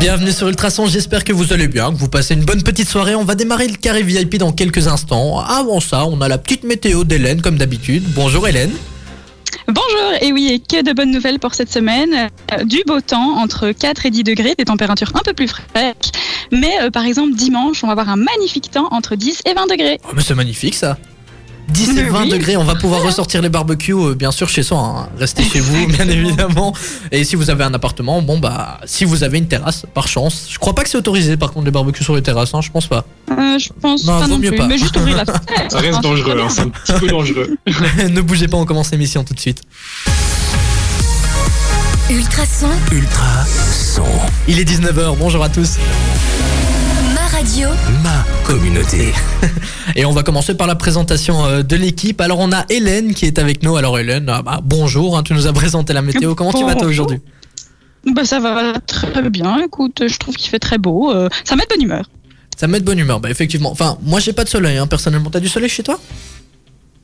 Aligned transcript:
Bienvenue 0.00 0.32
sur 0.32 0.48
Ultrason, 0.48 0.86
j'espère 0.86 1.24
que 1.24 1.32
vous 1.34 1.52
allez 1.52 1.68
bien, 1.68 1.92
que 1.92 1.96
vous 1.98 2.08
passez 2.08 2.32
une 2.32 2.46
bonne 2.46 2.62
petite 2.62 2.88
soirée. 2.88 3.14
On 3.14 3.24
va 3.24 3.34
démarrer 3.34 3.68
le 3.68 3.76
carré 3.76 4.02
VIP 4.02 4.38
dans 4.38 4.50
quelques 4.50 4.86
instants. 4.86 5.40
Avant 5.40 5.78
ça, 5.78 6.06
on 6.06 6.22
a 6.22 6.28
la 6.28 6.38
petite 6.38 6.64
météo 6.64 7.04
d'Hélène 7.04 7.42
comme 7.42 7.58
d'habitude. 7.58 8.02
Bonjour 8.14 8.48
Hélène. 8.48 8.72
Bonjour, 9.68 10.12
et 10.22 10.32
oui, 10.32 10.48
et 10.52 10.58
que 10.58 10.82
de 10.82 10.94
bonnes 10.94 11.10
nouvelles 11.10 11.38
pour 11.38 11.54
cette 11.54 11.70
semaine. 11.70 12.30
Euh, 12.54 12.64
du 12.64 12.82
beau 12.86 13.02
temps, 13.02 13.36
entre 13.36 13.72
4 13.72 14.06
et 14.06 14.10
10 14.10 14.24
degrés, 14.24 14.54
des 14.56 14.64
températures 14.64 15.12
un 15.14 15.22
peu 15.22 15.34
plus 15.34 15.48
fraîches. 15.48 15.94
Mais 16.50 16.80
euh, 16.80 16.90
par 16.90 17.04
exemple, 17.04 17.34
dimanche, 17.34 17.84
on 17.84 17.86
va 17.86 17.92
avoir 17.92 18.08
un 18.08 18.16
magnifique 18.16 18.70
temps 18.70 18.88
entre 18.92 19.16
10 19.16 19.42
et 19.44 19.52
20 19.52 19.66
degrés. 19.66 20.00
Oh, 20.04 20.12
mais 20.16 20.22
c'est 20.22 20.34
magnifique 20.34 20.76
ça 20.76 20.96
10 21.70 21.90
et 21.90 21.92
Mais 21.94 22.02
20 22.08 22.22
oui. 22.22 22.28
degrés, 22.30 22.56
on 22.56 22.64
va 22.64 22.74
pouvoir 22.74 23.02
ressortir 23.02 23.40
les 23.42 23.48
barbecues, 23.48 23.92
euh, 23.94 24.14
bien 24.14 24.30
sûr 24.32 24.48
chez 24.48 24.62
soi, 24.62 24.78
hein. 24.78 25.08
restez 25.18 25.42
chez 25.42 25.60
vous 25.60 25.86
bien 25.88 26.08
évidemment. 26.08 26.74
Et 27.12 27.24
si 27.24 27.36
vous 27.36 27.50
avez 27.50 27.64
un 27.64 27.72
appartement, 27.74 28.20
bon 28.22 28.38
bah 28.38 28.78
si 28.84 29.04
vous 29.04 29.22
avez 29.24 29.38
une 29.38 29.48
terrasse, 29.48 29.86
par 29.94 30.08
chance. 30.08 30.46
Je 30.50 30.58
crois 30.58 30.74
pas 30.74 30.82
que 30.82 30.88
c'est 30.88 30.98
autorisé 30.98 31.36
par 31.36 31.52
contre 31.52 31.64
les 31.66 31.70
barbecues 31.70 32.04
sur 32.04 32.14
les 32.14 32.22
terrasses, 32.22 32.54
hein, 32.54 32.60
je 32.60 32.70
pense 32.70 32.86
pas. 32.86 33.04
Euh, 33.30 33.58
je 33.58 33.68
pense 33.80 34.04
Non, 34.04 34.18
pas 34.18 34.26
vaut 34.26 34.32
non 34.34 34.38
mieux 34.38 34.48
plus, 34.50 34.58
pas. 34.58 34.66
mais 34.66 34.78
juste 34.78 34.96
ouvrir 34.96 35.16
la 35.16 35.24
fenêtre. 35.26 35.70
Ça 35.70 35.78
reste 35.78 36.00
dangereux, 36.02 36.40
hein, 36.42 36.48
c'est 36.48 36.62
un 36.62 36.68
petit 36.68 36.92
peu 36.94 37.06
dangereux. 37.08 37.56
ne 38.08 38.20
bougez 38.20 38.48
pas, 38.48 38.56
on 38.56 38.64
commence 38.66 38.90
l'émission 38.90 39.24
tout 39.24 39.34
de 39.34 39.40
suite. 39.40 39.62
Ultrason, 42.10 42.68
Ultra 42.90 43.44
son. 43.72 44.02
Il 44.48 44.58
est 44.58 44.64
19h, 44.68 45.16
bonjour 45.16 45.44
à 45.44 45.48
tous. 45.48 45.76
Ma 47.50 47.66
radio, 47.66 47.68
Ma 48.02 48.24
communauté. 48.44 49.12
Et 49.96 50.04
on 50.04 50.12
va 50.12 50.22
commencer 50.22 50.54
par 50.54 50.66
la 50.66 50.74
présentation 50.74 51.44
euh, 51.44 51.62
de 51.62 51.76
l'équipe. 51.76 52.20
Alors 52.20 52.38
on 52.38 52.52
a 52.52 52.64
Hélène 52.68 53.14
qui 53.14 53.26
est 53.26 53.38
avec 53.38 53.62
nous. 53.62 53.76
Alors 53.76 53.98
Hélène, 53.98 54.28
ah 54.28 54.42
bah, 54.42 54.60
bonjour, 54.62 55.16
hein, 55.16 55.22
tu 55.22 55.34
nous 55.34 55.46
as 55.46 55.52
présenté 55.52 55.92
la 55.92 56.02
météo. 56.02 56.34
Comment 56.34 56.52
tu 56.52 56.64
vas 56.64 56.74
toi 56.74 56.86
aujourd'hui? 56.86 57.18
Bah, 58.06 58.24
ça 58.24 58.40
va 58.40 58.78
très 58.80 59.28
bien, 59.28 59.58
écoute, 59.62 60.02
je 60.06 60.16
trouve 60.18 60.36
qu'il 60.36 60.50
fait 60.50 60.58
très 60.58 60.78
beau. 60.78 61.12
euh, 61.12 61.28
ça 61.44 61.56
met 61.56 61.64
de 61.64 61.68
bonne 61.68 61.82
humeur. 61.82 62.08
Ça 62.56 62.66
me 62.66 62.72
met 62.72 62.80
de 62.80 62.84
bonne 62.84 62.98
humeur, 62.98 63.20
bah 63.20 63.30
effectivement. 63.30 63.70
Enfin, 63.70 63.98
moi 64.02 64.20
j'ai 64.20 64.32
pas 64.32 64.44
de 64.44 64.48
soleil, 64.48 64.76
hein, 64.76 64.86
personnellement. 64.86 65.30
T'as 65.30 65.40
du 65.40 65.48
soleil 65.48 65.68
chez 65.68 65.82
toi? 65.82 65.98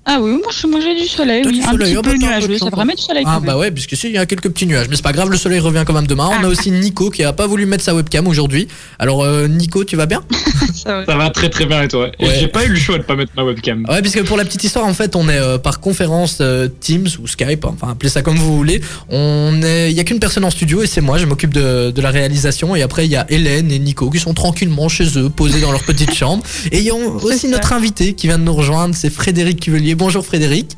Ah 0.09 0.19
oui, 0.21 0.31
moi, 0.31 0.53
je- 0.57 0.67
moi 0.69 0.79
j'ai 0.81 0.95
du 0.95 1.09
soleil, 1.09 1.43
oui, 1.45 1.59
du 1.59 1.63
un 1.65 1.71
soleil, 1.73 1.89
petit 1.91 1.97
oh, 1.99 2.03
peu 2.03 2.13
bah, 2.13 2.17
nuageux, 2.19 2.59
ça 2.59 2.71
du 2.71 3.03
soleil 3.03 3.25
Ah 3.27 3.35
quand 3.35 3.41
même. 3.41 3.47
bah 3.47 3.59
ouais, 3.59 3.73
puisqu'ici 3.73 4.07
il 4.07 4.13
y 4.15 4.19
a 4.19 4.25
quelques 4.27 4.49
petits 4.51 4.67
nuages. 4.67 4.87
Mais 4.89 4.95
c'est 4.95 5.03
pas 5.03 5.13
grave, 5.13 5.31
le 5.31 5.37
soleil 5.37 5.59
revient 5.59 5.83
quand 5.85 5.93
même 5.95 6.07
demain. 6.07 6.29
On 6.31 6.45
a 6.45 6.47
Ah. 6.47 6.49
aussi 6.49 6.71
Nico 6.71 7.11
qui 7.11 7.25
a 7.25 7.33
pas 7.33 7.49
voulu 7.49 7.67
mettre 7.67 7.83
sa 7.83 7.93
webcam 7.95 8.29
aujourd'hui. 8.29 8.69
Alors 9.01 9.25
euh, 9.25 9.49
Nico, 9.49 9.83
tu 9.85 9.97
vas 9.97 10.07
bien 10.07 10.23
Ça 10.75 10.99
va. 10.99 11.07
Ça 11.07 11.17
va 11.17 11.31
très 11.31 11.49
très 11.51 11.67
bien 11.67 11.83
et 11.83 11.89
toi 11.89 12.09
Et 12.21 12.27
Ouais. 12.27 12.37
j'ai 12.39 12.47
pas 12.47 12.65
eu 12.65 12.69
le 12.69 12.77
choix 12.77 12.99
de 12.99 13.03
pas 13.03 13.17
mettre 13.17 13.33
ma 13.37 13.43
webcam. 13.43 13.85
Ouais, 13.89 14.01
puisque 14.01 14.23
pour 14.25 14.37
la 14.37 14.45
petite 14.45 14.63
histoire, 14.63 14.85
en 14.87 14.95
fait, 14.95 15.17
on 15.17 15.29
est 15.29 15.39
euh, 15.39 15.59
par 15.59 15.81
conférence 15.81 16.39
euh, 16.41 16.69
Teams 16.81 17.09
ou 17.21 17.27
Skype, 17.27 17.65
enfin 17.65 17.89
appelez 17.91 18.09
ça 18.11 18.23
comme 18.23 18.37
vous 18.37 18.57
voulez. 18.57 18.81
On 19.09 19.61
est, 19.65 19.91
il 19.91 19.97
y 19.97 20.01
a 20.01 20.05
qu'une 20.05 20.21
personne 20.21 20.45
en 20.45 20.51
studio 20.51 20.83
et 20.83 20.87
c'est 20.87 21.01
moi. 21.01 21.19
Je 21.19 21.27
m'occupe 21.27 21.53
de, 21.53 21.91
de 21.91 22.01
la 22.01 22.11
réalisation 22.11 22.77
et 22.77 22.83
après 22.83 23.07
il 23.07 23.11
y 23.11 23.17
a 23.17 23.27
Hélène 23.29 23.73
et 23.73 23.79
Nico 23.81 24.09
qui 24.11 24.21
sont 24.21 24.35
tranquillement 24.35 24.89
chez 24.89 25.19
eux, 25.19 25.31
posés 25.31 25.61
dans 25.61 25.73
leur 25.73 25.83
petite 25.83 26.15
chambre. 26.23 26.45
Et 26.71 26.79
il 26.79 26.85
y 26.85 26.91
a 26.91 26.95
aussi 26.95 27.49
notre 27.49 27.73
invité 27.73 28.13
qui 28.13 28.29
vient 28.29 28.39
de 28.39 28.45
nous 28.45 28.55
rejoindre, 28.55 28.95
c'est 28.95 29.11
Frédéric 29.11 29.59
Cuvelier. 29.61 29.96
Bonjour 29.97 30.25
Frédéric. 30.25 30.77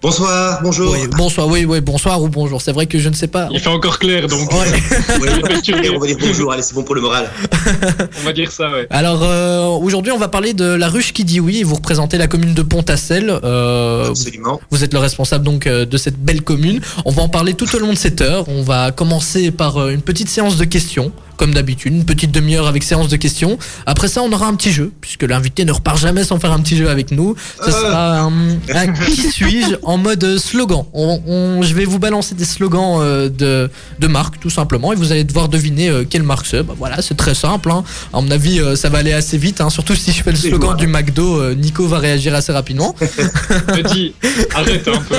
Bonsoir, 0.00 0.60
bonjour. 0.62 0.92
Oui, 0.92 1.08
bonsoir, 1.16 1.46
oui, 1.46 1.64
oui, 1.64 1.80
bonsoir 1.80 2.22
ou 2.22 2.28
bonjour. 2.28 2.60
C'est 2.60 2.72
vrai 2.72 2.86
que 2.86 2.98
je 2.98 3.08
ne 3.08 3.14
sais 3.14 3.26
pas. 3.26 3.48
Il 3.50 3.58
fait 3.60 3.68
encore 3.70 3.98
clair 3.98 4.26
donc 4.26 4.50
Ouais. 4.52 4.58
On 5.94 5.98
va 5.98 6.06
dire 6.06 6.16
bonjour, 6.20 6.52
allez, 6.52 6.62
c'est 6.62 6.74
bon 6.74 6.82
pour 6.82 6.94
le 6.94 7.00
moral. 7.00 7.30
on 8.20 8.24
va 8.24 8.32
dire 8.34 8.50
ça 8.50 8.70
ouais. 8.70 8.86
Alors 8.90 9.22
euh, 9.22 9.66
aujourd'hui, 9.66 10.12
on 10.12 10.18
va 10.18 10.28
parler 10.28 10.52
de 10.52 10.64
la 10.64 10.88
ruche 10.88 11.12
qui 11.14 11.24
dit 11.24 11.40
oui. 11.40 11.60
et 11.60 11.64
Vous 11.64 11.74
représentez 11.76 12.18
la 12.18 12.26
commune 12.26 12.52
de 12.52 12.60
Pontacelle. 12.62 13.30
Euh, 13.44 14.08
Absolument. 14.08 14.60
Vous 14.70 14.84
êtes 14.84 14.92
le 14.92 14.98
responsable 15.00 15.44
donc 15.44 15.66
euh, 15.66 15.86
de 15.86 15.96
cette 15.96 16.18
belle 16.18 16.42
commune. 16.42 16.80
On 17.06 17.10
va 17.10 17.22
en 17.22 17.28
parler 17.30 17.54
tout 17.54 17.74
au 17.74 17.78
long 17.78 17.90
de 17.90 17.98
cette 17.98 18.20
heure. 18.20 18.46
On 18.48 18.62
va 18.62 18.90
commencer 18.90 19.50
par 19.50 19.88
une 19.88 20.02
petite 20.02 20.28
séance 20.28 20.56
de 20.58 20.64
questions, 20.64 21.12
comme 21.36 21.52
d'habitude, 21.54 21.92
une 21.92 22.04
petite 22.04 22.30
demi-heure 22.30 22.66
avec 22.66 22.82
séance 22.82 23.08
de 23.08 23.16
questions. 23.16 23.58
Après 23.86 24.08
ça, 24.08 24.22
on 24.22 24.32
aura 24.32 24.46
un 24.46 24.54
petit 24.54 24.72
jeu, 24.72 24.92
puisque 25.00 25.22
l'invité 25.24 25.64
ne 25.64 25.72
repart 25.72 25.98
jamais 25.98 26.24
sans 26.24 26.38
faire 26.38 26.52
un 26.52 26.60
petit 26.60 26.76
jeu 26.76 26.88
avec 26.88 27.10
nous. 27.10 27.34
Ce 27.62 27.68
Euh. 27.68 27.72
sera 27.72 28.18
un, 28.20 28.32
un 28.74 28.86
qui 29.06 29.30
suis-je 29.30 29.74
en 29.82 29.96
mode 29.98 30.38
slogan. 30.38 30.84
On, 30.92 31.20
on- 31.26 31.62
je 31.62 31.74
vais 31.74 31.84
vous 31.84 31.98
balancer 31.98 32.34
des 32.34 32.44
slogans 32.44 32.98
euh, 33.00 33.28
de, 33.28 33.70
de 33.98 34.06
marque, 34.06 34.38
tout 34.40 34.50
simplement, 34.50 34.92
et 34.92 34.96
vous 34.96 35.12
allez 35.12 35.24
devoir 35.24 35.48
deviner 35.48 35.88
euh, 35.88 36.04
quelle 36.08 36.22
marque 36.22 36.46
c'est. 36.46 36.62
Bah, 36.62 36.74
voilà, 36.76 37.02
c'est 37.02 37.16
très 37.16 37.34
simple. 37.34 37.70
hein. 37.70 37.84
À 38.12 38.20
mon 38.20 38.30
avis, 38.30 38.60
ça 38.76 38.88
va 38.88 38.98
aller 38.98 39.12
assez 39.12 39.38
vite, 39.38 39.60
hein, 39.60 39.70
surtout 39.70 39.94
si 39.94 40.12
je 40.12 40.22
fais 40.22 40.30
le 40.30 40.36
slogan 40.36 40.76
du 40.76 40.86
McDo. 40.86 41.54
Nico 41.54 41.86
va 41.86 41.98
réagir 41.98 42.34
assez 42.34 42.52
rapidement. 42.52 42.94
Me 43.68 43.82
dis, 43.92 44.14
arrête 44.54 44.86
un 44.88 45.00
peu. 45.00 45.16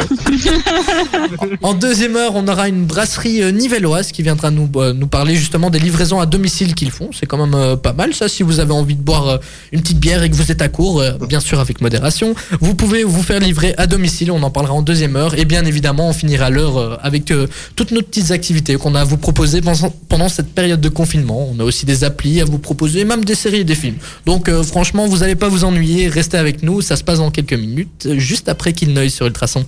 En 1.61 1.73
deuxième 1.73 2.15
heure, 2.15 2.31
on 2.35 2.47
aura 2.47 2.67
une 2.67 2.85
brasserie 2.85 3.53
nivelloise 3.53 4.11
qui 4.11 4.21
viendra 4.23 4.51
nous, 4.51 4.69
nous 4.93 5.07
parler 5.07 5.35
justement 5.35 5.69
des 5.69 5.79
livraisons 5.79 6.04
à 6.13 6.25
domicile 6.25 6.75
qu'ils 6.75 6.91
font. 6.91 7.09
C'est 7.17 7.25
quand 7.25 7.37
même 7.37 7.55
euh, 7.55 7.75
pas 7.75 7.93
mal 7.93 8.13
ça. 8.13 8.27
Si 8.27 8.43
vous 8.43 8.59
avez 8.59 8.71
envie 8.71 8.95
de 8.95 9.01
boire 9.01 9.27
euh, 9.27 9.37
une 9.71 9.81
petite 9.81 9.99
bière 9.99 10.23
et 10.23 10.29
que 10.29 10.35
vous 10.35 10.51
êtes 10.51 10.61
à 10.61 10.69
court, 10.69 11.01
euh, 11.01 11.13
bien 11.27 11.39
sûr 11.39 11.59
avec 11.59 11.81
modération, 11.81 12.35
vous 12.61 12.75
pouvez 12.75 13.03
vous 13.03 13.23
faire 13.23 13.39
livrer 13.39 13.73
à 13.77 13.87
domicile. 13.87 14.31
On 14.31 14.43
en 14.43 14.51
parlera 14.51 14.73
en 14.73 14.81
deuxième 14.81 15.15
heure. 15.15 15.37
Et 15.37 15.45
bien 15.45 15.65
évidemment, 15.65 16.09
on 16.09 16.13
finira 16.13 16.49
l'heure 16.49 16.99
avec 17.03 17.33
toutes 17.75 17.91
nos 17.91 18.01
petites 18.01 18.31
activités 18.31 18.75
qu'on 18.75 18.95
a 18.95 19.01
à 19.01 19.03
vous 19.03 19.17
proposer 19.17 19.61
pendant, 19.61 20.29
cette 20.29 20.53
période 20.53 20.81
de 20.81 20.89
confinement. 20.89 21.49
On 21.51 21.59
a 21.59 21.63
aussi 21.63 21.85
des 21.85 22.03
applis 22.03 22.41
à 22.41 22.45
vous 22.45 22.59
proposer, 22.59 23.05
même 23.05 23.25
des 23.25 23.35
séries 23.35 23.61
et 23.61 23.63
des 23.63 23.75
films. 23.75 23.97
Donc 24.25 24.49
franchement, 24.63 25.07
vous 25.07 25.17
n'allez 25.17 25.35
pas 25.35 25.49
vous 25.49 25.63
ennuyer. 25.63 26.07
Restez 26.07 26.37
avec 26.37 26.63
nous. 26.63 26.81
Ça 26.81 26.95
se 26.95 27.03
passe 27.03 27.19
dans 27.19 27.31
quelques 27.31 27.53
minutes, 27.53 28.07
juste 28.17 28.49
après 28.49 28.73
qu'il 28.73 28.93
neuille 28.93 29.09
sur 29.09 29.25
Ultrason. 29.25 29.65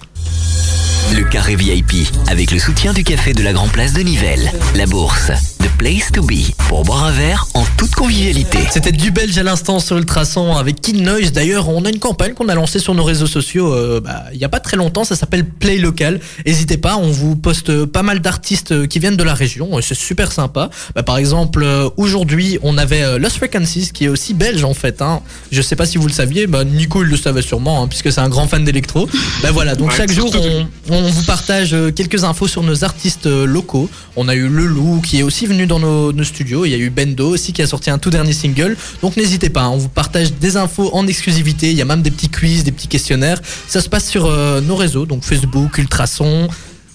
Le 1.16 1.24
carré 1.24 1.56
VIP 1.56 2.08
avec 2.28 2.52
le 2.52 2.60
soutien 2.60 2.94
du 2.94 3.04
café 3.04 3.34
de 3.34 3.42
la 3.42 3.54
Grand 3.54 3.70
Place 3.70 3.94
de 3.94 4.02
Nivelles. 4.02 4.52
La 4.76 4.86
bourse. 4.86 5.32
Place 5.78 6.12
to 6.12 6.24
be. 6.24 6.52
Pour 6.70 6.84
boire 6.84 7.04
un 7.06 7.12
verre 7.12 7.48
en 7.54 7.64
toute 7.78 7.94
convivialité. 7.94 8.58
C'était 8.72 8.92
du 8.92 9.12
belge 9.12 9.38
à 9.38 9.44
l'instant 9.44 9.80
sur 9.80 9.98
Ultrason 9.98 10.56
avec 10.58 10.82
Kid 10.82 11.00
Noise. 11.00 11.32
D'ailleurs, 11.32 11.70
on 11.70 11.86
a 11.86 11.90
une 11.90 12.00
campagne 12.00 12.34
qu'on 12.34 12.50
a 12.50 12.56
lancée 12.56 12.80
sur 12.80 12.96
nos 12.96 13.04
réseaux 13.04 13.28
sociaux 13.28 13.74
euh, 13.74 14.02
bah, 14.02 14.24
il 14.34 14.40
y 14.40 14.44
a 14.44 14.50
pas 14.50 14.60
très 14.60 14.76
longtemps. 14.76 15.04
Ça 15.04 15.16
s'appelle 15.16 15.46
Play 15.46 15.78
Local. 15.78 16.20
N'hésitez 16.46 16.78
pas, 16.78 16.98
on 16.98 17.12
vous 17.12 17.36
poste 17.36 17.70
euh, 17.70 17.86
pas 17.86 18.02
mal 18.02 18.20
d'artistes 18.22 18.72
euh, 18.72 18.88
qui 18.88 18.98
viennent 19.00 19.18
de 19.18 19.24
la 19.24 19.36
région. 19.36 19.70
C'est 19.82 19.96
super 19.96 20.32
sympa. 20.32 20.70
Bah, 20.96 21.04
par 21.04 21.18
exemple, 21.18 21.62
euh, 21.64 21.90
aujourd'hui, 21.98 22.58
on 22.64 22.78
avait 22.78 23.04
euh, 23.04 23.20
Lost 23.20 23.38
Frequencies 23.38 23.92
qui 23.94 24.06
est 24.06 24.10
aussi 24.10 24.34
belge 24.34 24.64
en 24.64 24.74
fait. 24.74 25.02
Hein. 25.02 25.22
Je 25.52 25.62
sais 25.62 25.76
pas 25.76 25.86
si 25.86 25.98
vous 26.00 26.08
le 26.08 26.14
saviez. 26.14 26.48
Bah, 26.48 26.64
Nico, 26.64 27.04
il 27.04 27.10
le 27.10 27.18
savait 27.18 27.44
sûrement 27.44 27.84
hein, 27.84 27.88
puisque 27.88 28.12
c'est 28.12 28.22
un 28.22 28.30
grand 28.30 28.48
fan 28.48 28.64
d'électro. 28.66 29.08
Bah, 29.44 29.52
voilà, 29.52 29.76
donc 29.76 29.90
Ouais, 29.92 29.98
chaque 29.98 30.12
jour, 30.12 30.32
on, 30.36 30.68
on 30.90 31.10
vous 31.10 31.24
partage 31.24 31.74
euh, 31.74 31.92
quelques 31.92 32.24
infos 32.24 32.48
sur 32.48 32.64
nos 32.64 32.84
artistes 32.84 33.28
euh, 33.28 33.46
locaux. 33.46 33.90
On 34.16 34.28
a 34.28 34.36
eu 34.36 34.48
Le 34.48 34.66
Loup 34.66 35.02
qui 35.02 35.20
est 35.20 35.24
aussi 35.24 35.46
venu 35.46 35.67
dans 35.68 35.80
nos, 35.80 36.24
studios. 36.24 36.66
Il 36.66 36.72
y 36.72 36.76
a 36.76 36.78
eu 36.78 36.90
Bendo 36.90 37.30
aussi 37.30 37.54
qui 37.54 37.62
a 37.62 37.68
sorti 37.68 37.90
un 37.90 37.98
tout 37.98 38.10
dernier 38.10 38.34
single. 38.34 38.76
Donc 39.02 39.18
n'hésitez 39.18 39.50
pas, 39.50 39.62
hein, 39.62 39.70
on 39.70 39.78
vous 39.78 39.90
partage 39.90 40.34
des 40.34 40.58
infos 40.58 40.90
en 40.94 41.08
exclusivité. 41.08 41.72
Il 41.72 41.78
y 41.78 41.82
a 41.82 41.86
même 41.86 42.02
des 42.02 42.12
petits 42.12 42.30
quiz, 42.30 42.64
des 42.64 42.72
petits 42.72 42.88
questionnaires. 42.88 43.40
Ça 43.68 43.82
se 43.82 43.90
passe 43.90 44.08
sur 44.08 44.26
euh, 44.26 44.62
nos 44.62 44.76
réseaux, 44.76 45.06
donc 45.06 45.24
Facebook, 45.24 45.78
Ultrason 45.78 46.48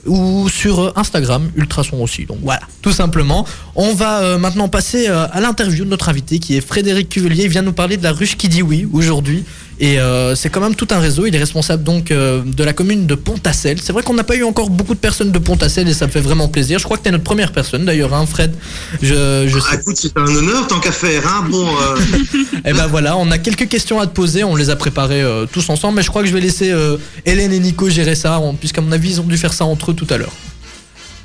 ou 0.05 0.49
sur 0.49 0.81
euh, 0.81 0.93
Instagram, 0.97 1.51
Ultrason 1.55 2.03
aussi. 2.03 2.27
Donc 2.27 2.39
voilà, 2.43 2.63
tout 2.83 2.93
simplement. 2.93 3.47
On 3.75 3.95
va 3.95 4.21
euh, 4.23 4.39
maintenant 4.39 4.69
passer 4.69 5.07
à 5.07 5.41
l'interview 5.41 5.85
de 5.85 5.91
notre 5.91 6.09
invité 6.09 6.39
qui 6.39 6.57
est 6.57 6.61
Frédéric 6.61 7.09
Cuvelier. 7.09 7.45
Il 7.45 7.51
vient 7.51 7.63
nous 7.63 7.73
parler 7.73 7.97
de 7.97 8.03
la 8.03 8.13
ruche 8.13 8.37
qui 8.37 8.49
dit 8.49 8.63
oui 8.63 8.89
aujourd'hui. 8.93 9.45
Et 9.85 9.99
euh, 9.99 10.37
c'est 10.37 10.49
quand 10.49 10.61
même 10.61 10.77
tout 10.77 10.87
un 10.93 11.01
réseau. 11.01 11.27
Il 11.27 11.35
est 11.35 11.39
responsable 11.41 11.83
donc 11.83 12.13
euh, 12.13 12.41
de 12.47 12.63
la 12.63 12.73
commune 12.73 13.07
de 13.09 13.17
Pontacelle. 13.17 13.79
C'est 13.83 13.93
vrai 13.93 14.05
qu'on 14.05 14.15
n'a 14.15 14.23
pas 14.23 14.37
eu 14.37 14.45
encore 14.45 14.71
beaucoup 14.71 14.95
de 14.95 15.01
personnes 15.01 15.33
de 15.33 15.39
Pontacelle 15.41 15.89
et 15.89 15.93
ça 15.93 16.07
me 16.07 16.13
fait 16.13 16.21
vraiment 16.21 16.47
plaisir. 16.47 16.79
Je 16.79 16.85
crois 16.85 16.97
que 16.99 17.03
tu 17.03 17.09
es 17.09 17.11
notre 17.11 17.25
première 17.25 17.51
personne 17.51 17.85
d'ailleurs, 17.85 18.15
hein, 18.15 18.25
Fred. 18.25 18.55
Je, 19.03 19.09
je 19.49 19.59
Ah, 19.59 19.73
sais. 19.73 19.81
écoute, 19.81 19.97
c'est 20.01 20.17
un 20.17 20.25
honneur 20.37 20.69
tant 20.69 20.79
qu'à 20.79 20.93
faire, 20.93 21.27
hein. 21.27 21.47
Bon, 21.51 21.67
euh, 21.67 21.97
Et 22.65 22.73
ben 22.73 22.87
voilà, 22.87 23.17
on 23.17 23.29
a 23.33 23.39
quelques 23.39 23.67
questions 23.69 23.99
à 23.99 24.07
te 24.07 24.13
poser. 24.15 24.45
On 24.45 24.55
les 24.55 24.71
a 24.71 24.77
préparées 24.77 25.21
euh, 25.21 25.47
tous 25.51 25.69
ensemble, 25.69 25.97
mais 25.97 26.03
je 26.05 26.11
crois 26.11 26.23
que 26.23 26.29
je 26.29 26.33
vais 26.35 26.41
laisser 26.41 26.71
euh, 26.71 26.97
Hélène 27.27 27.53
et 27.53 27.59
Nico 27.59 27.91
gérer 27.91 28.15
ça, 28.15 28.41
puisqu'à 28.61 28.83
mon 28.83 28.93
avis 28.93 29.11
ils 29.11 29.21
ont 29.21 29.25
dû 29.25 29.37
faire 29.37 29.53
ça 29.53 29.65
entre 29.65 29.91
eux 29.91 29.95
tout 29.95 30.07
à 30.11 30.17
l'heure. 30.17 30.33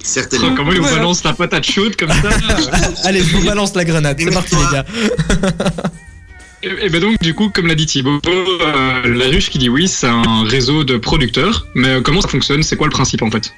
certainement. 0.03 0.56
Comment 0.56 0.72
il 0.72 0.78
vous 0.79 0.84
Voilà. 0.84 0.97
balance 0.97 1.24
la 1.24 1.34
patate 1.34 1.63
chaude 1.63 1.95
comme 1.95 2.09
ça 2.09 2.29
Allez, 3.03 3.22
je 3.22 3.38
vous 3.38 3.45
balance 3.45 3.75
la 3.75 3.85
grenade. 3.85 4.18
C'est 4.19 4.31
parti 4.33 4.56
les 4.56 4.74
gars. 4.74 4.86
Et, 6.63 6.86
et 6.86 6.89
ben 6.89 7.00
donc 7.00 7.19
du 7.21 7.33
coup, 7.33 7.50
comme 7.50 7.68
l'a 7.68 7.75
dit 7.75 7.86
Thibaut, 7.86 8.19
euh, 8.25 9.13
la 9.13 9.25
ruche 9.25 9.50
qui 9.50 9.57
dit 9.57 9.69
oui, 9.69 9.88
c'est 9.88 10.07
un 10.07 10.44
réseau 10.44 10.83
de 10.83 10.98
producteurs. 10.98 11.68
Mais 11.75 11.89
euh, 11.89 12.01
comment 12.01 12.21
ça 12.21 12.30
fonctionne? 12.30 12.63
C'est 12.63 12.75
quoi 12.75 12.88
le 12.88 12.92
principe 12.92 13.21
en 13.21 13.31
fait? 13.31 13.51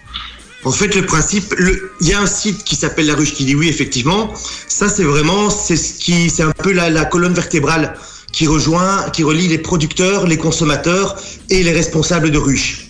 En 0.66 0.72
fait, 0.72 0.94
le 0.94 1.06
principe, 1.06 1.56
il 2.01 2.07
y 2.07 2.13
a 2.13 2.19
un 2.19 2.28
site 2.28 2.66
qui 2.66 2.75
s'appelle 2.75 3.06
La 3.06 3.16
Ruche 3.16 3.34
qui 3.34 3.46
dit 3.46 3.56
oui, 3.56 3.69
effectivement. 3.69 4.34
Ça, 4.68 4.90
c'est 4.90 5.06
vraiment, 5.06 5.50
c'est 5.50 5.78
ce 5.78 5.94
qui, 5.94 6.30
c'est 6.30 6.44
un 6.44 6.51
peu 6.51 6.74
la, 6.74 6.90
la 6.90 7.06
colonne 7.06 7.34
vertébrale 7.34 7.96
qui 8.34 8.46
rejoint, 8.46 9.10
qui 9.12 9.24
relie 9.24 9.48
les 9.48 9.57
producteurs, 9.57 10.28
les 10.28 10.38
consommateurs 10.38 11.16
et 11.50 11.63
les 11.63 11.72
responsables 11.72 12.30
de 12.30 12.38
ruches. 12.38 12.88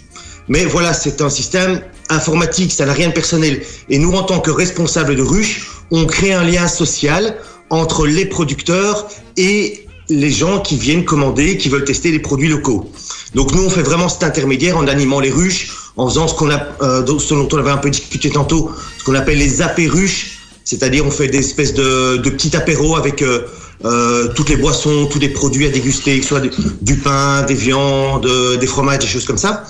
Mais 0.47 0.65
voilà, 0.65 0.93
c'est 0.93 1.21
un 1.21 1.29
système 1.29 1.81
informatique, 2.09 2.71
ça 2.71 2.87
n'a 2.87 2.93
rien 2.93 3.09
de 3.09 3.13
personnel. 3.13 3.61
Et 3.87 3.99
nous, 3.99 4.13
en 4.13 4.23
tant 4.23 4.39
que 4.39 4.49
responsables 4.49 5.15
de 5.15 5.21
ruches, 5.21 5.67
on 5.91 6.05
crée 6.07 6.33
un 6.33 6.43
lien 6.43 6.67
social 6.67 7.37
entre 7.69 8.07
les 8.07 8.25
producteurs 8.25 9.07
et 9.37 9.85
les 10.09 10.31
gens 10.31 10.59
qui 10.59 10.77
viennent 10.77 11.05
commander, 11.05 11.57
qui 11.57 11.69
veulent 11.69 11.85
tester 11.85 12.11
les 12.11 12.19
produits 12.19 12.49
locaux. 12.49 12.91
Donc 13.35 13.53
nous, 13.53 13.63
on 13.63 13.69
fait 13.69 13.83
vraiment 13.83 14.09
cet 14.09 14.23
intermédiaire 14.23 14.77
en 14.77 14.87
animant 14.87 15.19
les 15.19 15.29
ruches, 15.29 15.71
en 15.97 16.07
faisant 16.07 16.27
ce 16.27 16.33
qu'on 16.33 16.49
a, 16.49 16.67
euh, 16.81 17.01
dont 17.03 17.19
on 17.29 17.57
avait 17.57 17.71
un 17.71 17.77
peu 17.77 17.89
discuté 17.89 18.29
tantôt, 18.29 18.71
ce 18.97 19.03
qu'on 19.03 19.15
appelle 19.15 19.37
les 19.37 19.61
AP 19.61 19.81
ruches. 19.87 20.39
C'est-à-dire, 20.63 21.05
on 21.05 21.11
fait 21.11 21.27
des 21.27 21.39
espèces 21.39 21.73
de, 21.73 22.17
de 22.17 22.29
petits 22.29 22.55
apéros 22.55 22.95
avec 22.95 23.21
euh, 23.21 23.47
euh, 23.85 24.27
toutes 24.35 24.49
les 24.49 24.57
boissons, 24.57 25.07
tous 25.11 25.19
les 25.19 25.29
produits 25.29 25.65
à 25.65 25.69
déguster, 25.69 26.17
que 26.17 26.23
ce 26.23 26.29
soit 26.29 26.41
du, 26.41 26.51
du 26.81 26.97
pain, 26.97 27.43
des 27.43 27.55
viandes, 27.55 28.29
des 28.59 28.67
fromages, 28.67 28.99
des 28.99 29.07
choses 29.07 29.25
comme 29.25 29.37
ça. 29.37 29.63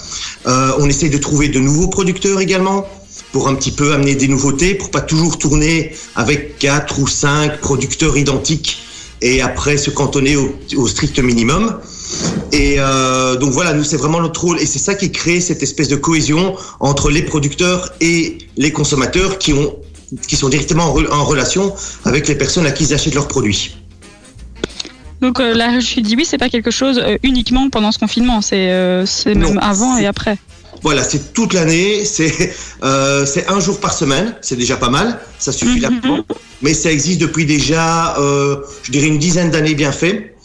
Euh, 0.47 0.71
on 0.79 0.87
essaye 0.87 1.09
de 1.09 1.17
trouver 1.17 1.49
de 1.49 1.59
nouveaux 1.59 1.87
producteurs 1.87 2.39
également 2.39 2.87
pour 3.31 3.47
un 3.47 3.55
petit 3.55 3.71
peu 3.71 3.93
amener 3.93 4.15
des 4.15 4.27
nouveautés, 4.27 4.73
pour 4.73 4.89
pas 4.89 5.01
toujours 5.01 5.37
tourner 5.37 5.93
avec 6.15 6.57
quatre 6.57 6.99
ou 6.99 7.07
cinq 7.07 7.59
producteurs 7.59 8.17
identiques 8.17 8.81
et 9.21 9.41
après 9.41 9.77
se 9.77 9.89
cantonner 9.89 10.35
au, 10.35 10.55
au 10.77 10.87
strict 10.87 11.19
minimum. 11.19 11.79
Et 12.51 12.75
euh, 12.77 13.35
donc 13.37 13.51
voilà, 13.51 13.73
nous 13.73 13.83
c'est 13.83 13.97
vraiment 13.97 14.21
notre 14.21 14.41
rôle 14.41 14.59
et 14.59 14.65
c'est 14.65 14.79
ça 14.79 14.95
qui 14.95 15.11
crée 15.11 15.39
cette 15.41 15.61
espèce 15.61 15.87
de 15.87 15.95
cohésion 15.95 16.55
entre 16.79 17.09
les 17.09 17.21
producteurs 17.21 17.91
et 18.01 18.37
les 18.57 18.71
consommateurs 18.71 19.37
qui 19.37 19.53
ont 19.53 19.75
qui 20.27 20.35
sont 20.35 20.49
directement 20.49 20.85
en, 20.85 20.95
re- 20.97 21.11
en 21.11 21.23
relation 21.23 21.73
avec 22.03 22.27
les 22.27 22.35
personnes 22.35 22.65
à 22.65 22.71
qui 22.71 22.83
ils 22.85 22.93
achètent 22.95 23.13
leurs 23.13 23.27
produits. 23.27 23.75
Donc 25.21 25.39
euh, 25.39 25.53
la 25.53 25.77
dit 25.77 26.15
oui, 26.15 26.25
c'est 26.25 26.37
pas 26.37 26.49
quelque 26.49 26.71
chose 26.71 26.97
euh, 26.97 27.17
uniquement 27.23 27.69
pendant 27.69 27.91
ce 27.91 27.99
confinement, 27.99 28.41
c'est 28.41 28.71
euh, 28.71 29.05
même 29.25 29.59
avant 29.61 29.97
et 29.97 30.07
après. 30.07 30.37
Voilà, 30.81 31.03
c'est 31.03 31.33
toute 31.33 31.53
l'année, 31.53 32.05
c'est 32.05 32.53
euh, 32.83 33.25
c'est 33.25 33.47
un 33.49 33.59
jour 33.59 33.79
par 33.79 33.93
semaine, 33.93 34.35
c'est 34.41 34.55
déjà 34.55 34.77
pas 34.77 34.89
mal, 34.89 35.19
ça 35.37 35.51
suffit 35.51 35.75
Mhm. 35.75 35.81
largement. 35.81 36.25
Mais 36.61 36.73
ça 36.73 36.91
existe 36.91 37.19
depuis 37.19 37.45
déjà, 37.45 38.17
euh, 38.17 38.57
je 38.83 38.91
dirais 38.91 39.07
une 39.07 39.17
dizaine 39.19 39.51
d'années 39.51 39.75
bien 39.75 39.91
fait. 39.91 40.35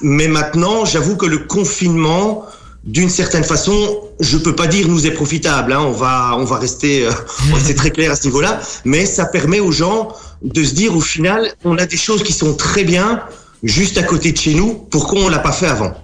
Mais 0.00 0.28
maintenant, 0.28 0.84
j'avoue 0.84 1.16
que 1.16 1.26
le 1.26 1.38
confinement, 1.38 2.44
d'une 2.84 3.08
certaine 3.08 3.44
façon, 3.44 4.00
je 4.20 4.36
peux 4.36 4.54
pas 4.54 4.66
dire 4.66 4.88
nous 4.88 5.06
est 5.06 5.10
profitable. 5.12 5.72
Hein, 5.72 5.80
on 5.80 5.92
va, 5.92 6.34
on 6.38 6.44
va 6.44 6.58
rester, 6.58 7.06
euh, 7.06 7.10
va 7.50 7.54
rester 7.56 7.74
très 7.74 7.90
clair 7.90 8.10
à 8.10 8.16
ce 8.16 8.24
niveau-là. 8.24 8.60
Mais 8.84 9.06
ça 9.06 9.24
permet 9.26 9.60
aux 9.60 9.72
gens 9.72 10.08
de 10.42 10.62
se 10.64 10.74
dire, 10.74 10.94
au 10.96 11.00
final, 11.00 11.52
on 11.64 11.78
a 11.78 11.86
des 11.86 11.96
choses 11.96 12.22
qui 12.22 12.32
sont 12.32 12.54
très 12.54 12.84
bien 12.84 13.22
juste 13.62 13.96
à 13.96 14.02
côté 14.02 14.32
de 14.32 14.36
chez 14.38 14.54
nous. 14.54 14.74
Pourquoi 14.90 15.20
on 15.20 15.28
l'a 15.28 15.38
pas 15.38 15.52
fait 15.52 15.66
avant? 15.66 15.94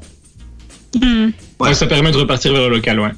Ouais, 1.60 1.74
ça 1.74 1.86
permet 1.86 2.10
de 2.10 2.16
repartir 2.16 2.52
vers 2.52 2.62
le 2.68 2.76
local, 2.76 2.98
ouais. 3.00 3.10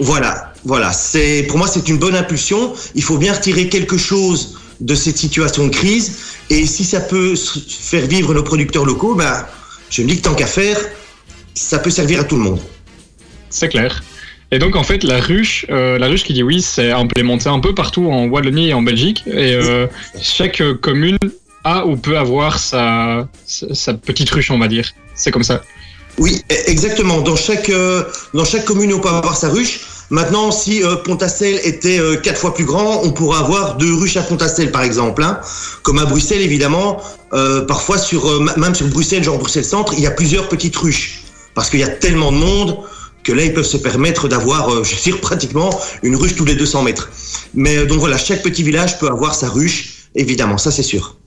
Voilà, 0.00 0.54
voilà. 0.64 0.92
C'est 0.92 1.44
pour 1.48 1.58
moi 1.58 1.68
c'est 1.68 1.88
une 1.88 1.98
bonne 1.98 2.16
impulsion. 2.16 2.72
Il 2.94 3.02
faut 3.02 3.18
bien 3.18 3.34
retirer 3.34 3.68
quelque 3.68 3.98
chose 3.98 4.58
de 4.80 4.94
cette 4.94 5.18
situation 5.18 5.66
de 5.66 5.70
crise. 5.70 6.34
Et 6.48 6.66
si 6.66 6.84
ça 6.84 7.00
peut 7.00 7.34
faire 7.36 8.06
vivre 8.06 8.32
nos 8.32 8.42
producteurs 8.42 8.86
locaux, 8.86 9.14
ben, 9.14 9.46
je 9.90 10.02
me 10.02 10.08
dis 10.08 10.16
que 10.16 10.22
tant 10.22 10.34
qu'à 10.34 10.46
faire, 10.46 10.78
ça 11.54 11.78
peut 11.78 11.90
servir 11.90 12.20
à 12.20 12.24
tout 12.24 12.36
le 12.36 12.42
monde. 12.42 12.60
C'est 13.50 13.68
clair. 13.68 14.02
Et 14.52 14.58
donc 14.58 14.74
en 14.74 14.82
fait 14.82 15.04
la 15.04 15.20
ruche, 15.20 15.66
euh, 15.68 15.98
la 15.98 16.08
ruche 16.08 16.24
qui 16.24 16.32
dit 16.32 16.42
oui, 16.42 16.62
c'est 16.62 16.90
implémenté 16.90 17.48
un 17.48 17.60
peu 17.60 17.74
partout 17.74 18.10
en 18.10 18.24
Wallonie 18.24 18.70
et 18.70 18.74
en 18.74 18.82
Belgique. 18.82 19.22
Et 19.26 19.54
euh, 19.54 19.86
chaque 20.20 20.62
euh, 20.62 20.74
commune 20.74 21.18
a 21.62 21.86
ou 21.86 21.96
peut 21.96 22.16
avoir 22.16 22.58
sa, 22.58 23.28
sa 23.44 23.92
petite 23.94 24.30
ruche, 24.30 24.50
on 24.50 24.58
va 24.58 24.66
dire. 24.66 24.90
C'est 25.14 25.30
comme 25.30 25.44
ça. 25.44 25.62
Oui, 26.20 26.42
e- 26.52 26.70
exactement. 26.70 27.22
Dans 27.22 27.34
chaque, 27.34 27.70
euh, 27.70 28.04
dans 28.34 28.44
chaque 28.44 28.66
commune, 28.66 28.92
on 28.92 29.00
peut 29.00 29.08
avoir 29.08 29.36
sa 29.36 29.48
ruche. 29.48 29.80
Maintenant, 30.10 30.50
si 30.52 30.82
euh, 30.82 30.96
était 31.64 31.98
euh, 31.98 32.16
quatre 32.16 32.38
fois 32.38 32.52
plus 32.54 32.66
grand, 32.66 33.00
on 33.04 33.10
pourrait 33.12 33.38
avoir 33.38 33.76
deux 33.76 33.94
ruches 33.94 34.18
à 34.18 34.22
Pontacelle, 34.22 34.70
par 34.70 34.82
exemple. 34.82 35.22
hein. 35.22 35.40
Comme 35.82 35.98
à 35.98 36.04
Bruxelles, 36.04 36.42
évidemment. 36.42 37.00
Euh, 37.32 37.62
parfois, 37.62 37.96
sur, 37.96 38.40
même 38.58 38.74
sur 38.74 38.86
Bruxelles, 38.88 39.24
genre 39.24 39.38
Bruxelles-Centre, 39.38 39.94
il 39.96 40.00
y 40.00 40.06
a 40.06 40.10
plusieurs 40.10 40.48
petites 40.48 40.76
ruches. 40.76 41.22
Parce 41.54 41.70
qu'il 41.70 41.80
y 41.80 41.84
a 41.84 41.88
tellement 41.88 42.32
de 42.32 42.36
monde 42.36 42.78
que 43.24 43.32
là, 43.32 43.44
ils 43.44 43.54
peuvent 43.54 43.64
se 43.64 43.78
permettre 43.78 44.28
d'avoir, 44.28 44.84
je 44.84 45.10
veux 45.10 45.16
pratiquement 45.18 45.70
une 46.02 46.16
ruche 46.16 46.36
tous 46.36 46.44
les 46.44 46.54
200 46.54 46.82
mètres. 46.82 47.08
Mais 47.54 47.86
donc 47.86 47.98
voilà, 47.98 48.18
chaque 48.18 48.42
petit 48.42 48.62
village 48.62 48.98
peut 48.98 49.08
avoir 49.08 49.34
sa 49.34 49.48
ruche, 49.48 50.08
évidemment, 50.14 50.58
ça 50.58 50.70
c'est 50.70 50.82
sûr. 50.82 51.19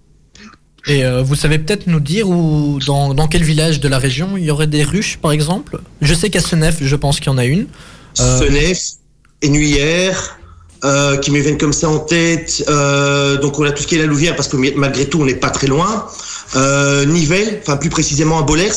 Et 0.88 1.06
euh, 1.06 1.24
vous 1.24 1.36
savez 1.36 1.60
peut-être 1.60 1.88
nous 1.88 2.00
dire 2.00 2.30
où, 2.30 2.80
dans, 2.86 3.14
dans 3.14 3.28
quel 3.28 3.44
village 3.44 3.80
de 3.80 3.88
la 3.88 3.98
région 3.98 4.36
il 4.36 4.44
y 4.44 4.52
aurait 4.52 4.68
des 4.68 4.84
ruches, 4.84 5.18
par 5.22 5.32
exemple? 5.32 5.80
Je 6.02 6.14
sais 6.14 6.30
qu'à 6.30 6.42
Senef, 6.42 6.78
je 6.82 6.96
pense 6.96 7.20
qu'il 7.20 7.28
y 7.28 7.36
en 7.36 7.38
a 7.38 7.46
une. 7.46 7.68
Euh, 8.20 8.40
Senef, 8.40 8.80
Ennuyère, 9.46 10.38
euh, 10.84 11.18
qui 11.18 11.32
me 11.32 11.40
viennent 11.40 11.58
comme 11.58 11.74
ça 11.74 11.90
en 11.90 12.00
tête. 12.00 12.64
Euh, 12.68 13.38
donc 13.38 13.60
on 13.60 13.64
a 13.64 13.72
tout 13.72 13.84
ce 13.84 13.88
qui 13.88 13.96
est 13.96 14.00
la 14.00 14.06
Louvière 14.06 14.36
parce 14.36 14.50
que 14.50 14.58
malgré 14.76 15.06
tout 15.06 15.22
on 15.22 15.26
n'est 15.26 15.36
pas 15.36 15.50
très 15.50 15.68
loin. 15.68 16.06
Euh, 16.56 17.06
Nivelles, 17.06 17.60
enfin 17.62 17.78
plus 17.78 17.90
précisément 17.90 18.40
à 18.40 18.44
Bollers. 18.44 18.72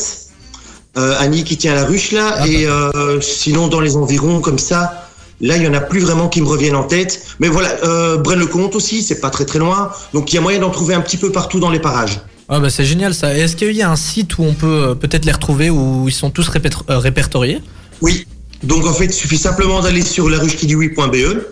Euh, 0.97 1.15
Annie 1.19 1.45
qui 1.45 1.57
tient 1.57 1.75
la 1.75 1.85
ruche 1.85 2.13
là. 2.13 2.37
Ah 2.39 2.47
et 2.47 2.67
euh, 2.67 3.21
sinon 3.21 3.69
dans 3.69 3.81
les 3.81 3.97
environs 3.97 4.41
comme 4.41 4.59
ça, 4.59 5.06
là 5.41 5.57
il 5.57 5.63
y 5.63 5.69
en 5.69 5.75
a 5.75 5.81
plus 5.81 6.01
vraiment 6.01 6.29
qui 6.29 6.41
me 6.41 6.47
reviennent 6.47 6.77
en 6.77 6.85
tête. 6.85 7.27
Mais 7.41 7.49
voilà, 7.49 7.71
euh, 7.85 8.17
Braine-le-Comte 8.19 8.75
aussi, 8.75 9.03
c'est 9.03 9.21
pas 9.21 9.31
très 9.31 9.45
très 9.45 9.59
loin. 9.59 9.91
Donc 10.13 10.33
il 10.33 10.37
y 10.37 10.39
a 10.39 10.43
moyen 10.43 10.59
d'en 10.59 10.71
trouver 10.71 10.95
un 10.95 11.01
petit 11.01 11.17
peu 11.17 11.33
partout 11.33 11.61
dans 11.61 11.71
les 11.71 11.81
parages. 11.81 12.21
Ah 12.49 12.61
bah 12.61 12.71
c'est 12.71 12.85
génial 12.85 13.15
ça. 13.15 13.37
Est-ce 13.37 13.57
qu'il 13.57 13.73
y 13.73 13.83
a 13.83 13.91
un 13.91 13.97
site 13.97 14.39
où 14.39 14.45
on 14.45 14.55
peut 14.55 14.67
euh, 14.67 14.95
peut-être 14.95 15.25
les 15.25 15.33
retrouver 15.33 15.71
où 15.71 16.05
ils 16.07 16.15
sont 16.15 16.31
tous 16.31 16.49
euh, 16.49 16.99
répertoriés? 16.99 17.61
Oui. 18.01 18.27
Donc 18.63 18.87
en 18.87 18.93
fait, 18.93 19.07
il 19.07 19.13
suffit 19.13 19.37
simplement 19.37 19.81
d'aller 19.81 20.03
sur 20.03 20.31
laruchekidiwi.be, 20.31 21.43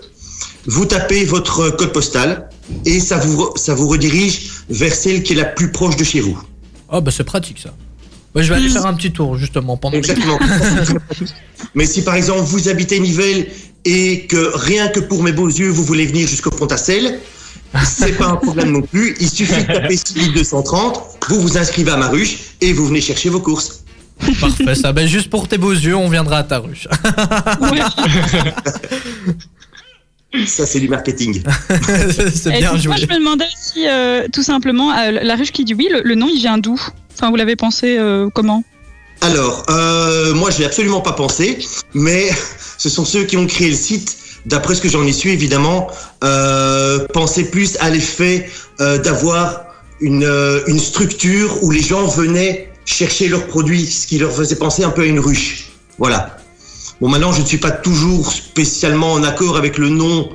vous 0.67 0.87
tapez 0.87 1.25
votre 1.25 1.71
code 1.71 1.93
postal 1.93 2.49
et 2.87 3.01
ça 3.01 3.19
vous, 3.19 3.51
ça 3.57 3.75
vous 3.75 3.89
redirige 3.89 4.51
vers 4.71 4.95
celle 4.95 5.23
qui 5.23 5.35
est 5.35 5.37
la 5.37 5.45
plus 5.45 5.71
proche 5.71 5.97
de 5.97 6.05
chez 6.05 6.21
vous. 6.21 6.41
Ah 6.89 7.01
bah 7.01 7.11
c'est 7.15 7.25
pratique 7.25 7.59
ça. 7.59 7.71
Ouais, 8.35 8.43
je 8.43 8.49
vais 8.49 8.57
aller 8.57 8.69
faire 8.69 8.87
un 8.87 8.95
petit 8.95 9.13
tour 9.13 9.37
justement 9.37 9.77
pendant. 9.77 9.97
Exactement. 9.97 10.39
Mais 11.75 11.87
si 11.87 12.03
par 12.03 12.15
exemple 12.15 12.43
vous 12.43 12.69
habitez 12.69 12.99
Nivelles 12.99 13.47
et 13.85 14.27
que 14.27 14.53
rien 14.55 14.89
que 14.89 15.01
pour 15.01 15.23
mes 15.23 15.33
beaux 15.33 15.49
yeux 15.49 15.69
vous 15.69 15.85
voulez 15.85 16.07
venir 16.07 16.27
jusqu'au 16.29 16.51
Pont-à-Celle, 16.51 17.21
c'est 17.85 18.17
pas 18.17 18.27
un 18.27 18.37
problème 18.37 18.71
non 18.71 18.83
plus. 18.83 19.17
Il 19.21 19.29
suffit 19.29 19.63
de 19.63 19.67
taper 19.67 19.97
6230, 19.97 21.01
vous 21.29 21.41
vous 21.41 21.59
inscrivez 21.59 21.91
à 21.91 21.97
ma 21.97 22.09
ruche 22.09 22.37
et 22.61 22.73
vous 22.73 22.87
venez 22.87 23.01
chercher 23.01 23.29
vos 23.31 23.41
courses. 23.41 23.85
Parfait 24.41 24.75
ça. 24.75 24.93
Bah 24.93 25.07
juste 25.07 25.29
pour 25.29 25.49
tes 25.49 25.59
beaux 25.59 25.73
yeux, 25.73 25.97
on 25.97 26.09
viendra 26.09 26.39
à 26.39 26.45
ta 26.45 26.59
ruche. 26.59 26.87
Ouais. 27.61 27.81
Ça 30.47 30.67
c'est 30.67 30.81
du 30.81 30.89
marketing. 30.89 31.43
c'est 32.35 32.59
bien 32.59 32.77
joué. 32.77 32.89
Moi, 32.89 32.97
je 32.97 33.07
me 33.07 33.19
demandais 33.19 33.45
si, 33.57 33.87
euh, 33.87 34.27
tout 34.33 34.43
simplement, 34.43 34.93
euh, 34.93 35.11
la 35.23 35.37
ruche 35.37 35.53
qui 35.53 35.65
dit 35.65 35.75
oui, 35.75 35.89
le, 35.93 36.03
le 36.03 36.15
nom, 36.17 36.29
il 36.29 36.39
vient 36.39 36.59
d'où? 36.59 36.81
Enfin, 37.13 37.31
vous 37.31 37.37
l'avez 37.37 37.55
pensé 37.55 37.97
euh, 37.99 38.29
comment? 38.35 38.65
Alors, 39.25 39.65
euh, 39.71 40.35
moi, 40.35 40.50
je 40.50 40.59
l'ai 40.59 40.67
absolument 40.67 41.00
pas 41.00 41.15
pensé, 41.15 41.59
mais 41.94 42.29
ce 42.79 42.91
sont 42.91 43.06
ceux 43.06 43.25
qui 43.25 43.38
ont 43.38 43.47
créé 43.47 43.71
le 43.71 43.75
site. 43.75 44.19
D'après 44.44 44.75
ce 44.75 44.82
que 44.82 44.88
j'en 44.91 45.03
ai 45.06 45.15
su, 45.15 45.31
évidemment, 45.31 45.88
euh, 46.23 47.06
pensaient 47.15 47.44
plus 47.44 47.79
à 47.81 47.88
l'effet 47.88 48.50
euh, 48.81 48.99
d'avoir 48.99 49.65
une, 50.03 50.25
euh, 50.25 50.61
une 50.67 50.79
structure 50.79 51.56
où 51.62 51.71
les 51.71 51.81
gens 51.81 52.07
venaient 52.07 52.71
chercher 52.85 53.28
leurs 53.28 53.47
produits, 53.47 53.87
ce 53.87 54.07
qui 54.07 54.19
leur 54.19 54.31
faisait 54.31 54.57
penser 54.57 54.85
un 54.85 54.90
peu 54.90 55.00
à 55.00 55.07
une 55.07 55.21
ruche. 55.21 55.71
Voilà. 55.97 56.37
Bon, 57.00 57.09
maintenant, 57.09 57.33
je 57.33 57.40
ne 57.40 57.47
suis 57.47 57.57
pas 57.57 57.71
toujours 57.71 58.31
spécialement 58.31 59.14
en 59.14 59.23
accord 59.23 59.57
avec 59.57 59.78
le 59.78 59.88
nom. 59.88 60.28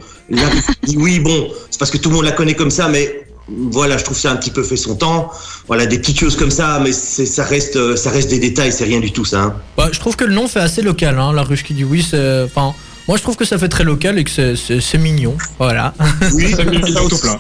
Oui, 0.96 1.20
bon, 1.20 1.52
c'est 1.70 1.78
parce 1.78 1.92
que 1.92 1.98
tout 1.98 2.10
le 2.10 2.16
monde 2.16 2.26
la 2.26 2.32
connaît 2.32 2.56
comme 2.56 2.72
ça, 2.72 2.88
mais 2.88 3.28
voilà, 3.72 3.98
je 3.98 4.04
trouve 4.04 4.18
ça 4.18 4.32
un 4.32 4.36
petit 4.36 4.52
peu 4.52 4.64
fait 4.64 4.78
son 4.78 4.96
temps. 4.96 5.32
Voilà, 5.68 5.86
des 5.86 6.00
petites 6.00 6.20
choses 6.20 6.36
comme 6.36 6.52
ça, 6.52 6.80
mais 6.84 6.92
c'est, 6.92 7.26
ça 7.26 7.44
reste, 7.44 7.76
euh, 7.76 7.96
ça 7.96 8.10
reste 8.10 8.30
des 8.30 8.40
détails, 8.40 8.72
c'est 8.72 8.86
rien 8.86 9.00
du 9.00 9.12
tout, 9.12 9.26
ça. 9.26 9.42
hein. 9.42 9.56
Bah, 9.78 9.90
je 9.92 10.00
trouve 10.00 10.16
que 10.16 10.26
le 10.26 10.34
nom 10.34 10.48
fait 10.48 10.60
assez 10.60 10.82
local, 10.82 11.18
hein, 11.20 11.34
la 11.34 11.44
ruche 11.44 11.64
qui 11.64 11.74
dit 11.74 11.84
oui. 11.84 12.06
C'est, 12.08 12.44
enfin, 12.44 12.74
moi 13.08 13.18
je 13.18 13.24
trouve 13.24 13.36
que 13.36 13.46
ça 13.46 13.58
fait 13.58 13.70
très 13.70 13.84
local 13.84 14.18
et 14.20 14.24
que 14.24 14.30
c'est, 14.30 14.56
c'est, 14.56 14.82
c'est 14.82 14.98
mignon. 14.98 15.36
Voilà. 15.58 15.94
Oui, 16.34 16.54
au 16.54 17.10
tout 17.10 17.18
plein. 17.18 17.38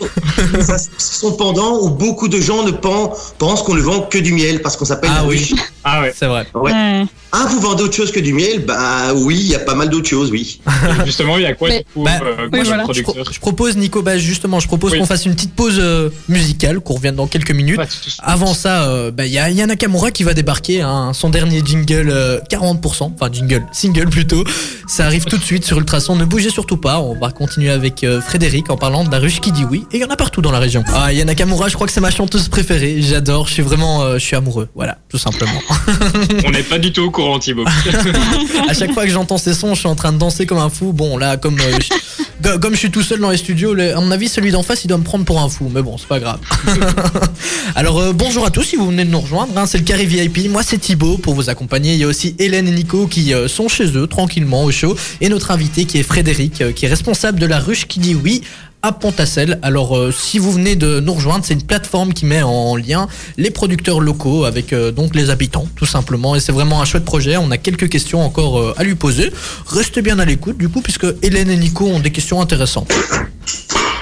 ça, 0.61 0.77
c'est 0.77 0.89
son 0.97 1.33
pendant 1.33 1.79
où 1.81 1.89
beaucoup 1.89 2.27
de 2.27 2.39
gens 2.41 2.63
ne 2.63 2.71
pen- 2.71 3.09
pensent 3.37 3.61
qu'on 3.63 3.75
ne 3.75 3.81
vend 3.81 4.01
que 4.01 4.17
du 4.17 4.33
miel 4.33 4.61
parce 4.61 4.75
qu'on 4.77 4.85
s'appelle 4.85 5.11
Ah 5.13 5.21
la 5.21 5.27
oui. 5.27 5.37
ruche. 5.37 5.53
Ah 5.83 6.01
ouais. 6.01 6.13
C'est 6.17 6.25
vrai. 6.27 6.47
Ouais. 6.55 6.71
Ouais. 6.71 7.05
Ah, 7.31 7.45
vous 7.49 7.59
vendez 7.59 7.83
autre 7.83 7.95
chose 7.95 8.11
que 8.11 8.19
du 8.19 8.33
miel? 8.33 8.65
Bah 8.65 9.13
oui, 9.15 9.35
il 9.39 9.47
y 9.47 9.55
a 9.55 9.59
pas 9.59 9.75
mal 9.75 9.89
d'autres 9.89 10.09
choses, 10.09 10.31
oui. 10.31 10.59
Justement, 11.05 11.37
il 11.37 11.43
y 11.43 11.45
a 11.45 11.53
quoi 11.53 11.69
Mais- 11.69 11.79
du 11.79 11.83
coup, 11.93 12.03
Bah, 12.03 12.11
euh, 12.23 12.47
oui, 12.51 12.59
comme 12.59 12.63
voilà. 12.67 12.83
Je, 12.91 13.01
pro- 13.01 13.11
producteur 13.13 13.33
je 13.33 13.39
propose, 13.39 13.77
Nico, 13.77 14.01
bah, 14.01 14.17
justement, 14.17 14.59
je 14.59 14.67
propose 14.67 14.93
Oui. 14.93 14.99
qu'on 14.99 15.05
fasse 15.05 15.25
une 15.27 15.35
petite 15.35 15.53
pause 15.53 15.77
euh, 15.79 16.09
musicale, 16.27 16.79
qu'on 16.79 16.95
revienne 16.95 17.15
dans 17.15 17.27
quelques 17.27 17.51
minutes. 17.51 17.79
Avant 18.23 18.53
ça, 18.55 18.89
euh, 18.89 19.11
bah, 19.11 19.27
il 19.27 19.31
y 19.31 19.37
a 19.37 19.47
Yana 19.49 19.67
Nakamura 19.73 20.09
qui 20.09 20.23
va 20.23 20.33
débarquer, 20.33 20.81
hein, 20.81 21.11
son 21.13 21.29
dernier 21.29 21.61
jingle 21.63 22.09
euh, 22.09 22.39
40%, 22.51 23.13
enfin 23.13 23.29
jingle, 23.31 23.63
single 23.71 24.09
plutôt. 24.09 24.43
Ça 24.87 25.05
arrive 25.05 25.25
tout 25.25 25.37
de 25.37 25.43
suite 25.43 25.63
sur 25.65 25.77
Ultrason, 25.77 26.15
ne 26.15 26.25
bougez 26.25 26.49
surtout 26.49 26.77
pas, 26.77 26.99
on 26.99 27.13
va 27.13 27.29
continuer 27.29 27.69
avec 27.69 28.03
euh, 28.03 28.21
Frédéric 28.21 28.71
en 28.71 28.77
parlant 28.77 29.03
de 29.03 29.11
la 29.11 29.19
ruche 29.19 29.39
qui 29.39 29.51
dit 29.51 29.65
oui, 29.69 29.85
et 29.91 29.97
il 29.97 30.01
y 30.01 30.05
en 30.05 30.09
a 30.09 30.15
partout 30.15 30.41
dans 30.41 30.51
la 30.51 30.57
région. 30.59 30.83
Ah, 30.87 31.13
Yana 31.13 31.25
Nakamura, 31.25 31.67
je 31.69 31.75
crois 31.75 31.85
que 31.85 31.93
c'est 31.93 32.01
ma 32.01 32.09
chanteuse 32.09 32.47
préférée, 32.49 32.99
j'adore, 33.03 33.47
je 33.47 33.53
suis 33.53 33.61
vraiment, 33.61 34.01
euh, 34.01 34.13
je 34.17 34.25
suis 34.25 34.35
amoureux, 34.35 34.67
voilà, 34.73 34.97
tout 35.09 35.19
simplement. 35.19 35.61
On 36.45 36.49
n'est 36.49 36.63
pas 36.63 36.79
du 36.79 36.91
tout 36.91 37.01
au 37.03 37.11
courant, 37.19 37.39
Thibaut. 37.39 37.65
à 38.69 38.73
chaque 38.73 38.93
fois 38.93 39.05
que 39.05 39.11
j'entends 39.11 39.37
ces 39.37 39.53
sons, 39.53 39.73
je 39.75 39.79
suis 39.79 39.87
en 39.87 39.95
train 39.95 40.13
de 40.13 40.17
danser 40.17 40.45
comme 40.45 40.57
un 40.57 40.69
fou. 40.69 40.93
Bon, 40.93 41.17
là, 41.17 41.37
comme, 41.37 41.57
euh, 41.59 41.79
je, 41.81 42.57
comme 42.57 42.73
je 42.73 42.79
suis 42.79 42.91
tout 42.91 43.03
seul 43.03 43.19
dans 43.19 43.29
les 43.29 43.37
studios, 43.37 43.77
à 43.77 43.99
mon 43.99 44.11
avis, 44.11 44.29
celui 44.29 44.51
d'en 44.51 44.63
face, 44.63 44.83
il 44.85 44.87
doit 44.87 44.97
me 44.97 45.03
prendre 45.03 45.25
pour 45.25 45.39
un 45.41 45.49
fou. 45.49 45.69
Mais 45.73 45.81
bon, 45.81 45.97
c'est 45.97 46.07
pas 46.07 46.19
grave. 46.19 46.39
Alors, 47.75 47.99
euh, 47.99 48.13
bonjour 48.13 48.45
à 48.45 48.51
tous 48.51 48.63
si 48.63 48.75
vous 48.75 48.87
venez 48.87 49.05
de 49.05 49.09
nous 49.09 49.19
rejoindre. 49.19 49.57
hein, 49.57 49.65
c'est 49.65 49.77
le 49.77 49.83
Carré 49.83 50.05
VIP. 50.05 50.49
Moi, 50.49 50.63
c'est 50.63 50.77
Thibaut 50.77 51.17
pour 51.17 51.33
vous 51.33 51.49
accompagner. 51.49 51.93
Il 51.93 51.99
y 51.99 52.03
a 52.03 52.07
aussi 52.07 52.35
Hélène 52.39 52.67
et 52.67 52.71
Nico 52.71 53.07
qui 53.07 53.33
euh, 53.33 53.47
sont 53.47 53.67
chez 53.67 53.97
eux, 53.97 54.07
tranquillement, 54.07 54.63
au 54.63 54.71
show. 54.71 54.95
Et 55.21 55.29
notre 55.29 55.51
invité 55.51 55.85
qui 55.85 55.97
est 55.97 56.03
Frédéric, 56.03 56.73
qui 56.73 56.85
est 56.85 56.89
responsable 56.89 57.39
de 57.39 57.45
la 57.45 57.59
ruche 57.59 57.87
qui 57.87 57.99
dit 57.99 58.15
oui 58.15 58.41
à 58.81 58.91
Pontacelle. 58.91 59.59
Alors 59.61 59.97
euh, 59.97 60.11
si 60.11 60.39
vous 60.39 60.51
venez 60.51 60.75
de 60.75 60.99
nous 60.99 61.13
rejoindre, 61.13 61.45
c'est 61.45 61.53
une 61.53 61.63
plateforme 61.63 62.13
qui 62.13 62.25
met 62.25 62.41
en 62.41 62.75
lien 62.75 63.07
les 63.37 63.51
producteurs 63.51 63.99
locaux 63.99 64.45
avec 64.45 64.73
euh, 64.73 64.91
donc 64.91 65.15
les 65.15 65.29
habitants 65.29 65.67
tout 65.75 65.85
simplement 65.85 66.35
et 66.35 66.39
c'est 66.39 66.51
vraiment 66.51 66.81
un 66.81 66.85
chouette 66.85 67.05
projet. 67.05 67.37
On 67.37 67.51
a 67.51 67.57
quelques 67.57 67.89
questions 67.89 68.23
encore 68.23 68.59
euh, 68.59 68.73
à 68.77 68.83
lui 68.83 68.95
poser. 68.95 69.31
Restez 69.67 70.01
bien 70.01 70.19
à 70.19 70.25
l'écoute 70.25 70.57
du 70.57 70.69
coup 70.69 70.81
puisque 70.81 71.07
Hélène 71.21 71.49
et 71.49 71.57
Nico 71.57 71.85
ont 71.85 71.99
des 71.99 72.11
questions 72.11 72.41
intéressantes. 72.41 72.91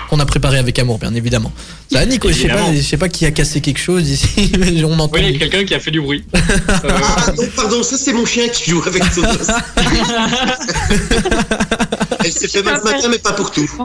Qu'on 0.10 0.20
a 0.22 0.26
préparé 0.26 0.58
avec 0.58 0.80
amour, 0.80 1.00
bien 1.00 1.14
évidemment. 1.16 1.52
Ça 1.92 2.06
Nico, 2.06 2.30
je 2.30 2.34
sais, 2.34 2.48
pas, 2.48 2.74
je 2.74 2.82
sais 2.82 2.96
pas 2.96 3.10
qui 3.10 3.26
a 3.26 3.32
cassé 3.32 3.60
quelque 3.60 3.80
chose 3.80 4.10
ici, 4.10 4.54
mais 4.60 4.82
on 4.86 4.98
entend. 5.00 5.16
Oui, 5.16 5.22
il 5.26 5.34
y 5.34 5.36
a 5.36 5.40
quelqu'un 5.40 5.66
qui 5.66 5.76
a 5.76 5.82
fait 5.82 5.92
du 5.92 6.00
bruit. 6.00 6.24
Euh, 6.34 6.40
Ah, 6.90 7.32
donc, 7.32 7.50
pardon, 7.50 7.84
ça 7.84 7.98
c'est 7.98 8.14
mon 8.14 8.26
chien 8.26 8.48
qui 8.48 8.70
joue 8.70 8.82
avec 8.86 9.04
son 9.06 9.24
os. 9.24 9.48
Elle 12.28 12.34
s'est 12.34 12.48
fait 12.48 12.64
mal 12.64 12.80
ce 12.80 12.84
matin, 12.92 13.08
mais 13.10 13.18
pas 13.20 13.34
pour 13.34 13.52
tout. 13.52 13.70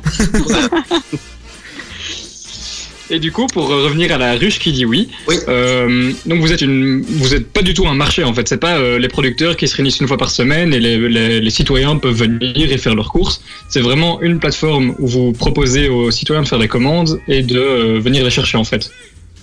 Et 3.10 3.18
du 3.18 3.30
coup, 3.30 3.46
pour 3.46 3.68
revenir 3.68 4.10
à 4.14 4.16
la 4.16 4.32
ruche 4.36 4.58
qui 4.58 4.72
dit 4.72 4.86
oui, 4.86 5.08
Oui. 5.28 5.36
euh, 5.48 6.12
donc 6.24 6.40
vous 6.40 6.50
êtes 6.50 6.62
une, 6.62 7.02
vous 7.02 7.34
êtes 7.34 7.46
pas 7.52 7.60
du 7.60 7.74
tout 7.74 7.86
un 7.86 7.94
marché 7.94 8.24
en 8.24 8.32
fait. 8.32 8.48
C'est 8.48 8.56
pas 8.56 8.78
euh, 8.78 8.98
les 8.98 9.08
producteurs 9.08 9.56
qui 9.58 9.68
se 9.68 9.76
réunissent 9.76 10.00
une 10.00 10.08
fois 10.08 10.16
par 10.16 10.30
semaine 10.30 10.72
et 10.72 10.80
les, 10.80 10.96
les- 11.10 11.40
les 11.40 11.50
citoyens 11.50 11.96
peuvent 11.98 12.14
venir 12.16 12.72
et 12.72 12.78
faire 12.78 12.94
leurs 12.94 13.10
courses. 13.10 13.42
C'est 13.68 13.80
vraiment 13.82 14.22
une 14.22 14.38
plateforme 14.38 14.94
où 14.98 15.06
vous 15.06 15.32
proposez 15.32 15.90
aux 15.90 16.10
citoyens 16.10 16.42
de 16.42 16.48
faire 16.48 16.58
des 16.60 16.68
commandes 16.68 17.20
et 17.28 17.42
de 17.42 17.58
euh, 17.58 18.00
venir 18.00 18.24
les 18.24 18.30
chercher 18.30 18.56
en 18.56 18.64
fait. 18.64 18.90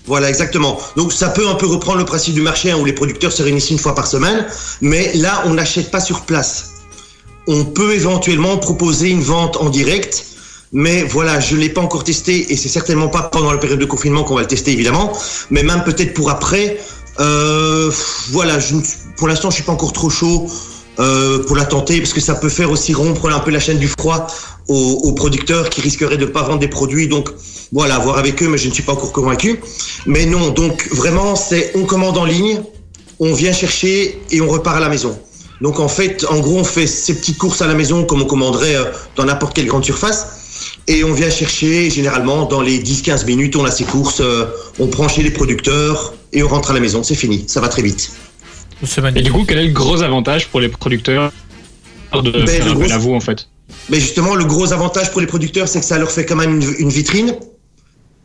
Voilà, 0.07 0.29
exactement. 0.29 0.79
Donc 0.95 1.13
ça 1.13 1.29
peut 1.29 1.47
un 1.47 1.53
peu 1.55 1.67
reprendre 1.67 1.99
le 1.99 2.05
principe 2.05 2.33
du 2.33 2.41
marché 2.41 2.71
hein, 2.71 2.77
où 2.79 2.85
les 2.85 2.93
producteurs 2.93 3.31
se 3.33 3.43
réunissent 3.43 3.69
une 3.69 3.77
fois 3.77 3.93
par 3.93 4.07
semaine, 4.07 4.47
mais 4.81 5.11
là 5.13 5.43
on 5.45 5.53
n'achète 5.53 5.91
pas 5.91 5.99
sur 5.99 6.21
place. 6.21 6.71
On 7.51 7.65
peut 7.65 7.95
éventuellement 7.95 8.59
proposer 8.59 9.09
une 9.09 9.23
vente 9.23 9.57
en 9.57 9.71
direct, 9.71 10.23
mais 10.71 11.01
voilà, 11.01 11.39
je 11.39 11.55
ne 11.55 11.61
l'ai 11.61 11.69
pas 11.69 11.81
encore 11.81 12.03
testé 12.03 12.53
et 12.53 12.55
c'est 12.55 12.69
certainement 12.69 13.07
pas 13.07 13.23
pendant 13.23 13.51
la 13.51 13.57
période 13.57 13.79
de 13.79 13.85
confinement 13.85 14.23
qu'on 14.23 14.35
va 14.35 14.41
le 14.41 14.47
tester 14.47 14.71
évidemment, 14.71 15.11
mais 15.49 15.63
même 15.63 15.83
peut-être 15.83 16.13
pour 16.13 16.29
après. 16.29 16.77
Euh, 17.19 17.91
voilà, 18.29 18.59
je, 18.59 18.75
pour 19.17 19.27
l'instant 19.27 19.49
je 19.49 19.55
suis 19.55 19.63
pas 19.63 19.71
encore 19.71 19.93
trop 19.93 20.11
chaud 20.11 20.45
euh, 20.99 21.43
pour 21.45 21.55
la 21.55 21.65
tenter 21.65 21.97
parce 21.99 22.13
que 22.13 22.21
ça 22.21 22.35
peut 22.35 22.49
faire 22.49 22.69
aussi 22.69 22.93
rompre 22.93 23.27
un 23.31 23.39
peu 23.39 23.49
la 23.49 23.59
chaîne 23.59 23.79
du 23.79 23.87
froid 23.87 24.27
aux, 24.67 24.99
aux 25.05 25.13
producteurs 25.13 25.71
qui 25.71 25.81
risqueraient 25.81 26.17
de 26.17 26.27
ne 26.27 26.31
pas 26.31 26.43
vendre 26.43 26.59
des 26.59 26.67
produits. 26.67 27.07
Donc 27.07 27.31
voilà, 27.71 27.97
voir 27.97 28.19
avec 28.19 28.43
eux, 28.43 28.47
mais 28.47 28.59
je 28.59 28.69
ne 28.69 28.73
suis 28.75 28.83
pas 28.83 28.93
encore 28.93 29.11
convaincu. 29.11 29.59
Mais 30.05 30.27
non, 30.27 30.51
donc 30.51 30.87
vraiment, 30.91 31.35
c'est 31.35 31.71
on 31.73 31.85
commande 31.85 32.19
en 32.19 32.25
ligne, 32.25 32.61
on 33.19 33.33
vient 33.33 33.53
chercher 33.53 34.21
et 34.29 34.39
on 34.39 34.47
repart 34.47 34.77
à 34.77 34.79
la 34.79 34.89
maison. 34.89 35.17
Donc 35.61 35.79
en 35.79 35.87
fait, 35.89 36.25
en 36.29 36.39
gros, 36.39 36.57
on 36.59 36.63
fait 36.63 36.87
ces 36.87 37.15
petites 37.15 37.37
courses 37.37 37.61
à 37.61 37.67
la 37.67 37.73
maison 37.73 38.05
comme 38.05 38.21
on 38.21 38.25
commanderait 38.25 38.75
euh, 38.75 38.85
dans 39.15 39.25
n'importe 39.25 39.53
quelle 39.55 39.67
grande 39.67 39.83
surface. 39.85 40.27
Et 40.87 41.03
on 41.03 41.13
vient 41.13 41.29
chercher, 41.29 41.89
généralement, 41.89 42.45
dans 42.45 42.61
les 42.61 42.79
10-15 42.79 43.25
minutes, 43.25 43.55
on 43.55 43.65
a 43.65 43.71
ces 43.71 43.83
courses, 43.83 44.21
euh, 44.21 44.45
on 44.79 44.87
prend 44.87 45.07
chez 45.07 45.21
les 45.21 45.31
producteurs 45.31 46.13
et 46.33 46.41
on 46.43 46.47
rentre 46.47 46.71
à 46.71 46.73
la 46.73 46.79
maison. 46.79 47.03
C'est 47.03 47.15
fini, 47.15 47.43
ça 47.47 47.61
va 47.61 47.67
très 47.67 47.81
vite. 47.81 48.11
C'est 48.85 49.03
Et 49.15 49.21
du 49.21 49.31
coup, 49.31 49.43
quel 49.47 49.57
est 49.59 49.67
le 49.67 49.73
gros 49.73 50.01
avantage 50.01 50.47
pour 50.47 50.61
les 50.61 50.69
producteurs 50.69 51.31
de 52.13 52.31
Ben, 52.31 52.47
faire 52.47 52.73
gros- 52.73 52.91
à 52.91 52.97
vous 52.97 53.13
en 53.13 53.19
fait? 53.19 53.47
Mais 53.89 53.99
justement, 53.99 54.35
le 54.35 54.45
gros 54.45 54.71
avantage 54.73 55.11
pour 55.11 55.21
les 55.21 55.27
producteurs, 55.27 55.67
c'est 55.67 55.79
que 55.79 55.85
ça 55.85 55.97
leur 55.99 56.09
fait 56.11 56.25
quand 56.25 56.35
même 56.35 56.61
une, 56.61 56.75
une 56.79 56.89
vitrine. 56.89 57.35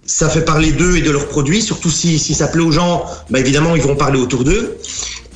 Ça 0.07 0.29
fait 0.29 0.45
parler 0.45 0.71
d'eux 0.73 0.97
et 0.97 1.01
de 1.03 1.11
leurs 1.11 1.29
produits, 1.29 1.63
surtout 1.63 1.91
si, 1.91 2.19
si 2.19 2.35
ça 2.35 2.49
plaît 2.49 2.63
aux 2.63 2.71
gens, 2.73 3.05
bah 3.31 3.41
évidemment, 3.41 3.75
ils 3.75 3.83
vont 3.83 3.97
parler 3.97 4.21
autour 4.21 4.45
d'eux. 4.45 4.77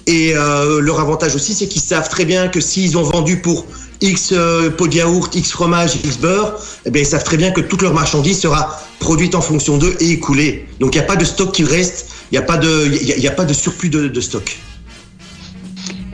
Et 0.09 0.33
euh, 0.35 0.81
leur 0.81 1.01
avantage 1.01 1.35
aussi, 1.35 1.53
c'est 1.53 1.69
qu'ils 1.69 1.83
savent 1.83 2.09
très 2.09 2.25
bien 2.25 2.49
que 2.49 2.61
s'ils 2.63 2.97
ont 2.97 3.03
vendu 3.03 3.41
pour 3.43 3.67
X 4.01 4.31
euh, 4.33 4.71
pot 4.71 4.89
de 4.89 4.95
yaourt, 4.95 5.35
X 5.35 5.51
fromage, 5.51 5.97
X 6.03 6.17
beurre, 6.17 6.55
eh 6.87 6.91
bien, 6.91 7.03
ils 7.03 7.07
savent 7.07 7.25
très 7.25 7.37
bien 7.37 7.51
que 7.51 7.61
toute 7.61 7.83
leur 7.83 7.93
marchandise 7.93 8.41
sera 8.41 8.81
produite 9.01 9.35
en 9.35 9.43
fonction 9.43 9.77
d'eux 9.77 9.95
et 10.01 10.11
écoulée. 10.13 10.67
Donc, 10.81 10.95
il 10.95 10.99
n'y 10.99 11.05
a 11.05 11.07
pas 11.07 11.17
de 11.17 11.27
stock 11.27 11.53
qui 11.53 11.63
reste, 11.65 12.07
il 12.33 12.37
n'y 12.37 12.39
a, 12.39 12.43
pas 12.43 12.57
de- 12.57 13.27
a 13.27 13.31
pas 13.33 13.45
de 13.45 13.53
surplus 13.53 13.91
de, 13.91 14.09
de 14.09 14.21
stock. 14.21 14.57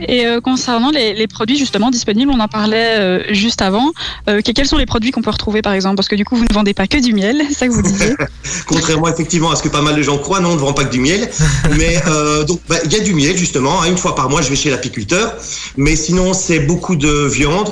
Et 0.07 0.25
euh, 0.25 0.41
concernant 0.41 0.89
les, 0.91 1.13
les 1.13 1.27
produits 1.27 1.57
justement 1.57 1.89
disponibles, 1.89 2.31
on 2.33 2.39
en 2.39 2.47
parlait 2.47 2.97
euh, 2.99 3.23
juste 3.33 3.61
avant. 3.61 3.91
Euh, 4.29 4.41
que- 4.41 4.51
quels 4.51 4.67
sont 4.67 4.77
les 4.77 4.85
produits 4.85 5.11
qu'on 5.11 5.21
peut 5.21 5.29
retrouver 5.31 5.61
par 5.61 5.73
exemple? 5.73 5.95
Parce 5.97 6.07
que 6.07 6.15
du 6.15 6.25
coup, 6.25 6.35
vous 6.35 6.43
ne 6.49 6.53
vendez 6.53 6.73
pas 6.73 6.87
que 6.87 6.97
du 6.97 7.13
miel, 7.13 7.41
c'est 7.49 7.53
ça 7.55 7.67
que 7.67 7.73
vous 7.73 7.81
disiez. 7.81 8.13
Contrairement 8.67 9.07
effectivement 9.07 9.51
à 9.51 9.55
ce 9.55 9.63
que 9.63 9.69
pas 9.69 9.81
mal 9.81 9.95
de 9.95 10.01
gens 10.01 10.17
croient, 10.17 10.39
non, 10.39 10.49
on 10.51 10.55
ne 10.55 10.59
vend 10.59 10.73
pas 10.73 10.85
que 10.85 10.91
du 10.91 10.99
miel. 10.99 11.29
Mais 11.77 12.01
donc 12.47 12.59
bah, 12.69 12.77
il 12.85 12.91
y 12.91 12.95
a 12.95 12.99
du 12.99 13.13
miel 13.13 13.37
justement. 13.37 13.81
hein, 13.81 13.85
une 13.89 13.97
fois 13.97 14.15
par 14.15 14.29
mois, 14.29 14.41
je 14.41 14.49
vais 14.49 14.55
chez 14.55 14.69
l'apiculteur. 14.69 15.33
Mais 15.77 15.95
sinon, 15.95 16.33
c'est 16.33 16.59
beaucoup 16.59 16.95
de 16.95 17.27
viande. 17.27 17.69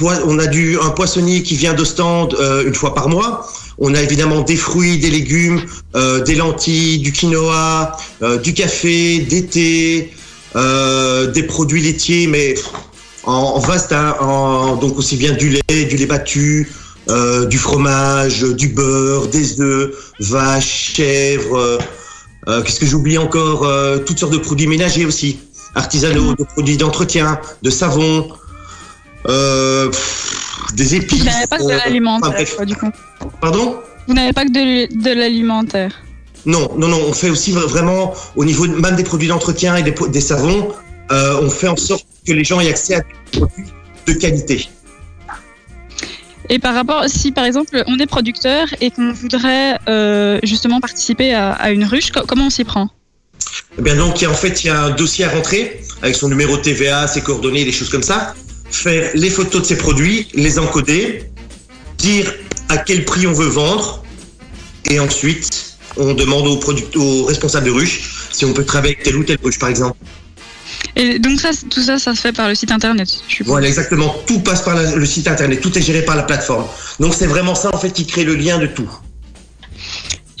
On 0.00 0.38
a 0.38 0.46
du 0.46 0.78
un 0.80 0.90
poissonnier 0.90 1.42
qui 1.42 1.54
vient 1.54 1.74
d'Ostende 1.74 2.36
une 2.66 2.74
fois 2.74 2.94
par 2.94 3.08
mois. 3.08 3.46
On 3.78 3.94
a 3.94 4.02
évidemment 4.02 4.40
des 4.40 4.56
fruits, 4.56 4.98
des 4.98 5.10
légumes, 5.10 5.60
des 5.94 6.34
lentilles, 6.34 6.98
du 6.98 7.12
quinoa, 7.12 7.96
du 8.42 8.52
café, 8.54 9.18
des 9.20 9.46
thés, 9.46 10.12
euh, 10.56 11.30
des 11.30 11.42
produits 11.44 11.80
laitiers, 11.80 12.26
mais 12.26 12.54
en, 13.24 13.58
vaste, 13.58 13.92
hein, 13.92 14.16
en- 14.20 14.76
donc 14.76 14.98
aussi 14.98 15.16
bien 15.16 15.32
du 15.32 15.48
lait, 15.50 15.84
du 15.84 15.96
lait 15.96 16.06
battu, 16.06 16.70
euh, 17.08 17.46
du 17.46 17.58
fromage, 17.58 18.42
du 18.42 18.68
beurre, 18.68 19.28
des 19.28 19.60
œufs, 19.60 19.90
vaches, 20.20 20.92
chèvres. 20.96 21.78
euh, 22.48 22.62
Qu'est-ce 22.62 22.80
que 22.80 22.86
j'oublie 22.86 23.18
encore 23.18 23.66
Toutes 24.04 24.18
sortes 24.18 24.32
de 24.32 24.38
produits 24.38 24.66
ménagers 24.66 25.04
aussi, 25.06 25.38
artisanaux, 25.74 26.34
de 26.34 26.44
produits 26.44 26.76
d'entretien, 26.76 27.38
de 27.62 27.70
savon, 27.70 28.28
pff, 29.24 30.72
des 30.74 30.94
épices. 30.96 31.20
Vous 31.20 31.24
n'avez 31.26 31.46
pas 31.46 31.58
que 31.58 31.62
de 31.64 31.68
l'alimentaire, 31.68 32.34
enfin. 32.40 32.90
Pardon? 33.40 33.76
Vous 34.08 34.14
n'avez 34.14 34.32
pas 34.32 34.44
que 34.44 34.50
de, 34.50 35.02
de 35.02 35.10
l'alimentaire. 35.18 35.92
Non, 36.46 36.70
non, 36.76 36.88
non. 36.88 37.00
On 37.08 37.12
fait 37.12 37.30
aussi 37.30 37.52
vra- 37.52 37.66
vraiment 37.66 38.14
au 38.36 38.44
niveau 38.44 38.66
même 38.66 38.96
des 38.96 39.04
produits 39.04 39.28
d'entretien 39.28 39.76
et 39.76 39.82
des, 39.82 40.20
savons. 40.20 40.72
euh, 41.12 41.40
on 41.42 41.50
fait 41.50 41.68
en 41.68 41.76
sorte 41.76 42.06
que 42.26 42.32
les 42.32 42.44
gens 42.44 42.60
aient 42.60 42.68
accès 42.70 42.96
à 42.96 43.00
des 43.00 43.38
produits 43.38 43.66
de 44.06 44.12
qualité. 44.14 44.68
Et 46.48 46.58
par 46.58 46.74
rapport, 46.74 47.04
si 47.06 47.30
par 47.32 47.44
exemple 47.44 47.82
on 47.86 47.98
est 47.98 48.06
producteur 48.06 48.66
et 48.80 48.90
qu'on 48.90 49.12
voudrait 49.12 49.78
euh, 49.88 50.38
justement 50.42 50.80
participer 50.80 51.32
à, 51.32 51.52
à 51.52 51.70
une 51.70 51.84
ruche, 51.84 52.10
co- 52.10 52.24
comment 52.26 52.46
on 52.46 52.50
s'y 52.50 52.64
prend? 52.64 52.90
Eh 53.78 53.82
bien 53.82 53.96
donc, 53.96 54.20
il 54.20 54.24
y 54.24 54.26
a, 54.26 54.30
en 54.30 54.34
fait, 54.34 54.62
il 54.64 54.66
y 54.66 54.70
a 54.70 54.82
un 54.84 54.90
dossier 54.90 55.24
à 55.24 55.30
rentrer 55.30 55.80
avec 56.02 56.14
son 56.16 56.28
numéro 56.28 56.56
de 56.56 56.62
TVA, 56.62 57.06
ses 57.06 57.22
coordonnées, 57.22 57.64
des 57.64 57.72
choses 57.72 57.88
comme 57.88 58.02
ça. 58.02 58.34
Faire 58.70 59.10
les 59.14 59.30
photos 59.30 59.62
de 59.62 59.66
ses 59.66 59.76
produits, 59.78 60.28
les 60.34 60.58
encoder, 60.58 61.30
dire 61.98 62.32
à 62.68 62.78
quel 62.78 63.04
prix 63.04 63.26
on 63.26 63.32
veut 63.32 63.48
vendre, 63.48 64.02
et 64.90 64.98
ensuite 65.00 65.71
on 65.96 66.14
demande 66.14 66.46
au, 66.46 66.56
product- 66.56 66.96
au 66.96 67.24
responsable 67.24 67.66
de 67.66 67.70
ruche 67.72 68.28
si 68.32 68.44
on 68.44 68.52
peut 68.52 68.64
travailler 68.64 68.94
avec 68.94 69.04
telle 69.04 69.16
ou 69.16 69.24
telle 69.24 69.38
ruche, 69.42 69.58
par 69.58 69.68
exemple. 69.68 69.96
Et 70.96 71.18
donc 71.18 71.40
ça, 71.40 71.50
tout 71.70 71.82
ça, 71.82 71.98
ça 71.98 72.14
se 72.14 72.20
fait 72.20 72.32
par 72.32 72.48
le 72.48 72.54
site 72.54 72.70
internet. 72.70 73.08
je. 73.28 73.44
Voilà, 73.44 73.66
exactement. 73.68 74.14
Tout 74.26 74.40
passe 74.40 74.62
par 74.62 74.74
la- 74.74 74.94
le 74.94 75.06
site 75.06 75.28
internet, 75.28 75.60
tout 75.60 75.76
est 75.78 75.82
géré 75.82 76.02
par 76.02 76.16
la 76.16 76.22
plateforme. 76.22 76.64
Donc 77.00 77.14
c'est 77.14 77.26
vraiment 77.26 77.54
ça 77.54 77.74
en 77.74 77.78
fait 77.78 77.90
qui 77.92 78.06
crée 78.06 78.24
le 78.24 78.34
lien 78.34 78.58
de 78.58 78.66
tout. 78.66 78.88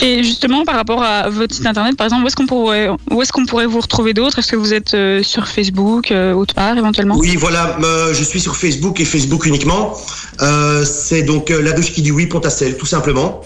Et 0.00 0.24
justement 0.24 0.64
par 0.64 0.74
rapport 0.74 1.02
à 1.02 1.30
votre 1.30 1.54
site 1.54 1.64
internet, 1.66 1.96
par 1.96 2.06
exemple, 2.06 2.24
où 2.24 2.26
est-ce 2.26 2.34
qu'on 2.34 2.46
pourrait, 2.46 2.88
où 3.10 3.22
est-ce 3.22 3.30
qu'on 3.32 3.46
pourrait 3.46 3.66
vous 3.66 3.80
retrouver 3.80 4.14
d'autres? 4.14 4.40
Est-ce 4.40 4.48
que 4.50 4.56
vous 4.56 4.72
êtes 4.74 4.94
euh, 4.94 5.22
sur 5.22 5.46
Facebook, 5.46 6.10
euh, 6.10 6.32
autre 6.32 6.54
part 6.54 6.76
éventuellement? 6.76 7.16
Oui, 7.16 7.36
voilà, 7.36 7.78
euh, 7.82 8.12
je 8.12 8.24
suis 8.24 8.40
sur 8.40 8.56
Facebook 8.56 8.98
et 9.00 9.04
Facebook 9.04 9.46
uniquement. 9.46 9.96
C'est 10.84 11.22
donc 11.22 11.50
la 11.50 11.72
ruche 11.72 11.92
qui 11.92 12.02
dit 12.02 12.10
oui, 12.10 12.26
Pontacelle, 12.26 12.76
tout 12.76 12.86
simplement. 12.86 13.42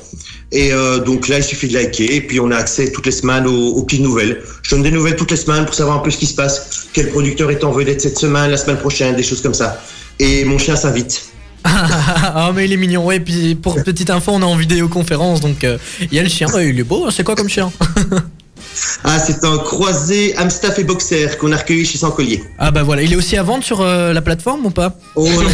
Et 0.53 0.73
euh, 0.73 1.01
donc 1.01 1.29
là, 1.29 1.39
il 1.39 1.45
suffit 1.45 1.69
de 1.69 1.75
liker 1.75 2.15
et 2.15 2.21
puis 2.21 2.39
on 2.39 2.51
a 2.51 2.57
accès 2.57 2.93
toutes 2.93 3.07
les 3.07 3.13
semaines 3.13 3.47
aux, 3.47 3.71
aux 3.75 3.83
petites 3.83 4.03
nouvelles. 4.03 4.43
Je 4.63 4.71
donne 4.71 4.83
des 4.83 4.91
nouvelles 4.91 5.17
toutes 5.17 5.33
les 5.33 5.37
semaines 5.37 5.65
pour 5.65 5.75
savoir 5.75 5.97
un 5.97 6.01
peu 6.01 6.11
ce 6.11 6.19
qui 6.19 6.27
se 6.27 6.35
passe, 6.35 6.89
quel 6.93 7.11
producteur 7.11 7.51
est 7.51 7.65
en 7.65 7.73
vedette 7.73 8.01
cette 8.01 8.19
semaine, 8.19 8.51
la 8.51 8.57
semaine 8.57 8.79
prochaine, 8.79 9.17
des 9.17 9.25
choses 9.25 9.43
comme 9.43 9.55
ça. 9.55 9.83
Et 10.19 10.45
mon 10.45 10.59
chien 10.59 10.77
s'invite. 10.77 11.31
ah 11.65 12.53
mais 12.55 12.67
il 12.67 12.73
est 12.73 12.77
mignon, 12.77 13.05
ouais, 13.05 13.19
puis 13.19 13.57
pour 13.57 13.83
petite 13.83 14.11
info 14.11 14.31
on 14.33 14.41
est 14.41 14.45
en 14.45 14.55
vidéoconférence 14.55 15.41
donc 15.41 15.65
euh, 15.65 15.79
il 16.01 16.15
y 16.15 16.21
a 16.21 16.23
le 16.23 16.29
chien, 16.29 16.47
Ouais, 16.55 16.69
il 16.69 16.79
est 16.79 16.85
beau, 16.85 17.07
hein, 17.07 17.11
c'est 17.11 17.25
quoi 17.25 17.35
comme 17.35 17.49
chien 17.49 17.73
Ah, 19.05 19.19
c'est 19.19 19.45
un 19.45 19.59
croisé 19.59 20.37
Amstaff 20.37 20.79
et 20.79 20.85
Boxer 20.85 21.39
qu'on 21.39 21.51
a 21.51 21.57
recueilli 21.57 21.85
chez 21.85 21.99
Saint-Collier. 21.99 22.45
Ah 22.59 22.71
bah 22.71 22.83
voilà, 22.83 23.03
il 23.03 23.13
est 23.13 23.17
aussi 23.17 23.37
à 23.37 23.43
vendre 23.43 23.65
sur 23.65 23.81
euh, 23.81 24.13
la 24.13 24.21
plateforme 24.21 24.67
ou 24.67 24.71
pas 24.71 24.97
Oh, 25.15 25.27
non. 25.27 25.49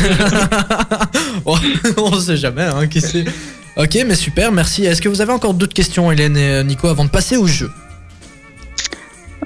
Oh, 1.45 1.57
On 1.97 2.21
sait 2.21 2.37
jamais, 2.37 2.65
hein, 2.65 2.87
qui 2.89 3.01
sait 3.01 3.25
Ok 3.77 3.99
mais 4.07 4.15
super, 4.15 4.53
merci. 4.53 4.85
Est-ce 4.85 5.01
que 5.01 5.09
vous 5.09 5.21
avez 5.21 5.33
encore 5.33 5.55
d'autres 5.55 5.73
questions 5.75 6.13
Hélène 6.13 6.37
et 6.37 6.49
euh, 6.51 6.63
Nico 6.63 6.89
avant 6.89 7.05
de 7.05 7.11
passer 7.11 7.37
au 7.37 7.47
jeu 7.47 7.71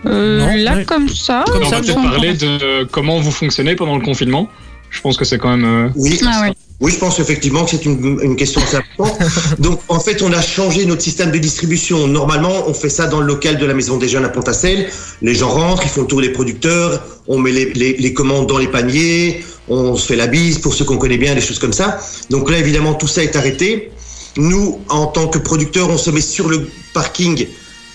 Euh, 0.05 0.39
Non, 0.41 0.55
Là 0.65 0.75
ouais. 0.77 0.85
comme 0.85 1.09
ça. 1.09 1.45
Comme 1.47 1.63
On 1.63 1.71
ça, 1.71 1.77
va 1.77 1.83
je 1.83 1.93
peut-être 1.93 2.03
parler 2.11 2.35
de 2.35 2.85
comment 2.91 3.21
vous 3.21 3.31
fonctionnez 3.31 3.77
pendant 3.77 3.97
le 3.97 4.05
confinement. 4.05 4.49
Je 4.91 5.01
pense 5.01 5.17
que 5.17 5.25
c'est 5.25 5.39
quand 5.39 5.57
même. 5.57 5.65
euh, 5.87 5.89
oui. 5.97 6.19
Ah 6.27 6.43
ouais. 6.43 6.53
Oui, 6.79 6.93
je 6.93 6.99
pense 6.99 7.19
effectivement 7.21 7.65
que 7.65 7.71
c'est 7.71 7.85
une, 7.87 8.19
une 8.23 8.37
question 8.37 8.61
assez 8.61 8.77
importante. 8.77 9.19
Donc, 9.59 9.81
en 9.89 9.99
fait, 9.99 10.21
on 10.23 10.33
a 10.33 10.43
changé 10.43 10.85
notre 10.85 11.01
système 11.03 11.31
de 11.31 11.39
distribution. 11.39 12.07
Normalement, 12.07 12.69
on 12.69 12.75
fait 12.75 12.91
ça 12.91 13.07
dans 13.07 13.21
le 13.21 13.27
local 13.27 13.57
de 13.59 13.65
la 13.65 13.73
Maison 13.75 13.97
des 13.97 14.09
Jeunes 14.09 14.25
à 14.27 14.29
Pontacelle. 14.29 14.89
Les 15.23 15.35
gens 15.35 15.49
rentrent, 15.49 15.83
ils 15.85 15.89
font 15.89 16.03
le 16.03 16.07
tour 16.07 16.21
des 16.21 16.31
producteurs, 16.31 17.03
on 17.29 17.39
met 17.39 17.51
les, 17.53 17.73
les- 17.73 17.97
les 17.97 18.13
commandes 18.13 18.47
dans 18.47 18.59
les 18.59 18.69
paniers, 18.69 19.43
on 19.69 19.97
se 19.97 20.07
fait 20.07 20.17
la 20.17 20.27
bise 20.27 20.59
pour 20.59 20.75
ceux 20.75 20.85
qu'on 20.85 20.99
connaît 20.99 21.17
bien, 21.19 21.35
des 21.35 21.41
choses 21.41 21.59
comme 21.59 21.73
ça. 21.73 21.99
Donc 22.29 22.51
là, 22.51 22.59
évidemment, 22.59 22.93
tout 22.95 23.09
ça 23.09 23.23
est 23.23 23.35
arrêté. 23.37 23.91
Nous, 24.37 24.81
en 24.89 25.07
tant 25.07 25.29
que 25.29 25.39
producteurs, 25.39 25.89
on 25.89 25.99
se 25.99 26.11
met 26.11 26.21
sur 26.21 26.49
le 26.49 26.69
parking 26.93 27.47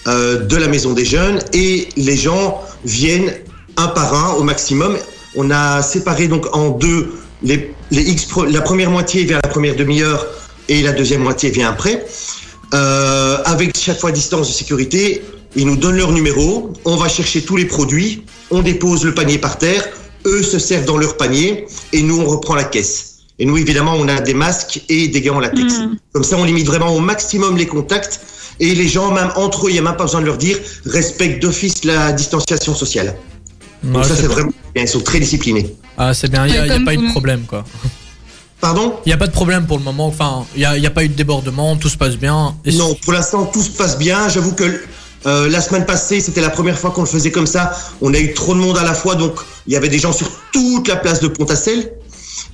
euh, 0.07 0.45
de 0.45 0.55
la 0.55 0.67
maison 0.67 0.93
des 0.93 1.05
jeunes 1.05 1.39
et 1.53 1.89
les 1.95 2.17
gens 2.17 2.61
viennent 2.85 3.33
un 3.77 3.87
par 3.87 4.13
un 4.13 4.33
au 4.33 4.43
maximum. 4.43 4.97
On 5.35 5.51
a 5.51 5.81
séparé 5.81 6.27
donc 6.27 6.55
en 6.55 6.69
deux 6.69 7.13
les, 7.43 7.73
les 7.91 8.01
X. 8.01 8.27
La 8.49 8.61
première 8.61 8.91
moitié 8.91 9.23
vient 9.23 9.39
la 9.43 9.49
première 9.49 9.75
demi-heure 9.75 10.25
et 10.69 10.81
la 10.81 10.91
deuxième 10.91 11.21
moitié 11.21 11.49
vient 11.49 11.69
après. 11.69 12.05
Euh, 12.73 13.37
avec 13.45 13.77
chaque 13.77 13.99
fois 13.99 14.11
distance 14.11 14.47
de 14.47 14.53
sécurité, 14.53 15.21
ils 15.55 15.65
nous 15.65 15.75
donnent 15.75 15.97
leur 15.97 16.11
numéro, 16.11 16.71
on 16.85 16.95
va 16.95 17.09
chercher 17.09 17.41
tous 17.41 17.57
les 17.57 17.65
produits, 17.65 18.23
on 18.49 18.61
dépose 18.61 19.03
le 19.03 19.13
panier 19.13 19.37
par 19.37 19.57
terre, 19.57 19.85
eux 20.25 20.41
se 20.41 20.59
servent 20.59 20.85
dans 20.85 20.97
leur 20.97 21.17
panier 21.17 21.65
et 21.91 22.01
nous 22.01 22.21
on 22.21 22.25
reprend 22.25 22.55
la 22.55 22.63
caisse. 22.63 23.10
Et 23.41 23.45
nous 23.45 23.57
évidemment 23.57 23.95
on 23.97 24.07
a 24.07 24.21
des 24.21 24.35
masques 24.35 24.81
et 24.87 25.07
des 25.07 25.19
gants 25.21 25.37
en 25.37 25.39
latex. 25.39 25.79
Mhm. 25.79 25.97
Comme 26.13 26.23
ça 26.23 26.37
on 26.37 26.43
limite 26.43 26.67
vraiment 26.67 26.95
au 26.95 26.99
maximum 26.99 27.57
les 27.57 27.65
contacts 27.65 28.21
et 28.59 28.75
les 28.75 28.87
gens 28.87 29.11
même 29.11 29.31
entre 29.35 29.65
eux, 29.65 29.69
il 29.71 29.73
n'y 29.73 29.79
a 29.79 29.81
même 29.81 29.97
pas 29.97 30.03
besoin 30.03 30.21
de 30.21 30.27
leur 30.27 30.37
dire 30.37 30.57
respectent 30.85 31.41
d'office 31.41 31.83
la 31.83 32.11
distanciation 32.11 32.75
sociale. 32.75 33.15
Donc 33.83 34.05
ça 34.05 34.15
c'est 34.15 34.27
vraiment 34.27 34.53
bien, 34.75 34.83
ils 34.83 34.87
sont 34.87 35.01
très 35.01 35.19
disciplinés. 35.19 35.75
Ah, 35.97 36.13
c'est 36.13 36.29
bien, 36.29 36.45
il 36.45 36.51
n'y 36.51 36.57
a, 36.59 36.67
y 36.67 36.71
a 36.71 36.85
pas 36.85 36.93
eu 36.93 36.97
de 36.97 37.09
problème 37.09 37.41
quoi. 37.47 37.65
Pardon? 38.59 38.93
Il 39.07 39.09
n'y 39.09 39.13
a 39.13 39.17
pas 39.17 39.25
de 39.25 39.31
problème 39.31 39.65
pour 39.65 39.79
le 39.79 39.83
moment, 39.83 40.05
enfin, 40.05 40.45
il 40.55 40.59
n'y 40.59 40.65
a, 40.65 40.77
y 40.77 40.85
a 40.85 40.91
pas 40.91 41.03
eu 41.03 41.09
de 41.09 41.15
débordement, 41.15 41.75
tout 41.77 41.89
se 41.89 41.97
passe 41.97 42.15
bien. 42.15 42.55
Et 42.63 42.71
Non, 42.73 42.93
pour 43.03 43.11
l'instant, 43.13 43.47
tout 43.47 43.63
se 43.63 43.71
passe 43.71 43.97
bien. 43.97 44.29
J'avoue 44.29 44.53
que 44.53 44.83
euh, 45.25 45.49
la 45.49 45.61
semaine 45.61 45.85
passée, 45.85 46.21
c'était 46.21 46.41
la 46.41 46.51
première 46.51 46.77
fois 46.77 46.91
qu'on 46.91 47.01
le 47.01 47.07
faisait 47.07 47.31
comme 47.31 47.47
ça. 47.47 47.75
On 48.01 48.13
a 48.13 48.19
eu 48.19 48.35
trop 48.35 48.53
de 48.53 48.59
monde 48.59 48.77
à 48.77 48.83
la 48.83 48.93
fois, 48.93 49.15
donc 49.15 49.39
il 49.65 49.73
y 49.73 49.75
avait 49.75 49.89
des 49.89 49.97
gens 49.97 50.13
sur 50.13 50.29
toute 50.51 50.87
la 50.87 50.95
place 50.95 51.19
de 51.19 51.27
Pontassel. 51.27 51.91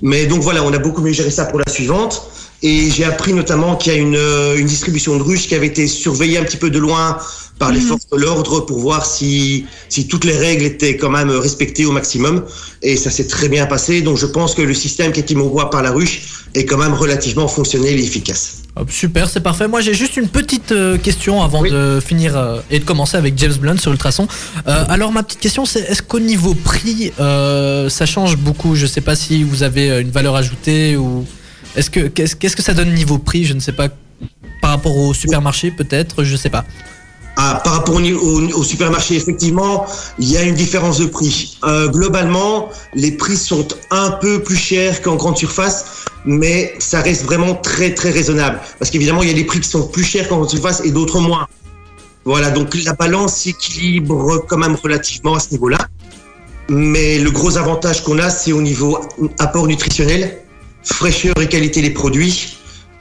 Mais 0.01 0.25
donc 0.25 0.41
voilà, 0.41 0.63
on 0.63 0.73
a 0.73 0.79
beaucoup 0.79 1.01
mieux 1.01 1.13
géré 1.13 1.31
ça 1.31 1.45
pour 1.45 1.59
la 1.59 1.71
suivante. 1.71 2.29
Et 2.63 2.89
j'ai 2.89 3.03
appris 3.03 3.33
notamment 3.33 3.75
qu'il 3.75 3.93
y 3.93 3.95
a 3.95 3.99
une, 3.99 4.15
euh, 4.15 4.57
une 4.57 4.65
distribution 4.65 5.15
de 5.15 5.21
ruches 5.21 5.47
qui 5.47 5.53
avait 5.53 5.67
été 5.67 5.87
surveillée 5.87 6.39
un 6.39 6.43
petit 6.43 6.57
peu 6.57 6.71
de 6.71 6.79
loin 6.79 7.17
par 7.59 7.71
les 7.71 7.79
forces 7.79 8.07
de 8.11 8.17
l'ordre 8.17 8.61
pour 8.61 8.79
voir 8.79 9.05
si, 9.05 9.65
si 9.89 10.07
toutes 10.07 10.25
les 10.25 10.37
règles 10.37 10.65
étaient 10.65 10.97
quand 10.97 11.09
même 11.09 11.29
respectées 11.29 11.85
au 11.85 11.91
maximum. 11.91 12.43
Et 12.81 12.97
ça 12.97 13.11
s'est 13.11 13.27
très 13.27 13.49
bien 13.49 13.65
passé. 13.65 14.01
Donc 14.01 14.17
je 14.17 14.25
pense 14.25 14.55
que 14.55 14.61
le 14.61 14.73
système 14.73 15.11
qui 15.11 15.19
est 15.19 15.35
mis 15.35 15.41
au 15.41 15.49
bois 15.49 15.69
par 15.69 15.83
la 15.83 15.91
ruche 15.91 16.45
est 16.55 16.65
quand 16.65 16.77
même 16.77 16.93
relativement 16.93 17.47
fonctionnel 17.47 17.99
et 17.99 18.03
efficace. 18.03 18.66
Hop, 18.79 18.91
super, 18.91 19.27
c'est 19.29 19.39
parfait. 19.41 19.67
Moi, 19.67 19.81
j'ai 19.81 19.93
juste 19.95 20.17
une 20.17 20.27
petite 20.27 20.71
euh, 20.71 20.97
question 20.97 21.41
avant 21.41 21.61
Oui. 21.61 21.71
de 21.71 21.99
finir 22.05 22.37
euh, 22.37 22.59
et 22.69 22.77
de 22.79 22.85
commencer 22.85 23.17
avec 23.17 23.37
James 23.37 23.53
Blunt 23.53 23.77
sur 23.77 23.91
Ultrason. 23.91 24.27
Euh, 24.67 24.85
alors, 24.87 25.11
ma 25.11 25.23
petite 25.23 25.39
question, 25.39 25.65
c'est 25.65 25.79
est-ce 25.79 26.03
qu'au 26.03 26.19
niveau 26.19 26.53
prix, 26.53 27.11
euh, 27.19 27.89
ça 27.89 28.05
change 28.05 28.37
beaucoup? 28.37 28.75
Je 28.75 28.85
sais 28.85 29.01
pas 29.01 29.15
si 29.15 29.43
vous 29.43 29.63
avez 29.63 29.99
une 30.01 30.11
valeur 30.11 30.35
ajoutée 30.35 30.95
ou 30.95 31.25
est-ce 31.75 31.89
que 31.89 32.01
qu'est-ce 32.01 32.35
qu'est-ce 32.35 32.55
que 32.55 32.61
ça 32.63 32.73
donne 32.75 32.93
niveau 32.93 33.17
prix? 33.17 33.45
Je 33.45 33.53
ne 33.53 33.59
sais 33.59 33.71
pas. 33.71 33.87
Par 34.61 34.71
rapport 34.71 34.95
au 34.97 35.13
supermarché, 35.13 35.71
peut-être, 35.71 36.23
je 36.23 36.35
sais 36.35 36.49
pas. 36.49 36.65
Ah, 37.39 37.61
par 37.63 37.73
rapport 37.73 37.95
au, 37.95 38.63
supermarché, 38.63 39.15
effectivement, 39.15 39.85
il 40.17 40.27
y 40.31 40.37
a 40.37 40.41
une 40.41 40.55
différence 40.55 40.97
de 40.97 41.05
prix. 41.05 41.59
Euh, 41.65 41.87
globalement, 41.87 42.69
les 42.95 43.11
prix 43.11 43.37
sont 43.37 43.67
un 43.91 44.09
peu 44.09 44.41
plus 44.41 44.55
chers 44.55 45.03
qu'en 45.03 45.17
grande 45.17 45.37
surface, 45.37 46.05
mais 46.25 46.73
ça 46.79 46.99
reste 46.99 47.25
vraiment 47.25 47.53
très 47.53 47.93
très 47.93 48.09
raisonnable. 48.09 48.59
Parce 48.79 48.89
qu'évidemment, 48.89 49.21
il 49.21 49.29
y 49.29 49.31
a 49.31 49.35
des 49.35 49.43
prix 49.43 49.59
qui 49.59 49.69
sont 49.69 49.87
plus 49.87 50.03
chers 50.03 50.27
qu'en 50.27 50.37
grande 50.37 50.49
surface 50.49 50.81
et 50.83 50.89
d'autres 50.89 51.19
moins. 51.19 51.47
Voilà, 52.25 52.49
donc 52.49 52.73
la 52.83 52.93
balance 52.93 53.35
s'équilibre 53.35 54.43
quand 54.47 54.57
même 54.57 54.75
relativement 54.75 55.35
à 55.35 55.39
ce 55.39 55.51
niveau-là. 55.51 55.77
Mais 56.69 57.19
le 57.19 57.29
gros 57.29 57.55
avantage 57.59 58.03
qu'on 58.03 58.17
a, 58.17 58.31
c'est 58.31 58.51
au 58.51 58.63
niveau 58.63 58.99
apport 59.37 59.67
nutritionnel, 59.67 60.41
fraîcheur 60.83 61.35
et 61.39 61.47
qualité 61.47 61.83
des 61.83 61.91
produits. 61.91 62.57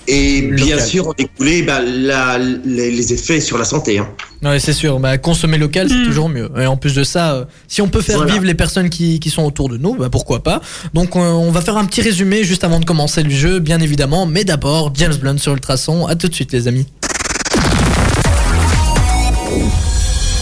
Et 0.08 0.42
bien 0.42 0.74
Local. 0.76 0.86
sûr, 0.88 1.08
en 1.08 1.12
découler 1.12 1.62
bah, 1.62 1.80
la- 1.82 2.38
les, 2.38 2.90
les 2.90 3.12
effets 3.12 3.40
sur 3.40 3.58
la 3.58 3.64
santé. 3.64 3.98
Hein. 3.98 4.08
Ouais, 4.42 4.60
c'est 4.60 4.72
sûr. 4.72 5.00
Bah, 5.00 5.18
consommer 5.18 5.58
local, 5.58 5.88
c'est 5.88 5.96
Mm. 5.96 6.04
toujours 6.04 6.28
mieux. 6.28 6.48
Et 6.60 6.66
en 6.66 6.76
plus 6.76 6.94
de 6.94 7.02
ça, 7.04 7.34
euh, 7.34 7.44
si 7.66 7.82
on 7.82 7.88
peut 7.88 8.02
faire 8.02 8.16
Voilà. 8.18 8.32
vivre 8.32 8.44
les 8.44 8.54
personnes 8.54 8.90
qui, 8.90 9.18
qui 9.18 9.30
sont 9.30 9.42
autour 9.42 9.68
de 9.68 9.76
nous, 9.78 9.94
bah, 9.94 10.08
pourquoi 10.10 10.42
pas. 10.42 10.60
Donc, 10.94 11.16
euh, 11.16 11.20
on 11.20 11.50
va 11.50 11.60
faire 11.60 11.76
un 11.76 11.84
petit 11.86 12.02
résumé 12.02 12.44
juste 12.44 12.62
avant 12.62 12.78
de 12.78 12.84
commencer 12.84 13.22
le 13.22 13.30
jeu, 13.30 13.58
bien 13.58 13.80
évidemment. 13.80 14.26
Mais 14.26 14.44
d'abord, 14.44 14.92
James 14.94 15.14
Blunt 15.16 15.38
sur 15.38 15.52
Ultrason. 15.54 16.06
À 16.06 16.14
tout 16.14 16.28
de 16.28 16.34
suite, 16.34 16.52
les 16.52 16.68
amis. 16.68 16.86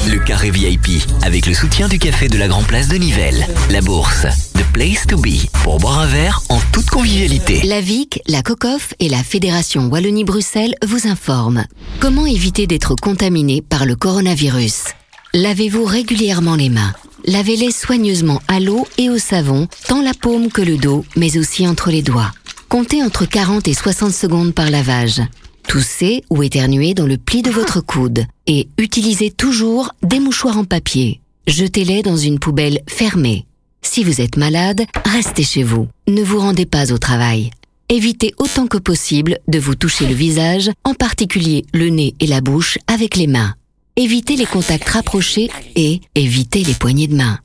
Le 0.07 0.19
carré 0.19 0.51
VIP 0.51 1.03
avec 1.23 1.47
le 1.47 1.55
soutien 1.55 1.89
du 1.89 1.99
café 1.99 2.29
de 2.29 2.37
la 2.37 2.47
Grand 2.47 2.63
Place 2.63 2.89
de 2.89 2.97
Nivelles. 2.97 3.47
La 3.71 3.81
bourse, 3.81 4.27
The 4.55 4.65
Place 4.73 5.07
to 5.07 5.17
Be 5.17 5.47
pour 5.63 5.79
boire 5.79 6.01
un 6.01 6.07
verre 6.07 6.43
en 6.51 6.59
toute 6.73 6.91
convivialité. 6.91 7.63
La 7.65 7.81
VIC, 7.81 8.21
la 8.27 8.43
COCOF 8.43 8.93
et 9.01 9.09
la 9.09 9.23
Fédération 9.23 9.89
Wallonie-Bruxelles 9.89 10.75
vous 10.87 11.07
informent. 11.07 11.65
Comment 12.01 12.27
éviter 12.27 12.67
d'être 12.67 12.95
contaminé 12.95 13.63
par 13.63 13.87
le 13.87 13.97
coronavirus? 13.97 14.85
Lavez-vous 15.33 15.85
régulièrement 15.85 16.57
les 16.57 16.69
mains. 16.69 16.93
Lavez-les 17.25 17.71
soigneusement 17.73 18.43
à 18.47 18.61
l'eau 18.61 18.87
et 18.99 19.09
au 19.09 19.19
savon, 19.19 19.69
tant 19.89 20.03
la 20.03 20.13
paume 20.13 20.51
que 20.51 20.63
le 20.63 20.77
dos, 20.77 21.05
mais 21.17 21.39
aussi 21.39 21.67
entre 21.67 21.91
les 21.91 22.03
doigts. 22.03 22.33
Comptez 22.69 23.03
entre 23.03 23.25
40 23.25 23.69
et 23.69 23.75
60 23.75 24.13
secondes 24.13 24.55
par 24.55 24.71
lavage. 24.71 25.23
Toussez 25.69 26.23
ou 26.31 26.43
éternuez 26.43 26.95
dans 26.95 27.07
le 27.07 27.19
pli 27.19 27.43
de 27.43 27.51
votre 27.51 27.81
coude 27.85 28.25
et 28.47 28.69
utilisez 28.79 29.31
toujours 29.31 29.93
des 30.03 30.21
mouchoirs 30.21 30.59
en 30.59 30.65
papier. 30.65 31.21
Jetez-les 31.47 32.03
dans 32.03 32.17
une 32.17 32.39
poubelle 32.39 32.81
fermée. 32.89 33.47
Si 33.83 34.03
vous 34.03 34.21
êtes 34.21 34.37
malade, 34.37 34.83
restez 35.05 35.43
chez 35.43 35.63
vous. 35.63 35.89
Ne 36.09 36.23
vous 36.23 36.39
rendez 36.39 36.67
pas 36.67 36.93
au 36.93 36.99
travail. 36.99 37.51
Évitez 37.91 38.33
autant 38.39 38.67
que 38.67 38.79
possible 38.79 39.39
de 39.47 39.59
vous 39.59 39.75
toucher 39.75 40.07
le 40.07 40.15
visage, 40.15 40.71
en 40.85 40.95
particulier 40.95 41.67
le 41.75 41.91
nez 41.91 42.15
et 42.19 42.27
la 42.27 42.41
bouche, 42.41 42.79
avec 42.87 43.17
les 43.17 43.27
mains. 43.27 43.55
Évitez 43.97 44.37
les 44.37 44.47
contacts 44.47 44.89
rapprochés 44.89 45.51
et 45.77 46.01
évitez 46.15 46.65
les 46.65 46.75
poignées 46.75 47.09
de 47.09 47.15
main. 47.15 47.39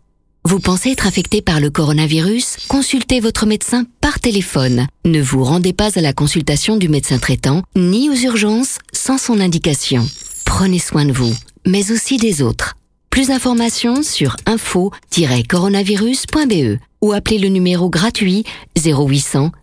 Vous 0.46 0.60
pensez 0.60 0.92
être 0.92 1.06
affecté 1.06 1.42
par 1.42 1.60
le 1.60 1.70
coronavirus? 1.70 2.56
Consultez 2.70 3.20
votre 3.20 3.46
médecin 3.46 3.84
par 4.00 4.20
téléphone. 4.20 4.88
Ne 5.06 5.22
vous 5.22 5.44
rendez 5.44 5.74
pas 5.74 5.98
à 5.98 6.02
la 6.02 6.14
consultation 6.14 6.78
du 6.78 6.88
médecin 6.88 7.18
traitant 7.20 7.64
ni 7.76 8.10
aux 8.10 8.16
urgences 8.16 8.78
sans 8.94 9.18
son 9.18 9.42
indication. 9.42 10.08
Prenez 10.46 10.80
soin 10.80 11.04
de 11.06 11.12
vous, 11.12 11.36
mais 11.68 11.92
aussi 11.92 12.16
des 12.18 12.42
autres. 12.42 12.76
Plus 13.10 13.28
d'informations 13.28 14.02
sur 14.02 14.38
info-coronavirus.be 14.46 16.80
ou 17.02 17.12
appelez 17.12 17.38
le 17.38 17.50
numéro 17.50 17.90
gratuit 17.90 18.46
0800 18.78 19.52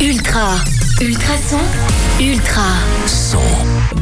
Ultra, 0.00 0.54
ultrason, 1.00 1.58
ultra. 2.20 2.62
Son. 3.06 3.38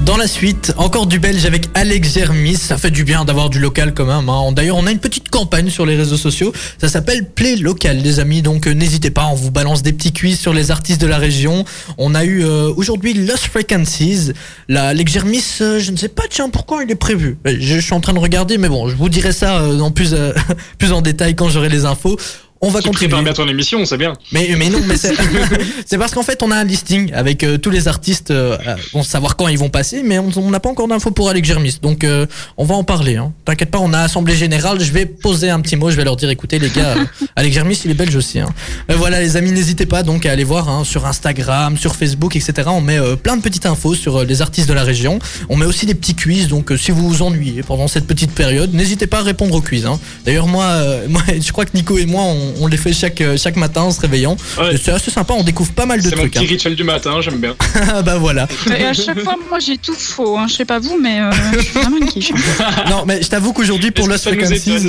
Dans 0.04 0.18
la 0.18 0.26
suite, 0.28 0.74
encore 0.76 1.06
du 1.06 1.18
belge 1.18 1.46
avec 1.46 1.68
Alex 1.74 2.12
Germis. 2.14 2.56
Ça 2.56 2.76
fait 2.76 2.90
du 2.90 3.02
bien 3.02 3.24
d'avoir 3.24 3.48
du 3.48 3.58
local 3.58 3.94
quand 3.94 4.04
même. 4.04 4.28
hein. 4.28 4.52
D'ailleurs, 4.52 4.76
on 4.76 4.86
a 4.86 4.90
une 4.90 4.98
petite 4.98 5.30
campagne 5.30 5.70
sur 5.70 5.86
les 5.86 5.96
réseaux 5.96 6.18
sociaux. 6.18 6.52
Ça 6.78 6.88
s'appelle 6.88 7.24
Play 7.24 7.56
Local, 7.56 7.96
les 8.02 8.20
amis. 8.20 8.42
Donc, 8.42 8.66
euh, 8.68 8.72
n'hésitez 8.74 9.10
pas. 9.10 9.26
On 9.26 9.34
vous 9.34 9.50
balance 9.50 9.82
des 9.82 9.92
petits 9.92 10.12
quiz 10.12 10.38
sur 10.38 10.52
les 10.52 10.70
artistes 10.70 11.00
de 11.00 11.06
la 11.06 11.18
région. 11.18 11.64
On 11.96 12.14
a 12.14 12.24
eu 12.24 12.44
euh, 12.44 12.70
aujourd'hui 12.76 13.14
Lost 13.14 13.46
Frequencies. 13.46 14.32
Là, 14.68 14.88
Alex 14.88 15.12
Germis, 15.12 15.44
euh, 15.62 15.80
je 15.80 15.90
ne 15.92 15.96
sais 15.96 16.08
pas, 16.08 16.24
tiens, 16.28 16.50
pourquoi 16.50 16.84
il 16.84 16.90
est 16.90 16.94
prévu? 16.94 17.38
Je, 17.46 17.78
suis 17.80 17.94
en 17.94 18.00
train 18.00 18.12
de 18.12 18.18
regarder, 18.18 18.58
mais 18.58 18.68
bon, 18.68 18.88
je 18.88 18.94
vous 18.96 19.08
dirai 19.08 19.32
ça 19.32 19.60
euh, 19.60 19.80
en 19.80 19.90
plus, 19.90 20.14
plus 20.78 20.92
en 20.92 21.00
détail 21.00 21.34
quand 21.34 21.48
j'aurai 21.48 21.70
les 21.70 21.84
infos. 21.84 22.16
On 22.60 22.68
va 22.68 22.80
Tu 22.80 22.88
continuer. 22.88 23.08
prépares 23.08 23.24
bien 23.24 23.32
ton 23.32 23.48
émission, 23.48 23.84
c'est 23.84 23.98
bien. 23.98 24.12
Mais, 24.32 24.48
mais 24.56 24.70
non, 24.70 24.80
mais 24.86 24.96
c'est 25.86 25.98
parce 25.98 26.12
qu'en 26.12 26.22
fait, 26.22 26.42
on 26.42 26.50
a 26.50 26.56
un 26.56 26.64
listing 26.64 27.12
avec 27.12 27.44
euh, 27.44 27.58
tous 27.58 27.70
les 27.70 27.88
artistes, 27.88 28.30
euh, 28.30 28.56
on 28.94 29.02
sait 29.02 29.10
savoir 29.10 29.36
quand 29.36 29.48
ils 29.48 29.58
vont 29.58 29.68
passer, 29.68 30.02
mais 30.02 30.18
on 30.18 30.50
n'a 30.50 30.60
pas 30.60 30.68
encore 30.68 30.88
d'infos 30.88 31.10
pour 31.10 31.28
Alex 31.28 31.46
Germis. 31.48 31.78
Donc, 31.82 32.04
euh, 32.04 32.26
on 32.56 32.64
va 32.64 32.74
en 32.74 32.84
parler. 32.84 33.16
Hein. 33.16 33.32
T'inquiète 33.44 33.70
pas, 33.70 33.78
on 33.78 33.92
a 33.92 34.00
assemblée 34.00 34.36
générale. 34.36 34.80
Je 34.80 34.92
vais 34.92 35.06
poser 35.06 35.50
un 35.50 35.60
petit 35.60 35.76
mot, 35.76 35.90
je 35.90 35.96
vais 35.96 36.04
leur 36.04 36.16
dire 36.16 36.30
écoutez, 36.30 36.58
les 36.58 36.70
gars, 36.70 36.96
euh, 36.96 37.04
Alex 37.36 37.54
Germis, 37.54 37.80
il 37.84 37.90
est 37.90 37.94
belge 37.94 38.14
aussi. 38.16 38.40
Hein. 38.40 38.48
Euh, 38.90 38.94
voilà, 38.96 39.20
les 39.20 39.36
amis, 39.36 39.52
n'hésitez 39.52 39.86
pas 39.86 40.02
donc 40.02 40.26
à 40.26 40.32
aller 40.32 40.44
voir 40.44 40.68
hein, 40.68 40.84
sur 40.84 41.06
Instagram, 41.06 41.76
sur 41.76 41.96
Facebook, 41.96 42.36
etc. 42.36 42.54
On 42.66 42.80
met 42.80 42.98
plein 43.22 43.36
de 43.36 43.42
petites 43.42 43.66
infos 43.66 43.94
sur 43.94 44.24
les 44.24 44.42
artistes 44.42 44.68
de 44.68 44.74
la 44.74 44.84
région. 44.84 45.18
On 45.48 45.56
met 45.56 45.66
aussi 45.66 45.86
des 45.86 45.94
petits 45.94 46.14
quiz. 46.14 46.48
Donc, 46.48 46.72
si 46.76 46.90
vous 46.90 47.08
vous 47.08 47.22
ennuyez 47.22 47.62
pendant 47.62 47.88
cette 47.88 48.06
petite 48.06 48.32
période, 48.32 48.74
n'hésitez 48.74 49.06
pas 49.06 49.18
à 49.18 49.22
répondre 49.22 49.54
aux 49.54 49.60
quiz. 49.60 49.86
Hein. 49.86 49.98
D'ailleurs, 50.24 50.46
moi, 50.46 50.64
euh, 50.64 51.06
moi, 51.08 51.22
je 51.40 51.52
crois 51.52 51.64
que 51.64 51.76
Nico 51.76 51.98
et 51.98 52.06
moi, 52.06 52.22
on, 52.22 52.45
on, 52.58 52.64
on 52.64 52.66
les 52.66 52.76
fait 52.76 52.92
chaque, 52.92 53.20
euh, 53.20 53.36
chaque 53.36 53.56
matin 53.56 53.82
en 53.82 53.90
se 53.90 54.00
réveillant. 54.00 54.36
Ouais. 54.58 54.76
C'est 54.82 54.92
assez 54.92 55.10
sympa, 55.10 55.34
on 55.34 55.42
découvre 55.42 55.72
pas 55.72 55.86
mal 55.86 56.00
de 56.02 56.08
C'est 56.08 56.16
mon 56.16 56.22
trucs. 56.22 56.32
petit 56.34 56.44
hein. 56.44 56.48
rituel 56.48 56.76
du 56.76 56.84
matin, 56.84 57.20
j'aime 57.20 57.38
bien. 57.38 57.54
Ah 57.88 58.02
bah 58.02 58.18
voilà. 58.18 58.48
Et 58.76 58.84
à 58.84 58.92
chaque 58.92 59.20
fois, 59.20 59.36
moi, 59.48 59.58
j'ai 59.58 59.78
tout 59.78 59.94
faux. 59.94 60.36
Hein. 60.38 60.46
Je 60.48 60.54
sais 60.54 60.64
pas 60.64 60.78
vous, 60.78 60.98
mais 61.00 61.20
euh, 61.20 61.30
je 61.56 61.60
suis 61.62 61.72
vraiment 61.72 61.96
une 61.98 62.06
quiche. 62.06 62.32
Non, 62.90 63.04
mais 63.06 63.22
je 63.22 63.28
t'avoue 63.28 63.52
qu'aujourd'hui 63.52 63.90
pour 63.90 64.06
Lost 64.08 64.24
Frequencies, 64.24 64.88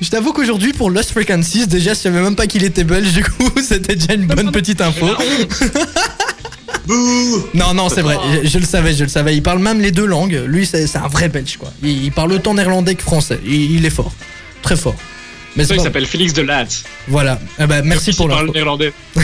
je 0.00 0.08
t'avoue 0.08 0.32
qu'aujourd'hui 0.32 0.72
pour 0.72 0.90
Lost 0.90 1.10
Frequencies, 1.10 1.66
déjà 1.66 1.94
je 1.94 1.98
savais 1.98 2.20
même 2.20 2.36
pas 2.36 2.46
qu'il 2.46 2.64
était 2.64 2.84
belge, 2.84 3.12
du 3.12 3.22
coup 3.24 3.50
c'était 3.62 3.96
déjà 3.96 4.14
une 4.14 4.26
bonne 4.26 4.50
petite 4.52 4.80
info. 4.80 5.06
Bouh 6.86 7.44
Non, 7.54 7.72
non, 7.74 7.88
c'est 7.88 8.02
vrai, 8.02 8.16
je, 8.42 8.48
je 8.48 8.58
le 8.58 8.64
savais, 8.66 8.92
je 8.94 9.04
le 9.04 9.08
savais. 9.08 9.34
Il 9.34 9.42
parle 9.42 9.58
même 9.60 9.80
les 9.80 9.90
deux 9.90 10.04
langues. 10.06 10.42
Lui, 10.46 10.66
c'est 10.66 10.86
c'est 10.86 10.98
un 10.98 11.08
vrai 11.08 11.28
belge, 11.28 11.56
quoi. 11.56 11.72
Il, 11.82 12.04
il 12.04 12.12
parle 12.12 12.32
autant 12.32 12.52
néerlandais 12.54 12.94
que 12.94 13.02
français. 13.02 13.40
Il, 13.46 13.72
il 13.76 13.86
est 13.86 13.90
fort, 13.90 14.12
très 14.62 14.76
fort. 14.76 14.94
Mais 15.56 15.62
C'est 15.62 15.68
c'est 15.68 15.74
ça, 15.74 15.80
il 15.80 15.84
s'appelle 15.84 16.06
Félix 16.06 16.32
Delatte. 16.32 16.82
Voilà. 17.08 17.38
Eh 17.60 17.66
ben, 17.66 17.84
merci 17.84 18.12
pour 18.12 18.26
Il 18.26 18.30
parle 18.30 18.40
l'info. 18.46 18.52
néerlandais. 18.54 18.92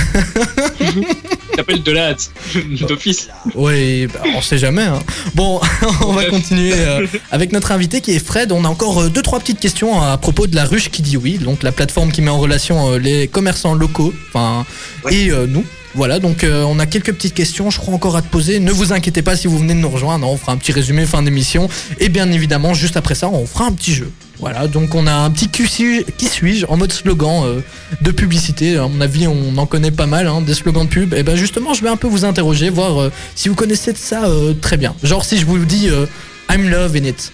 il 0.80 1.56
s'appelle 1.56 1.82
Delatte, 1.82 2.30
d'office. 2.88 3.28
Oui, 3.54 4.06
bah, 4.06 4.20
on 4.36 4.40
sait 4.40 4.58
jamais. 4.58 4.82
hein. 4.82 4.98
Bon, 5.34 5.60
on 6.02 6.06
va 6.12 6.22
Bref. 6.22 6.30
continuer 6.30 6.72
euh, 6.76 7.06
avec 7.30 7.52
notre 7.52 7.72
invité 7.72 8.00
qui 8.00 8.12
est 8.12 8.24
Fred. 8.24 8.52
On 8.52 8.64
a 8.64 8.68
encore 8.68 9.02
euh, 9.02 9.08
deux 9.08 9.22
trois 9.22 9.40
petites 9.40 9.60
questions 9.60 10.00
à 10.02 10.16
propos 10.18 10.46
de 10.46 10.54
la 10.54 10.64
ruche 10.64 10.90
qui 10.90 11.02
dit 11.02 11.16
oui, 11.16 11.38
donc 11.38 11.62
la 11.62 11.72
plateforme 11.72 12.12
qui 12.12 12.22
met 12.22 12.30
en 12.30 12.38
relation 12.38 12.92
euh, 12.92 12.98
les 12.98 13.28
commerçants 13.28 13.74
locaux, 13.74 14.12
enfin 14.28 14.64
Ouais. 15.04 15.14
et 15.14 15.30
euh, 15.30 15.46
nous. 15.46 15.64
Voilà, 15.96 16.20
donc 16.20 16.44
euh, 16.44 16.62
on 16.62 16.78
a 16.78 16.86
quelques 16.86 17.12
petites 17.12 17.34
questions, 17.34 17.68
je 17.70 17.78
crois 17.78 17.92
encore 17.94 18.14
à 18.16 18.22
te 18.22 18.28
poser. 18.28 18.60
Ne 18.60 18.70
vous 18.70 18.92
inquiétez 18.92 19.22
pas 19.22 19.34
si 19.36 19.48
vous 19.48 19.58
venez 19.58 19.74
de 19.74 19.80
nous 19.80 19.88
rejoindre, 19.88 20.28
on 20.28 20.36
fera 20.36 20.52
un 20.52 20.56
petit 20.56 20.70
résumé 20.70 21.04
fin 21.04 21.20
d'émission. 21.22 21.68
Et 21.98 22.08
bien 22.08 22.30
évidemment, 22.30 22.74
juste 22.74 22.96
après 22.96 23.16
ça, 23.16 23.28
on 23.28 23.44
fera 23.44 23.64
un 23.64 23.72
petit 23.72 23.92
jeu. 23.94 24.12
Voilà, 24.40 24.66
donc 24.68 24.94
on 24.94 25.07
a 25.07 25.12
un 25.12 25.31
petit 25.31 25.48
qui 25.48 25.66
suis- 25.68 26.05
qui 26.16 26.26
suis-je 26.26 26.64
en 26.66 26.76
mode 26.79 26.92
slogan 26.92 27.42
euh, 27.44 27.61
de 28.00 28.11
publicité. 28.11 28.79
À 28.79 28.88
mon 28.88 29.00
avis, 29.03 29.26
on 29.29 29.57
en 29.59 29.66
connaît 29.66 29.90
pas 29.90 30.07
mal, 30.07 30.26
hein, 30.26 30.40
des 30.40 30.55
slogans 30.55 30.85
de 30.87 30.90
pub. 30.90 31.12
Et 31.12 31.22
ben 31.22 31.37
justement, 31.37 31.74
je 31.74 31.83
vais 31.83 31.90
un 31.90 31.96
peu 31.96 32.07
vous 32.09 32.24
interroger, 32.24 32.70
voir 32.70 33.00
euh, 33.00 33.12
si 33.35 33.48
vous 33.50 33.55
connaissez 33.55 33.92
de 33.92 33.98
ça 33.98 34.24
euh, 34.24 34.55
très 34.55 34.79
bien. 34.79 34.94
Genre 35.03 35.24
si 35.24 35.37
je 35.38 35.44
vous 35.44 35.59
dis 35.59 35.88
euh, 35.90 36.07
I'm 36.50 36.68
love 36.70 36.96
in 36.96 37.05
it. 37.05 37.33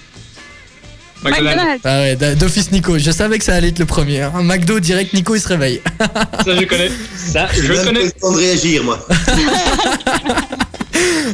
McDonald's. 1.22 1.80
Ah 1.84 2.00
ouais, 2.00 2.16
d'office 2.36 2.70
Nico, 2.72 2.98
je 2.98 3.10
savais 3.10 3.38
que 3.38 3.44
ça 3.44 3.54
allait 3.54 3.68
être 3.68 3.78
le 3.78 3.86
premier. 3.86 4.20
hein. 4.22 4.32
McDo 4.42 4.80
direct, 4.80 5.14
Nico 5.14 5.34
il 5.34 5.40
se 5.40 5.48
réveille. 5.48 5.80
Ça, 6.44 6.54
je 6.60 6.64
connais. 6.66 6.90
Ça, 7.16 7.46
je 7.54 7.72
eu 7.72 7.84
connais. 7.84 8.04
le 8.04 8.12
temps 8.12 8.32
de 8.32 8.36
réagir, 8.38 8.84
moi. 8.84 8.98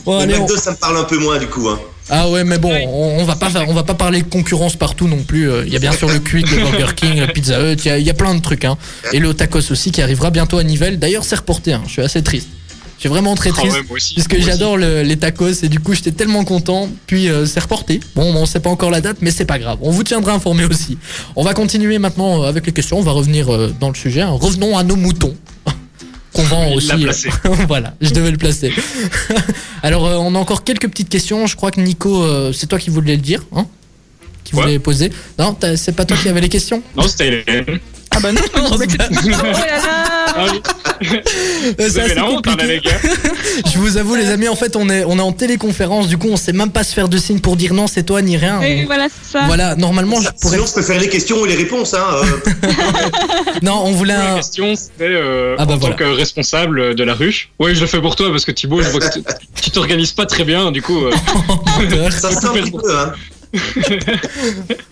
Bon, 0.05 0.17
Le 0.19 0.23
allez, 0.23 0.35
on- 0.37 0.41
McDo, 0.43 0.57
ça 0.57 0.71
me 0.73 0.77
parle 0.77 0.99
un 0.99 1.05
peu 1.05 1.19
moins, 1.19 1.39
du 1.39 1.47
coup. 1.47 1.69
Hein. 1.69 1.79
Ah 2.15 2.29
ouais, 2.29 2.45
mais 2.45 2.59
bon, 2.59 2.71
on, 2.89 3.21
on 3.21 3.25
va 3.25 3.37
pas 3.37 3.49
on 3.67 3.73
va 3.73 3.85
pas 3.85 3.95
parler 3.95 4.21
de 4.21 4.29
concurrence 4.29 4.77
partout 4.77 5.09
non 5.09 5.23
plus. 5.23 5.51
Euh, 5.51 5.65
Il 5.67 5.73
y 5.73 5.77
a 5.77 5.79
bien 5.79 5.93
sûr 5.93 6.09
le 6.11 6.19
Quick, 6.19 6.51
le 6.51 6.59
Burger 6.59 6.95
King, 6.95 7.19
le 7.19 7.27
Pizza 7.33 7.59
Hut, 7.59 7.77
il 7.85 7.87
y 7.87 7.91
a- 7.91 7.99
il 7.99 8.07
y, 8.07 8.11
a 8.11 8.15
plein 8.15 8.35
de 8.35 8.41
trucs. 8.43 8.67
Hein. 8.67 8.77
Et 9.15 9.19
le 9.19 9.33
tacos 9.33 9.71
aussi 9.73 9.91
qui 9.93 10.03
arrivera 10.03 10.31
bientôt 10.31 10.59
à 10.59 10.63
Nivelles. 10.65 10.99
D'ailleurs, 10.99 11.25
c'est 11.25 11.37
reporté. 11.37 11.73
Hein. 11.73 11.83
Je 11.87 11.93
suis 11.93 12.03
assez 12.03 12.23
triste. 12.23 12.49
Je 12.99 13.01
suis 13.01 13.09
vraiment 13.09 13.35
très 13.35 13.49
Ah 13.51 13.55
triste. 13.59 13.75
ouais, 13.77 13.83
moi 13.89 13.97
aussi. 13.97 14.13
Puisque 14.15 14.39
j'adore 14.41 14.77
le- 14.77 15.03
les 15.03 15.17
tacos 15.17 15.65
et 15.65 15.69
du 15.69 15.81
coup 15.81 15.95
j'étais 15.95 16.13
tellement 16.13 16.45
content. 16.45 16.89
Puis 17.07 17.29
euh, 17.31 17.47
c'est 17.47 17.61
reporté. 17.61 17.99
Bon, 18.15 18.25
on 18.37 18.45
sait 18.47 18.61
pas 18.61 18.69
encore 18.71 18.91
la 18.91 19.01
date, 19.01 19.17
mais 19.23 19.31
c'est 19.31 19.47
pas 19.47 19.59
grave. 19.59 19.79
On 19.81 19.91
vous 19.91 20.05
tiendra 20.05 20.33
informé 20.35 20.65
aussi. 20.67 20.99
On 21.35 21.43
va 21.43 21.55
continuer 21.55 21.99
maintenant 21.99 22.43
euh, 22.45 22.47
avec 22.49 22.67
les 22.67 22.73
questions. 22.73 22.99
On 22.99 23.03
va 23.03 23.13
revenir 23.13 23.49
dans 23.81 23.89
le 23.89 23.95
sujet. 23.95 24.21
hein. 24.21 24.37
Revenons 24.39 24.77
à 24.77 24.85
nos 24.85 24.97
moutons. 24.97 25.35
Qu'on 26.33 26.43
vend 26.45 26.73
aussi. 26.73 27.07
euh, 27.07 27.13
voilà, 27.69 27.95
je 28.01 28.11
devais 28.11 28.31
le 28.31 28.39
placer. 28.39 28.73
Alors, 29.83 30.07
euh, 30.07 30.17
on 30.17 30.35
a 30.35 30.39
encore 30.39 30.65
quelques 30.65 30.89
petites 30.89 31.09
questions. 31.09 31.47
Je 31.47 31.57
crois 31.57 31.71
que 31.71 31.81
Nico, 31.81 32.23
euh, 32.23 32.53
c'est 32.53 32.67
toi 32.67 32.79
qui 32.79 32.91
voulais 32.91 33.17
le 33.17 33.23
dire, 33.23 33.43
hein 33.55 33.67
Qui 34.53 34.61
voulait 34.61 34.73
les 34.73 34.79
poser. 34.79 35.11
Non, 35.39 35.57
c'est 35.77 35.97
pas 35.97 36.05
toi 36.05 36.17
qui 36.21 36.29
avais 36.29 36.41
les 36.41 36.49
questions? 36.49 36.83
Non, 36.97 37.05
c'était 37.09 37.45
Hélène. 37.47 37.81
Ah 38.15 38.21
bah 38.21 38.31
non, 38.31 38.43
Oh 38.55 38.77
là 38.79 38.87
là 38.87 40.45
oui. 40.53 40.61
Vous 41.01 41.75
c'est 41.79 41.83
avez 41.83 42.01
assez 42.03 42.15
la 42.15 42.27
honte, 42.27 42.47
hein, 42.47 42.57
là, 42.59 42.65
compliqué. 42.67 42.67
les 42.67 42.81
gars. 42.81 42.99
Je 43.73 43.79
vous 43.79 43.97
avoue, 43.97 44.15
les 44.17 44.29
amis, 44.31 44.49
en 44.49 44.55
fait, 44.55 44.77
on 44.77 44.89
est, 44.91 45.05
on 45.05 45.17
est 45.19 45.23
en 45.23 45.33
téléconférence. 45.33 46.09
Du 46.09 46.19
coup, 46.19 46.29
on 46.31 46.37
sait 46.37 46.53
même 46.53 46.71
pas 46.71 46.85
se 46.85 46.93
faire 46.93 47.09
de 47.09 47.17
signe 47.17 47.41
pour 47.41 47.57
dire 47.57 47.73
non, 47.73 47.87
c'est 47.87 48.03
toi 48.03 48.21
ni 48.21 48.37
rien. 48.37 48.61
Et 48.61 48.83
On- 48.83 48.87
voilà, 48.87 49.09
c'est 49.09 49.33
ça. 49.39 49.45
Voilà, 49.47 49.77
normalement, 49.77 50.21
je 50.21 50.29
pourrais. 50.41 50.57
Sinon, 50.57 50.67
je 50.69 50.75
peux 50.75 50.83
faire 50.83 51.01
les 51.01 51.09
questions 51.09 51.45
et 51.47 51.49
les 51.49 51.55
réponses. 51.57 51.95
Hein. 51.95 52.05
euh. 52.23 52.69
Non, 53.63 53.83
on 53.85 53.93
voulait 53.93 54.15
La 54.15 54.33
un. 54.35 54.37
question, 54.37 54.75
c'était 54.75 55.05
euh, 55.05 55.57
Ah 55.59 55.65
bah 55.65 55.75
en 55.75 55.79
voilà. 55.79 55.95
tant 55.95 56.05
que 56.05 56.11
responsable 56.11 56.95
de 56.95 57.05
la 57.05 57.15
ruche. 57.15 57.51
Oui, 57.59 57.75
je 57.75 57.81
le 57.81 57.87
fais 57.87 58.01
pour 58.01 58.15
toi 58.17 58.31
parce 58.31 58.45
que 58.45 58.53
Thibaut, 58.53 58.83
je 58.83 58.89
vois 58.91 59.01
que 59.01 59.19
tu- 59.61 59.71
t'organises 59.71 60.13
pas 60.13 60.27
très 60.27 60.45
bien, 60.45 60.71
du 60.71 60.83
coup. 60.83 60.99
euh, 61.05 61.11
Ça 62.11 62.31
se 62.31 62.41
sent 62.41 62.47
un 62.47 62.53
petit 62.63 62.71
peu. 62.71 62.99
Hein. 62.99 63.13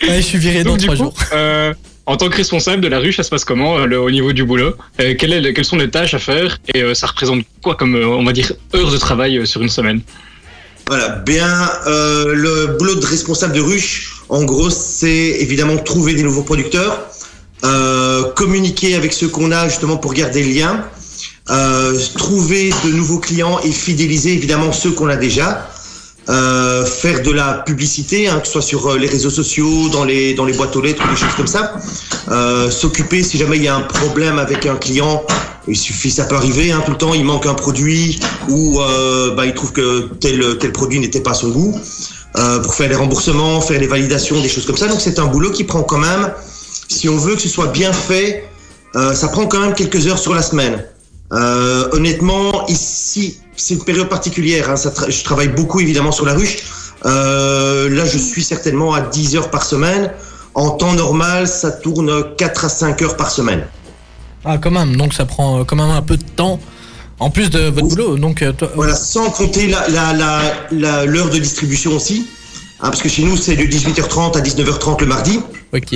Ouais, 0.03 0.17
je 0.17 0.21
suis 0.21 0.39
viré 0.39 0.65
dans 0.65 0.77
trois 0.77 0.95
jours. 0.95 1.15
euh, 1.33 1.73
en 2.07 2.17
tant 2.17 2.29
que 2.29 2.37
responsable 2.37 2.83
de 2.83 2.89
la 2.89 2.99
ruche, 2.99 3.17
ça 3.17 3.23
se 3.23 3.31
passe 3.31 3.45
comment 3.45 3.79
euh, 3.79 3.87
le- 3.87 4.01
au 4.01 4.11
niveau 4.11 4.33
du 4.33 4.45
boulot 4.45 4.75
Euh, 5.01 5.15
quelle 5.19 5.33
est 5.33 5.41
le- 5.41 5.53
Quelles 5.53 5.65
sont 5.65 5.77
les 5.77 5.91
tâches 5.91 6.15
à 6.15 6.19
faire 6.19 6.59
et 6.75 6.83
euh, 6.83 6.95
ça 6.95 7.07
représente 7.07 7.43
quoi 7.63 7.75
comme, 7.77 7.95
euh, 7.95 8.07
on 8.07 8.25
va 8.25 8.33
dire, 8.33 8.53
heures 8.75 8.91
de 8.91 8.97
travail 8.97 9.39
euh, 9.39 9.45
sur 9.47 9.63
une 9.63 9.69
semaine 9.69 10.01
Voilà, 10.89 11.09
bien, 11.25 11.71
euh, 11.87 12.35
le 12.35 12.77
boulot 12.79 12.97
de 12.97 13.07
responsable 13.07 13.55
de 13.55 13.61
ruche, 13.61 14.23
en 14.29 14.43
gros, 14.45 14.71
c'est 14.71 15.37
évidemment 15.41 15.77
trouver 15.79 16.15
des 16.15 16.23
nouveaux 16.23 16.43
producteurs, 16.43 17.07
euh, 17.65 18.25
communiquer 18.33 18.95
avec 18.97 19.13
ceux 19.13 19.29
qu'on 19.29 19.53
a 19.53 19.69
justement 19.69 19.97
pour 19.99 20.13
garder 20.15 20.43
le 20.43 20.53
lien, 20.53 20.85
euh, 21.51 21.97
trouver 22.17 22.71
de 22.85 22.91
nouveaux 22.91 23.19
clients 23.21 23.59
et 23.61 23.71
fidéliser 23.71 24.33
évidemment 24.33 24.73
ceux 24.73 24.91
qu'on 24.93 25.09
a 25.09 25.17
déjà, 25.17 25.71
euh, 26.31 26.85
faire 26.85 27.23
de 27.23 27.33
la 27.33 27.55
publicité, 27.67 28.29
hein, 28.29 28.39
que 28.39 28.47
ce 28.47 28.53
soit 28.53 28.63
sur 28.63 28.87
euh, 28.87 28.99
les 28.99 29.09
réseaux 29.09 29.31
sociaux, 29.31 29.89
dans 29.89 30.05
les, 30.05 30.35
dans 30.35 30.45
les 30.45 30.53
boîtes 30.53 30.77
aux 30.77 30.81
lettres 30.81 31.03
ou 31.05 31.11
des 31.11 31.17
choses 31.17 31.35
comme 31.37 31.49
ça, 31.49 31.75
euh, 32.31 32.71
s'occuper 32.71 33.23
si 33.23 33.37
jamais 33.37 33.57
il 33.57 33.65
y 33.65 33.69
a 33.69 33.75
un 33.75 33.81
problème 33.81 34.39
avec 34.39 34.65
un 34.67 34.77
client, 34.77 35.25
il 35.67 35.77
suffit, 35.77 36.11
ça 36.11 36.25
peut 36.25 36.37
arriver 36.37 36.71
hein, 36.71 36.83
tout 36.85 36.93
le 36.93 36.99
temps, 36.99 37.15
il 37.15 37.25
manque 37.25 37.47
un 37.47 37.55
produit 37.55 38.21
ou 38.49 38.81
euh, 38.81 39.35
bah, 39.35 39.45
il 39.45 39.55
trouve 39.55 39.73
que 39.73 40.09
tel, 40.21 40.59
tel 40.59 40.73
produit 40.73 41.01
n'était 41.01 41.21
pas 41.21 41.33
à 41.33 41.35
son 41.35 41.49
goût, 41.49 41.77
euh, 42.37 42.61
pour 42.61 42.75
faire 42.75 42.89
les 42.89 42.97
remboursements, 42.97 43.61
faire 43.61 43.81
les 43.81 43.89
validations, 43.89 44.41
des 44.41 44.49
choses 44.49 44.67
comme 44.67 44.77
ça. 44.77 44.87
Donc 44.87 45.01
c'est 45.01 45.19
un 45.19 45.27
boulot 45.27 45.51
qui 45.51 45.65
prend 45.65 45.83
quand 45.83 45.99
même, 45.99 46.33
si 46.89 47.09
on 47.09 47.17
veut 47.17 47.35
que 47.35 47.43
ce 47.43 47.49
soit 47.49 47.69
bien 47.69 47.93
fait, 47.93 48.45
ça 49.15 49.29
prend 49.29 49.47
quand 49.47 49.61
même 49.61 49.75
quelques 49.75 50.09
heures 50.09 50.19
sur 50.19 50.35
la 50.35 50.43
semaine. 50.43 50.85
Euh, 51.33 51.89
honnêtement, 51.93 52.67
ici, 52.67 53.39
c'est 53.57 53.75
une 53.75 53.85
période 53.85 54.09
particulière. 54.09 54.71
Hein, 54.71 54.77
ça 54.77 54.91
tra- 54.91 55.11
je 55.11 55.23
travaille 55.25 55.49
beaucoup 55.49 55.81
évidemment 55.81 56.13
sur 56.13 56.27
la 56.27 56.35
ruche. 56.35 56.59
Euh, 57.07 57.89
là, 57.89 58.05
je 58.05 58.19
suis 58.19 58.43
certainement 58.43 58.93
à 58.95 59.01
10 59.01 59.37
heures 59.37 59.51
par 59.51 59.65
semaine. 59.65 60.11
En 60.55 60.71
temps 60.71 60.93
normal, 60.93 61.47
ça 61.47 61.71
tourne 61.71 62.35
4 62.37 62.65
à 62.65 62.69
5 62.69 63.01
heures 63.03 63.17
par 63.17 63.31
semaine. 63.31 63.65
Ah, 64.45 64.59
quand 64.59 64.71
même, 64.73 64.97
donc 64.97 65.15
ça 65.15 65.25
prend 65.27 65.61
euh, 65.61 65.65
quand 65.65 65.77
même 65.77 65.91
un 65.91 66.03
peu 66.03 66.17
de 66.17 66.25
temps. 66.25 66.59
En 67.21 67.29
plus 67.31 67.51
de 67.51 67.61
votre 67.69 67.83
Oui. 67.85 67.91
boulot, 67.91 68.17
donc 68.17 68.43
toi- 68.57 68.71
Voilà, 68.75 68.97
sans 68.97 69.31
compter 69.31 69.67
la, 69.69 69.87
la, 69.89 70.13
la, 70.15 70.41
la- 70.73 71.05
l'heure 71.05 71.29
de 71.29 71.39
distribution 71.39 71.93
aussi. 71.95 72.27
Hein, 72.81 72.89
parce 72.89 73.03
que 73.03 73.11
chez 73.11 73.23
nous, 73.23 73.37
c'est 73.37 73.57
de 73.57 73.65
18h30 73.65 74.37
à 74.39 74.41
19h30 74.41 75.01
le 75.03 75.07
mardi. 75.07 75.41
Ok. 75.75 75.95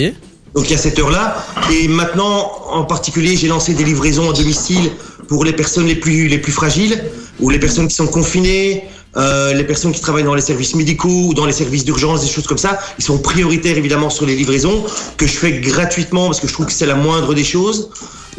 Donc 0.55 0.67
il 0.69 0.73
y 0.73 0.75
a 0.75 0.79
cette 0.79 0.99
heure-là. 0.99 1.43
Et 1.73 1.89
maintenant, 1.89 2.53
en 2.71 2.85
particulier, 2.85 3.37
j'ai 3.37 3.49
lancé 3.49 3.73
des 3.73 3.85
livraisons 3.85 4.31
à 4.31 4.35
domicile 4.35 4.93
pour 5.29 5.45
les 5.45 5.53
personnes 5.53 5.87
les 5.87 5.95
plus, 5.95 6.29
les 6.29 6.39
plus 6.39 6.53
fragiles 6.53 7.03
ou 7.41 7.51
les 7.51 7.59
personnes 7.59 7.89
qui 7.89 7.95
sont 7.95 8.07
confinées, 8.07 8.85
euh, 9.17 9.53
les 9.55 9.65
personnes 9.65 9.93
qui 9.93 10.01
travaillent 10.01 10.25
dans 10.25 10.35
les 10.35 10.43
services 10.43 10.75
médicaux 10.75 11.27
ou 11.29 11.35
dans 11.35 11.47
les 11.47 11.53
services 11.53 11.85
d'urgence, 11.85 12.23
des 12.23 12.29
choses 12.31 12.47
comme 12.47 12.59
ça. 12.59 12.79
Ils 12.99 13.05
sont 13.05 13.19
prioritaires 13.19 13.77
évidemment 13.79 14.11
sur 14.11 14.27
les 14.27 14.35
livraisons 14.35 14.85
que 15.17 15.27
je 15.27 15.33
fais 15.33 15.53
gratuitement 15.61 16.27
parce 16.27 16.41
que 16.41 16.49
je 16.49 16.53
trouve 16.53 16.67
que 16.67 16.73
c'est 16.73 16.87
la 16.87 16.97
moindre 16.97 17.33
des 17.35 17.45
choses. 17.45 17.91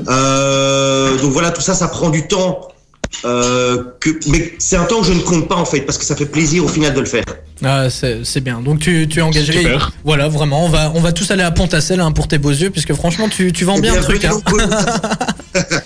Euh, 0.07 1.17
donc 1.19 1.31
voilà, 1.31 1.51
tout 1.51 1.61
ça, 1.61 1.73
ça 1.73 1.87
prend 1.87 2.09
du 2.09 2.27
temps. 2.27 2.67
Euh, 3.23 3.81
que, 4.01 4.09
mais 4.27 4.53
c'est 4.59 4.75
un 4.75 4.83
temps 4.83 4.99
que 4.99 5.07
je 5.07 5.13
ne 5.13 5.21
compte 5.21 5.47
pas 5.47 5.55
en 5.55 5.63
fait 5.63 5.81
parce 5.81 5.97
que 5.97 6.03
ça 6.03 6.17
fait 6.17 6.25
plaisir 6.25 6.65
au 6.65 6.67
final 6.67 6.93
de 6.93 6.99
le 6.99 7.05
faire. 7.05 7.23
Ah, 7.63 7.89
c'est 7.89 8.25
c'est 8.25 8.41
bien. 8.41 8.59
Donc 8.59 8.79
tu, 8.79 9.07
tu 9.07 9.19
es 9.19 9.21
engagé. 9.21 9.53
Super. 9.53 9.93
Voilà, 10.03 10.27
vraiment. 10.27 10.65
On 10.65 10.69
va, 10.69 10.91
on 10.93 10.99
va 10.99 11.13
tous 11.13 11.31
aller 11.31 11.43
à 11.43 11.51
Pont-à-Celle 11.51 12.01
hein, 12.01 12.11
pour 12.11 12.27
tes 12.27 12.37
beaux 12.37 12.49
yeux, 12.51 12.69
puisque 12.71 12.93
franchement, 12.93 13.29
tu, 13.29 13.53
tu 13.53 13.63
vends 13.63 13.75
Eh 13.77 13.81
bien 13.81 13.95
le 13.95 14.01
truc. 14.01 14.25
hein. 14.25 14.41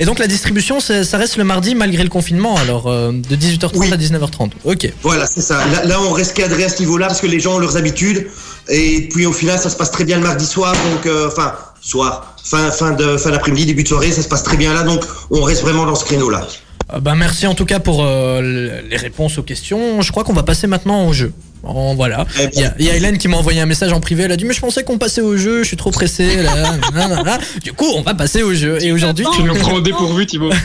Et 0.00 0.04
donc 0.04 0.18
la 0.18 0.26
distribution, 0.26 0.80
ça 0.80 1.16
reste 1.18 1.36
le 1.36 1.44
mardi 1.44 1.74
malgré 1.74 2.02
le 2.02 2.08
confinement, 2.08 2.56
alors 2.56 2.86
euh, 2.86 3.12
de 3.12 3.36
18h30 3.36 3.70
Oui. 3.76 3.92
à 3.92 3.96
19h30. 3.96 4.50
Ok. 4.64 4.92
Voilà, 5.02 5.26
c'est 5.26 5.42
ça. 5.42 5.64
Là, 5.66 5.84
là, 5.84 6.00
on 6.00 6.12
reste 6.12 6.34
cadré 6.34 6.64
à 6.64 6.68
ce 6.68 6.80
niveau-là 6.80 7.06
parce 7.08 7.20
que 7.20 7.26
les 7.26 7.40
gens 7.40 7.56
ont 7.56 7.58
leurs 7.58 7.76
habitudes. 7.76 8.26
Et 8.68 9.08
puis 9.12 9.26
au 9.26 9.32
final, 9.32 9.58
ça 9.58 9.70
se 9.70 9.76
passe 9.76 9.90
très 9.90 10.04
bien 10.04 10.16
le 10.18 10.22
mardi 10.22 10.46
soir. 10.46 10.72
Donc, 10.92 11.06
euh, 11.06 11.28
enfin, 11.28 11.54
soir, 11.80 12.36
fin, 12.44 12.70
fin 12.70 12.92
de 12.92 13.16
fin 13.16 13.30
d'après-midi, 13.30 13.66
début 13.66 13.82
de 13.82 13.88
soirée, 13.88 14.12
ça 14.12 14.22
se 14.22 14.28
passe 14.28 14.42
très 14.42 14.56
bien 14.56 14.72
là. 14.72 14.82
Donc, 14.82 15.02
on 15.30 15.42
reste 15.42 15.62
vraiment 15.62 15.86
dans 15.86 15.94
ce 15.94 16.04
créneau-là. 16.04 16.46
Euh, 16.92 17.00
bah, 17.00 17.14
merci 17.16 17.46
en 17.46 17.54
tout 17.54 17.64
cas 17.66 17.78
pour 17.80 18.02
euh, 18.04 18.80
les 18.88 18.96
réponses 18.96 19.38
aux 19.38 19.42
questions. 19.42 20.02
Je 20.02 20.10
crois 20.10 20.24
qu'on 20.24 20.32
va 20.32 20.42
passer 20.42 20.66
maintenant 20.66 21.06
au 21.06 21.12
jeu. 21.12 21.32
Bon, 21.62 21.94
voilà. 21.94 22.26
Eh 22.40 22.48
Il 22.54 22.60
y, 22.60 22.64
a- 22.64 22.74
il 22.78 22.84
y 22.86 22.90
a 22.90 22.96
Hélène 22.96 23.18
qui 23.18 23.28
m'a 23.28 23.36
envoyé 23.36 23.60
un 23.60 23.66
message 23.66 23.92
en 23.92 24.00
privé. 24.00 24.24
Elle 24.24 24.32
a 24.32 24.36
dit 24.36 24.44
Mais 24.44 24.54
je 24.54 24.60
pensais 24.60 24.82
qu'on 24.84 24.98
passait 24.98 25.20
au 25.20 25.36
jeu, 25.36 25.62
je 25.62 25.68
suis 25.68 25.76
trop 25.76 25.90
pressé. 25.90 26.36
Là, 26.42 26.54
là, 26.94 27.08
là, 27.08 27.22
là. 27.22 27.38
Du 27.62 27.72
coup, 27.72 27.86
on 27.94 28.02
va 28.02 28.14
passer 28.14 28.42
au 28.42 28.54
jeu. 28.54 28.78
Et 28.82 28.92
aujourd'hui, 28.92 29.26
Tu 29.36 29.42
nous 29.42 29.54
prends 29.54 29.74
au 29.74 29.80
dépourvu, 29.80 30.26
Thibaut. 30.26 30.50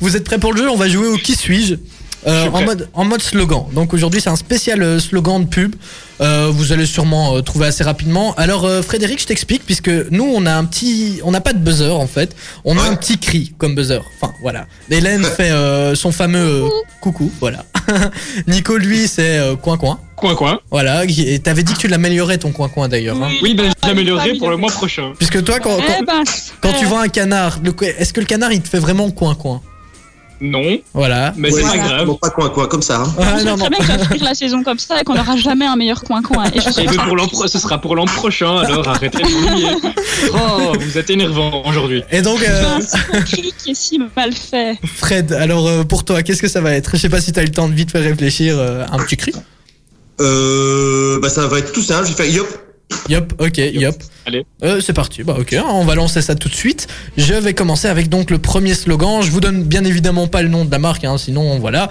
vous 0.00 0.16
êtes 0.16 0.24
prêts 0.24 0.38
pour 0.38 0.52
le 0.52 0.62
jeu? 0.62 0.70
On 0.70 0.76
va 0.76 0.88
jouer 0.88 1.08
au 1.08 1.16
Qui 1.16 1.34
suis-je 1.34 1.74
euh, 2.26 2.48
en, 2.52 2.62
mode, 2.62 2.88
en 2.94 3.04
mode 3.04 3.20
slogan. 3.20 3.66
Donc 3.72 3.92
aujourd'hui, 3.94 4.20
c'est 4.20 4.30
un 4.30 4.36
spécial 4.36 4.80
euh, 4.82 5.00
slogan 5.00 5.42
de 5.42 5.48
pub. 5.48 5.74
Euh, 6.22 6.48
vous 6.52 6.72
allez 6.72 6.86
sûrement 6.86 7.36
euh, 7.36 7.40
trouver 7.42 7.66
assez 7.66 7.82
rapidement. 7.84 8.32
Alors 8.36 8.64
euh, 8.64 8.80
Frédéric, 8.80 9.20
je 9.20 9.26
t'explique 9.26 9.64
puisque 9.66 9.90
nous, 10.10 10.24
on 10.24 10.46
a 10.46 10.52
un 10.54 10.64
petit, 10.64 11.20
on 11.24 11.32
n'a 11.32 11.40
pas 11.40 11.52
de 11.52 11.58
buzzer 11.58 11.90
en 11.94 12.06
fait. 12.06 12.34
On 12.64 12.78
a 12.78 12.82
un 12.82 12.94
petit 12.94 13.18
cri 13.18 13.52
comme 13.58 13.74
buzzer. 13.74 14.00
Enfin 14.20 14.32
voilà. 14.40 14.66
Hélène 14.90 15.24
fait 15.24 15.50
euh, 15.50 15.94
son 15.96 16.12
fameux 16.12 16.64
euh, 16.64 16.68
coucou. 17.00 17.30
Voilà. 17.40 17.64
Nico, 18.46 18.76
lui, 18.76 19.08
c'est 19.08 19.38
euh, 19.38 19.56
coin 19.56 19.76
coin. 19.76 19.98
Coin 20.16 20.34
coin. 20.36 20.60
Voilà. 20.70 21.02
Et 21.04 21.38
t'avais 21.40 21.64
dit 21.64 21.72
que 21.74 21.78
tu 21.78 21.88
l'améliorais 21.88 22.38
ton 22.38 22.52
coin 22.52 22.68
coin 22.68 22.88
d'ailleurs. 22.88 23.20
hein. 23.20 23.28
Oui, 23.42 23.54
ben 23.54 23.72
Ah, 23.82 23.88
j'améliorerai 23.88 24.30
oui, 24.32 24.38
pour 24.38 24.50
le 24.50 24.56
mois 24.56 24.70
prochain. 24.70 25.12
Puisque 25.18 25.42
toi, 25.42 25.58
quand, 25.58 25.76
quand, 25.76 25.82
Eh 26.00 26.04
ben, 26.04 26.22
quand 26.60 26.72
tu 26.78 26.84
vois 26.86 27.02
un 27.02 27.08
canard, 27.08 27.58
le- 27.64 27.74
est-ce 27.98 28.12
que 28.12 28.20
le 28.20 28.26
canard 28.26 28.52
il 28.52 28.60
te 28.62 28.68
fait 28.68 28.78
vraiment 28.78 29.10
coin 29.10 29.34
coin? 29.34 29.60
Non, 30.44 30.76
Voilà. 30.92 31.32
mais 31.36 31.52
c'est 31.52 31.62
pas 31.62 31.76
grave. 31.78 32.06
bon, 32.06 32.16
pas 32.16 32.30
coin 32.30 32.48
coin 32.50 32.66
comme 32.66 32.82
ça. 32.82 32.96
hein. 33.02 33.14
on 33.16 33.22
Ah, 33.22 33.38
sait 33.38 33.44
non, 33.44 33.56
très 33.56 33.70
non. 33.70 33.78
bien 33.78 33.98
finir 34.06 34.24
la 34.24 34.34
saison 34.34 34.62
comme 34.64 34.78
ça 34.80 35.00
et 35.00 35.04
qu'on 35.04 35.14
n'aura 35.14 35.36
jamais 35.36 35.66
un 35.66 35.76
meilleur 35.76 36.02
coin-coin. 36.02 36.46
Et 36.52 36.60
je 36.60 36.68
suis 36.68 36.82
Et 36.82 36.86
ben 36.86 36.96
pour 37.06 37.14
l'an 37.16 37.28
pro- 37.28 37.46
ce 37.46 37.60
sera 37.60 37.80
pour 37.80 37.94
l'an 37.94 38.06
prochain, 38.06 38.58
alors 38.58 38.86
arrêtez 38.88 39.18
de 39.18 39.28
vous. 39.28 39.90
Oh, 40.34 40.72
vous 40.80 40.98
êtes 40.98 41.10
énervant 41.10 41.62
aujourd'hui. 41.64 42.02
Et 42.10 42.22
donc, 42.22 42.40
Tu 42.40 42.50
euh, 42.50 42.64
as 42.66 42.74
un 42.74 42.80
second 42.80 43.22
cri 43.24 43.54
qui 43.56 43.70
est 43.70 43.74
si 43.74 44.00
mal 44.16 44.32
fait. 44.32 44.78
Fred, 44.96 45.32
alors 45.32 45.68
euh, 45.68 45.84
pour 45.84 46.04
toi, 46.04 46.22
qu'est-ce 46.24 46.42
que 46.42 46.48
ça 46.48 46.60
va 46.60 46.72
être? 46.74 46.90
Je 46.94 46.96
sais 47.02 47.08
pas 47.08 47.20
si 47.20 47.30
t'as 47.32 47.42
eu 47.42 47.46
le 47.46 47.52
temps 47.52 47.68
de 47.68 47.74
vite 47.74 47.92
faire 47.92 48.02
réfléchir. 48.02 48.56
euh, 48.58 48.84
un 48.90 48.98
petit 48.98 49.16
cri 49.16 49.32
Euh, 50.20 51.20
bah 51.20 51.28
ça 51.30 51.46
va 51.46 51.58
être 51.58 51.72
tout 51.72 51.82
simple. 51.82 52.06
Je 52.06 52.10
vais 52.14 52.24
faire 52.24 52.34
yop. 52.34 52.48
Yop, 53.08 53.32
ok, 53.38 53.56
yop. 53.58 53.96
Allez. 54.26 54.44
Euh, 54.62 54.80
c'est 54.80 54.92
parti, 54.92 55.22
bah 55.24 55.36
ok, 55.38 55.56
on 55.68 55.84
va 55.84 55.94
lancer 55.94 56.22
ça 56.22 56.34
tout 56.34 56.48
de 56.48 56.54
suite. 56.54 56.86
Je 57.16 57.34
vais 57.34 57.54
commencer 57.54 57.88
avec 57.88 58.08
donc 58.08 58.30
le 58.30 58.38
premier 58.38 58.74
slogan. 58.74 59.22
Je 59.22 59.30
vous 59.30 59.40
donne 59.40 59.64
bien 59.64 59.84
évidemment 59.84 60.28
pas 60.28 60.42
le 60.42 60.48
nom 60.48 60.64
de 60.64 60.70
la 60.70 60.78
marque, 60.78 61.04
hein, 61.04 61.18
sinon 61.18 61.58
voilà. 61.58 61.88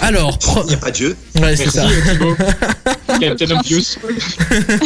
Alors, 0.00 0.38
pro- 0.38 0.62
Il 0.64 0.68
n'y 0.68 0.74
a 0.74 0.78
pas 0.78 0.90
de 0.90 0.96
jeu. 0.96 1.16
ouais, 1.40 1.54
c'est 1.56 1.70
ça. 1.70 1.86
Thibaut. 2.10 2.34
Captain 3.20 3.56
Obvious. 3.56 3.96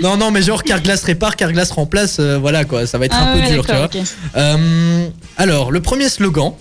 Non, 0.00 0.16
non, 0.16 0.30
mais 0.30 0.42
genre 0.42 0.62
Carglass 0.62 1.02
répare, 1.04 1.36
Carglass 1.36 1.70
remplace, 1.70 2.18
euh, 2.20 2.38
voilà 2.38 2.64
quoi, 2.64 2.86
ça 2.86 2.98
va 2.98 3.06
être 3.06 3.14
Ah 3.16 3.30
un 3.30 3.34
peu 3.36 3.40
ouais, 3.40 3.52
dur, 3.52 3.64
tu 3.64 3.72
vois. 3.72 3.80
d'accord, 3.82 4.00
ok. 4.02 4.08
Euh, 4.36 5.08
alors, 5.36 5.70
le 5.70 5.80
premier 5.80 6.08
slogan, 6.08 6.52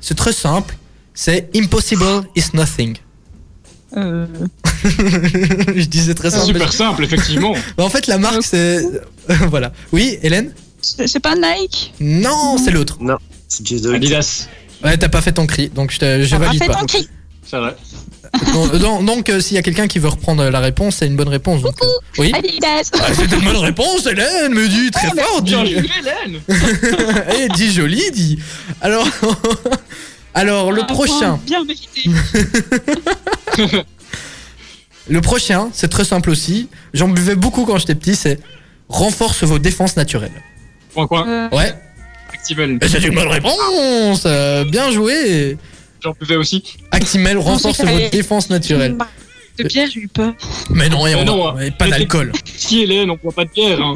c'est 0.00 0.14
très 0.16 0.32
simple, 0.32 0.76
c'est 1.14 1.48
Impossible 1.54 2.22
is 2.36 2.44
nothing. 2.54 2.96
Euh, 3.96 4.26
Je 4.84 5.84
disais 5.84 6.14
très 6.14 6.30
simple. 6.30 6.46
Super 6.46 6.72
simple, 6.72 7.04
effectivement. 7.04 7.54
Bah, 7.76 7.84
en 7.84 7.88
fait, 7.90 8.06
la 8.06 8.18
marque, 8.18 8.42
c'est. 8.42 8.82
voilà. 9.48 9.72
Oui, 9.92 10.18
Hélène? 10.22 10.52
C'est 10.82 11.06
c'est 11.06 11.20
pas 11.20 11.34
Nike? 11.34 11.92
Non, 12.00 12.56
c'est 12.62 12.70
l'autre. 12.70 12.98
C'est 13.48 13.66
Jason. 13.66 13.94
Adidas. 13.94 14.48
Ouais, 14.84 14.96
t'as 14.96 15.08
pas 15.08 15.20
fait 15.22 15.32
ton 15.32 15.46
cri, 15.46 15.68
donc 15.68 15.90
je, 15.90 15.98
te- 15.98 16.22
je 16.22 16.30
T'as 16.30 16.38
pas 16.38 16.44
valide 16.46 16.62
fait 16.62 16.68
pas. 16.68 16.74
ton 16.80 16.86
cri. 16.86 17.08
C'est 17.48 17.56
vrai. 17.58 17.76
Donc, 18.52 18.76
donc, 18.76 19.04
donc, 19.06 19.28
euh, 19.30 19.40
s'il 19.40 19.54
y 19.54 19.58
a 19.58 19.62
quelqu'un 19.62 19.86
qui 19.86 19.98
veut 20.00 20.08
reprendre 20.08 20.44
la 20.50 20.60
réponse, 20.60 20.96
c'est 20.96 21.06
une 21.06 21.16
bonne 21.16 21.28
réponse. 21.28 21.62
Donc, 21.62 21.76
euh, 21.82 21.86
oui. 22.18 22.32
Adidas. 22.34 22.90
Ah, 22.94 23.06
c'est 23.14 23.32
une 23.32 23.44
bonne 23.44 23.56
réponse, 23.56 24.04
Hélène, 24.06 24.52
me 24.52 24.68
dit 24.68 24.90
très 24.90 25.08
fort. 25.08 25.42
Dis, 25.42 25.52
Bien 25.52 25.64
joué, 25.64 25.88
Hélène. 26.00 26.40
Eh, 27.38 27.48
dis 27.54 27.72
joli, 27.72 28.02
dis. 28.12 28.38
Alors, 28.82 29.06
alors 30.36 30.70
le 30.72 30.86
prochain, 30.86 31.40
Bien 31.46 31.64
mérité. 31.64 32.10
le 35.08 35.20
prochain, 35.20 35.68
c'est 35.72 35.88
très 35.88 36.04
simple 36.04 36.30
aussi. 36.30 36.68
J'en 36.94 37.08
buvais 37.08 37.36
beaucoup 37.36 37.64
quand 37.64 37.78
j'étais 37.78 37.94
petit. 37.94 38.14
C'est 38.16 38.38
renforce 38.88 39.42
vos 39.44 39.58
défenses 39.58 39.96
naturelles. 39.96 40.42
Coin 40.94 41.06
coin. 41.06 41.28
Euh, 41.28 41.48
Ouais. 41.56 41.74
Actimel. 42.32 42.78
C'est 42.86 43.02
une 43.02 43.14
bonne 43.14 43.28
réponse. 43.28 44.22
euh, 44.26 44.64
bien 44.64 44.90
joué. 44.90 45.56
J'en 46.02 46.12
buvais 46.20 46.36
aussi. 46.36 46.62
Actimel 46.90 47.38
renforce 47.38 47.80
vos 47.80 48.08
défenses 48.10 48.50
naturelles. 48.50 48.96
De 49.58 49.64
Pierre, 49.64 49.88
j'ai 49.92 50.00
eu 50.00 50.08
peur. 50.08 50.34
Mais 50.70 50.88
non, 50.90 51.06
et 51.06 51.14
on 51.14 51.24
non, 51.24 51.54
pas 51.78 51.88
d'alcool. 51.88 52.32
Si 52.56 52.82
Hélène, 52.82 53.10
on 53.10 53.16
boit 53.16 53.32
pas 53.32 53.44
de 53.44 53.50
bière. 53.50 53.80
Hein. 53.80 53.94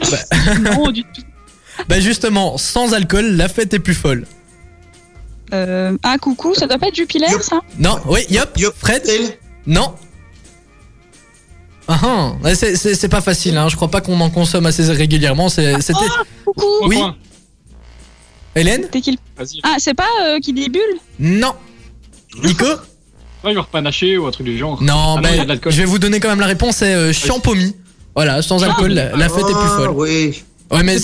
Non, 0.60 0.90
du 0.90 1.02
tout. 1.02 1.22
Bah 1.88 2.00
justement, 2.00 2.58
sans 2.58 2.92
alcool, 2.92 3.36
la 3.36 3.48
fête 3.48 3.72
est 3.72 3.78
plus 3.78 3.94
folle. 3.94 4.26
Euh, 5.52 5.96
ah, 6.02 6.16
coucou, 6.18 6.54
ça 6.54 6.66
doit 6.66 6.78
pas 6.78 6.88
être 6.88 6.94
Jupiler, 6.96 7.26
Yop. 7.30 7.42
ça 7.42 7.60
Non, 7.78 7.98
oui, 8.06 8.20
yop, 8.30 8.50
Yop. 8.56 8.74
Fred. 8.78 9.02
Non. 9.66 9.94
Ah 11.88 11.98
ah, 12.44 12.54
c'est- 12.54 12.76
c'est 12.76 12.94
c'est 12.94 13.08
pas 13.08 13.20
facile, 13.20 13.56
hein. 13.56 13.68
je 13.68 13.74
crois 13.74 13.88
pas 13.90 14.00
qu'on 14.00 14.20
en 14.20 14.30
consomme 14.30 14.66
assez 14.66 14.84
régulièrement. 14.92 15.48
c'est- 15.48 15.80
C'était. 15.80 15.98
Coucou. 16.44 16.62
Coin 16.82 16.88
Oui. 16.88 17.02
Hélène. 18.54 18.88
Ah, 19.64 19.74
c'est 19.78 19.94
pas 19.94 20.06
euh, 20.24 20.38
qui 20.40 20.52
dit 20.52 20.68
bulle 20.68 20.80
Non. 21.18 21.52
Nico 22.44 22.64
Ouais, 23.44 23.54
genre 23.54 23.66
panaché 23.66 24.18
ou 24.18 24.26
un 24.26 24.30
truc 24.30 24.46
du 24.46 24.58
genre. 24.58 24.80
Non, 24.82 25.16
Ah 25.16 25.20
bah, 25.20 25.28
non, 25.28 25.34
il 25.34 25.38
y 25.38 25.40
a 25.40 25.44
de 25.44 25.48
l'alcool. 25.48 25.72
je 25.72 25.78
vais 25.78 25.84
vous 25.86 25.98
donner 25.98 26.20
quand 26.20 26.28
même 26.28 26.40
la 26.40 26.46
réponse, 26.46 26.76
c'est 26.76 26.94
euh, 26.94 27.12
champomy. 27.12 27.74
Voilà, 28.14 28.42
sans 28.42 28.62
alcool, 28.62 28.92
la, 28.92 29.16
la 29.16 29.28
fête 29.28 29.38
est 29.48 29.52
plus 29.52 29.54
Ah, 29.54 29.76
folle. 29.78 29.90
Oui. 29.94 30.44
Ouais, 30.70 30.82
mais 30.82 30.96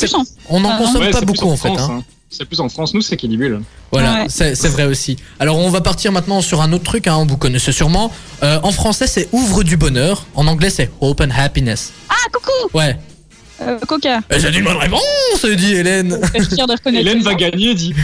on 0.49 0.65
en 0.65 0.71
Ah, 0.71 0.79
consomme 0.79 1.03
Ouais, 1.03 1.11
pas 1.11 1.21
beaucoup 1.23 1.49
en 1.49 1.57
fait. 1.57 1.69
France, 1.75 1.81
hein. 1.91 2.03
hein. 2.03 2.05
C'est 2.29 2.45
plus 2.45 2.61
en 2.61 2.69
France, 2.69 2.93
nous 2.93 3.01
c'est 3.03 3.17
Kidibule. 3.17 3.63
Voilà, 3.93 4.23
Ouais. 4.23 4.27
c'est 4.29 4.55
c'est 4.57 4.69
vrai 4.69 4.85
aussi. 4.85 5.17
Alors 5.39 5.59
on 5.59 5.71
va 5.71 5.81
partir 5.81 6.11
maintenant 6.13 6.41
sur 6.41 6.61
un 6.61 6.73
autre 6.73 6.85
truc, 6.85 7.07
hein, 7.07 7.25
vous 7.29 7.37
connaissez 7.37 7.73
sûrement. 7.73 8.11
Euh, 8.43 8.59
en 8.63 8.73
français 8.73 9.07
c'est 9.07 9.29
ouvre 9.33 9.63
du 9.63 9.77
bonheur, 9.77 10.27
en 10.35 10.47
anglais 10.47 10.71
c'est 10.71 10.91
open 11.01 11.33
happiness. 11.33 11.93
Ah, 12.09 12.15
coucou 12.33 12.77
Ouais. 12.77 12.97
Euh, 13.63 13.79
Coca. 13.87 14.19
Et 14.35 14.39
C'est 14.41 14.51
une 14.53 14.65
bonne 14.65 14.77
réponse, 14.77 15.01
dit 15.57 15.75
Hélène. 15.75 16.21
Hélène 16.87 17.21
va 17.23 17.35
gagner, 17.35 17.75
dit. 17.75 17.95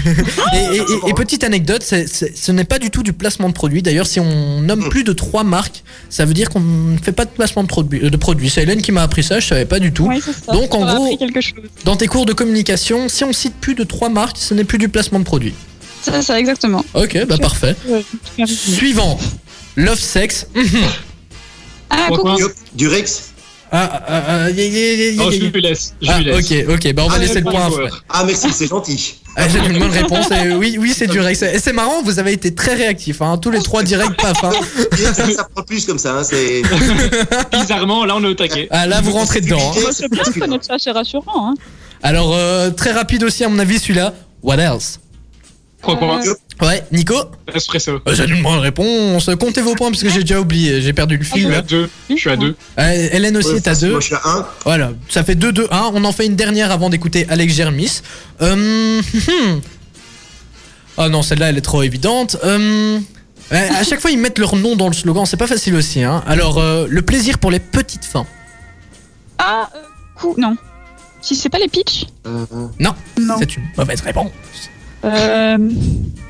Et, 0.54 0.76
et- 0.76 0.76
et- 0.78 1.10
et 1.10 1.14
petite 1.14 1.44
anecdote, 1.44 1.82
ce 1.82 2.52
n'est 2.52 2.64
pas 2.64 2.78
du 2.78 2.90
tout 2.90 3.02
du 3.02 3.12
placement 3.12 3.48
de 3.48 3.54
produit. 3.54 3.82
D'ailleurs, 3.82 4.06
si 4.06 4.18
on 4.20 4.60
nomme 4.62 4.88
plus 4.88 5.04
de 5.04 5.12
trois 5.12 5.44
marques, 5.44 5.82
ça 6.08 6.24
veut 6.24 6.34
dire 6.34 6.48
qu'on 6.50 6.60
ne 6.60 6.96
fait 6.98 7.12
pas 7.12 7.24
de 7.24 7.30
placement 7.30 7.62
de, 7.62 7.68
produit- 7.68 8.00
de 8.10 8.16
produits. 8.16 8.50
C'est 8.50 8.62
Hélène 8.62 8.82
qui 8.82 8.92
m'a 8.92 9.02
appris 9.02 9.22
ça, 9.22 9.40
je 9.40 9.46
savais 9.46 9.66
pas 9.66 9.78
du 9.78 9.92
tout. 9.92 10.06
Ouais, 10.06 10.20
c'est 10.24 10.32
ça. 10.32 10.52
Donc, 10.52 10.74
en 10.74 10.84
gros- 10.86 11.04
appris 11.04 11.18
quelque 11.18 11.40
chose. 11.40 11.64
Dans 11.84 11.96
tes 11.96 12.06
cours 12.06 12.26
de 12.26 12.32
communication, 12.32 13.08
si 13.08 13.24
on 13.24 13.32
cite 13.32 13.54
plus 13.54 13.74
de 13.74 13.84
trois 13.84 14.08
marques, 14.08 14.38
ce 14.38 14.54
n'est 14.54 14.64
plus 14.64 14.78
du 14.78 14.88
placement 14.88 15.18
de 15.18 15.24
produit. 15.24 15.54
C'est 16.02 16.20
ça, 16.22 16.38
exactement. 16.40 16.84
Ok, 16.94 17.16
bah 17.28 17.36
parfait. 17.38 17.76
Ouais, 17.86 18.04
Suivant, 18.46 19.18
Love 19.76 20.00
Sex. 20.00 20.46
Ah. 21.90 22.08
Du 22.74 22.88
Rex. 22.88 23.31
Ah, 23.74 24.02
ah, 24.06 24.22
ah, 24.28 24.46
Oh, 24.50 25.30
je 25.30 25.46
lui 25.50 25.62
laisse. 25.62 25.94
Ah, 26.06 26.20
laisse. 26.20 26.50
ok, 26.68 26.74
ok, 26.74 26.92
bah 26.92 27.02
on 27.06 27.08
va 27.08 27.14
Ah, 27.16 27.18
laisser 27.18 27.40
le 27.40 27.50
point. 27.50 27.70
Fred. 27.70 27.90
Ah 28.10 28.22
merci, 28.24 28.52
c'est 28.52 28.66
gentil. 28.68 29.14
Ah, 29.34 29.48
J'ai 29.48 29.60
une 29.60 29.78
bonne 29.78 29.90
réponse. 29.90 30.30
et 30.30 30.52
oui, 30.52 30.76
oui, 30.78 30.92
c'est 30.94 31.06
du 31.06 31.18
Rex. 31.18 31.40
Et 31.40 31.58
c'est 31.58 31.72
marrant, 31.72 32.02
vous 32.02 32.18
avez 32.18 32.32
été 32.32 32.54
très 32.54 32.74
réactifs. 32.74 33.22
Hein. 33.22 33.38
Tous 33.38 33.50
les 33.50 33.62
trois 33.62 33.82
directs, 33.82 34.14
paf. 34.20 34.44
Hein. 34.44 34.50
Ça, 34.94 35.14
ça 35.14 35.44
prend 35.44 35.62
plus 35.62 35.86
comme 35.86 35.96
ça. 35.96 36.18
Hein, 36.18 36.22
c'est. 36.22 36.60
Bizarrement, 37.52 38.04
là 38.04 38.14
on 38.14 38.22
est 38.24 38.26
au 38.28 38.34
taquet. 38.34 38.68
Ah, 38.70 38.86
là, 38.86 39.00
vous 39.00 39.12
rentrez 39.12 39.40
dedans. 39.40 39.72
c'est 39.90 40.10
bien 40.10 40.22
connaître 40.38 40.66
ça, 40.66 40.74
c'est 40.78 40.90
rassurant. 40.90 41.24
Hein. 41.52 41.54
Alors, 42.02 42.34
euh, 42.34 42.68
très 42.72 42.92
rapide 42.92 43.24
aussi, 43.24 43.42
à 43.42 43.48
mon 43.48 43.58
avis, 43.58 43.78
celui-là. 43.78 44.12
What 44.42 44.58
else? 44.58 45.00
Coin. 45.80 46.20
Ouais, 46.62 46.82
Nico 46.92 47.14
Espresso. 47.52 48.00
Euh, 48.06 48.14
C'est 48.14 48.26
une 48.26 48.42
bonne 48.42 48.58
réponse. 48.60 49.28
Comptez 49.38 49.60
vos 49.60 49.74
points 49.74 49.90
parce 49.90 50.02
que 50.02 50.08
j'ai 50.08 50.20
déjà 50.20 50.40
oublié. 50.40 50.80
J'ai 50.80 50.92
perdu 50.92 51.16
le 51.16 51.24
Je 51.24 51.28
fil. 51.30 51.42
suis 51.42 51.46
à 51.52 51.56
là. 51.56 51.62
deux. 51.62 51.90
Je 52.08 52.14
suis 52.16 52.30
à 52.30 52.36
deux. 52.36 52.54
Euh, 52.78 53.08
Hélène 53.12 53.36
aussi 53.36 53.48
Ouais, 53.48 53.56
est 53.56 53.66
à 53.68 53.70
facile, 53.72 53.88
2. 53.88 53.92
Moi, 53.92 54.00
je 54.00 54.06
suis 54.06 54.14
à 54.14 54.20
1. 54.24 54.46
Voilà, 54.64 54.92
ça 55.08 55.24
fait 55.24 55.34
2-2-1. 55.34 55.90
On 55.94 56.04
en 56.04 56.12
fait 56.12 56.26
une 56.26 56.36
dernière 56.36 56.70
avant 56.70 56.88
d'écouter 56.88 57.26
Alex 57.28 57.54
Germis. 57.54 58.00
Euh, 58.40 59.00
hum. 59.28 59.60
Oh 60.98 61.08
non, 61.08 61.22
celle-là, 61.22 61.48
elle 61.50 61.58
est 61.58 61.62
trop 61.62 61.82
évidente. 61.82 62.36
Euh, 62.44 62.98
à 63.50 63.82
chaque 63.84 64.00
fois, 64.00 64.10
ils 64.10 64.18
mettent 64.18 64.38
leur 64.38 64.56
nom 64.56 64.76
dans 64.76 64.86
le 64.88 64.92
slogan. 64.94 65.26
C'est 65.26 65.36
pas 65.36 65.46
facile 65.46 65.74
aussi. 65.74 66.02
Hein. 66.02 66.22
Alors, 66.26 66.58
euh, 66.58 66.86
le 66.88 67.02
plaisir 67.02 67.38
pour 67.38 67.50
les 67.50 67.60
petites 67.60 68.04
fins. 68.04 68.26
Ah, 69.38 69.68
euh, 69.74 69.78
cou... 70.14 70.34
Non. 70.38 70.56
Si 71.20 71.34
c'est 71.36 71.48
pas 71.48 71.58
les 71.58 71.68
pitchs 71.68 72.06
Euh, 72.26 72.44
Non. 72.78 72.94
C'est 73.38 73.56
une 73.56 73.62
mauvaise 73.76 74.00
réponse. 74.00 74.30
Euh... 75.04 75.58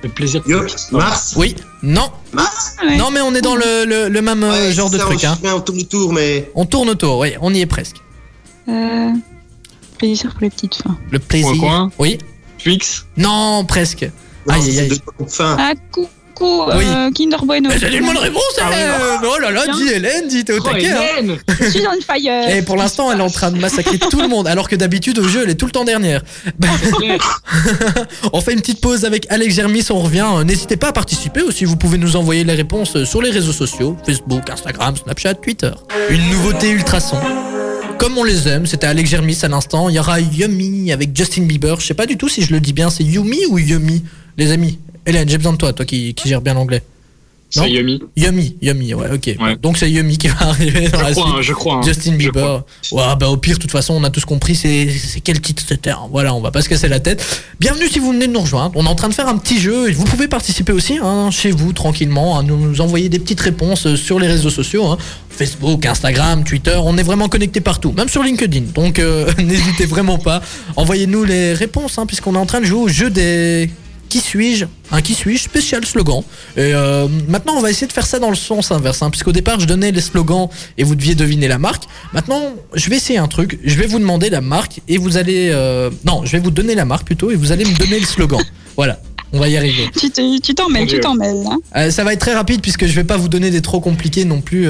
Le 0.02 0.08
plaisir. 0.08 0.42
Yop. 0.46 0.64
Mars. 0.92 1.34
Oui, 1.36 1.54
non, 1.82 2.10
Mars. 2.32 2.76
ouais. 2.82 2.96
non, 2.96 3.10
mais 3.10 3.20
on 3.20 3.34
est 3.34 3.40
dans 3.42 3.54
le, 3.54 3.84
le- 3.86 4.08
le 4.08 4.22
même 4.22 4.42
euh, 4.42 4.50
Ouais, 4.68 4.72
genre 4.72 4.90
de 4.90 4.98
ça, 4.98 5.04
truc. 5.04 5.20
On, 5.22 5.26
Hein. 5.28 5.34
se 5.36 5.40
fait 5.40 5.48
un 5.48 5.60
tour 5.60 5.74
du 5.76 5.86
tour, 5.86 6.12
mais. 6.12 6.50
On 6.54 6.64
tourne 6.64 6.88
autour, 6.88 7.18
oui, 7.18 7.34
on 7.40 7.52
y 7.54 7.60
est 7.60 7.66
presque. 7.66 7.96
Euh... 8.68 9.10
Plaisir 9.98 10.30
pour 10.32 10.40
les 10.42 10.50
petites 10.50 10.74
fins. 10.76 10.96
Le 11.10 11.18
plaisir. 11.18 11.50
Coin, 11.50 11.58
coin. 11.58 11.92
Oui, 11.98 12.18
Twix. 12.58 13.04
non, 13.16 13.64
presque. 13.66 14.10
Non, 14.48 14.54
Aïe, 14.54 14.78
aïe, 14.80 14.88
de 14.88 15.24
fin. 15.28 15.56
Ah, 16.42 16.66
coucou, 16.66 16.78
Oui. 16.78 16.84
euh, 16.88 17.10
Kinder 17.12 17.44
Bueno. 17.44 17.70
C'est 17.78 17.92
une 17.92 18.04
bonne 18.06 18.18
réponse, 18.18 18.42
Ah. 18.60 18.68
Hélène. 18.72 18.90
Oh 19.24 19.38
là 19.40 19.50
là, 19.50 19.62
dis 19.74 19.88
Hélène, 19.88 20.28
dis 20.28 20.44
t'es 20.44 20.52
au 20.54 20.58
Oh, 20.58 20.62
taquet. 20.68 20.90
hein. 20.90 21.00
Hélène 21.18 21.36
Je 21.60 21.68
suis 21.68 21.82
on 21.86 22.00
fire. 22.00 22.48
Et 22.56 22.62
pour 22.62 22.76
l'instant, 22.76 23.10
elle 23.12 23.18
est 23.20 23.22
en 23.22 23.30
train 23.30 23.50
de 23.50 23.58
massacrer 23.58 23.98
tout 23.98 24.20
le 24.20 24.28
monde, 24.28 24.46
alors 24.48 24.68
que 24.68 24.76
d'habitude 24.76 25.18
au 25.18 25.28
jeu, 25.28 25.42
elle 25.44 25.50
est 25.50 25.54
tout 25.54 25.66
le 25.66 25.72
temps 25.72 25.84
dernière. 25.84 26.22
On 28.32 28.40
fait 28.40 28.52
une 28.52 28.60
petite 28.60 28.80
pause 28.80 29.04
avec 29.04 29.26
Alex 29.30 29.54
Germis, 29.54 29.84
on 29.90 30.00
revient. 30.00 30.26
Euh, 30.36 30.44
N'hésitez 30.44 30.76
pas 30.76 30.88
à 30.88 30.92
participer 30.92 31.42
aussi, 31.42 31.64
vous 31.64 31.76
pouvez 31.76 31.98
nous 31.98 32.16
envoyer 32.16 32.44
les 32.44 32.54
réponses 32.54 32.96
euh, 32.96 33.04
sur 33.04 33.22
les 33.22 33.30
réseaux 33.30 33.52
sociaux, 33.52 33.96
Facebook, 34.04 34.48
Instagram, 34.50 34.94
Snapchat, 34.96 35.34
Twitter. 35.34 35.70
Une 36.10 36.28
nouveauté 36.30 36.70
ultrason. 36.70 37.16
Comme 37.98 38.18
on 38.18 38.24
les 38.24 38.48
aime, 38.48 38.66
c'était 38.66 38.86
Alex 38.86 39.10
Germis 39.10 39.38
à 39.42 39.48
l'instant. 39.48 39.88
Il 39.88 39.94
y 39.94 39.98
aura 39.98 40.18
Yummy 40.20 40.92
avec 40.92 41.16
Justin 41.16 41.42
Bieber. 41.42 41.78
Je 41.80 41.86
sais 41.86 41.94
pas 41.94 42.06
du 42.06 42.16
tout 42.16 42.28
si 42.28 42.42
je 42.42 42.52
le 42.52 42.60
dis 42.60 42.72
bien, 42.72 42.90
c'est 42.90 43.04
Yumi 43.04 43.46
ou 43.48 43.58
Yumi, 43.58 44.02
les 44.36 44.50
amis? 44.50 44.78
Hélène, 45.06 45.28
j'ai 45.28 45.38
besoin 45.38 45.52
de 45.52 45.58
toi, 45.58 45.72
toi 45.72 45.84
qui, 45.84 46.14
qui 46.14 46.28
gère 46.28 46.40
bien 46.40 46.54
l'anglais. 46.54 46.82
C'est 47.54 47.70
Yummy. 47.70 48.00
Yummy, 48.16 48.56
Yummy, 48.62 48.94
ouais, 48.94 49.08
ok. 49.12 49.36
Ouais. 49.38 49.56
Donc 49.60 49.76
c'est 49.76 49.90
Yummy 49.90 50.16
qui 50.16 50.28
va 50.28 50.36
arriver 50.40 50.88
dans 50.88 50.98
Je 51.00 51.04
la 51.04 51.10
crois, 51.10 51.24
suite. 51.26 51.36
hein, 51.36 51.42
je 51.42 51.52
crois. 51.52 51.74
hein. 51.74 51.82
Justin 51.84 52.12
Bieber. 52.12 52.64
Ouais, 52.92 53.02
bah 53.20 53.28
au 53.28 53.36
pire, 53.36 53.56
de 53.56 53.60
toute 53.60 53.70
façon, 53.70 53.92
on 53.92 54.02
a 54.04 54.08
tous 54.10 54.24
compris, 54.24 54.54
c'est 54.54 54.88
quel 55.22 55.38
titre 55.38 55.62
c'était. 55.68 55.90
Voilà, 56.10 56.34
on 56.34 56.40
va 56.40 56.50
pas 56.50 56.62
se 56.62 56.68
casser 56.70 56.88
la 56.88 56.98
tête. 56.98 57.22
Bienvenue 57.60 57.88
si 57.88 57.98
vous 57.98 58.12
venez 58.12 58.26
de 58.26 58.32
nous 58.32 58.40
rejoindre. 58.40 58.72
On 58.76 58.86
est 58.86 58.88
en 58.88 58.94
train 58.94 59.10
de 59.10 59.12
faire 59.14 59.28
un 59.28 59.36
petit 59.36 59.60
jeu 59.60 59.90
vous 59.92 60.04
pouvez 60.04 60.28
participer 60.28 60.72
aussi 60.72 60.96
hein, 61.02 61.30
chez 61.30 61.50
vous 61.50 61.74
tranquillement, 61.74 62.38
à 62.38 62.42
nous, 62.42 62.56
nous 62.56 62.80
envoyer 62.80 63.10
des 63.10 63.18
petites 63.18 63.40
réponses 63.40 63.84
euh, 63.86 63.96
sur 63.96 64.18
les 64.18 64.28
réseaux 64.28 64.48
sociaux, 64.48 64.86
hein. 64.86 64.96
Facebook, 65.28 65.84
Instagram, 65.84 66.44
Twitter. 66.44 66.78
On 66.82 66.96
est 66.96 67.02
vraiment 67.02 67.28
connecté 67.28 67.60
partout, 67.60 67.92
même 67.92 68.08
sur 68.08 68.22
LinkedIn. 68.22 68.72
Donc 68.74 68.98
euh, 68.98 69.30
n'hésitez 69.38 69.84
vraiment 69.84 70.16
pas. 70.16 70.40
Envoyez-nous 70.76 71.24
les 71.24 71.52
réponses, 71.52 71.98
hein, 71.98 72.06
puisqu'on 72.06 72.34
est 72.34 72.38
en 72.38 72.46
train 72.46 72.60
de 72.62 72.66
jouer 72.66 72.80
au 72.80 72.88
jeu 72.88 73.10
des 73.10 73.68
qui 74.12 74.20
suis-je 74.20 74.66
Un 74.90 75.00
qui 75.00 75.14
suis-je 75.14 75.42
spécial 75.42 75.84
slogan. 75.86 76.22
Et 76.56 76.72
euh, 76.74 77.08
maintenant, 77.28 77.54
on 77.56 77.60
va 77.60 77.70
essayer 77.70 77.86
de 77.86 77.92
faire 77.92 78.06
ça 78.06 78.18
dans 78.18 78.28
le 78.30 78.36
sens 78.36 78.70
inverse, 78.70 79.00
hein, 79.02 79.08
puisqu'au 79.10 79.32
départ, 79.32 79.58
je 79.58 79.66
donnais 79.66 79.90
les 79.90 80.00
slogans 80.02 80.48
et 80.76 80.84
vous 80.84 80.94
deviez 80.94 81.14
deviner 81.14 81.48
la 81.48 81.58
marque. 81.58 81.84
Maintenant, 82.12 82.42
je 82.74 82.90
vais 82.90 82.96
essayer 82.96 83.18
un 83.18 83.28
truc. 83.28 83.58
Je 83.64 83.74
vais 83.76 83.86
vous 83.86 83.98
demander 83.98 84.28
la 84.28 84.40
marque 84.42 84.80
et 84.88 84.98
vous 84.98 85.16
allez. 85.16 85.48
euh, 85.50 85.88
Non, 86.04 86.26
je 86.26 86.32
vais 86.32 86.40
vous 86.40 86.50
donner 86.50 86.74
la 86.74 86.84
marque 86.84 87.06
plutôt 87.06 87.30
et 87.30 87.36
vous 87.36 87.52
allez 87.52 87.64
me 87.64 87.74
donner 87.76 87.98
le 87.98 88.06
slogan. 88.06 88.40
Voilà, 88.76 89.00
on 89.34 89.38
va 89.38 89.48
y 89.48 89.56
arriver. 89.58 89.90
Tu 89.98 90.10
te- 90.10 90.40
tu 90.40 90.54
t'en 90.54 90.68
mêles, 90.70 90.86
tu 90.86 90.98
t'en 91.00 91.14
mêles. 91.14 91.44
hein. 91.46 91.58
Euh, 91.76 91.90
ça 91.90 92.04
va 92.04 92.12
être 92.14 92.20
très 92.20 92.34
rapide 92.34 92.60
puisque 92.62 92.86
je 92.86 92.92
vais 92.94 93.04
pas 93.04 93.16
vous 93.18 93.28
donner 93.28 93.50
des 93.50 93.60
trop 93.62 93.80
compliqués 93.80 94.24
non 94.24 94.40
plus. 94.40 94.66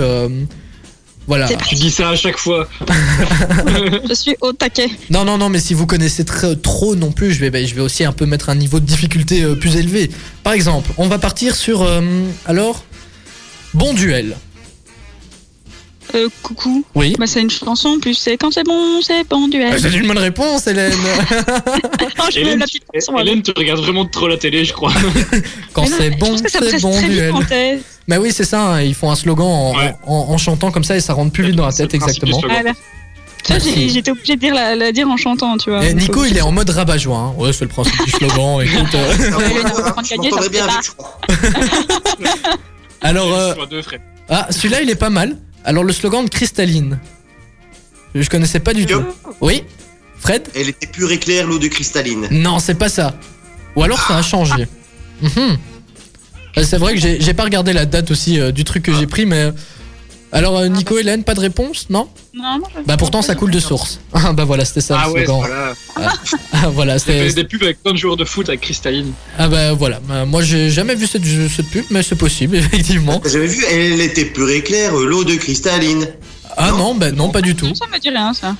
Voilà. 1.28 1.48
Tu 1.48 1.74
dis 1.76 1.90
ça 1.90 2.10
à 2.10 2.16
chaque 2.16 2.36
fois. 2.38 2.68
Je 4.08 4.14
suis 4.14 4.34
au 4.40 4.52
taquet. 4.52 4.88
Non, 5.10 5.24
non, 5.24 5.38
non, 5.38 5.48
mais 5.48 5.60
si 5.60 5.72
vous 5.74 5.86
connaissez 5.86 6.24
très- 6.24 6.56
trop 6.56 6.96
non 6.96 7.12
plus, 7.12 7.32
je 7.32 7.40
vais, 7.40 7.50
bah, 7.50 7.64
je 7.64 7.74
vais 7.74 7.80
aussi 7.80 8.04
un 8.04 8.12
peu 8.12 8.26
mettre 8.26 8.48
un 8.50 8.54
niveau 8.56 8.80
de 8.80 8.84
difficulté 8.86 9.42
euh, 9.42 9.54
plus 9.54 9.76
élevé. 9.76 10.10
Par 10.42 10.52
exemple, 10.52 10.90
on 10.98 11.06
va 11.08 11.18
partir 11.18 11.54
sur. 11.54 11.82
euh, 11.82 12.00
alors. 12.46 12.84
Bon 13.74 13.94
duel. 13.94 14.36
Euh, 16.14 16.28
coucou. 16.42 16.84
Oui. 16.94 17.14
Bah, 17.18 17.26
c'est 17.26 17.40
une 17.40 17.48
chanson, 17.50 17.98
plus 17.98 18.14
c'est 18.14 18.36
quand 18.36 18.50
c'est 18.52 18.64
bon, 18.64 19.00
c'est 19.00 19.26
bon 19.26 19.48
duel. 19.48 19.70
Ah, 19.72 19.78
C'est 19.80 19.92
une 19.96 20.06
bonne 20.06 20.18
réponse, 20.18 20.66
Hélène. 20.66 20.92
Oh, 22.18 22.24
je 22.30 22.38
Hélène, 22.40 22.58
la 22.58 22.66
petite 22.66 22.82
chanson, 22.94 23.18
Hélène, 23.18 23.42
tu 23.42 23.52
regardes 23.56 23.80
vraiment 23.80 24.04
trop 24.04 24.28
la 24.28 24.36
télé, 24.36 24.64
je 24.64 24.72
crois. 24.74 24.92
Quand 25.72 25.86
c'est 25.86 26.10
bon, 26.10 26.36
c'est 26.46 26.80
bon 26.82 27.00
duel. 27.00 27.32
Mais 28.08 28.16
oui, 28.18 28.32
c'est 28.32 28.44
ça, 28.44 28.74
hein, 28.74 28.80
ils 28.82 28.94
font 28.94 29.10
un 29.10 29.14
slogan 29.14 29.46
en, 29.46 29.76
Ouais. 29.76 29.94
en- 30.06 30.26
en 30.30 30.38
chantant 30.38 30.70
comme 30.70 30.84
ça 30.84 30.96
et 30.96 31.00
ça 31.00 31.12
rentre 31.14 31.32
plus 31.32 31.44
vite 31.44 31.56
dans 31.56 31.66
la 31.66 31.72
tête, 31.72 31.94
exactement. 31.94 32.40
Merci. 33.48 33.72
j'ai- 33.74 33.88
j'étais 33.88 34.10
obligée 34.12 34.36
de 34.36 34.40
dire 34.40 34.54
la, 34.54 34.76
la 34.76 34.92
dire 34.92 35.08
en 35.08 35.16
chantant, 35.16 35.56
tu 35.56 35.70
vois. 35.70 35.84
Et 35.84 35.94
Nico, 35.94 36.24
il 36.24 36.36
est 36.36 36.42
en 36.42 36.52
mode 36.52 36.70
rabat-joie. 36.70 37.16
hein. 37.18 37.34
Ouais, 37.36 37.52
c'est 37.52 37.64
le 37.64 37.70
principe 37.70 38.00
du 38.04 38.10
slogan. 38.12 38.60
Écoute, 38.64 38.94
euh, 38.94 39.12
Ah, 39.96 40.02
je 40.04 40.08
ça 40.42 40.48
bien 40.48 40.64
avec. 40.64 40.92
Alors, 43.00 43.32
euh, 43.34 43.54
ah, 44.28 44.46
celui-là, 44.50 44.82
il 44.82 44.90
est 44.90 44.94
pas 44.94 45.10
mal. 45.10 45.36
Alors, 45.64 45.82
le 45.84 45.92
slogan 45.92 46.24
de 46.24 46.30
Cristalline. 46.30 46.98
Je 48.14 48.28
connaissais 48.28 48.60
pas 48.60 48.74
du 48.74 48.84
tout. 48.86 49.02
Oui 49.40 49.64
Fred? 50.18 50.46
Elle 50.54 50.68
était 50.68 50.86
pure 50.86 51.10
et 51.10 51.18
claire, 51.18 51.46
l'eau 51.46 51.58
de 51.58 51.66
cristalline. 51.66 52.28
Non, 52.30 52.58
c'est 52.60 52.74
pas 52.76 52.88
ça. 52.88 53.14
Ou 53.74 53.82
alors 53.82 53.98
ça 54.00 54.18
a 54.18 54.22
changé. 54.22 54.68
Mhm. 55.20 55.30
Euh, 55.36 55.56
C'est 56.60 56.78
vrai 56.78 56.94
que 56.94 57.00
j'ai 57.00 57.34
pas 57.34 57.44
regardé 57.44 57.72
la 57.72 57.86
date 57.86 58.10
aussi 58.10 58.38
euh, 58.40 58.50
du 58.52 58.64
truc 58.64 58.82
que 58.84 58.92
j'ai 58.94 59.06
pris, 59.06 59.26
mais. 59.26 59.52
Alors, 60.34 60.56
euh, 60.56 60.68
Nico, 60.68 60.98
Hélène, 60.98 61.24
pas 61.24 61.34
de 61.34 61.40
réponse 61.40 61.88
Non? 61.90 62.08
Non, 62.32 62.56
non, 62.58 62.64
je- 62.74 62.80
Bah, 62.86 62.96
pourtant, 62.96 63.20
ça 63.20 63.34
coule 63.34 63.50
de 63.50 63.60
source. 63.60 64.00
Ah, 64.14 64.32
bah 64.32 64.44
voilà, 64.46 64.64
c'était 64.64 64.80
ça 64.80 64.98
Ah 64.98 65.08
le 65.08 65.12
ouais, 65.12 65.24
slogan. 65.26 65.46
voilà. 65.46 65.74
Ah, 66.54 66.68
voilà, 66.70 66.94
J'ai 66.96 67.04
fait 67.04 67.28
c'était. 67.28 67.42
des 67.42 67.48
pubs 67.48 67.62
avec 67.64 67.82
plein 67.82 67.92
de 67.92 67.98
joueurs 67.98 68.16
de 68.16 68.24
foot 68.24 68.48
avec 68.48 68.62
Cristalline. 68.62 69.12
Ah, 69.38 69.48
bah 69.48 69.74
voilà. 69.74 70.00
Bah, 70.08 70.24
moi, 70.24 70.42
j'ai 70.42 70.70
jamais 70.70 70.94
vu 70.94 71.06
cette, 71.06 71.22
cette 71.54 71.68
pub, 71.68 71.84
mais 71.90 72.02
c'est 72.02 72.16
possible, 72.16 72.56
effectivement. 72.64 73.20
J'avais 73.30 73.46
vu, 73.46 73.62
elle 73.70 74.00
était 74.00 74.24
pure 74.24 74.48
et 74.48 74.62
claire, 74.62 74.94
l'eau 74.94 75.22
de 75.24 75.34
cristalline. 75.34 76.06
Ah 76.56 76.70
Non. 76.70 76.78
non, 76.78 76.94
bah 76.94 77.10
non, 77.12 77.28
pas 77.30 77.42
du 77.42 77.54
tout. 77.54 77.70
Ça 77.74 77.84
me 77.92 77.98
dit 77.98 78.08
rien, 78.08 78.32
ça. 78.32 78.56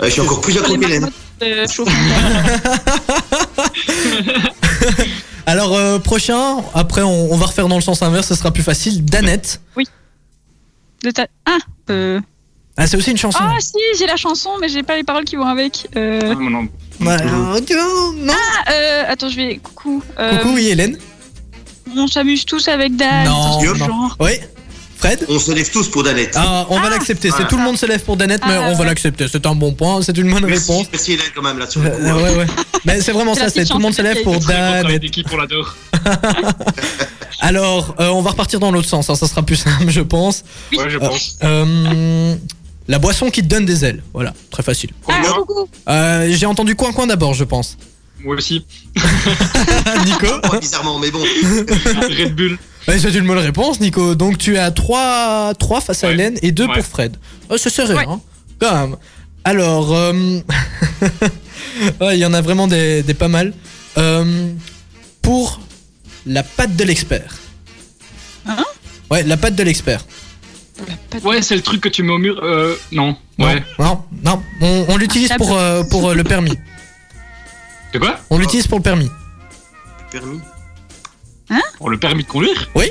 Euh, 0.00 0.06
je 0.06 0.10
suis 0.10 0.20
encore 0.22 0.40
plus 0.40 0.56
à 0.58 0.62
Hélène. 0.66 1.10
euh. 1.42 1.66
Alors, 5.52 5.76
euh, 5.76 5.98
prochain, 5.98 6.62
après, 6.72 7.02
on, 7.02 7.30
on 7.30 7.36
va 7.36 7.44
refaire 7.44 7.68
dans 7.68 7.74
le 7.76 7.82
sens 7.82 8.00
inverse, 8.00 8.26
ce 8.28 8.34
sera 8.34 8.50
plus 8.52 8.62
facile. 8.62 9.04
Danette. 9.04 9.60
De 11.04 11.10
ta- 11.10 11.26
Ah, 11.44 11.58
euh... 11.90 12.20
Ah, 12.78 12.86
c'est 12.86 12.96
aussi 12.96 13.10
une 13.10 13.18
chanson. 13.18 13.38
ah 13.42 13.56
si, 13.60 13.76
j'ai 13.98 14.06
la 14.06 14.16
chanson, 14.16 14.48
mais 14.62 14.68
j'ai 14.70 14.82
pas 14.82 14.96
les 14.96 15.02
paroles 15.04 15.24
qui 15.24 15.36
vont 15.36 15.44
avec. 15.44 15.88
Euh... 15.94 16.20
Ah, 16.24 16.34
mon 16.36 16.48
nom. 16.48 16.68
Bah, 17.00 17.16
alors, 17.20 17.34
non. 17.60 18.32
Ah, 18.32 18.70
euh, 18.72 19.02
attends, 19.08 19.28
je 19.28 19.36
vais. 19.36 19.56
Coucou. 19.58 20.02
Euh, 20.18 20.38
Coucou, 20.38 20.54
oui, 20.54 20.68
Hélène. 20.68 20.96
On 21.94 22.06
s'amuse 22.06 22.46
tous 22.46 22.66
avec 22.68 22.96
Dan. 22.96 23.24
Non, 23.26 23.62
non. 23.62 23.74
genre. 23.74 24.16
Oui. 24.20 24.30
Fred 25.02 25.26
On 25.28 25.38
se 25.40 25.50
lève 25.50 25.68
tous 25.68 25.88
pour 25.88 26.04
Danette. 26.04 26.30
Ah, 26.36 26.64
on 26.70 26.78
va 26.80 26.88
l'accepter. 26.88 27.28
C'est 27.28 27.34
Voilà. 27.34 27.48
tout 27.48 27.56
le 27.56 27.64
monde 27.64 27.76
se 27.76 27.86
lève 27.86 28.04
pour 28.04 28.16
Danette, 28.16 28.42
mais 28.46 28.54
Ah, 28.54 28.68
on 28.70 28.74
va 28.76 28.84
l'accepter. 28.84 29.26
C'est 29.26 29.44
un 29.46 29.54
bon 29.56 29.72
point. 29.72 30.00
C'est 30.00 30.16
une 30.16 30.30
bonne 30.32 30.46
Merci, 30.46 30.70
réponse. 30.70 30.86
merci 30.92 31.12
Hélène 31.14 31.26
quand 31.34 31.42
même 31.42 31.58
là 31.58 31.66
sur 31.68 31.82
le 31.82 31.90
coup. 31.90 31.96
Euh, 32.02 32.22
ouais, 32.22 32.36
ouais. 32.36 32.46
Mais 32.84 33.00
c'est 33.00 33.10
vraiment 33.10 33.34
ça. 33.34 33.44
la 33.44 33.50
C'est 33.50 33.64
tout 33.64 33.74
le 33.78 33.82
monde 33.82 33.94
se 33.94 34.02
lève 34.02 34.22
pour 34.22 34.38
Danette. 34.38 35.02
on 35.32 35.36
l'adore. 35.36 35.74
Alors, 37.40 37.96
euh, 37.98 38.08
on 38.10 38.22
va 38.22 38.30
repartir 38.30 38.60
dans 38.60 38.70
l'autre 38.70 38.88
sens. 38.88 39.10
hein, 39.10 39.16
Ça 39.16 39.26
sera 39.26 39.42
plus 39.42 39.56
simple, 39.56 39.88
je 39.90 40.00
pense. 40.02 40.44
Ouais, 40.76 40.88
je 40.88 40.98
pense. 40.98 41.36
Euh, 41.42 42.36
la 42.86 42.98
boisson 43.00 43.28
qui 43.30 43.42
te 43.42 43.48
donne 43.48 43.64
des 43.64 43.84
ailes. 43.84 44.04
Voilà, 44.14 44.32
très 44.52 44.62
facile. 44.62 44.90
Ah. 45.08 45.20
Euh, 45.88 46.28
J'ai 46.30 46.46
entendu 46.46 46.76
coin 46.76 46.92
coin 46.92 47.08
d'abord, 47.08 47.34
je 47.34 47.42
pense. 47.42 47.76
Moi 48.22 48.36
aussi. 48.36 48.64
Nico 50.06 50.26
Moi, 50.44 50.60
bizarrement, 50.60 51.00
mais 51.00 51.10
bon. 51.10 51.24
Red 52.18 52.36
Bull. 52.36 52.56
Ouais, 52.88 52.98
C'est 52.98 53.14
une 53.14 53.26
bonne 53.26 53.38
réponse, 53.38 53.80
Nico. 53.80 54.14
Donc 54.14 54.38
tu 54.38 54.58
as 54.58 54.70
3, 54.70 55.54
trois 55.58 55.80
face 55.80 56.02
à 56.04 56.08
Ouais. 56.08 56.14
Hélène 56.14 56.38
et 56.42 56.52
2 56.52 56.66
Ouais. 56.66 56.74
pour 56.74 56.84
Fred. 56.84 57.16
Oh, 57.48 57.56
c'est 57.56 57.70
serré, 57.70 57.94
Ouais. 57.94 58.04
hein 58.08 58.20
Quand 58.58 58.72
même. 58.88 58.96
Alors, 59.44 59.92
euh, 59.92 60.12
ouais, 62.00 62.16
il 62.16 62.20
y 62.20 62.26
en 62.26 62.32
a 62.34 62.40
vraiment 62.40 62.66
des, 62.68 63.02
des 63.02 63.14
pas 63.14 63.28
mal. 63.28 63.52
Euh, 63.98 64.52
pour 65.20 65.60
la 66.26 66.42
patte 66.42 66.74
de 66.76 66.84
l'expert. 66.84 67.34
Hein? 68.46 68.64
Ouais, 69.10 69.22
la 69.24 69.36
patte 69.36 69.54
de 69.54 69.62
l'expert. 69.62 70.04
Ouais, 71.22 71.42
c'est 71.42 71.54
le 71.54 71.62
truc 71.62 71.80
que 71.80 71.88
tu 71.88 72.02
mets 72.02 72.12
au 72.12 72.18
mur. 72.18 72.40
Euh, 72.42 72.74
non. 72.90 73.16
Non, 73.38 73.46
Ouais. 73.46 73.62
Non, 73.78 74.02
non, 74.24 74.42
on, 74.60 74.86
on 74.88 74.96
l'utilise 74.96 75.30
Ah, 75.32 75.36
pour, 75.36 75.56
euh, 75.56 75.82
pour 75.84 76.10
euh, 76.10 76.14
le 76.14 76.24
permis. 76.24 76.56
De 77.92 77.98
quoi? 77.98 78.18
On 78.30 78.38
l'utilise 78.38 78.66
pour 78.66 78.78
le 78.78 78.82
permis. 78.82 79.10
Permis. 80.10 80.40
Pour 81.78 81.90
le 81.90 81.98
permis 81.98 82.22
de 82.24 82.28
conduire 82.28 82.68
Oui 82.74 82.90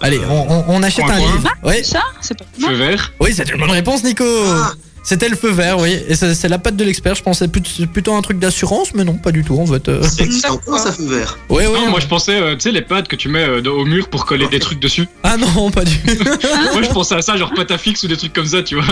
Allez, 0.00 0.20
on, 0.30 0.46
on- 0.52 0.64
on 0.68 0.82
achète 0.84 1.04
Coin, 1.04 1.14
un 1.14 1.18
coin. 1.20 1.32
livre. 1.32 1.48
Ouais. 1.64 1.82
Ça, 1.82 2.02
c'est 2.20 2.38
pas 2.38 2.44
Feu 2.60 2.74
vert. 2.74 3.12
Oui, 3.20 3.32
c'est 3.34 3.48
une 3.50 3.58
bonne 3.58 3.70
réponse, 3.72 4.04
Nico. 4.04 4.24
Ah. 4.46 4.72
C'était 5.02 5.28
le 5.28 5.36
feu 5.36 5.50
vert, 5.50 5.78
oui. 5.78 5.98
Et 6.08 6.14
c'est 6.14 6.34
c'est 6.34 6.48
la 6.48 6.58
patte 6.58 6.76
de 6.76 6.84
l'expert. 6.84 7.14
Je 7.14 7.22
pensais 7.22 7.48
plut- 7.48 7.86
plutôt 7.86 8.14
un 8.14 8.20
truc 8.22 8.38
d'assurance, 8.38 8.92
mais 8.94 9.04
non, 9.04 9.14
pas 9.14 9.32
du 9.32 9.42
tout 9.42 9.58
en 9.58 9.66
fait. 9.66 9.88
euh. 9.88 10.02
C'est 10.02 10.30
ça 10.30 10.92
fait 10.92 11.02
vert? 11.06 11.38
Ouais, 11.48 11.66
ouais. 11.66 11.80
Non, 11.80 11.90
moi 11.90 11.98
je 12.00 12.06
pensais, 12.06 12.36
euh, 12.36 12.54
tu 12.54 12.60
sais, 12.62 12.72
les 12.72 12.82
pattes 12.82 13.08
que 13.08 13.16
tu 13.16 13.28
mets 13.28 13.42
euh, 13.44 13.62
au 13.70 13.84
mur 13.86 14.08
pour 14.08 14.26
coller 14.26 14.46
des 14.48 14.58
trucs 14.60 14.80
dessus. 14.80 15.08
Ah 15.22 15.36
non, 15.38 15.70
pas 15.70 15.84
du 15.84 15.96
tout. 15.98 16.24
moi 16.74 16.82
je 16.82 16.88
pensais 16.92 17.14
à 17.14 17.22
ça, 17.22 17.36
genre 17.38 17.52
pâte 17.54 17.70
à 17.70 17.78
fixe 17.78 18.02
ou 18.02 18.08
des 18.08 18.16
trucs 18.18 18.34
comme 18.34 18.46
ça, 18.46 18.62
tu 18.62 18.74
vois. 18.74 18.84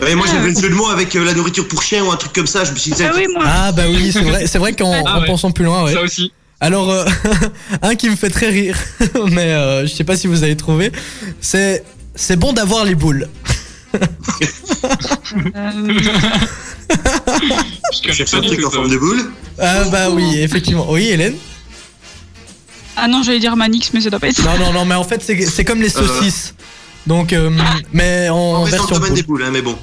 Ouais, 0.00 0.14
moi 0.14 0.26
j'avais 0.30 0.50
le 0.50 0.54
jeu 0.60 0.68
de 0.70 0.74
mots 0.74 0.88
avec 0.90 1.14
euh, 1.16 1.24
la 1.24 1.34
nourriture 1.34 1.66
pour 1.66 1.82
chien 1.82 2.04
ou 2.04 2.12
un 2.12 2.16
truc 2.16 2.32
comme 2.32 2.46
ça. 2.46 2.62
Je 2.64 2.70
me 2.70 2.76
suis 2.76 2.92
dit, 2.92 3.02
Ah 3.02 3.10
oui, 3.16 3.26
moi. 3.34 3.42
Ah 3.44 3.72
bah 3.72 3.82
oui, 3.88 4.12
c'est 4.12 4.22
vrai, 4.22 4.46
c'est 4.46 4.58
vrai 4.58 4.72
qu'en 4.74 4.92
Ah 5.04 5.16
en 5.16 5.20
ouais. 5.22 5.26
pensant 5.26 5.50
plus 5.50 5.64
loin, 5.64 5.84
ouais. 5.84 5.92
Ça 5.92 6.02
aussi. 6.02 6.32
Alors, 6.60 6.90
euh, 6.90 7.04
un 7.82 7.94
qui 7.94 8.10
me 8.10 8.16
fait 8.16 8.30
très 8.30 8.48
rire, 8.48 8.76
mais 9.30 9.52
euh, 9.52 9.86
je 9.86 9.94
sais 9.94 10.04
pas 10.04 10.16
si 10.16 10.26
vous 10.26 10.42
avez 10.42 10.56
trouvé, 10.56 10.90
c'est 11.40 11.84
c'est 12.14 12.36
bon 12.36 12.52
d'avoir 12.52 12.84
les 12.84 12.94
boules. 12.96 13.28
Je 18.02 18.12
cherche 18.12 18.34
un 18.34 18.40
truc 18.40 18.64
en 18.66 18.70
forme 18.70 18.90
de 18.90 18.96
boule. 18.98 19.30
Ah 19.58 19.84
bah 19.90 20.10
oui, 20.10 20.38
effectivement. 20.40 20.86
Oui, 20.90 21.08
Hélène 21.08 21.34
Ah 22.96 23.08
non, 23.08 23.22
j'allais 23.22 23.38
dire 23.40 23.56
Manix, 23.56 23.92
mais 23.92 24.00
ça 24.00 24.10
doit 24.10 24.20
pas 24.20 24.28
être 24.28 24.36
ça. 24.36 24.42
Non, 24.44 24.58
non, 24.66 24.72
non, 24.72 24.84
mais 24.84 24.94
en 24.94 25.04
fait, 25.04 25.22
c'est 25.24 25.40
c'est 25.46 25.64
comme 25.64 25.80
les 25.80 25.94
Euh. 25.96 26.06
saucisses. 26.06 26.54
Donc, 27.06 27.32
euh, 27.32 27.50
mais 27.92 28.28
en, 28.28 28.64
le 28.64 28.70
domaine 28.70 28.86
poule. 29.00 29.14
des 29.14 29.22
boules, 29.22 29.42
hein, 29.44 29.50
mais 29.52 29.62
bon. 29.62 29.78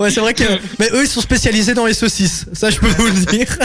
Ouais, 0.00 0.10
c'est 0.10 0.20
vrai 0.20 0.34
que. 0.34 0.44
Mais 0.78 0.88
eux, 0.92 1.02
ils 1.04 1.08
sont 1.08 1.20
spécialisés 1.20 1.74
dans 1.74 1.86
les 1.86 1.94
saucisses. 1.94 2.46
Ça, 2.52 2.70
je 2.70 2.78
peux 2.78 2.86
vous 2.88 3.06
le 3.06 3.24
dire. 3.26 3.58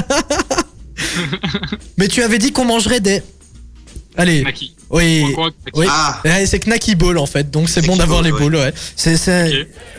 mais 1.98 2.08
tu 2.08 2.22
avais 2.24 2.38
dit 2.40 2.52
qu'on 2.52 2.66
mangerait 2.66 3.00
des. 3.00 3.22
Allez, 4.16 4.44
Naki. 4.44 4.76
oui. 4.92 5.26
Oui. 5.74 5.88
Ah, 5.90 6.22
Ouais, 6.24 6.46
c'est 6.46 6.60
Knacky 6.60 6.94
Ball 6.94 7.18
en 7.18 7.26
fait, 7.26 7.50
donc 7.50 7.68
c'est 7.68 7.82
bon 7.84 7.96
d'avoir 7.96 8.22
les 8.22 8.32
ouais. 8.32 8.72
C'est, 8.96 9.18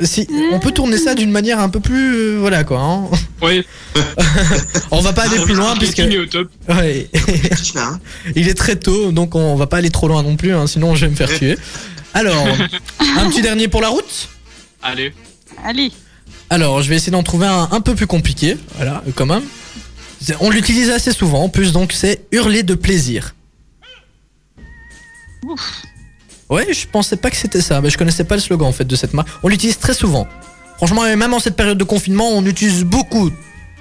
si, 0.03 0.29
on 0.53 0.61
peut 0.61 0.71
tourner 0.71 0.99
ça 0.99 1.17
d'une 1.17 1.33
manière 1.33 1.59
un 1.59 1.69
peu 1.69 1.81
plus. 1.81 2.15
euh, 2.15 2.37
voilà 2.39 2.63
quoi. 2.63 2.81
hein. 2.81 3.09
Ouais. 3.43 3.65
On 4.93 5.01
va 5.01 5.13
pas 5.13 5.23
aller 5.23 5.41
plus 5.41 5.55
loin 5.55 5.75
puisque. 5.77 5.99
Au 6.01 6.27
top. 6.27 6.49
Ouais, 6.69 7.09
hein. 7.77 7.99
il 8.37 8.49
est 8.49 8.55
très 8.55 8.77
tôt, 8.77 9.11
donc 9.11 9.35
on 9.35 9.57
va 9.57 9.67
pas 9.67 9.79
aller 9.79 9.91
trop 9.91 10.07
loin 10.07 10.23
non 10.23 10.37
plus, 10.37 10.55
hein, 10.55 10.69
sinon 10.69 10.95
je 10.95 11.07
vais 11.07 11.11
me 11.11 11.17
faire 11.17 11.37
tuer. 11.37 11.57
Alors, 12.13 12.47
un 13.19 13.29
petit 13.29 13.43
dernier 13.43 13.67
pour 13.67 13.81
la 13.81 13.89
route? 13.89 14.29
Allez. 14.81 15.13
Allez. 15.65 15.91
Alors, 16.51 16.83
je 16.83 16.89
vais 16.89 16.95
essayer 16.97 17.11
d'en 17.11 17.25
trouver 17.25 17.47
un 17.49 17.69
un 17.73 17.81
peu 17.81 17.97
plus 17.97 18.07
compliqué, 18.07 18.57
voilà, 18.77 19.03
quand 19.17 19.27
même. 19.27 19.43
On 20.41 20.51
l'utilise 20.51 20.91
assez 20.91 21.13
souvent 21.13 21.43
en 21.45 21.49
plus, 21.49 21.73
donc 21.73 21.93
c'est 21.93 22.25
hurler 22.33 22.63
de 22.63 22.75
plaisir. 22.75 23.35
Ouais, 26.51 26.73
je 26.73 26.87
pensais 26.87 27.17
pas 27.17 27.31
que 27.31 27.37
c'était 27.37 27.61
ça, 27.61 27.81
mais 27.81 27.91
je 27.91 27.99
connaissais 27.99 28.25
pas 28.25 28.35
le 28.35 28.41
slogan 28.41 28.69
en 28.69 28.73
fait 28.73 28.85
de 28.85 28.97
cette 28.97 29.15
marque. 29.15 29.29
On 29.43 29.49
l'utilise 29.49 29.79
très 29.79 29.95
souvent. 29.95 30.27
Franchement, 30.77 31.07
et 31.07 31.17
même 31.17 31.33
en 31.35 31.39
cette 31.39 31.57
période 31.57 31.79
de 31.79 31.85
confinement, 31.85 32.31
on 32.31 32.45
utilise 32.45 32.85
beaucoup. 32.85 33.31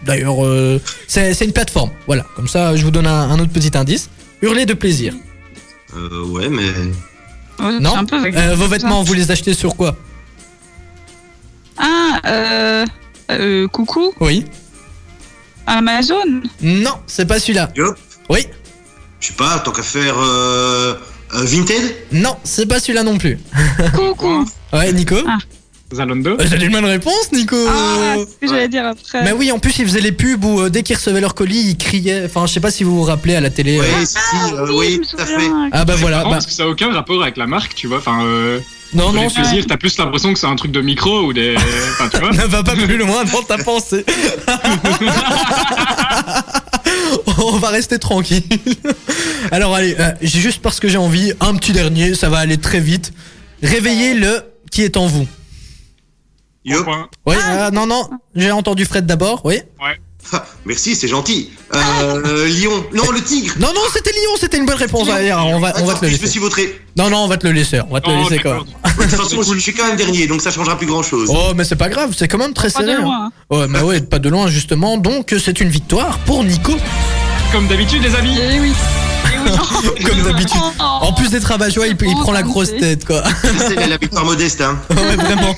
D'ailleurs, 0.06 0.44
euh, 0.46 0.82
c'est 1.08 1.40
une 1.42 1.54
plateforme. 1.54 1.92
Voilà, 2.08 2.26
comme 2.36 2.48
ça, 2.48 2.76
je 2.76 2.84
vous 2.84 2.92
donne 2.92 3.08
un, 3.08 3.30
un 3.32 3.40
autre 3.40 3.52
petit 3.52 3.76
indice. 3.78 4.10
Hurler 4.42 4.66
de 4.66 4.74
plaisir. 4.74 5.14
Euh, 5.96 6.26
ouais, 6.26 6.50
mais. 6.50 6.64
Ouais, 7.60 7.80
Non 7.80 7.96
un 7.98 8.06
peu. 8.06 8.18
Euh, 8.26 8.56
Vos 8.56 8.68
vêtements, 8.68 9.04
vous 9.04 9.14
les 9.14 9.32
achetez 9.32 9.54
sur 9.54 9.76
quoi? 9.76 9.96
Ah, 11.78 12.20
euh, 12.26 12.86
euh, 13.32 13.68
coucou, 13.68 14.14
Oui. 14.20 14.46
Amazon. 15.68 16.42
Non, 16.62 16.94
c'est 17.08 17.26
pas 17.26 17.40
celui-là. 17.40 17.70
Yop. 17.76 17.98
Oui. 18.30 18.48
Je 19.20 19.28
sais 19.28 19.34
pas, 19.34 19.60
tant 19.60 19.72
qu'à 19.72 19.84
faire. 19.84 20.16
Euh, 20.18 20.94
euh, 21.36 21.44
Vinted 21.46 21.96
Non, 22.12 22.36
c'est 22.44 22.66
pas 22.68 22.80
celui-là 22.80 23.04
non 23.04 23.18
plus. 23.18 23.40
Coucou. 23.96 24.46
Ouais, 24.74 24.92
Nico 24.94 25.16
Ah. 25.28 25.38
Zalando. 25.94 26.32
Euh, 26.32 26.46
J'ai 26.50 26.66
une 26.66 26.72
bonne 26.72 26.86
réponse, 26.86 27.32
Nico 27.32 27.56
Ah, 27.70 28.16
c'est 28.18 28.26
ce 28.26 28.36
que 28.42 28.48
j'allais 28.48 28.68
dire 28.68 28.86
après. 28.86 29.24
Mais 29.24 29.32
oui, 29.32 29.52
en 29.52 29.60
plus, 29.60 29.78
ils 29.78 29.86
faisaient 29.86 30.02
les 30.02 30.12
pubs 30.12 30.44
où 30.44 30.62
euh, 30.62 30.70
dès 30.70 30.82
qu'ils 30.82 30.96
recevaient 30.96 31.22
leur 31.22 31.36
colis, 31.36 31.60
ils 31.70 31.78
criaient. 31.78 32.24
Enfin, 32.26 32.48
je 32.48 32.54
sais 32.54 32.60
pas 32.60 32.72
si 32.72 32.84
vous 32.84 32.96
vous 32.98 33.04
rappelez 33.04 33.36
à 33.36 33.42
la 33.42 33.52
télé. 33.52 33.80
Ouais, 33.80 33.86
euh. 33.86 34.06
si, 34.06 34.18
euh, 34.56 34.66
oui, 34.70 34.76
oui, 34.78 34.94
je 34.96 35.00
me 35.00 35.06
tout 35.06 35.18
à 35.22 35.26
fait. 35.26 35.52
Ah 35.72 35.86
bah 35.86 35.96
voilà. 35.98 36.24
Bah, 36.24 36.30
parce 36.32 36.48
que 36.48 36.52
ça 36.52 36.64
a 36.64 36.68
aucun 36.68 36.92
rapport 36.92 37.22
avec 37.22 37.38
la 37.38 37.46
marque, 37.46 37.76
tu 37.76 37.86
vois. 37.88 37.98
Enfin, 38.00 38.26
euh, 38.26 38.60
non, 38.94 39.12
non, 39.12 39.30
c'est- 39.30 39.36
plaisirs, 39.42 39.66
t'as 39.68 39.78
plus 39.78 39.98
l'impression 39.98 40.34
que 40.34 40.40
c'est 40.40 40.48
un 40.48 40.56
truc 40.56 40.72
de 40.72 40.82
micro 40.82 41.22
ou 41.24 41.34
des. 41.34 41.56
Enfin, 41.94 42.10
tu 42.10 42.18
vois. 42.20 42.32
ne 42.32 42.44
va 42.46 42.64
pas 42.64 42.76
plus 42.76 42.98
loin 42.98 43.24
dans 43.26 43.44
ta 43.44 43.58
pensée. 43.58 44.06
On 47.38 47.58
va 47.58 47.70
rester 47.70 48.00
tranquille. 48.00 48.44
Alors 49.52 49.76
allez, 49.76 49.96
euh, 50.00 50.12
j'ai 50.22 50.40
juste 50.40 50.62
parce 50.62 50.80
que 50.80 50.88
j'ai 50.88 50.98
envie, 50.98 51.34
un 51.40 51.56
petit 51.56 51.72
dernier, 51.72 52.16
ça 52.16 52.30
va 52.30 52.40
aller 52.40 52.58
très 52.58 52.80
vite. 52.80 53.14
Réveillez 53.62 54.14
le 54.14 54.44
qui 54.72 54.82
est 54.82 54.98
en 54.98 55.06
vous. 55.08 55.28
Point. 56.84 57.10
Oui, 57.26 57.36
euh, 57.38 57.72
non, 57.72 57.86
non, 57.86 58.10
j'ai 58.36 58.52
entendu 58.52 58.86
Fred 58.86 59.06
d'abord, 59.06 59.42
oui. 59.46 59.60
Ah, 59.82 59.92
merci, 60.66 60.96
c'est 60.96 61.08
gentil. 61.08 61.50
Euh, 61.76 62.48
Lion. 62.48 62.86
Non, 62.94 63.10
le 63.12 63.22
tigre. 63.22 63.54
Non, 63.60 63.70
non, 63.74 63.82
c'était 63.94 64.12
Lyon, 64.12 64.32
c'était 64.40 64.58
une 64.58 64.66
bonne 64.66 64.76
réponse. 64.78 65.10
Allez, 65.10 65.34
on 65.34 65.60
va, 65.60 65.74
on 65.78 65.86
va 65.86 65.94
Attends, 65.94 66.00
te 66.00 66.06
le 66.06 66.12
je 66.12 66.16
me 66.16 66.20
laisser. 66.22 66.28
suis 66.28 66.40
vautré. 66.40 66.82
Non, 66.98 67.10
non, 67.10 67.18
on 67.20 67.28
va 67.28 67.38
te 67.38 67.48
le 67.48 67.54
laisser, 67.54 67.80
on 67.90 67.94
va 67.94 68.02
te 68.02 68.10
le 68.10 68.16
Oh, 68.16 68.30
laisser 68.30 68.42
quand 68.42 68.54
même. 68.54 68.64
De 68.64 69.04
toute 69.04 69.12
façon, 69.12 69.42
je 69.54 69.60
suis 69.60 69.74
quand 69.74 69.88
même 69.88 69.96
dernier, 69.98 70.28
donc 70.28 70.42
ça 70.42 70.52
changera 70.52 70.78
plus 70.78 70.88
grand 70.88 71.04
chose. 71.04 71.30
Oh, 71.32 71.54
mais 71.56 71.64
c'est 71.64 71.76
pas 71.76 71.90
grave, 71.90 72.14
c'est 72.18 72.28
quand 72.28 72.38
même 72.38 72.54
très 72.54 72.70
Pas 72.70 72.82
de 72.82 72.88
serré. 72.88 73.02
hein. 73.02 73.32
loin. 73.50 73.60
Ouais, 73.62 73.68
mais 73.68 73.82
ouais, 73.82 74.02
pas 74.02 74.20
de 74.20 74.30
loin 74.30 74.48
justement. 74.48 74.98
Donc 74.98 75.34
c'est 75.44 75.60
une 75.60 75.70
victoire 75.70 76.20
pour 76.20 76.44
Nico, 76.44 76.74
Comme 77.52 77.68
d'habitude, 77.68 78.04
les 78.04 78.16
amis. 78.16 78.38
Eh 78.40 78.60
oui. 78.60 78.72
Comme 80.06 80.22
d'habitude. 80.24 80.62
En 80.80 81.14
plus 81.14 81.30
d'être 81.30 81.46
rabat-joie, 81.46 81.88
il, 81.88 81.96
il 82.02 82.14
Oh, 82.16 82.22
prend 82.22 82.32
la 82.32 82.44
grosse 82.44 82.72
tête, 82.78 83.06
quoi. 83.06 83.24
C'est 83.58 83.76
la 83.88 83.98
victoire 83.98 84.26
modeste, 84.26 84.62
hein. 84.62 84.78
ouais, 84.90 85.16
vraiment. 85.16 85.56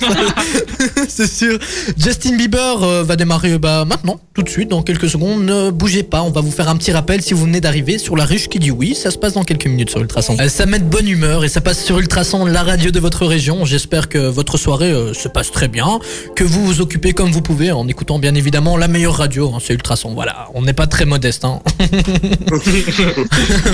c'est 1.08 1.26
sûr. 1.30 1.58
Justin 1.96 2.36
Bieber 2.36 2.82
euh, 2.82 3.02
va 3.04 3.16
démarrer 3.16 3.58
bah, 3.58 3.84
maintenant, 3.84 4.18
tout 4.34 4.42
de 4.42 4.48
suite, 4.48 4.68
dans 4.70 4.82
quelques 4.82 5.08
secondes. 5.08 5.42
Ne 5.44 5.70
bougez 5.70 6.02
pas, 6.02 6.22
on 6.22 6.30
va 6.30 6.40
vous 6.40 6.50
faire 6.50 6.68
un 6.68 6.76
petit 6.76 6.92
rappel 6.92 7.22
si 7.22 7.34
vous 7.34 7.42
venez 7.44 7.60
d'arriver 7.60 7.98
sur 7.98 8.16
la 8.16 8.24
ruche 8.24 8.48
qui 8.48 8.58
dit 8.58 8.70
oui. 8.70 8.94
Ça 8.94 9.10
se 9.10 9.18
passe 9.18 9.34
dans 9.34 9.44
quelques 9.44 9.66
minutes 9.66 9.90
sur 9.90 10.00
Ultrason. 10.00 10.36
Euh, 10.40 10.48
ça 10.48 10.66
met 10.66 10.78
de 10.78 10.84
bonne 10.84 11.08
humeur 11.08 11.44
et 11.44 11.48
ça 11.48 11.60
passe 11.60 11.84
sur 11.84 11.98
Ultrason, 11.98 12.44
la 12.46 12.62
radio 12.62 12.90
de 12.90 13.00
votre 13.00 13.26
région. 13.26 13.64
J'espère 13.64 14.08
que 14.08 14.18
votre 14.18 14.56
soirée 14.58 14.90
euh, 14.92 15.12
se 15.14 15.28
passe 15.28 15.50
très 15.52 15.68
bien, 15.68 15.98
que 16.34 16.44
vous 16.44 16.64
vous 16.64 16.80
occupez 16.80 17.12
comme 17.12 17.30
vous 17.30 17.42
pouvez 17.42 17.72
en 17.72 17.86
écoutant 17.88 18.18
bien 18.18 18.34
évidemment 18.34 18.76
la 18.76 18.88
meilleure 18.88 19.16
radio. 19.16 19.52
hein, 19.54 19.58
c'est 19.64 19.74
Ultrason. 19.74 20.14
Voilà, 20.14 20.48
on 20.54 20.62
n'est 20.62 20.72
pas 20.72 20.86
très 20.86 21.04
modeste. 21.04 21.44
Hein. 21.44 21.60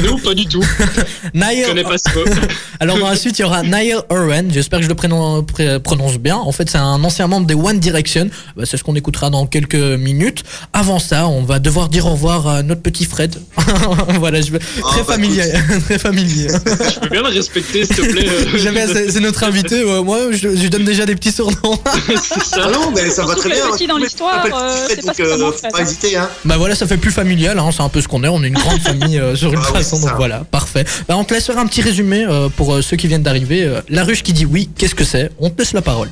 Nous, 0.02 0.18
pas 0.18 0.34
du 0.34 0.46
tout. 0.46 0.62
Je 1.34 1.38
Nair- 1.38 1.68
connais 1.68 1.82
pas 1.84 1.96
ce 1.98 2.14
mot. 2.18 2.24
Alors 2.80 2.98
dans 2.98 3.08
la 3.08 3.16
suite, 3.16 3.38
il 3.38 3.42
y 3.42 3.44
aura 3.44 3.62
Niall 3.62 4.02
Horan. 4.10 4.44
J'espère 4.50 4.80
que 4.80 4.84
je 4.84 4.88
le 4.88 4.94
prénom- 4.94 5.44
prononce 5.82 6.18
bien. 6.18 6.36
En 6.36 6.52
fait, 6.52 6.68
c'est 6.68 6.78
un 6.78 7.02
ancien 7.04 7.26
membre 7.26 7.46
des 7.46 7.54
One 7.54 7.78
Direction. 7.78 8.28
Bah, 8.56 8.64
c'est 8.66 8.76
ce 8.76 8.82
qu'on 8.84 8.96
écoutera 8.96 9.30
dans 9.30 9.46
quelques 9.46 9.74
minutes. 9.74 10.42
Avant 10.72 10.98
ça, 10.98 11.26
on 11.28 11.42
va 11.42 11.58
devoir 11.58 11.88
dire 11.88 12.06
au 12.06 12.10
revoir 12.10 12.46
à 12.48 12.62
notre 12.62 12.82
petit 12.82 13.04
Fred. 13.04 13.36
voilà, 14.18 14.40
je 14.40 14.50
veux... 14.52 14.58
très 14.58 15.00
bah, 15.02 15.12
familier, 15.12 15.52
très 15.84 15.98
familier. 15.98 16.48
Je 16.48 16.98
peux 17.00 17.08
bien 17.08 17.22
le 17.22 17.28
respecter, 17.28 17.84
s'il 17.84 17.96
te 17.96 18.02
plaît. 18.12 18.26
Jamais, 18.58 18.86
c'est 18.86 19.20
notre 19.20 19.44
invité. 19.44 19.84
moi, 20.04 20.18
je, 20.32 20.56
je 20.56 20.68
donne 20.68 20.84
déjà 20.84 21.06
des 21.06 21.14
petits 21.14 21.32
surnoms. 21.32 21.78
c'est 22.06 22.42
ça. 22.44 22.62
Ah 22.64 22.70
non, 22.72 22.90
mais 22.94 23.08
ça 23.10 23.24
va 23.24 23.34
très 23.34 23.50
bien. 23.50 23.70
petit 23.72 23.86
dans 23.86 23.98
Je 23.98 24.04
l'histoire, 24.04 24.44
euh, 24.46 24.86
c'est 24.88 25.04
pas 25.04 25.12
euh, 25.20 25.52
pas 25.72 25.80
hésiter, 25.82 26.16
hein. 26.16 26.28
bah 26.44 26.56
voilà, 26.56 26.74
ça 26.74 26.86
fait 26.86 26.96
plus 26.96 27.10
familial. 27.12 27.58
Hein, 27.58 27.70
c'est 27.74 27.82
un 27.82 27.88
peu 27.88 28.00
ce 28.00 28.08
qu'on 28.08 28.24
est. 28.24 28.28
On 28.28 28.42
est 28.42 28.48
une 28.48 28.54
grande 28.54 28.80
famille 28.80 29.18
euh, 29.18 29.34
sur 29.36 29.52
une 29.52 29.60
Ah 29.62 29.82
donc 30.00 30.16
voilà, 30.16 30.44
parfait. 30.50 30.84
Bah, 31.08 31.16
on 31.16 31.24
te 31.24 31.34
laisse 31.34 31.46
faire 31.46 31.58
un 31.58 31.66
petit 31.66 31.82
résumé 31.82 32.24
euh, 32.26 32.48
pour 32.48 32.74
euh, 32.74 32.82
ceux 32.82 32.96
qui 32.96 33.08
viennent 33.08 33.22
d'arriver. 33.22 33.64
Euh, 33.64 33.80
la 33.88 34.04
ruche 34.04 34.22
qui 34.22 34.32
dit 34.32 34.46
oui, 34.46 34.68
qu'est-ce 34.76 34.94
que 34.94 35.04
c'est? 35.04 35.30
On 35.38 35.50
te 35.50 35.58
laisse 35.58 35.72
la 35.72 35.82
parole. 35.82 36.10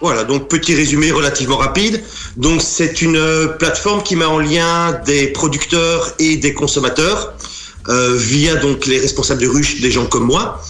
Voilà, 0.00 0.24
donc 0.24 0.48
petit 0.48 0.74
résumé 0.74 1.10
relativement 1.10 1.58
rapide. 1.58 2.02
Donc 2.36 2.62
c'est 2.62 3.02
une 3.02 3.20
plateforme 3.58 4.02
qui 4.02 4.16
met 4.16 4.24
en 4.24 4.38
lien 4.38 4.98
des 5.04 5.26
producteurs 5.26 6.14
et 6.18 6.36
des 6.36 6.54
consommateurs 6.54 7.34
via 7.86 8.54
donc 8.54 8.86
les 8.86 8.98
responsables 8.98 9.42
de 9.42 9.48
ruches, 9.48 9.80
des 9.82 9.90
gens 9.90 10.06
comme 10.06 10.24
moi. 10.24 10.62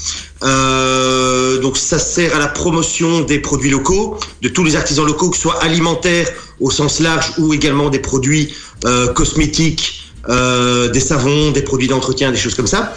Donc 1.63 1.77
ça 1.77 2.01
sert 2.01 2.35
à 2.35 2.41
la 2.41 2.49
promotion 2.49 3.21
des 3.21 3.39
produits 3.39 3.71
locaux, 3.71 4.19
de 4.43 4.49
tous 4.49 4.65
les 4.65 4.75
artisans 4.75 5.07
locaux, 5.07 5.31
que 5.31 5.37
ce 5.37 5.43
soit 5.43 5.63
alimentaires 5.63 6.29
au 6.59 6.73
sens 6.73 6.99
large 6.99 7.35
ou 7.39 7.55
également 7.55 7.89
des 7.89 8.01
produits 8.01 8.53
cosmétiques, 9.15 10.00
euh, 10.29 10.89
des 10.89 11.01
savons, 11.01 11.51
des 11.51 11.63
produits 11.63 11.89
d'entretien, 11.89 12.31
des 12.31 12.37
choses 12.37 12.55
comme 12.55 12.67
ça. 12.67 12.95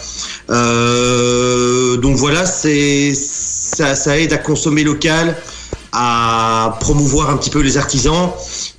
Euh, 0.50 1.98
donc 1.98 2.18
voilà, 2.18 2.46
c'est 2.46 3.14
ça, 3.16 3.96
ça 3.96 4.20
aide 4.20 4.34
à 4.34 4.38
consommer 4.38 4.84
local, 4.84 5.36
à 5.94 6.78
promouvoir 6.80 7.30
un 7.30 7.38
petit 7.38 7.50
peu 7.50 7.62
les 7.62 7.78
artisans 7.78 8.32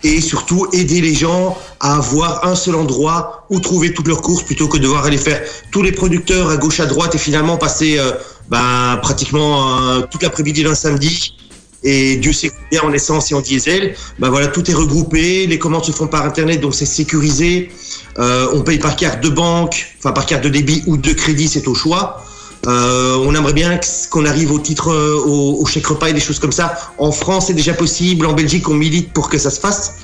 et 0.02 0.20
surtout 0.20 0.66
aider 0.72 1.00
les 1.00 1.14
gens 1.14 1.56
à 1.80 1.96
avoir 1.96 2.44
un 2.46 2.56
seul 2.56 2.74
endroit 2.74 3.46
où 3.50 3.60
trouver 3.60 3.94
toutes 3.94 4.08
leurs 4.08 4.20
courses 4.20 4.42
plutôt 4.42 4.68
que 4.68 4.78
de 4.78 4.82
devoir 4.82 5.04
aller 5.04 5.16
faire 5.16 5.40
tous 5.70 5.82
les 5.82 5.92
producteurs 5.92 6.50
à 6.50 6.56
gauche 6.56 6.80
à 6.80 6.86
droite 6.86 7.14
et 7.14 7.18
finalement 7.18 7.56
passer 7.56 7.98
euh, 7.98 8.10
ben, 8.48 8.98
pratiquement 9.00 9.78
euh, 9.88 10.00
toute 10.10 10.22
l'après-midi 10.22 10.64
d'un 10.64 10.74
samedi 10.74 11.36
et 11.84 12.16
Dieu 12.16 12.32
sait 12.32 12.50
combien 12.50 12.88
en 12.88 12.92
essence 12.92 13.30
et 13.30 13.34
en 13.34 13.42
diesel, 13.42 13.94
ben 14.18 14.30
voilà, 14.30 14.46
tout 14.46 14.68
est 14.70 14.74
regroupé, 14.74 15.46
les 15.46 15.58
commandes 15.58 15.84
se 15.84 15.92
font 15.92 16.06
par 16.06 16.24
internet, 16.24 16.60
donc 16.60 16.74
c'est 16.74 16.86
sécurisé. 16.86 17.70
Euh, 18.18 18.48
on 18.54 18.62
paye 18.62 18.78
par 18.78 18.96
carte 18.96 19.22
de 19.22 19.28
banque, 19.28 19.94
enfin 19.98 20.12
par 20.12 20.24
carte 20.24 20.42
de 20.42 20.48
débit 20.48 20.82
ou 20.86 20.96
de 20.96 21.12
crédit, 21.12 21.46
c'est 21.46 21.68
au 21.68 21.74
choix. 21.74 22.24
Euh, 22.66 23.18
on 23.22 23.34
aimerait 23.34 23.52
bien 23.52 23.78
qu'on 24.10 24.24
arrive 24.24 24.50
au 24.50 24.58
titre, 24.58 24.90
euh, 24.90 25.22
au, 25.26 25.66
chèque 25.66 25.86
repas 25.86 26.08
et 26.08 26.14
des 26.14 26.20
choses 26.20 26.38
comme 26.38 26.52
ça. 26.52 26.74
En 26.96 27.12
France, 27.12 27.48
c'est 27.48 27.54
déjà 27.54 27.74
possible. 27.74 28.24
En 28.24 28.32
Belgique, 28.32 28.66
on 28.70 28.74
milite 28.74 29.12
pour 29.12 29.28
que 29.28 29.36
ça 29.36 29.50
se 29.50 29.60
fasse. 29.60 29.96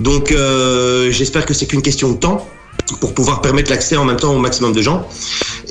Donc, 0.00 0.34
j'espère 1.10 1.44
que 1.46 1.54
c'est 1.54 1.66
qu'une 1.66 1.82
question 1.82 2.10
de 2.12 2.16
temps 2.16 2.46
pour 3.00 3.14
pouvoir 3.14 3.40
permettre 3.40 3.70
l'accès 3.70 3.96
en 3.96 4.04
même 4.04 4.16
temps 4.16 4.34
au 4.34 4.38
maximum 4.38 4.72
de 4.72 4.82
gens. 4.82 5.06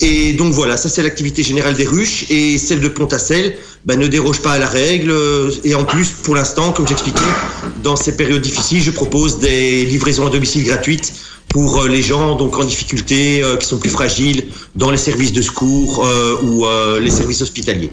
Et 0.01 0.33
donc 0.33 0.53
voilà, 0.53 0.77
ça 0.77 0.89
c'est 0.89 1.03
l'activité 1.03 1.43
générale 1.43 1.75
des 1.75 1.85
ruches 1.85 2.25
et 2.29 2.57
celle 2.57 2.79
de 2.81 2.87
Pontacelle 2.87 3.57
ben, 3.85 3.99
ne 3.99 4.07
déroge 4.07 4.41
pas 4.41 4.53
à 4.53 4.57
la 4.59 4.67
règle. 4.67 5.13
Et 5.63 5.73
en 5.75 5.83
plus, 5.83 6.09
pour 6.09 6.35
l'instant, 6.35 6.71
comme 6.71 6.87
j'expliquais, 6.87 7.19
dans 7.83 7.95
ces 7.95 8.15
périodes 8.15 8.41
difficiles, 8.41 8.81
je 8.81 8.91
propose 8.91 9.39
des 9.39 9.85
livraisons 9.85 10.27
à 10.27 10.29
domicile 10.29 10.63
gratuites 10.65 11.13
pour 11.49 11.81
euh, 11.81 11.87
les 11.87 12.01
gens 12.01 12.35
donc 12.35 12.57
en 12.57 12.63
difficulté, 12.63 13.43
euh, 13.43 13.55
qui 13.57 13.67
sont 13.67 13.77
plus 13.77 13.89
fragiles, 13.89 14.45
dans 14.75 14.91
les 14.91 14.97
services 14.97 15.33
de 15.33 15.41
secours 15.41 16.05
euh, 16.05 16.37
ou 16.43 16.65
euh, 16.65 16.99
les 16.99 17.11
services 17.11 17.41
hospitaliers. 17.41 17.91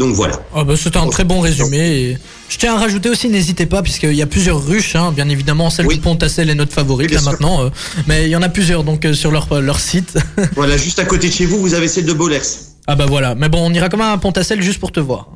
Donc 0.00 0.14
voilà. 0.14 0.40
Bah, 0.54 0.64
C'était 0.78 0.96
un 0.96 1.08
très 1.10 1.24
bon 1.24 1.40
résumé. 1.40 1.78
Et 1.78 2.18
je 2.48 2.56
tiens 2.56 2.74
à 2.74 2.78
rajouter 2.78 3.10
aussi, 3.10 3.28
n'hésitez 3.28 3.66
pas, 3.66 3.82
puisqu'il 3.82 4.14
y 4.14 4.22
a 4.22 4.26
plusieurs 4.26 4.64
ruches, 4.66 4.96
hein, 4.96 5.12
bien 5.14 5.28
évidemment, 5.28 5.68
celle 5.68 5.86
Oui. 5.86 5.98
de 5.98 6.02
Pontacelle 6.02 6.48
est 6.48 6.54
notre 6.54 6.72
favorite 6.72 7.10
là 7.12 7.20
sûr. 7.20 7.30
maintenant, 7.30 7.64
euh, 7.64 7.68
mais 8.06 8.24
il 8.24 8.30
y 8.30 8.36
en 8.36 8.40
a 8.40 8.48
plusieurs 8.48 8.82
donc 8.82 9.04
euh, 9.04 9.12
sur 9.12 9.30
leur, 9.30 9.60
leur 9.60 9.78
site. 9.78 10.16
Voilà, 10.56 10.78
juste 10.78 10.98
à 11.00 11.04
côté 11.04 11.28
de 11.28 11.34
chez 11.34 11.44
vous, 11.44 11.60
vous 11.60 11.74
avez 11.74 11.86
celle 11.86 12.06
de 12.06 12.14
Bollers. 12.14 12.40
ah 12.86 12.96
bah 12.96 13.04
voilà, 13.06 13.34
mais 13.34 13.50
bon, 13.50 13.58
on 13.60 13.74
ira 13.74 13.90
quand 13.90 13.98
même 13.98 14.06
à 14.08 14.16
Pontacelle 14.16 14.62
juste 14.62 14.80
pour 14.80 14.90
te 14.90 15.00
voir. 15.00 15.28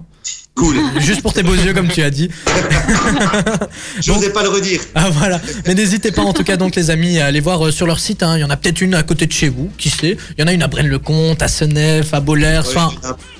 Cool. 0.57 0.77
Juste 1.01 1.21
pour 1.23 1.33
tes 1.33 1.43
beaux 1.43 1.55
yeux, 1.57 1.75
comme 1.75 1.89
tu 1.89 2.01
as 2.01 2.11
dit. 2.11 2.29
Je 4.01 4.13
n'osais 4.13 4.31
pas 4.31 4.45
le 4.45 4.49
redire. 4.51 4.81
Ah 4.95 5.11
voilà, 5.11 5.41
mais 5.67 5.75
n'hésitez 5.75 6.13
pas 6.13 6.23
en 6.23 6.33
tout 6.33 6.45
cas 6.45 6.57
donc 6.57 6.77
les 6.77 6.91
amis 6.91 7.19
à 7.19 7.27
aller 7.27 7.41
voir 7.41 7.67
euh, 7.67 7.73
sur 7.73 7.87
leur 7.89 7.99
site. 7.99 8.23
hein. 8.23 8.37
Il 8.39 8.41
y 8.41 8.45
en 8.45 8.51
a 8.51 8.57
peut-être 8.57 8.81
une 8.81 8.95
à 8.95 9.03
côté 9.03 9.27
de 9.27 9.33
chez 9.33 9.49
vous, 9.49 9.69
qui 9.79 9.91
sait. 9.91 10.17
Il 10.39 10.41
y 10.41 10.45
en 10.45 10.47
a 10.47 10.53
une 10.53 10.63
à 10.63 10.69
Braine-le-Comte, 10.69 11.43
à 11.43 11.49
Senef, 11.49 12.15
à 12.15 12.21
Bollers. 12.21 12.61
Enfin, 12.69 12.91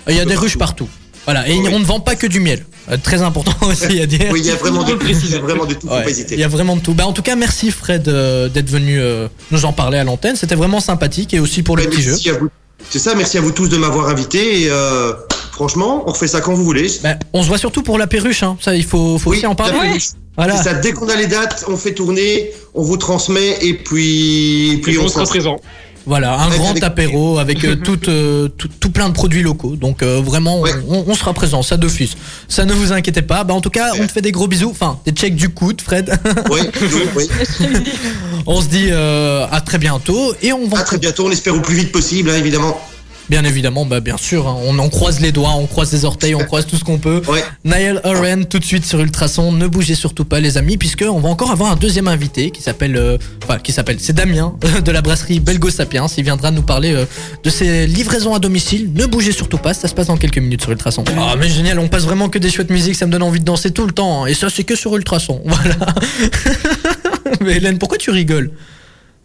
Ouais, 0.09 0.15
il 0.15 0.17
y 0.17 0.21
a 0.21 0.25
des 0.25 0.35
ruches 0.35 0.59
partout. 0.59 0.89
Voilà, 1.25 1.49
et 1.49 1.57
on 1.69 1.79
ne 1.79 1.85
vend 1.85 2.01
pas 2.01 2.17
que 2.17 2.27
du 2.27 2.41
miel. 2.41 2.65
Euh, 2.91 2.99
très 3.03 3.23
important 3.23 3.55
aussi 3.67 4.01
à 4.01 4.07
dire. 4.07 4.29
Oui, 4.31 4.41
il 4.41 4.47
y 4.47 4.51
a 4.51 4.57
vraiment 4.57 4.85
de 4.85 4.93
tout. 4.93 5.07
Il 5.09 5.31
y 5.31 5.35
a 5.35 5.41
vraiment 5.41 5.65
de 5.65 5.75
tout. 5.75 5.87
Ouais, 5.89 6.13
il 6.13 6.39
y 6.39 6.45
a 6.45 6.49
vraiment 6.49 6.77
de 6.77 6.83
tout. 6.83 6.93
Bah, 6.93 7.07
en 7.07 7.13
tout 7.13 7.23
cas, 7.23 7.35
merci 7.35 7.71
Fred 7.71 8.09
euh, 8.09 8.49
d'être 8.49 8.69
venu 8.69 9.01
euh, 9.01 9.29
nous 9.51 9.65
en 9.65 9.73
parler 9.73 9.99
à 9.99 10.05
l'antenne. 10.05 10.37
C'était 10.37 10.55
vraiment 10.55 10.81
sympathique 10.81 11.33
et 11.33 11.41
aussi 11.41 11.63
pour 11.63 11.77
le 11.77 11.85
petit 11.85 12.03
jeu. 12.03 12.11
merci 12.11 12.31
à 12.31 12.39
vous. 12.39 12.51
C'est 12.91 12.99
ça, 12.99 13.15
merci 13.15 13.39
à 13.39 13.41
vous 13.41 13.53
tous 13.53 13.69
de 13.69 13.79
m'avoir 13.79 14.09
invité. 14.09 14.65
Et, 14.65 14.71
euh, 14.71 15.13
Franchement, 15.55 16.03
on 16.05 16.11
refait 16.11 16.27
ça 16.27 16.41
quand 16.41 16.53
vous 16.53 16.65
voulez. 16.65 16.91
Bah, 17.05 17.15
on 17.33 17.45
se 17.45 17.47
voit 17.47 17.59
surtout 17.59 17.85
pour 17.85 17.97
la 17.97 18.09
perruche, 18.09 18.43
hein. 18.43 18.57
ça 18.61 18.75
il 18.75 18.83
faut, 18.83 19.19
faut 19.19 19.31
Oui, 19.31 19.37
aussi 19.37 19.47
en 19.47 19.55
parler. 19.55 19.99
Voilà. 20.37 20.61
Ça, 20.61 20.75
dès 20.75 20.91
qu'on 20.91 21.09
a 21.09 21.15
les 21.15 21.29
dates, 21.29 21.65
on 21.69 21.77
fait 21.77 21.95
tourner, 21.95 22.51
on 22.75 22.83
vous 22.83 22.97
transmet 22.97 23.59
et 23.65 23.75
puis, 23.75 24.81
puis 24.83 24.95
Puis 24.95 24.99
on 24.99 25.05
on 25.05 25.09
sera 25.09 25.25
s'en 25.25 25.31
présent. 25.31 25.61
Voilà, 26.07 26.39
un 26.39 26.49
grand 26.51 26.71
avec- 26.71 26.83
apéro 26.83 27.39
avec 27.39 27.65
euh, 27.65 27.77
tout, 27.85 27.99
euh, 28.09 28.49
tout, 28.49 28.69
tout 28.81 28.91
plein 28.91 29.09
de 29.09 29.15
produits 29.15 29.43
locaux. 29.43 29.77
Donc 29.77 30.03
euh, 30.03 30.21
vraiment, 30.23 30.61
Ouais. 30.61 30.71
on, 30.89 31.05
on 31.07 31.15
sera 31.15 31.33
présent, 31.33 31.63
ça 31.63 31.77
d'office. 31.77 32.15
Ça 32.49 32.65
ne 32.65 32.73
vous 32.75 32.93
inquiétez 32.93 33.23
pas. 33.23 33.45
Bah, 33.45 33.55
en 33.55 33.61
tout 33.61 33.71
cas, 33.71 33.93
on 33.99 34.07
te 34.07 34.13
fait 34.13 34.21
des 34.23 34.33
gros 34.33 34.47
bisous. 34.47 34.71
Enfin, 34.71 34.99
des 35.07 35.13
checks 35.13 35.35
du 35.37 35.49
coude, 35.49 35.81
Fred. 35.81 36.13
Oui, 36.51 36.61
oui, 36.81 37.03
oui. 37.17 37.29
on 38.47 38.61
se 38.61 38.67
dit 38.69 38.91
à 38.91 39.61
très 39.65 39.79
bientôt 39.79 40.35
et 40.43 40.53
on 40.53 40.69
va 40.69 40.81
À 40.81 40.83
très 40.83 40.99
bientôt, 40.99 41.27
on 41.27 41.31
espère 41.31 41.55
au 41.55 41.61
plus 41.61 41.77
vite 41.77 41.93
possible, 41.93 42.31
hein, 42.31 42.37
évidemment. 42.37 42.79
Bien 43.29 43.45
évidemment, 43.45 43.87
bah 43.87 44.01
bien 44.01 44.17
sûr, 44.17 44.47
hein, 44.49 44.57
on 44.67 44.79
en 44.79 44.89
croise 44.89 45.21
les 45.21 45.33
doigts, 45.33 45.55
on 45.57 45.67
croise 45.67 45.93
les 45.93 46.05
orteils, 46.05 46.35
on 46.35 46.45
croise 46.45 46.67
tout 46.67 46.77
ce 46.77 46.85
qu'on 46.85 46.99
peut. 46.99 47.23
Ouais. 47.29 47.43
Niall 47.65 48.01
Oren 48.05 48.47
tout 48.47 48.59
de 48.59 48.65
suite 48.65 48.85
sur 48.85 49.01
Ultrason. 49.01 49.53
Ne 49.53 49.67
bougez 49.67 49.95
surtout 49.95 50.25
pas 50.25 50.41
les 50.41 50.59
amis 50.59 50.77
puisque 50.77 51.05
on 51.09 51.21
va 51.21 51.29
encore 51.29 51.51
avoir 51.51 51.73
un 51.73 51.77
deuxième 51.77 52.09
invité 52.09 52.51
qui 52.51 52.63
s'appelle 52.63 52.97
euh, 52.97 53.19
enfin 53.43 53.59
qui 53.59 53.73
s'appelle 53.73 53.97
c'est 54.01 54.13
Damien 54.13 54.55
de 54.85 54.93
la 54.93 55.03
brasserie 55.03 55.41
Belgo 55.41 55.71
Sapiens. 55.71 56.07
Il 56.17 56.25
viendra 56.25 56.51
nous 56.51 56.63
parler 56.63 56.93
euh, 56.93 57.05
de 57.43 57.51
ses 57.51 57.87
livraisons 57.87 58.35
à 58.35 58.39
domicile. 58.39 58.91
Ne 58.95 59.07
bougez 59.07 59.33
surtout 59.33 59.59
pas, 59.59 59.75
ça 59.75 59.89
se 59.89 59.95
passe 59.95 60.09
dans 60.09 60.17
quelques 60.17 60.39
minutes 60.39 60.63
sur 60.63 60.71
Ultrason. 60.71 61.05
Ah 61.17 61.35
mais 61.39 61.49
génial, 61.49 61.79
on 61.79 61.89
passe 61.89 62.05
vraiment 62.05 62.29
que 62.29 62.39
des 62.39 62.51
chouettes 62.51 62.71
musiques, 62.71 62.97
ça 62.97 63.07
me 63.07 63.13
donne 63.13 63.23
envie 63.23 63.41
de 63.41 63.45
danser 63.45 63.71
tout 63.71 63.87
le 63.87 63.93
temps 63.93 64.25
hein. 64.25 64.27
et 64.27 64.35
ça 64.35 64.49
c'est 64.51 64.65
que 64.65 64.77
sur 64.77 64.95
Ultrason. 64.97 65.43
Voilà. 65.55 65.77
mais 67.41 67.57
Hélène, 67.57 67.79
pourquoi 67.79 67.97
tu 67.97 68.11
rigoles? 68.11 68.51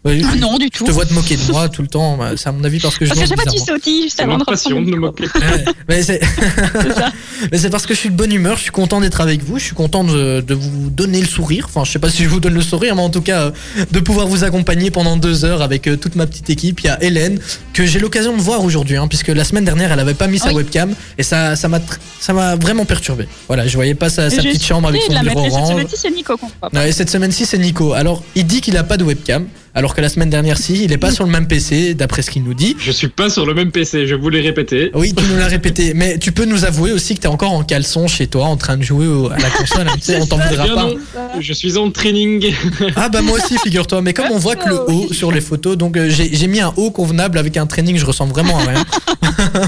Ouais, 0.02 0.22
Ah 0.24 0.34
non, 0.36 0.56
du 0.56 0.64
Je 0.72 0.78
tout. 0.78 0.84
te 0.86 0.90
vois 0.92 1.04
te 1.04 1.12
moquer 1.12 1.36
de 1.36 1.52
moi 1.52 1.68
tout 1.68 1.82
le 1.82 1.88
temps, 1.88 2.16
bah, 2.16 2.30
c'est 2.36 2.48
à 2.48 2.52
mon 2.52 2.64
avis 2.64 2.80
parce 2.80 2.96
que 2.96 3.04
je 3.04 3.10
Parce 3.10 3.20
que 3.20 3.26
tu 3.26 3.34
bizarrement. 3.34 3.66
sautilles 3.66 4.02
juste 4.04 4.16
C'est 4.16 4.22
avant 4.22 4.38
de 4.38 4.44
passion 4.44 4.80
de 4.80 4.86
micro. 4.86 5.00
moquer. 5.00 5.24
Ouais, 5.24 5.64
mais 7.52 7.58
c'est 7.58 7.70
parce 7.70 7.86
que 7.86 7.92
je 7.94 7.98
suis 7.98 8.08
de 8.10 8.14
bonne 8.14 8.32
humeur, 8.32 8.56
je 8.56 8.62
suis 8.62 8.70
content 8.70 9.00
d'être 9.00 9.20
avec 9.20 9.42
vous, 9.44 9.58
je 9.58 9.64
suis 9.64 9.74
content 9.74 10.02
de, 10.04 10.40
de 10.40 10.54
vous 10.54 10.88
donner 10.90 11.20
le 11.20 11.26
sourire. 11.26 11.66
Enfin, 11.68 11.84
je 11.84 11.90
sais 11.92 11.98
pas 11.98 12.08
si 12.08 12.24
je 12.24 12.28
vous 12.28 12.40
donne 12.40 12.54
le 12.54 12.62
sourire, 12.62 12.94
mais 12.96 13.02
en 13.02 13.10
tout 13.10 13.20
cas, 13.20 13.40
euh, 13.42 13.50
de 13.90 14.00
pouvoir 14.00 14.26
vous 14.26 14.42
accompagner 14.44 14.90
pendant 14.90 15.16
deux 15.18 15.44
heures 15.44 15.60
avec 15.62 15.86
euh, 15.86 15.96
toute 15.96 16.14
ma 16.16 16.26
petite 16.26 16.48
équipe. 16.50 16.80
Il 16.80 16.86
y 16.86 16.88
a 16.88 17.02
Hélène, 17.02 17.38
que 17.74 17.84
j'ai 17.84 17.98
l'occasion 17.98 18.34
de 18.36 18.40
voir 18.42 18.64
aujourd'hui, 18.64 18.96
hein, 18.96 19.06
puisque 19.06 19.28
la 19.28 19.44
semaine 19.44 19.64
dernière, 19.66 19.92
elle 19.92 20.00
avait 20.00 20.14
pas 20.14 20.28
mis 20.28 20.38
sa 20.38 20.48
Oui. 20.48 20.54
webcam 20.54 20.94
et 21.18 21.22
ça 21.22 21.56
ça 21.56 21.68
m'a 21.68 21.78
tr- 21.78 21.98
ça 22.20 22.32
m'a 22.32 22.56
vraiment 22.56 22.86
perturbé. 22.86 23.26
Voilà, 23.48 23.66
je 23.66 23.74
voyais 23.76 23.94
pas 23.94 24.08
sa, 24.08 24.30
sa 24.30 24.36
Je 24.40 24.48
petite 24.48 24.64
chambre 24.64 24.88
avec 24.88 25.02
son 25.02 25.12
bureau. 25.20 25.40
Et 25.44 25.50
cette 25.50 25.52
orange. 25.58 25.68
semaine-ci, 25.72 25.96
c'est 25.98 26.10
Nico 26.10 26.36
qu'on 26.38 26.50
voit. 26.60 26.70
Ouais, 26.72 26.92
cette 26.92 27.10
semaine-ci, 27.10 27.44
c'est 27.44 27.58
Nico. 27.58 27.92
Alors, 27.92 28.22
il 28.34 28.46
dit 28.46 28.60
qu'il 28.62 28.76
a 28.76 28.84
pas 28.84 28.96
de 28.96 29.04
webcam, 29.04 29.46
alors 29.74 29.94
que 29.94 30.00
la 30.00 30.08
semaine 30.08 30.30
dernière, 30.30 30.58
si, 30.58 30.84
il 30.84 30.92
est 30.92 30.98
pas 30.98 31.10
sur 31.10 31.24
le 31.24 31.30
même 31.30 31.46
PC, 31.46 31.94
d'après 31.94 32.22
ce 32.22 32.30
qu'il 32.30 32.42
nous 32.44 32.54
dit. 32.54 32.76
Je 32.80 32.90
suis 32.90 33.08
pas 33.08 33.30
sur 33.30 33.46
le 33.46 33.54
même 33.54 33.70
PC, 33.70 34.06
je 34.06 34.14
vous 34.14 34.28
l'ai 34.28 34.40
répété. 34.40 34.90
Oui, 34.94 35.14
tu 35.16 35.24
nous 35.24 35.36
l'as 35.36 35.46
répété, 35.46 35.92
mais 35.94 36.18
tu 36.18 36.32
peux 36.32 36.44
nous 36.44 36.64
avouer 36.64 36.92
aussi 36.92 37.14
que 37.14 37.20
t'es 37.20 37.28
encore 37.28 37.52
en 37.52 37.62
caleçon 37.62 38.08
chez 38.08 38.26
toi, 38.26 38.46
en 38.46 38.56
train 38.56 38.76
de 38.76 38.82
jouer 38.82 39.06
au- 39.06 39.30
à 39.30 39.38
la 39.38 39.50
console. 39.50 39.86
hein, 39.88 39.94
tu 40.04 40.12
on 40.16 40.26
t'en 40.26 40.38
voudra 40.38 40.66
pas. 40.66 40.84
non, 40.86 40.96
je 41.40 41.52
suis 41.52 41.76
en 41.76 41.90
training. 41.90 42.52
Ah 42.96 43.08
bah 43.08 43.22
moi 43.22 43.38
aussi, 43.38 43.56
figure-toi. 43.58 44.02
Mais 44.02 44.12
comme 44.12 44.30
on 44.32 44.38
voit 44.38 44.56
que 44.56 44.68
le 44.68 44.80
haut 44.90 45.12
sur 45.12 45.30
les 45.32 45.40
photos, 45.40 45.76
donc 45.76 45.96
euh, 45.96 46.08
j'ai 46.10 46.46
mis 46.48 46.60
un 46.60 46.72
haut 46.76 46.90
convenable 46.90 47.38
avec 47.38 47.56
un 47.56 47.66
training, 47.66 47.96
je 47.96 48.04
ressemble 48.06 48.32
vraiment 48.32 48.58
à 48.58 48.62
rien. 48.64 48.84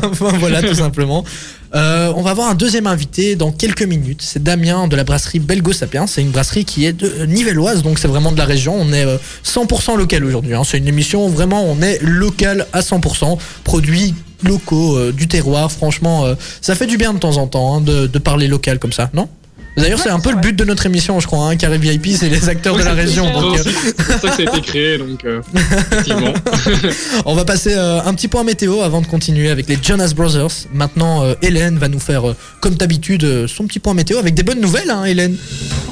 Enfin, 0.04 0.32
voilà, 0.38 0.62
tout 0.62 0.74
simplement. 0.74 1.24
Euh, 1.74 2.12
on 2.16 2.22
va 2.22 2.30
avoir 2.30 2.50
un 2.50 2.54
deuxième 2.54 2.86
invité 2.86 3.34
dans 3.36 3.50
quelques 3.50 3.82
minutes. 3.82 4.20
C'est 4.22 4.42
Damien 4.42 4.86
de 4.88 4.94
la 4.96 5.04
brasserie 5.04 5.38
Belgo 5.38 5.72
Sapiens. 5.72 6.06
C'est 6.06 6.20
une 6.20 6.30
brasserie 6.30 6.66
qui 6.66 6.84
est 6.84 6.92
de 6.92 7.06
euh, 7.20 7.26
Nivelloise, 7.26 7.82
donc 7.82 7.98
c'est 7.98 8.08
vraiment 8.08 8.30
de 8.32 8.36
la 8.38 8.44
région. 8.44 8.74
On 8.78 8.92
est 8.92 9.06
euh, 9.06 9.16
100% 9.92 9.98
local 9.98 10.24
aujourd'hui. 10.24 10.54
hein. 10.54 10.62
C'est 10.64 10.78
une 10.78 10.88
émission 10.88 11.28
vraiment, 11.28 11.64
on 11.64 11.80
est 11.82 12.00
local 12.02 12.66
à 12.72 12.80
100%. 12.80 13.38
Produits 13.64 14.14
locaux, 14.42 14.96
euh, 14.96 15.12
du 15.12 15.28
terroir. 15.28 15.70
Franchement, 15.70 16.24
euh, 16.24 16.34
ça 16.60 16.74
fait 16.74 16.86
du 16.86 16.96
bien 16.96 17.12
de 17.14 17.18
temps 17.18 17.36
en 17.36 17.46
temps 17.46 17.76
hein, 17.76 17.80
de 17.80 18.18
parler 18.18 18.48
local 18.48 18.78
comme 18.78 18.92
ça, 18.92 19.10
non? 19.14 19.28
D'ailleurs, 19.76 19.98
c'est 19.98 20.10
un 20.10 20.20
peu 20.20 20.30
le 20.30 20.36
but 20.36 20.54
de 20.54 20.64
notre 20.64 20.86
émission, 20.86 21.18
je 21.20 21.26
crois. 21.26 21.48
Hein. 21.48 21.56
Carré 21.56 21.78
VIP, 21.78 22.08
c'est 22.08 22.28
les 22.28 22.48
acteurs 22.48 22.76
de 22.76 22.82
la 22.82 22.92
région. 22.92 23.30
donc, 23.32 23.58
euh, 23.58 23.62
C'est 23.64 23.96
pour 23.96 24.06
ça 24.06 24.28
que 24.28 24.34
ça 24.34 24.42
a 24.52 24.56
été 24.56 24.60
créé, 24.60 24.98
donc 24.98 25.24
euh, 25.24 25.40
effectivement. 25.90 26.32
On 27.24 27.34
va 27.34 27.44
passer 27.44 27.74
euh, 27.74 28.00
un 28.04 28.12
petit 28.14 28.28
point 28.28 28.44
météo 28.44 28.82
avant 28.82 29.00
de 29.00 29.06
continuer 29.06 29.50
avec 29.50 29.68
les 29.68 29.78
Jonas 29.82 30.12
Brothers. 30.14 30.66
Maintenant, 30.72 31.24
euh, 31.24 31.34
Hélène 31.42 31.78
va 31.78 31.88
nous 31.88 32.00
faire, 32.00 32.28
euh, 32.30 32.36
comme 32.60 32.74
d'habitude, 32.74 33.24
euh, 33.24 33.46
son 33.46 33.66
petit 33.66 33.78
point 33.78 33.94
météo 33.94 34.18
avec 34.18 34.34
des 34.34 34.42
bonnes 34.42 34.60
nouvelles, 34.60 34.90
hein, 34.90 35.04
Hélène. 35.04 35.36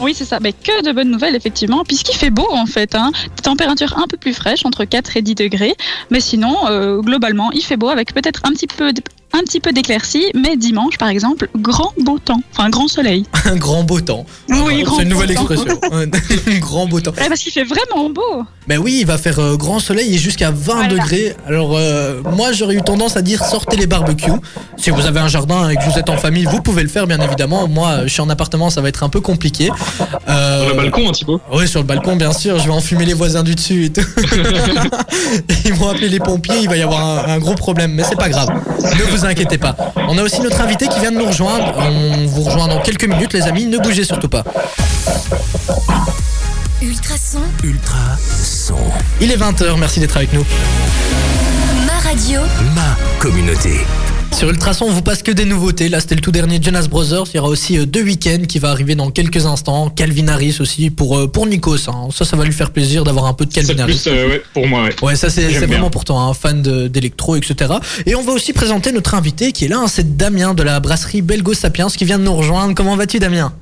Oui, 0.01 0.15
c'est 0.15 0.25
ça. 0.27 0.39
Mais 0.41 0.53
que 0.53 0.85
de 0.87 0.93
bonnes 0.93 1.11
nouvelles, 1.11 1.35
effectivement, 1.35 1.85
puisqu'il 1.85 2.17
fait 2.17 2.31
beau, 2.31 2.49
en 2.53 2.67
fait. 2.67 2.95
Hein. 2.95 3.13
Température 3.43 3.97
un 3.99 4.07
peu 4.07 4.17
plus 4.17 4.35
fraîche, 4.35 4.65
entre 4.67 4.85
4 4.85 5.17
et 5.17 5.23
10 5.23 5.35
degrés. 5.35 5.75
Mais 6.11 6.21
sinon, 6.21 6.55
euh, 6.69 7.01
globalement, 7.01 7.51
il 7.53 7.63
fait 7.63 7.77
beau 7.77 7.89
avec 7.89 8.13
peut-être 8.13 8.41
un 8.45 8.51
petit 8.53 8.67
peu 8.67 8.93
un 9.33 9.41
petit 9.41 9.61
peu 9.61 9.73
d'éclaircie, 9.73 10.27
mais 10.35 10.57
dimanche, 10.57 10.99
par 10.99 11.09
exemple, 11.09 11.49
grand 11.57 11.93
beau 12.01 12.19
temps, 12.19 12.41
enfin 12.53 12.69
grand 12.69 12.89
soleil. 12.89 13.25
Un 13.45 13.57
grand 13.57 13.85
beau 13.85 14.01
temps. 14.01 14.27
Oui, 14.49 14.83
grand 14.83 14.97
C'est 14.97 15.03
une 15.05 15.09
nouvelle 15.11 15.31
expression. 15.31 15.81
Un 15.93 16.07
grand 16.59 16.87
beau 16.87 17.01
temps. 17.01 17.13
Ouais, 17.13 17.29
parce 17.29 17.41
qu'il 17.41 17.53
fait 17.53 17.65
vraiment 17.65 18.11
beau. 18.11 18.45
Ben 18.67 18.79
oui, 18.79 18.99
il 19.01 19.07
va 19.07 19.19
faire 19.19 19.39
euh, 19.41 19.57
grand 19.57 19.79
soleil 19.81 20.15
et 20.15 20.19
jusqu'à 20.19 20.51
20 20.51 20.57
Voilà. 20.75 20.89
degrés. 20.89 21.35
Alors 21.47 21.77
euh, 21.77 22.21
moi 22.37 22.53
j'aurais 22.53 22.75
eu 22.77 22.83
tendance 22.83 23.17
à 23.17 23.23
dire 23.23 23.45
sortez 23.45 23.77
les 23.77 23.87
barbecues. 23.87 24.31
Si 24.77 24.91
vous 24.91 25.07
avez 25.07 25.19
un 25.19 25.27
jardin 25.29 25.69
et 25.71 25.77
que 25.77 25.83
vous 25.91 25.99
êtes 25.99 26.09
en 26.09 26.17
famille, 26.17 26.45
vous 26.45 26.61
pouvez 26.63 26.83
le 26.83 26.89
faire 26.89 27.07
bien 27.09 27.19
évidemment. 27.21 27.67
Moi 27.67 27.89
euh, 27.89 28.03
je 28.05 28.09
suis 28.13 28.21
en 28.21 28.29
appartement, 28.31 28.71
ça 28.71 28.81
va 28.81 28.89
être 28.89 29.03
un 29.03 29.09
peu 29.09 29.21
compliqué. 29.21 29.71
Euh, 30.29 30.61
Sur 30.67 30.69
le 30.71 30.83
balcon, 30.83 31.09
hein, 31.09 31.13
Thibaut. 31.13 31.41
Oui, 31.53 31.67
sur 31.67 31.81
le 31.81 31.87
balcon, 31.87 32.15
bien 32.17 32.33
sûr. 32.33 32.59
Je 32.59 32.65
vais 32.65 32.71
enfumer 32.71 33.07
les 33.07 33.15
voisins 33.15 33.43
du 33.43 33.55
dessus 33.57 33.87
et 33.87 33.91
tout. 33.93 34.03
Ils 35.65 35.75
vont 35.75 35.89
appeler 35.89 36.09
les 36.09 36.21
pompiers. 36.21 36.59
Il 36.63 36.69
va 36.69 36.77
y 36.77 36.83
avoir 36.83 37.01
un, 37.29 37.33
un 37.33 37.39
gros 37.39 37.55
problème, 37.55 37.93
mais 37.95 38.05
c'est 38.05 38.17
pas 38.19 38.29
grave. 38.29 38.49
Ne 38.51 39.05
vous 39.11 39.20
inquiétez 39.25 39.59
pas. 39.59 39.77
On 40.09 40.17
a 40.19 40.23
aussi 40.23 40.41
notre 40.41 40.61
invité 40.61 40.89
qui 40.89 41.01
vient 41.01 41.13
de 41.13 41.19
nous 41.19 41.27
rejoindre. 41.27 41.75
On 41.79 42.27
vous 42.27 42.43
rejoint 42.43 42.69
dans 42.69 42.81
quelques 42.81 43.05
minutes, 43.05 43.33
les 43.33 43.43
amis. 43.43 43.67
Ne 43.67 43.79
bougez 43.79 44.05
surtout 44.05 44.29
pas. 44.29 44.45
Ultrason, 46.83 47.41
Ultra 47.63 48.17
son. 48.43 48.77
Il 49.21 49.31
est 49.31 49.37
20h. 49.37 49.79
Merci 49.79 50.01
d'être 50.01 50.17
avec 50.17 50.33
nous. 50.33 50.45
ma 51.87 52.09
radio, 52.09 52.41
Ma 52.75 52.97
communauté. 53.19 53.81
Sur 54.33 54.49
Ultrason, 54.49 54.87
on 54.87 54.91
vous 54.93 55.03
passe 55.03 55.23
que 55.23 55.33
des 55.33 55.45
nouveautés. 55.45 55.91
Là, 55.91 56.01
c'était 56.01 56.15
le 56.15 56.23
tout 56.23 56.31
dernier 56.33 56.63
Jonas 56.63 56.87
Brothers. 56.89 57.25
Il 57.35 57.37
y 57.37 57.41
aura 57.41 57.49
aussi 57.51 57.77
euh, 57.77 57.85
deux 57.85 58.03
week-ends 58.03 58.45
qui 58.49 58.59
va 58.59 58.71
arriver 58.71 58.95
dans 58.95 59.11
quelques 59.11 59.45
instants. 59.45 59.91
Calvin 59.91 60.29
Harris 60.29 60.57
aussi 60.61 60.89
pour 60.89 61.19
euh, 61.19 61.27
pour 61.27 61.47
Nikos. 61.47 61.89
hein. 61.89 62.09
Ça, 62.11 62.25
ça 62.25 62.37
va 62.37 62.45
lui 62.45 62.53
faire 62.53 62.71
plaisir 62.71 63.05
d'avoir 63.05 63.27
un 63.27 63.35
peu 63.35 63.45
de 63.45 63.53
Calvin 63.53 63.79
Harris. 63.79 63.93
plus, 64.03 64.07
euh, 64.11 64.29
ouais, 64.29 64.43
pour 64.55 64.67
moi, 64.67 64.85
ouais. 64.85 64.97
Ouais, 65.03 65.17
ça 65.17 65.29
c'est 65.29 65.47
vraiment 65.67 65.91
pour 65.91 66.05
toi, 66.07 66.21
un 66.23 66.33
fan 66.33 66.63
de- 66.63 66.89
d'électro, 66.89 67.37
etc. 67.37 67.75
Et 68.07 68.15
on 68.15 68.23
va 68.23 68.33
aussi 68.33 68.55
présenter 68.55 68.93
notre 68.93 69.15
invité 69.15 69.53
qui 69.53 69.67
est 69.67 69.69
là, 69.69 69.81
hein, 69.81 69.89
c'est 69.89 70.17
Damien 70.17 70.55
de 70.55 70.63
la 70.63 70.81
brasserie 70.81 71.21
Belgo 71.21 71.53
Sapiens 71.53 71.89
qui 71.89 72.07
vient 72.07 72.19
de 72.19 72.25
nous 72.25 72.35
rejoindre. 72.35 72.75
Comment 72.75 72.97
vas-tu, 72.97 73.19
Damien? 73.19 73.53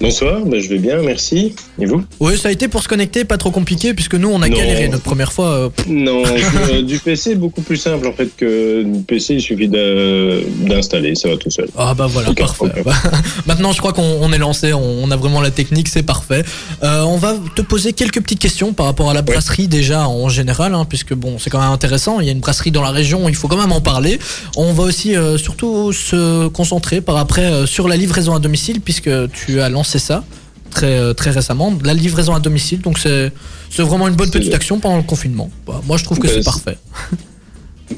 Bonsoir, 0.00 0.40
ben, 0.44 0.60
je 0.60 0.68
vais 0.68 0.78
bien, 0.78 1.00
merci. 1.02 1.54
Et 1.78 1.86
vous? 1.86 2.02
Oui, 2.20 2.36
ça 2.36 2.48
a 2.48 2.50
été 2.50 2.66
pour 2.68 2.82
se 2.82 2.88
connecter, 2.88 3.24
pas 3.24 3.38
trop 3.38 3.50
compliqué, 3.52 3.94
puisque 3.94 4.16
nous 4.16 4.28
on 4.28 4.42
a 4.42 4.48
Non. 4.48 4.56
galéré 4.56 4.88
notre 4.88 5.04
première 5.04 5.32
fois. 5.32 5.46
euh, 5.46 5.68
Non, 5.86 6.22
du 6.82 6.98
PC, 6.98 7.36
beaucoup 7.36 7.62
plus 7.62 7.76
simple 7.76 8.06
en 8.08 8.12
fait 8.12 8.28
que 8.36 8.82
du 8.82 9.00
PC, 9.04 9.34
il 9.34 9.40
suffit 9.40 9.68
d'installer, 9.68 11.14
ça 11.14 11.28
va 11.28 11.36
tout 11.36 11.50
seul. 11.50 11.68
Ah 11.78 11.94
bah 11.94 12.06
voilà, 12.10 12.32
parfait. 12.34 12.66
Maintenant, 13.46 13.72
je 13.72 13.78
crois 13.78 13.92
qu'on 13.92 14.02
on 14.20 14.32
est 14.32 14.38
lancé, 14.38 14.72
on, 14.72 14.80
on 15.04 15.10
a 15.12 15.16
vraiment 15.16 15.40
la 15.40 15.50
technique, 15.52 15.88
c'est 15.88 16.02
parfait. 16.02 16.44
Euh, 16.82 17.02
on 17.02 17.16
va 17.16 17.36
te 17.54 17.62
poser 17.62 17.92
quelques 17.92 18.20
petites 18.20 18.40
questions 18.40 18.72
par 18.72 18.86
rapport 18.86 19.10
à 19.10 19.14
la 19.14 19.22
brasserie 19.22 19.68
déjà 19.68 20.08
en 20.08 20.28
général, 20.28 20.74
hein, 20.74 20.86
puisque 20.88 21.14
bon, 21.14 21.38
c'est 21.38 21.50
quand 21.50 21.60
même 21.60 21.70
intéressant. 21.70 22.18
Il 22.20 22.26
y 22.26 22.30
a 22.30 22.32
une 22.32 22.40
brasserie 22.40 22.72
dans 22.72 22.82
la 22.82 22.90
région, 22.90 23.28
il 23.28 23.36
faut 23.36 23.46
quand 23.48 23.56
même 23.60 23.72
en 23.72 23.80
parler. 23.80 24.18
On 24.56 24.72
va 24.72 24.82
aussi 24.82 25.16
euh, 25.16 25.38
surtout 25.38 25.92
se 25.92 26.48
concentrer 26.48 27.00
par 27.00 27.16
après 27.16 27.66
sur 27.66 27.86
la 27.88 27.96
livraison 27.96 28.34
à 28.34 28.38
domicile, 28.40 28.80
puisque 28.80 29.10
tu 29.32 29.60
as 29.60 29.68
lancé 29.68 29.83
ça 29.84 30.24
très 30.70 30.98
euh, 30.98 31.12
très 31.14 31.30
récemment, 31.30 31.72
la 31.84 31.94
livraison 31.94 32.34
à 32.34 32.40
domicile. 32.40 32.80
Donc 32.80 32.98
c'est 32.98 33.30
c'est 33.70 33.82
vraiment 33.82 34.08
une 34.08 34.14
bonne 34.16 34.26
C'est 34.26 34.38
petite 34.38 34.48
bien. 34.50 34.56
action 34.56 34.80
pendant 34.80 34.96
le 34.96 35.02
confinement. 35.04 35.50
Bah, 35.66 35.80
moi, 35.86 35.96
je 35.96 36.04
trouve 36.04 36.18
que 36.18 36.26
Ben, 36.26 36.32
c'est 36.32 36.42
c'est- 36.42 36.44
parfait. 36.44 36.78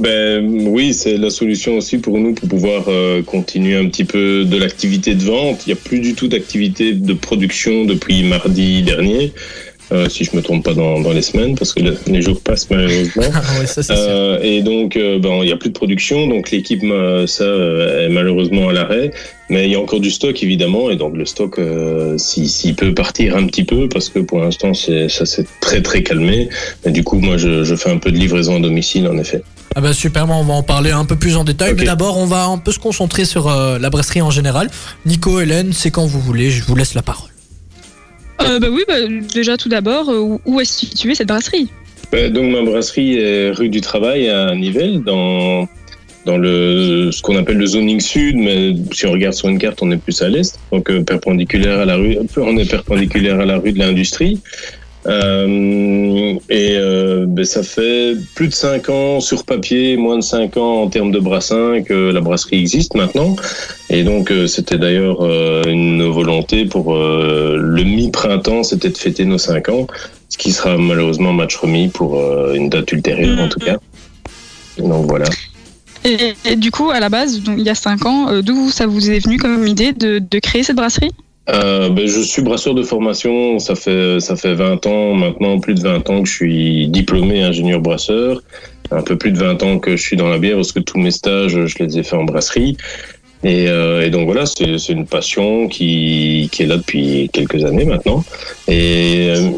Ben 0.01 0.45
oui, 0.69 0.93
c'est 0.93 1.17
la 1.17 1.31
solution 1.31 1.77
aussi 1.79 1.99
pour 1.99 2.19
nous 2.19 2.35
pour 2.35 2.49
pouvoir 2.49 2.85
euh, 2.89 3.23
continuer 3.23 3.77
un 3.79 3.89
petit 3.89 4.05
peu 4.05 4.45
de 4.45 4.57
l'activité 4.57 5.15
de 5.15 5.23
vente. 5.23 5.63
Il 5.67 5.69
n'y 5.69 5.73
a 5.75 5.77
plus 5.83 6.01
du 6.01 6.15
tout 6.15 6.27
d'activité 6.29 6.93
de 6.93 7.15
production 7.15 7.85
depuis 7.85 8.25
mardi 8.25 8.83
dernier, 8.83 9.33
euh, 9.93 10.09
si 10.09 10.25
je 10.25 10.35
me 10.37 10.43
trompe 10.43 10.65
pas 10.65 10.75
dans, 10.75 11.01
dans 11.01 11.13
les 11.13 11.23
semaines, 11.23 11.55
parce 11.57 11.73
que 11.73 11.81
le- 11.83 11.97
les 12.07 12.23
jours 12.23 12.41
passent 12.41 12.69
malheureusement. 12.71 13.23
Ah 13.35 13.61
ouais, 13.61 13.67
ça. 13.67 13.81
Euh, 13.95 14.39
et 14.43 14.63
donc, 14.63 14.97
euh, 14.97 15.19
ben, 15.19 15.39
il 15.43 15.47
n'y 15.47 15.53
a 15.53 15.57
plus 15.57 15.69
de 15.71 15.75
production, 15.75 16.27
donc 16.27 16.51
l'équipe, 16.51 16.83
euh, 16.85 17.27
ça, 17.27 17.45
euh, 17.45 18.07
est 18.07 18.09
malheureusement 18.11 18.69
à 18.69 18.73
l'arrêt. 18.73 19.11
Mais 19.49 19.67
il 19.67 19.71
y 19.71 19.77
a 19.77 19.81
encore 19.81 20.01
du 20.01 20.11
stock, 20.11 20.43
évidemment, 20.43 20.91
et 20.91 20.97
donc 20.97 21.17
le 21.17 21.25
stock, 21.25 21.59
euh, 21.61 22.19
s'il 22.19 22.49
s'il 22.49 22.75
peut 22.75 22.93
partir 22.93 23.37
un 23.37 23.47
petit 23.47 23.63
peu, 23.63 23.89
parce 23.89 24.09
que 24.09 24.19
pour 24.19 24.41
l'instant, 24.41 24.75
ça 24.75 25.27
s'est 25.27 25.47
très 25.61 25.83
très 25.83 26.03
calmé. 26.03 26.49
Et 26.85 26.91
du 26.91 27.05
coup, 27.05 27.21
moi, 27.21 27.37
je, 27.37 27.63
je 27.63 27.75
fais 27.77 27.91
un 27.91 27.99
peu 27.99 28.11
de 28.11 28.17
livraison 28.17 28.57
à 28.57 28.61
domicile, 28.61 29.07
en 29.07 29.17
effet. 29.19 29.43
Ah 29.77 29.81
bah 29.83 29.93
super, 29.93 30.29
on 30.31 30.43
va 30.43 30.55
en 30.55 30.63
parler 30.63 30.91
un 30.91 31.05
peu 31.05 31.17
plus 31.17 31.37
en 31.37 31.45
détail, 31.45 31.75
mais 31.77 31.85
d'abord 31.85 32.17
on 32.17 32.25
va 32.25 32.47
un 32.47 32.57
peu 32.57 32.73
se 32.73 32.79
concentrer 32.79 33.27
sur 33.27 33.47
euh, 33.49 33.79
la 33.79 33.91
brasserie 33.91 34.23
en 34.23 34.31
général. 34.31 34.71
Nico, 35.05 35.39
Hélène, 35.39 35.73
c'est 35.75 35.91
quand 35.91 36.07
vous 36.07 36.19
voulez, 36.21 36.51
je 36.51 36.65
vous 36.65 36.75
laisse 36.75 36.95
la 36.95 37.03
parole. 37.03 37.29
Euh, 38.43 38.59
bah 38.59 38.69
oui, 38.71 38.83
bah, 38.87 38.95
déjà 39.35 39.57
tout 39.57 39.69
d'abord, 39.69 40.11
euh, 40.11 40.39
où- 40.45 40.61
est 40.61 40.65
située 40.65 41.15
cette 41.15 41.29
brasserie 41.29 41.69
Ben, 42.13 42.33
donc, 42.33 42.53
ma 42.53 42.63
brasserie 42.63 43.19
est 43.19 43.51
rue 43.51 43.69
du 43.69 43.81
Travail 43.81 44.29
à 44.29 44.55
Nivelles, 44.55 45.03
dans, 45.03 45.69
dans 46.25 46.37
le 46.39 47.11
ce 47.13 47.23
qu'on 47.23 47.37
appelle 47.37 47.57
le 47.57 47.67
zoning 47.67 48.01
sud, 48.01 48.37
mais 48.37 48.75
si 48.93 49.07
on 49.07 49.13
regarde 49.13 49.35
sur 49.35 49.49
une 49.49 49.59
carte, 49.59 49.79
on 49.83 49.91
est 49.91 49.97
plus 49.97 50.21
à 50.23 50.29
l'est, 50.29 50.59
donc 50.73 50.91
euh, 50.91 51.03
perpendiculaire 51.03 51.81
à 51.81 51.85
la 51.85 51.97
rue, 51.97 52.17
on 52.37 52.57
est 52.59 52.71
perpendiculaire 52.71 53.41
à 53.41 53.45
la 53.45 53.59
rue 53.59 53.73
de 53.73 53.79
l'industrie. 53.79 54.41
Euh, 55.07 56.35
et 56.49 56.77
euh, 56.77 57.27
ben, 57.29 57.45
ça 57.45 57.63
fait 57.63 58.15
plus 58.35 58.49
de 58.49 58.55
5 58.55 58.89
ans 58.89 59.21
sur 59.21 59.45
papier, 59.45 59.97
moins 59.97 60.17
de 60.17 60.23
5 60.23 60.57
ans 60.57 60.83
en 60.83 60.89
termes 60.89 61.13
de 61.13 61.21
brassin 61.21 61.83
que 61.83 62.11
la 62.11 62.21
brasserie 62.21 62.59
existe 62.59 62.95
maintenant. 62.95 63.37
Et 63.89 64.03
donc 64.03 64.31
euh, 64.31 64.47
c'était 64.47 64.79
d'ailleurs 64.79 65.19
euh, 65.21 65.63
une 65.67 66.05
volonté 66.09 66.65
pour 66.65 66.95
euh, 66.95 67.57
le 67.59 67.85
mi-printemps, 67.85 68.65
c'était 68.65 68.91
de 68.91 68.99
fêter 68.99 69.25
nos 69.25 69.39
5 69.39 69.69
ans, 69.69 69.87
ce 70.29 70.39
qui 70.39 70.51
sera 70.53 70.77
malheureusement 70.77 71.33
match 71.33 71.57
remis 71.57 71.89
pour 71.89 72.19
euh, 72.19 72.55
une 72.55 72.69
date 72.69 72.91
ultérieure 72.91 73.39
en 73.39 73.49
tout 73.49 73.61
cas. 73.61 73.77
Donc 74.79 75.07
voilà. 75.07 75.27
Et, 76.05 76.35
et 76.45 76.57
du 76.57 76.71
coup, 76.71 76.91
à 76.91 77.01
la 77.01 77.09
base, 77.09 77.41
donc, 77.43 77.57
il 77.59 77.65
y 77.65 77.71
a 77.71 77.75
5 77.75 78.07
ans, 78.07 78.29
euh, 78.29 78.43
d'où 78.43 78.71
ça 78.71 78.87
vous 78.87 79.11
est 79.11 79.19
venu 79.19 79.39
comme 79.39 79.67
idée 79.67 79.93
de, 79.93 80.21
de 80.21 80.39
créer 80.39 80.63
cette 80.63 80.77
brasserie? 80.77 81.11
Euh, 81.49 81.91
ben, 81.91 82.09
je 82.09 82.21
suis 82.21 82.43
brasseur 82.43 82.75
de 82.75 82.83
formation, 82.83 83.59
ça 83.61 83.77
fait 83.77 84.19
ça 84.19 84.35
fait 84.35 84.55
20 84.55 84.85
ans 84.87 85.15
maintenant, 85.15 85.61
plus 85.61 85.75
de 85.75 85.81
20 85.81 86.11
ans 86.11 86.23
que 86.23 86.29
je 86.29 86.35
suis 86.35 86.89
diplômé 86.89 87.43
ingénieur 87.43 87.81
brasseur, 87.81 88.43
un 88.91 89.03
peu 89.03 89.17
plus 89.17 89.31
de 89.31 89.39
20 89.39 89.63
ans 89.63 89.79
que 89.79 89.97
je 89.97 90.03
suis 90.03 90.17
dans 90.17 90.29
la 90.29 90.39
bière 90.39 90.57
parce 90.57 90.73
que 90.73 90.81
tous 90.81 90.99
mes 90.99 91.13
stages 91.13 91.67
je 91.67 91.79
les 91.79 91.99
ai 91.99 92.03
faits 92.03 92.19
en 92.19 92.25
brasserie. 92.25 92.77
Et, 93.45 93.69
euh, 93.69 94.05
et 94.05 94.11
donc 94.11 94.27
voilà, 94.27 94.45
c'est 94.47 94.89
une 94.89 95.07
passion 95.07 95.69
qui, 95.69 96.49
qui 96.51 96.63
est 96.63 96.67
là 96.67 96.77
depuis 96.79 97.29
quelques 97.33 97.65
années 97.65 97.85
maintenant. 97.85 98.25
Et 98.67 99.29
euh, 99.31 99.51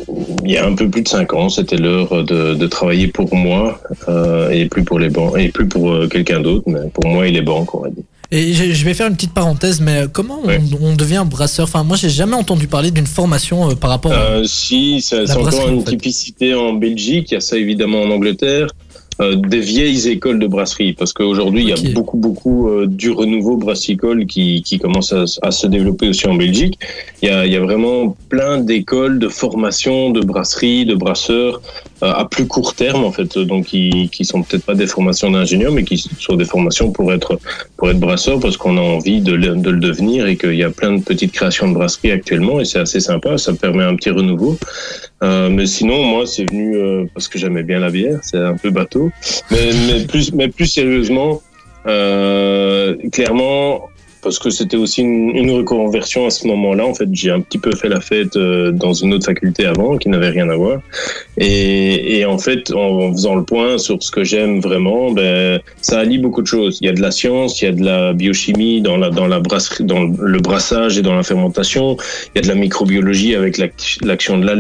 il 0.44 0.50
y 0.50 0.58
a 0.58 0.66
un 0.66 0.74
peu 0.74 0.88
plus 0.90 1.02
de 1.02 1.08
cinq 1.08 1.32
ans, 1.32 1.48
c'était 1.48 1.76
l'heure 1.76 2.24
de, 2.24 2.54
de 2.54 2.66
travailler 2.66 3.06
pour 3.08 3.34
moi 3.34 3.80
euh, 4.08 4.50
et 4.50 4.66
plus 4.66 4.84
pour 4.84 4.98
les 4.98 5.08
banques 5.10 5.38
et 5.38 5.48
plus 5.48 5.66
pour 5.68 5.90
euh, 5.92 6.08
quelqu'un 6.08 6.40
d'autre, 6.40 6.64
mais 6.66 6.88
pour 6.92 7.06
moi 7.06 7.26
et 7.26 7.30
les 7.30 7.42
banques, 7.42 7.74
on 7.74 7.82
va 7.82 7.88
dire. 7.90 8.04
Et 8.30 8.52
je 8.52 8.84
vais 8.84 8.92
faire 8.92 9.06
une 9.08 9.14
petite 9.14 9.32
parenthèse, 9.32 9.80
mais 9.80 10.02
comment 10.12 10.40
on, 10.44 10.48
Ouais. 10.48 10.60
on 10.82 10.94
devient 10.94 11.24
brasseur? 11.26 11.64
Enfin, 11.64 11.82
moi, 11.82 11.96
j'ai 11.96 12.10
jamais 12.10 12.34
entendu 12.36 12.66
parler 12.66 12.90
d'une 12.90 13.06
formation 13.06 13.70
euh, 13.70 13.74
par 13.74 13.88
rapport. 13.88 14.12
à... 14.12 14.16
Euh, 14.16 14.44
si, 14.44 15.00
c'est 15.00 15.30
encore 15.30 15.66
une 15.68 15.78
en 15.78 15.80
fait. 15.80 15.92
typicité 15.92 16.52
en 16.54 16.74
Belgique, 16.74 17.30
il 17.30 17.34
y 17.34 17.36
a 17.38 17.40
ça 17.40 17.56
évidemment 17.56 18.02
en 18.02 18.10
Angleterre. 18.10 18.66
Euh, 19.20 19.34
des 19.36 19.60
vieilles 19.60 20.08
écoles 20.08 20.38
de 20.38 20.46
brasserie 20.46 20.92
parce 20.92 21.12
qu'aujourd'hui 21.12 21.62
il 21.62 21.68
y 21.68 21.72
a 21.72 21.92
beaucoup 21.92 22.16
beaucoup 22.16 22.68
euh, 22.68 22.86
du 22.86 23.10
renouveau 23.10 23.56
brassicole 23.56 24.26
qui, 24.26 24.62
qui 24.62 24.78
commence 24.78 25.12
à, 25.12 25.24
à 25.42 25.50
se 25.50 25.66
développer 25.66 26.08
aussi 26.08 26.26
en 26.28 26.34
Belgique. 26.34 26.78
Il 27.22 27.28
y 27.28 27.32
a, 27.32 27.46
il 27.46 27.52
y 27.52 27.56
a 27.56 27.60
vraiment 27.60 28.16
plein 28.28 28.58
d'écoles 28.58 29.18
de 29.18 29.28
formation 29.28 30.10
de 30.10 30.20
brasserie, 30.20 30.86
de 30.86 30.94
brasseurs 30.94 31.60
à 32.00 32.24
plus 32.24 32.46
court 32.46 32.74
terme 32.74 33.04
en 33.04 33.12
fait, 33.12 33.38
donc 33.38 33.66
qui, 33.66 34.08
qui 34.12 34.24
sont 34.24 34.42
peut-être 34.42 34.64
pas 34.64 34.74
des 34.74 34.86
formations 34.86 35.30
d'ingénieurs 35.30 35.72
mais 35.72 35.84
qui 35.84 35.98
sont 35.98 36.36
des 36.36 36.44
formations 36.44 36.90
pour 36.92 37.12
être 37.12 37.38
pour 37.76 37.90
être 37.90 37.98
brasseur 37.98 38.40
parce 38.40 38.56
qu'on 38.56 38.76
a 38.76 38.80
envie 38.80 39.20
de 39.20 39.32
le, 39.32 39.56
de 39.56 39.70
le 39.70 39.80
devenir 39.80 40.26
et 40.26 40.36
qu'il 40.36 40.54
y 40.54 40.64
a 40.64 40.70
plein 40.70 40.92
de 40.92 41.02
petites 41.02 41.32
créations 41.32 41.68
de 41.68 41.74
brasserie 41.74 42.10
actuellement 42.10 42.60
et 42.60 42.64
c'est 42.64 42.78
assez 42.78 43.00
sympa, 43.00 43.38
ça 43.38 43.52
permet 43.52 43.84
un 43.84 43.96
petit 43.96 44.10
renouveau. 44.10 44.58
Euh, 45.22 45.48
mais 45.50 45.66
sinon, 45.66 46.02
moi, 46.04 46.26
c'est 46.26 46.48
venu 46.48 46.76
euh, 46.76 47.04
parce 47.12 47.28
que 47.28 47.38
j'aimais 47.38 47.62
bien 47.62 47.80
la 47.80 47.90
bière, 47.90 48.18
c'est 48.22 48.38
un 48.38 48.56
peu 48.56 48.70
bateau. 48.70 49.10
Mais, 49.50 49.70
mais 49.86 50.06
plus, 50.06 50.32
mais 50.32 50.48
plus 50.48 50.66
sérieusement, 50.66 51.42
euh, 51.86 52.96
clairement, 53.12 53.88
parce 54.22 54.38
que 54.38 54.50
c'était 54.50 54.76
aussi 54.76 55.00
une, 55.02 55.30
une 55.34 55.50
reconversion 55.50 56.26
à 56.26 56.30
ce 56.30 56.46
moment-là. 56.46 56.84
En 56.86 56.94
fait, 56.94 57.08
j'ai 57.12 57.30
un 57.30 57.40
petit 57.40 57.58
peu 57.58 57.74
fait 57.74 57.88
la 57.88 58.00
fête 58.00 58.36
euh, 58.36 58.70
dans 58.70 58.92
une 58.92 59.14
autre 59.14 59.26
faculté 59.26 59.64
avant, 59.66 59.96
qui 59.96 60.08
n'avait 60.08 60.28
rien 60.28 60.48
à 60.50 60.56
voir. 60.56 60.80
Et, 61.38 62.18
et 62.18 62.24
en 62.26 62.38
fait, 62.38 62.70
en 62.72 63.12
faisant 63.12 63.34
le 63.34 63.44
point 63.44 63.78
sur 63.78 64.02
ce 64.02 64.10
que 64.10 64.24
j'aime 64.24 64.60
vraiment, 64.60 65.10
ben, 65.10 65.60
ça 65.80 66.00
allie 66.00 66.18
beaucoup 66.18 66.42
de 66.42 66.46
choses. 66.46 66.78
Il 66.82 66.86
y 66.86 66.90
a 66.90 66.92
de 66.92 67.00
la 67.00 67.10
science, 67.10 67.62
il 67.62 67.64
y 67.64 67.68
a 67.68 67.72
de 67.72 67.84
la 67.84 68.12
biochimie 68.12 68.82
dans 68.82 68.96
la 68.96 69.10
dans 69.10 69.26
la 69.26 69.40
brasserie, 69.40 69.84
dans 69.84 70.04
le 70.04 70.38
brassage 70.40 70.98
et 70.98 71.02
dans 71.02 71.14
la 71.14 71.22
fermentation. 71.22 71.96
Il 72.34 72.36
y 72.36 72.38
a 72.40 72.42
de 72.42 72.48
la 72.48 72.54
microbiologie 72.54 73.34
avec 73.34 73.58
l'ac- 73.58 73.98
l'action 74.02 74.38
de 74.38 74.44
la. 74.46 74.54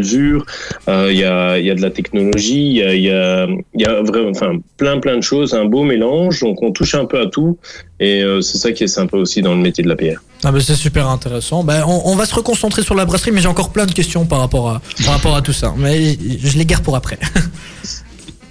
Euh, 0.88 1.08
il 1.10 1.18
y 1.18 1.24
a 1.24 1.58
il 1.58 1.66
y 1.66 1.70
a 1.70 1.74
de 1.74 1.82
la 1.82 1.90
technologie. 1.90 2.66
Il 2.70 2.76
y 2.76 2.82
a 2.82 2.94
il 2.94 3.02
y 3.02 3.10
a, 3.10 3.46
il 3.74 3.80
y 3.80 3.84
a 3.84 4.00
vraiment, 4.02 4.30
enfin, 4.30 4.52
plein 4.76 4.98
plein 4.98 5.16
de 5.16 5.22
choses. 5.22 5.54
Un 5.54 5.64
beau 5.66 5.82
mélange. 5.82 6.40
Donc 6.40 6.62
on 6.62 6.70
touche 6.70 6.94
un 6.94 7.04
peu 7.04 7.20
à 7.20 7.26
tout. 7.26 7.58
Et 8.00 8.22
euh, 8.22 8.40
c'est 8.40 8.58
ça 8.58 8.70
qui 8.72 8.84
est 8.84 8.88
sympa 8.88 9.16
aussi 9.16 9.42
dans 9.42 9.54
le 9.54 9.60
métier 9.60 9.82
de 9.82 9.88
la 9.88 9.96
bière. 9.96 10.22
Ah 10.44 10.52
bah 10.52 10.60
c'est 10.60 10.76
super 10.76 11.08
intéressant. 11.08 11.64
Bah, 11.64 11.84
on, 11.86 12.02
on 12.04 12.14
va 12.14 12.26
se 12.26 12.34
reconcentrer 12.34 12.82
sur 12.82 12.94
la 12.94 13.04
brasserie, 13.04 13.32
mais 13.32 13.40
j'ai 13.40 13.48
encore 13.48 13.70
plein 13.70 13.86
de 13.86 13.92
questions 13.92 14.24
par 14.24 14.38
rapport 14.38 14.70
à, 14.70 14.80
par 15.04 15.14
rapport 15.14 15.34
à 15.34 15.42
tout 15.42 15.52
ça. 15.52 15.74
Mais 15.76 16.16
je 16.42 16.56
les 16.58 16.64
garde 16.64 16.84
pour 16.84 16.94
après. 16.96 17.18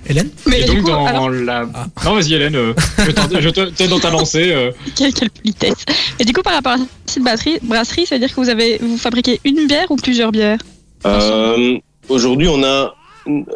Hélène? 0.09 0.29
Mais 0.45 0.61
Et 0.61 0.63
du 0.63 0.75
donc 0.77 0.85
coup, 0.85 0.89
dans 0.91 1.05
alors, 1.05 1.29
la... 1.29 1.65
Ah. 1.73 1.87
Non, 2.05 2.13
vas-y 2.15 2.33
Hélène, 2.33 2.55
euh, 2.55 2.73
je 2.97 3.49
t'es 3.49 3.87
dans 3.89 3.99
ta 3.99 4.09
lancée. 4.09 4.51
euh. 4.53 4.71
quelle, 4.95 5.13
quelle 5.13 5.29
politesse. 5.29 5.83
Et 6.19 6.23
du 6.23 6.31
coup, 6.31 6.41
par 6.41 6.53
rapport 6.53 6.73
à 6.73 6.77
cette 7.05 7.23
brasserie, 7.23 7.59
brasserie 7.61 8.05
ça 8.05 8.15
veut 8.15 8.19
dire 8.19 8.29
que 8.33 8.39
vous 8.39 8.47
avez 8.49 8.77
vous 8.81 8.97
fabriquez 8.97 9.41
une 9.43 9.67
bière 9.67 9.89
ou 9.91 9.97
plusieurs 9.97 10.31
bières? 10.31 10.59
Euh, 11.05 11.77
Aujourd'hui, 12.09 12.47
on 12.47 12.63
a 12.63 12.95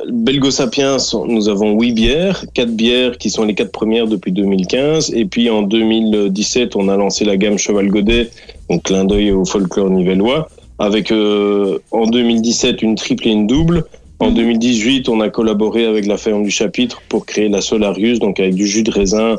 Belgo 0.09 0.51
Sapiens, 0.51 0.97
nous 1.28 1.49
avons 1.49 1.80
huit 1.80 1.93
bières, 1.93 2.45
quatre 2.53 2.76
bières 2.76 3.17
qui 3.17 3.30
sont 3.30 3.43
les 3.43 3.53
quatre 3.53 3.72
premières 3.72 4.07
depuis 4.07 4.32
2015. 4.32 5.13
Et 5.13 5.26
puis 5.26 5.49
en 5.49 5.61
2017, 5.61 6.76
on 6.76 6.89
a 6.89 6.97
lancé 6.97 7.26
la 7.26 7.38
gamme 7.38 7.57
Cheval 7.57 7.88
Godet, 7.89 8.30
donc 8.69 8.84
clin 8.84 9.05
d'œil 9.05 9.32
au 9.32 9.45
folklore 9.45 9.89
nivellois, 9.89 10.49
avec 10.80 11.11
euh, 11.11 11.80
en 11.91 12.05
2017 12.05 12.82
une 12.82 12.95
triple 12.95 13.28
et 13.28 13.32
une 13.32 13.47
double. 13.47 13.86
En 14.19 14.32
2018, 14.32 15.09
on 15.09 15.19
a 15.19 15.30
collaboré 15.30 15.86
avec 15.86 16.05
la 16.05 16.17
ferme 16.17 16.43
du 16.43 16.51
chapitre 16.51 17.01
pour 17.09 17.26
créer 17.26 17.49
la 17.49 17.61
Solarius, 17.61 18.19
donc 18.19 18.39
avec 18.39 18.53
du 18.53 18.67
jus 18.67 18.84
de 18.84 18.91
raisin 18.91 19.38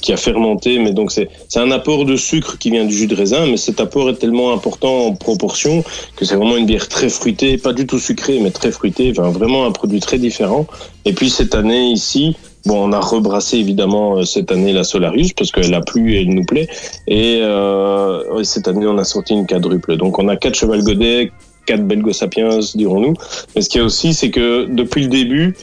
qui 0.00 0.12
a 0.12 0.16
fermenté, 0.16 0.78
mais 0.78 0.92
donc 0.92 1.12
c'est 1.12 1.28
c'est 1.48 1.60
un 1.60 1.70
apport 1.70 2.04
de 2.04 2.16
sucre 2.16 2.58
qui 2.58 2.70
vient 2.70 2.84
du 2.84 2.94
jus 2.94 3.06
de 3.06 3.14
raisin, 3.14 3.46
mais 3.46 3.56
cet 3.56 3.80
apport 3.80 4.08
est 4.10 4.16
tellement 4.16 4.52
important 4.52 5.06
en 5.06 5.14
proportion 5.14 5.84
que 6.16 6.24
c'est 6.24 6.36
vraiment 6.36 6.56
une 6.56 6.66
bière 6.66 6.88
très 6.88 7.08
fruitée, 7.08 7.58
pas 7.58 7.72
du 7.72 7.86
tout 7.86 7.98
sucrée, 7.98 8.38
mais 8.40 8.50
très 8.50 8.72
fruitée, 8.72 9.12
enfin, 9.16 9.30
vraiment 9.30 9.66
un 9.66 9.72
produit 9.72 10.00
très 10.00 10.18
différent. 10.18 10.66
Et 11.04 11.12
puis 11.12 11.30
cette 11.30 11.54
année 11.54 11.90
ici, 11.90 12.36
bon, 12.66 12.88
on 12.88 12.92
a 12.92 13.00
rebrassé 13.00 13.58
évidemment 13.58 14.18
euh, 14.18 14.24
cette 14.24 14.52
année 14.52 14.72
la 14.72 14.84
Solarius 14.84 15.32
parce 15.32 15.50
qu'elle 15.50 15.74
a 15.74 15.80
plu 15.80 16.14
et 16.14 16.22
elle 16.22 16.34
nous 16.34 16.44
plaît. 16.44 16.68
Et 17.06 17.38
euh, 17.42 18.42
cette 18.44 18.68
année, 18.68 18.86
on 18.86 18.98
a 18.98 19.04
sorti 19.04 19.34
une 19.34 19.46
quadruple. 19.46 19.96
Donc 19.96 20.18
on 20.18 20.28
a 20.28 20.36
quatre 20.36 20.54
Cheval 20.54 20.82
Godet, 20.82 21.32
quatre 21.66 21.84
Belgo 21.84 22.12
Sapiens, 22.12 22.60
dirons-nous. 22.74 23.14
Mais 23.54 23.62
ce 23.62 23.68
qu'il 23.68 23.80
y 23.80 23.82
a 23.82 23.86
aussi, 23.86 24.14
c'est 24.14 24.30
que 24.30 24.66
depuis 24.66 25.02
le 25.02 25.08
début, 25.08 25.56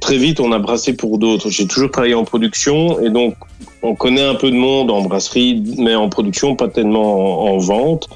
très 0.00 0.18
vite, 0.18 0.40
on 0.40 0.52
a 0.52 0.58
brassé 0.58 0.94
pour 0.94 1.18
d'autres. 1.18 1.50
J'ai 1.50 1.66
toujours 1.66 1.90
travaillé 1.90 2.14
en 2.14 2.24
production 2.24 3.00
et 3.00 3.10
donc 3.10 3.34
on 3.82 3.94
connaît 3.94 4.24
un 4.24 4.34
peu 4.34 4.50
de 4.50 4.56
monde 4.56 4.90
en 4.90 5.02
brasserie, 5.02 5.62
mais 5.78 5.94
en 5.94 6.08
production, 6.08 6.56
pas 6.56 6.68
tellement 6.68 7.46
en, 7.46 7.54
en 7.54 7.58
vente. 7.58 8.08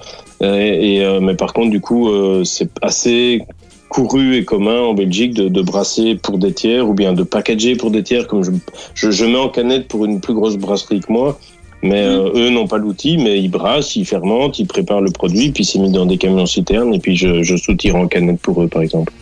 Euh, 0.43 0.57
Et, 0.59 1.05
euh, 1.05 1.21
mais 1.21 1.35
par 1.35 1.53
contre, 1.53 1.71
du 1.71 1.81
coup, 1.81 2.09
euh, 2.09 2.45
c'est 2.45 2.71
assez 2.83 3.43
couru 3.89 4.37
et 4.37 4.45
commun 4.45 4.81
en 4.81 4.95
Belgique 4.95 5.35
de, 5.35 5.49
de 5.49 5.63
brasser 5.63 6.15
pour 6.15 6.39
des 6.39 6.53
tiers 6.53 6.89
ou 6.89 6.95
bien 6.95 7.13
de 7.13 7.25
packager 7.25 7.77
pour 7.77 7.91
des 7.91 8.03
tiers. 8.03 8.27
Comme 8.27 8.43
je, 8.43 8.53
je, 8.95 9.11
je 9.11 9.25
mets 9.25 9.37
en 9.37 9.49
canette 9.49 9.89
pour 9.89 10.05
une 10.05 10.21
plus 10.21 10.35
grosse 10.35 10.57
brasserie 10.57 11.01
que 11.01 11.13
moi. 11.13 11.39
Mais 11.83 12.03
euh, 12.03 12.31
eux 12.35 12.51
n'ont 12.51 12.67
pas 12.67 12.77
l'outil, 12.77 13.17
mais 13.17 13.39
ils 13.39 13.49
brassent, 13.49 13.97
ils 13.97 14.05
fermentent, 14.05 14.59
ils 14.59 14.67
préparent 14.67 15.01
le 15.01 15.11
produit, 15.11 15.51
puis 15.51 15.65
c'est 15.65 15.79
mis 15.79 15.91
dans 15.91 16.05
des 16.05 16.19
camions 16.19 16.45
citernes, 16.45 16.93
et 16.93 16.99
puis 16.99 17.17
je, 17.17 17.43
je 17.43 17.57
soutire 17.57 17.97
en 17.97 18.07
canette 18.07 18.39
pour 18.41 18.63
eux, 18.63 18.69
par 18.69 18.83
exemple. 18.83 19.15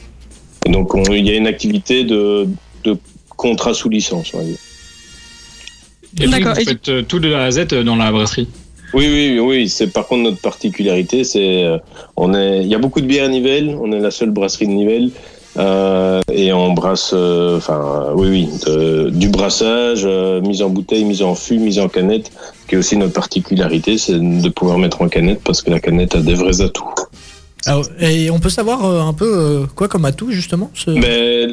Donc 0.67 0.95
on- 0.95 1.03
il 1.13 1.27
y 1.27 1.31
a 1.31 1.35
une 1.37 1.47
activité 1.47 2.05
de, 2.05 2.47
de 2.85 2.97
contrat 3.37 3.75
sous 3.75 3.89
licence, 3.89 4.33
on 4.35 4.39
va 4.39 4.45
dire. 4.45 4.57
Et 6.21 6.27
D'accord, 6.27 6.55
vous 6.55 6.65
faites 6.65 6.89
euh, 6.89 7.03
tout 7.03 7.19
de 7.21 7.33
A 7.33 7.45
à 7.45 7.51
Z 7.51 7.67
dans 7.85 7.97
la 7.97 8.11
brasserie. 8.11 8.49
Oui, 8.95 9.07
oui, 9.07 9.39
oui. 9.39 9.69
C'est 9.69 9.89
par 9.89 10.07
contre 10.07 10.23
notre 10.23 10.41
particularité, 10.41 11.23
c'est 11.23 11.65
euh, 11.65 11.79
on 12.17 12.33
est. 12.35 12.63
Il 12.63 12.69
y 12.69 12.75
a 12.75 12.79
beaucoup 12.79 13.01
de 13.01 13.07
bières 13.07 13.27
à 13.27 13.29
Nivelles. 13.29 13.77
On 13.81 13.93
est 13.93 14.01
la 14.01 14.11
seule 14.11 14.31
brasserie 14.31 14.67
de 14.67 14.73
Nivelles. 14.73 15.11
Euh, 15.59 16.21
et 16.33 16.53
on 16.53 16.73
brasse, 16.73 17.11
euh, 17.15 17.57
enfin, 17.57 17.81
euh, 18.11 18.13
oui, 18.15 18.29
oui, 18.29 18.49
de- 18.67 19.11
du 19.11 19.29
brassage, 19.29 20.03
euh, 20.05 20.41
mise 20.41 20.63
en 20.63 20.69
bouteille, 20.69 21.05
mise 21.05 21.23
en 21.23 21.35
fût, 21.35 21.59
mise 21.59 21.79
en 21.81 21.89
canette, 21.89 22.31
qui 22.69 22.77
est 22.77 22.79
aussi 22.79 22.97
notre 22.97 23.15
particularité, 23.15 23.99
c'est 23.99 24.19
de 24.21 24.49
pouvoir 24.51 24.79
mettre 24.79 25.03
en 25.03 25.09
canette 25.09 25.41
parce 25.43 25.63
que 25.63 25.71
la 25.71 25.81
canette 25.81 26.15
a 26.15 26.21
des 26.21 26.35
vrais 26.35 26.61
atouts. 26.61 26.85
Alors, 27.67 27.85
Et 28.01 28.31
on 28.31 28.39
peut 28.39 28.51
savoir 28.51 28.85
euh, 28.85 29.01
un 29.01 29.13
peu 29.13 29.27
euh, 29.27 29.67
quoi 29.75 29.89
comme 29.89 30.05
atout 30.05 30.31
justement 30.31 30.71
Mais 30.87 31.47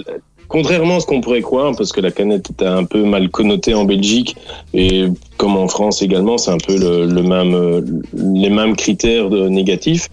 contrairement 0.48 0.98
à 0.98 1.00
ce 1.00 1.06
qu'on 1.06 1.22
pourrait 1.22 1.42
croire, 1.42 1.76
parce 1.76 1.92
que 1.92 2.02
la 2.02 2.12
canette 2.12 2.50
était 2.52 2.66
un 2.66 2.84
peu 2.84 3.04
mal 3.04 3.30
connotée 3.30 3.74
en 3.74 3.86
Belgique 3.86 4.36
et 4.74 5.06
comme 5.38 5.58
en 5.58 5.68
France 5.68 6.02
également, 6.02 6.38
c'est 6.38 6.52
un 6.52 6.58
peu 6.58 6.78
le, 6.78 7.22
même, 7.24 7.56
euh, 7.56 7.82
les 8.14 8.50
mêmes 8.50 8.76
critères 8.76 9.30
négatifs. 9.30 10.10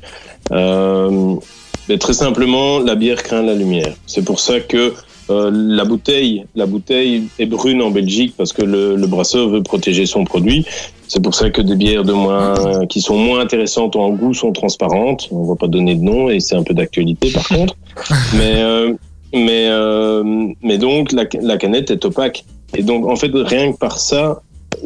Mais 1.89 1.99
très 1.99 2.13
simplement, 2.13 2.79
la 2.79 2.95
bière 2.95 3.23
craint 3.23 3.43
la 3.43 3.55
lumière. 3.55 3.93
C'est 4.07 4.25
pour 4.25 4.39
ça 4.39 4.61
que 4.61 4.95
euh, 5.31 5.51
la 5.53 5.85
bouteille, 5.85 6.45
la 6.55 6.67
bouteille 6.67 7.25
est 7.39 7.47
brune 7.47 7.81
en 7.83 7.91
Belgique 7.91 8.35
parce 8.37 8.53
que 8.53 8.63
le, 8.63 8.97
le 8.97 9.07
brasseur 9.07 9.49
veut 9.49 9.63
protéger 9.63 10.07
son 10.07 10.25
produit. 10.25 10.67
C'est 11.09 11.23
pour 11.23 11.35
ça 11.35 11.51
que 11.51 11.61
des 11.63 11.77
bières 11.77 12.05
de 12.05 12.13
moins, 12.13 12.87
qui 12.87 13.01
sont 13.01 13.17
moins 13.19 13.41
intéressantes 13.41 13.97
en 13.97 14.11
goût 14.11 14.33
sont 14.35 14.53
transparentes. 14.53 15.29
On 15.31 15.45
va 15.45 15.57
pas 15.57 15.69
donner 15.69 15.95
de 15.95 16.03
nom 16.03 16.31
et 16.31 16.41
c'est 16.41 16.55
un 16.57 16.63
peu 16.63 16.75
d'actualité 16.75 17.31
par 17.31 17.47
contre. 17.49 17.75
Mais 18.37 18.63
euh, 18.63 18.95
mais 19.35 19.67
euh, 19.69 20.23
mais 20.63 20.79
donc 20.79 21.13
la, 21.13 21.25
la 21.41 21.57
canette 21.57 21.91
est 21.91 22.05
opaque 22.05 22.45
et 22.75 22.83
donc 22.83 23.07
en 23.07 23.17
fait 23.17 23.31
rien 23.35 23.73
que 23.73 23.79
par 23.79 23.99
ça 23.99 24.41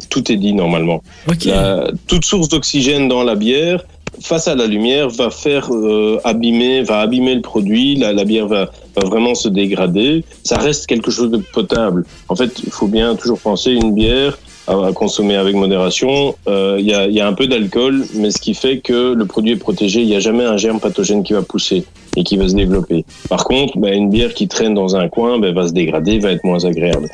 tout 0.09 0.31
est 0.31 0.35
dit 0.37 0.53
normalement. 0.53 1.01
La- 1.49 1.87
toute 2.07 2.25
source 2.25 2.49
d'oxygène 2.49 3.07
dans 3.07 3.23
la 3.23 3.35
bière, 3.35 3.83
face 4.21 4.47
à 4.47 4.55
la 4.55 4.67
lumière, 4.67 5.09
va 5.09 5.29
faire 5.29 5.69
euh, 5.71 6.19
abîmer, 6.23 6.81
va 6.83 6.99
abîmer 6.99 7.35
le 7.35 7.41
produit. 7.41 7.95
La, 7.95 8.13
la 8.13 8.25
bière 8.25 8.47
va, 8.47 8.69
va 8.95 9.07
vraiment 9.07 9.35
se 9.35 9.49
dégrader. 9.49 10.23
Ça 10.43 10.57
reste 10.57 10.87
quelque 10.87 11.11
chose 11.11 11.31
de 11.31 11.37
potable. 11.37 12.05
En 12.29 12.35
fait, 12.35 12.59
il 12.63 12.71
faut 12.71 12.87
bien 12.87 13.15
toujours 13.15 13.39
penser 13.39 13.71
une 13.71 13.93
bière 13.93 14.37
à, 14.67 14.91
consommer 14.93 15.35
avec 15.35 15.55
modération. 15.55 16.35
Euh, 16.47 16.77
Il 16.79 16.85
y, 16.85 16.93
a, 16.93 17.07
y 17.07 17.19
a 17.19 17.27
un 17.27 17.33
peu 17.33 17.47
d'alcool, 17.47 18.05
mais 18.15 18.31
ce 18.31 18.39
qui 18.39 18.53
fait 18.53 18.79
que 18.79 19.13
le 19.13 19.25
produit 19.25 19.53
est 19.53 19.57
protégé. 19.57 20.01
Il 20.01 20.07
n'y 20.07 20.15
a 20.15 20.19
jamais 20.19 20.43
un 20.43 20.57
germe 20.57 20.79
pathogène 20.79 21.23
qui 21.23 21.33
va 21.33 21.41
pousser 21.41 21.85
et 22.15 22.23
qui 22.23 22.37
va 22.37 22.47
se 22.47 22.55
développer. 22.55 23.05
Par 23.29 23.43
contre, 23.45 23.77
ben, 23.77 23.93
une 23.93 24.09
bière 24.09 24.33
qui 24.33 24.47
traîne 24.47 24.73
dans 24.73 24.95
un 24.95 25.07
coin 25.07 25.39
ben, 25.39 25.53
va 25.53 25.67
se 25.67 25.73
dégrader, 25.73 26.19
va 26.19 26.31
être 26.31 26.43
moins 26.43 26.65
agréable. 26.65 27.09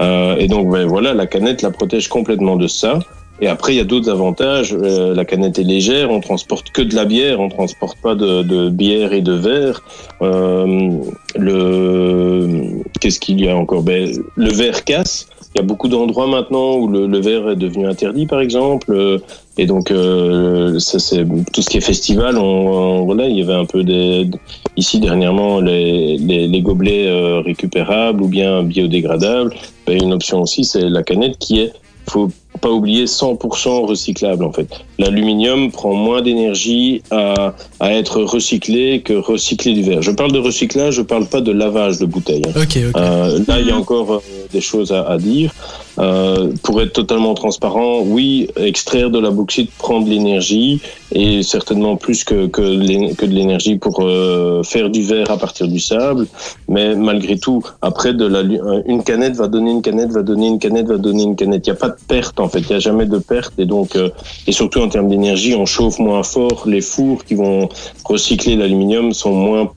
Euh, 0.00 0.36
et 0.36 0.46
donc 0.46 0.70
ben, 0.70 0.86
voilà, 0.86 1.14
la 1.14 1.26
canette 1.26 1.62
la 1.62 1.70
protège 1.70 2.08
complètement 2.08 2.56
de 2.56 2.66
ça. 2.66 3.00
Et 3.40 3.46
après, 3.46 3.74
il 3.74 3.76
y 3.76 3.80
a 3.80 3.84
d'autres 3.84 4.10
avantages. 4.10 4.74
Euh, 4.74 5.14
la 5.14 5.24
canette 5.24 5.58
est 5.58 5.64
légère, 5.64 6.10
on 6.10 6.20
transporte 6.20 6.70
que 6.70 6.82
de 6.82 6.94
la 6.94 7.04
bière, 7.04 7.40
on 7.40 7.48
transporte 7.48 7.96
pas 8.00 8.14
de, 8.14 8.42
de 8.42 8.68
bière 8.68 9.12
et 9.12 9.20
de 9.20 9.32
verre. 9.32 9.82
Euh, 10.22 10.90
le 11.36 12.82
qu'est-ce 13.00 13.20
qu'il 13.20 13.40
y 13.40 13.48
a 13.48 13.56
encore? 13.56 13.82
Ben, 13.82 14.10
Le 14.36 14.50
verre 14.52 14.84
casse. 14.84 15.28
Il 15.54 15.58
y 15.60 15.60
a 15.62 15.66
beaucoup 15.66 15.88
d'endroits 15.88 16.26
maintenant 16.26 16.76
où 16.76 16.88
le, 16.88 17.06
le 17.06 17.20
verre 17.20 17.48
est 17.50 17.56
devenu 17.56 17.86
interdit, 17.86 18.26
par 18.26 18.40
exemple. 18.40 19.20
Et 19.56 19.66
donc, 19.66 19.90
euh, 19.90 20.78
ça 20.78 20.98
c'est 20.98 21.24
tout 21.52 21.62
ce 21.62 21.70
qui 21.70 21.78
est 21.78 21.80
festival. 21.80 22.36
On, 22.36 22.42
on- 22.42 23.04
voilà, 23.06 23.26
il 23.28 23.38
y 23.38 23.42
avait 23.42 23.54
un 23.54 23.64
peu 23.64 23.82
des 23.82 24.28
ici 24.76 25.00
dernièrement 25.00 25.60
les, 25.60 26.18
les, 26.18 26.46
les 26.48 26.60
gobelets 26.60 27.08
euh, 27.08 27.40
récupérables 27.40 28.22
ou 28.22 28.28
bien 28.28 28.62
biodégradables. 28.62 29.54
Ben, 29.86 29.96
une 30.02 30.12
option 30.12 30.42
aussi, 30.42 30.64
c'est 30.64 30.88
la 30.88 31.02
canette 31.02 31.38
qui 31.38 31.60
est 31.60 31.72
faut 32.10 32.30
pas 32.58 32.70
oublier 32.70 33.04
100% 33.06 33.86
recyclable 33.86 34.44
en 34.44 34.52
fait. 34.52 34.68
L'aluminium 34.98 35.70
prend 35.70 35.94
moins 35.94 36.22
d'énergie 36.22 37.02
à, 37.10 37.54
à 37.80 37.92
être 37.94 38.20
recyclé 38.22 39.00
que 39.00 39.12
recycler 39.14 39.72
du 39.72 39.82
verre. 39.82 40.02
Je 40.02 40.10
parle 40.10 40.32
de 40.32 40.38
recyclage, 40.38 40.94
je 40.94 41.02
parle 41.02 41.26
pas 41.26 41.40
de 41.40 41.52
lavage 41.52 41.98
de 41.98 42.06
bouteilles. 42.06 42.42
hein. 42.46 42.60
Ok, 42.60 42.78
ok. 42.88 43.00
Euh, 43.00 43.38
là, 43.46 43.60
il 43.60 43.66
y 43.66 43.70
a 43.70 43.76
encore 43.76 44.12
euh, 44.12 44.18
des 44.52 44.60
choses 44.60 44.92
à, 44.92 45.02
à 45.08 45.18
dire. 45.18 45.52
Euh, 45.98 46.52
pour 46.62 46.80
être 46.80 46.92
totalement 46.92 47.34
transparent, 47.34 48.00
oui, 48.02 48.48
extraire 48.56 49.10
de 49.10 49.18
la 49.18 49.30
bauxite 49.30 49.70
prend 49.78 50.00
de 50.00 50.08
l'énergie 50.08 50.80
et 51.12 51.42
certainement 51.42 51.96
plus 51.96 52.22
que, 52.22 52.46
que, 52.46 52.60
de 52.62 53.26
l'énergie 53.32 53.76
pour 53.78 54.00
euh, 54.02 54.62
faire 54.62 54.90
du 54.90 55.02
verre 55.02 55.30
à 55.32 55.38
partir 55.38 55.66
du 55.66 55.80
sable. 55.80 56.26
Mais 56.68 56.94
malgré 56.94 57.36
tout, 57.38 57.62
après, 57.82 58.12
de 58.14 58.24
la, 58.26 58.42
lu- 58.42 58.60
une 58.86 59.02
canette 59.02 59.34
va 59.34 59.48
donner 59.48 59.72
une 59.72 59.82
canette, 59.82 60.10
va 60.12 60.22
donner 60.22 60.46
une 60.46 60.58
canette, 60.60 60.86
va 60.86 60.98
donner 60.98 61.24
une 61.24 61.34
canette. 61.34 61.66
Il 61.66 61.70
n'y 61.70 61.76
a 61.76 61.80
pas 61.80 61.88
de 61.88 61.96
perte 62.06 62.38
en 62.38 62.47
fait, 62.48 62.60
il 62.60 62.68
n'y 62.68 62.74
a 62.76 62.78
jamais 62.78 63.06
de 63.06 63.18
perte. 63.18 63.52
Et 63.58 63.64
donc, 63.66 63.96
euh, 63.96 64.10
et 64.46 64.52
surtout 64.52 64.80
en 64.80 64.88
termes 64.88 65.08
d'énergie, 65.08 65.54
on 65.54 65.66
chauffe 65.66 65.98
moins 65.98 66.22
fort. 66.22 66.64
Les 66.66 66.80
fours 66.80 67.24
qui 67.24 67.34
vont 67.34 67.68
recycler 68.04 68.56
l'aluminium 68.56 69.12
sont 69.12 69.32
moins, 69.32 69.70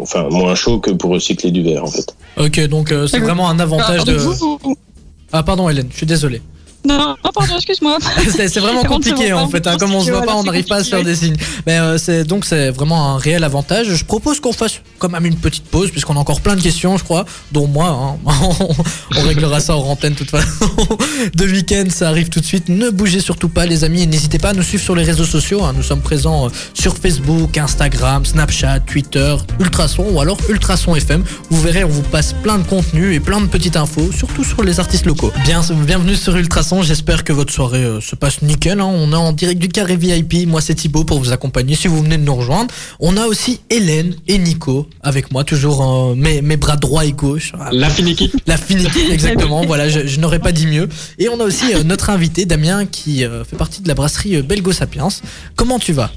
enfin, 0.00 0.28
moins 0.30 0.54
chauds 0.54 0.78
que 0.80 0.90
pour 0.90 1.10
recycler 1.12 1.50
du 1.50 1.62
verre 1.62 1.84
en 1.84 1.88
fait. 1.90 2.14
Ok, 2.38 2.60
donc 2.68 2.92
euh, 2.92 3.06
c'est 3.06 3.12
D'accord. 3.18 3.28
vraiment 3.34 3.48
un 3.50 3.58
avantage 3.58 4.04
de. 4.04 4.12
Vous- 4.14 4.58
vous- 4.62 4.76
Ah, 5.32 5.42
pardon, 5.42 5.68
Hélène, 5.68 5.88
je 5.90 5.96
suis 5.96 6.06
désolé. 6.06 6.40
Non, 6.86 7.16
pardon, 7.34 7.56
excuse-moi. 7.56 7.98
c'est 8.30 8.58
vraiment 8.60 8.84
compliqué 8.84 9.32
en 9.32 9.48
fait. 9.48 9.66
hein, 9.66 9.76
comme 9.78 9.92
on 9.94 10.00
se 10.00 10.10
voit 10.10 10.22
pas, 10.22 10.34
on 10.36 10.44
n'arrive 10.44 10.66
pas 10.66 10.76
à 10.76 10.84
se 10.84 10.90
faire 10.90 11.02
des 11.02 11.16
signes. 11.16 11.36
Mais 11.66 11.78
euh, 11.78 11.98
c'est 11.98 12.24
donc 12.24 12.44
c'est 12.44 12.70
vraiment 12.70 13.14
un 13.14 13.18
réel 13.18 13.42
avantage. 13.44 13.88
Je 13.94 14.04
propose 14.04 14.40
qu'on 14.40 14.52
fasse 14.52 14.80
quand 14.98 15.08
même 15.08 15.26
une 15.26 15.36
petite 15.36 15.64
pause 15.64 15.90
puisqu'on 15.90 16.16
a 16.16 16.18
encore 16.20 16.40
plein 16.40 16.54
de 16.56 16.60
questions, 16.62 16.96
je 16.96 17.04
crois, 17.04 17.24
dont 17.52 17.66
moi. 17.66 18.16
hein. 18.26 18.32
on 19.16 19.22
réglera 19.22 19.60
ça 19.60 19.76
en 19.76 19.82
antenne 19.82 20.12
de 20.14 20.18
toute 20.18 20.30
façon. 20.30 20.46
de 21.34 21.44
week-end, 21.46 21.84
ça 21.90 22.08
arrive 22.08 22.28
tout 22.28 22.40
de 22.40 22.44
suite. 22.46 22.68
Ne 22.68 22.90
bougez 22.90 23.20
surtout 23.20 23.48
pas, 23.48 23.66
les 23.66 23.82
amis, 23.84 24.02
et 24.02 24.06
n'hésitez 24.06 24.38
pas 24.38 24.50
à 24.50 24.52
nous 24.52 24.62
suivre 24.62 24.82
sur 24.84 24.94
les 24.94 25.04
réseaux 25.04 25.24
sociaux. 25.24 25.64
hein. 25.64 25.72
Nous 25.76 25.82
sommes 25.82 26.00
présents 26.02 26.46
euh, 26.46 26.50
sur 26.74 26.96
Facebook, 26.96 27.56
Instagram, 27.58 28.24
Snapchat, 28.24 28.80
Twitter, 28.80 29.34
Ultrason 29.60 30.06
ou 30.12 30.20
alors 30.20 30.38
Ultrason 30.48 30.94
FM. 30.94 31.24
Vous 31.50 31.60
verrez, 31.60 31.84
on 31.84 31.88
vous 31.88 32.02
passe 32.02 32.32
plein 32.42 32.58
de 32.58 32.64
contenu 32.64 33.14
et 33.14 33.20
plein 33.20 33.40
de 33.40 33.46
petites 33.46 33.76
infos, 33.76 34.10
surtout 34.12 34.44
sur 34.44 34.62
les 34.62 34.78
artistes 34.80 35.06
locaux. 35.06 35.32
Bien, 35.44 35.60
bienvenue 35.84 36.14
sur 36.16 36.36
Ultrason. 36.36 36.75
J'espère 36.82 37.24
que 37.24 37.32
votre 37.32 37.52
soirée 37.52 37.84
euh, 37.84 38.00
se 38.00 38.14
passe 38.16 38.42
nickel. 38.42 38.80
hein. 38.80 38.84
On 38.86 39.12
est 39.12 39.16
en 39.16 39.32
direct 39.32 39.60
du 39.60 39.68
carré 39.68 39.96
VIP. 39.96 40.46
Moi, 40.46 40.60
c'est 40.60 40.74
Thibaut 40.74 41.04
pour 41.04 41.18
vous 41.18 41.32
accompagner 41.32 41.74
si 41.74 41.88
vous 41.88 42.02
venez 42.02 42.16
de 42.16 42.22
nous 42.22 42.34
rejoindre. 42.34 42.72
On 43.00 43.16
a 43.16 43.26
aussi 43.26 43.60
Hélène 43.70 44.14
et 44.28 44.38
Nico 44.38 44.88
avec 45.02 45.30
moi, 45.32 45.44
toujours 45.44 45.82
euh, 45.82 46.14
mes, 46.14 46.42
mes 46.42 46.56
bras 46.56 46.76
droit 46.76 47.04
et 47.04 47.12
gauche. 47.12 47.52
La 47.72 47.90
fine 47.90 48.08
équipe. 48.08 48.34
La 48.46 48.56
fine 48.56 48.80
équipe, 48.80 49.10
exactement. 49.10 49.64
voilà, 49.66 49.88
je, 49.88 50.06
je 50.06 50.20
n'aurais 50.20 50.38
pas 50.40 50.52
dit 50.52 50.66
mieux. 50.66 50.88
Et 51.18 51.28
on 51.28 51.40
a 51.40 51.44
aussi 51.44 51.74
euh, 51.74 51.82
notre 51.82 52.10
invité 52.10 52.44
Damien 52.46 52.86
qui 52.86 53.20
fait 53.48 53.56
partie 53.56 53.80
de 53.82 53.88
la 53.88 53.94
brasserie 53.94 54.42
Belgo 54.42 54.72
Sapiens. 54.72 55.08
Comment 55.56 55.78
tu 55.78 55.92
vas? 55.92 56.10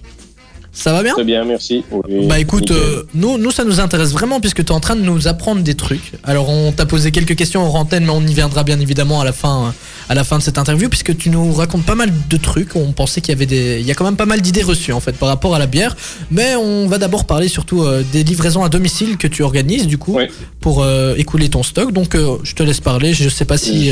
Ça 0.72 0.94
va 0.94 1.02
bien 1.04 1.14
Très 1.14 1.24
bien, 1.24 1.44
merci. 1.46 1.84
Oui, 1.92 2.28
bah 2.28 2.40
écoute, 2.40 2.70
euh, 2.72 3.04
nous, 3.16 3.38
nous 3.38 3.52
ça 3.52 3.64
nous 3.64 3.80
intéresse 3.80 4.12
vraiment 4.12 4.40
puisque 4.40 4.64
tu 4.64 4.72
es 4.72 4.72
en 4.72 4.80
train 4.80 4.96
de 4.96 5.02
nous 5.02 5.28
apprendre 5.28 5.62
des 5.62 5.74
trucs. 5.74 6.14
Alors 6.24 6.48
on 6.50 6.72
t'a 6.72 6.86
posé 6.86 7.12
quelques 7.12 7.36
questions 7.36 7.64
en 7.64 7.74
antenne 7.80 8.06
mais 8.06 8.12
on 8.12 8.22
y 8.22 8.34
viendra 8.34 8.64
bien 8.64 8.80
évidemment 8.80 9.20
à 9.20 9.26
la 9.26 9.34
fin, 9.34 9.74
à 10.10 10.16
la 10.16 10.24
fin 10.24 10.38
de 10.38 10.44
cette 10.44 10.58
interview 10.60 10.88
puisque 10.88 11.18
tu 11.18 11.32
nous 11.32 11.52
racontes 11.54 11.86
pas 11.86 11.96
mal 11.96 12.12
de 12.30 12.38
trucs. 12.38 12.76
On 12.76 12.92
pensait 12.92 13.20
qu'il 13.20 13.34
y 13.34 13.36
avait 13.36 13.48
des, 13.48 13.80
il 13.80 13.86
y 13.88 13.92
a 13.92 13.96
quand 13.96 14.06
même 14.06 14.16
pas 14.16 14.28
mal 14.28 14.42
d'idées 14.42 14.62
reçues 14.62 14.94
en 14.94 15.00
fait 15.00 15.14
par 15.14 15.28
rapport 15.28 15.56
à 15.56 15.60
la 15.60 15.68
bière. 15.68 15.96
Mais 16.30 16.56
on 16.56 16.88
va 16.88 16.98
d'abord 17.00 17.26
parler 17.26 17.48
surtout 17.48 17.84
euh, 17.84 18.04
des 18.12 18.24
livraisons 18.24 18.64
à 18.64 18.70
domicile 18.70 19.18
que 19.18 19.28
tu 19.28 19.42
organises 19.42 19.88
du 19.88 19.98
coup 19.98 20.16
Oui. 20.16 20.26
pour 20.62 20.84
euh, 20.84 21.16
écouler 21.18 21.50
ton 21.50 21.64
stock. 21.64 21.92
Donc 21.92 22.16
je 22.44 22.54
te 22.56 22.62
laisse 22.64 22.80
parler. 22.80 23.14
Je 23.14 23.28
sais 23.28 23.46
pas 23.46 23.58
si. 23.58 23.92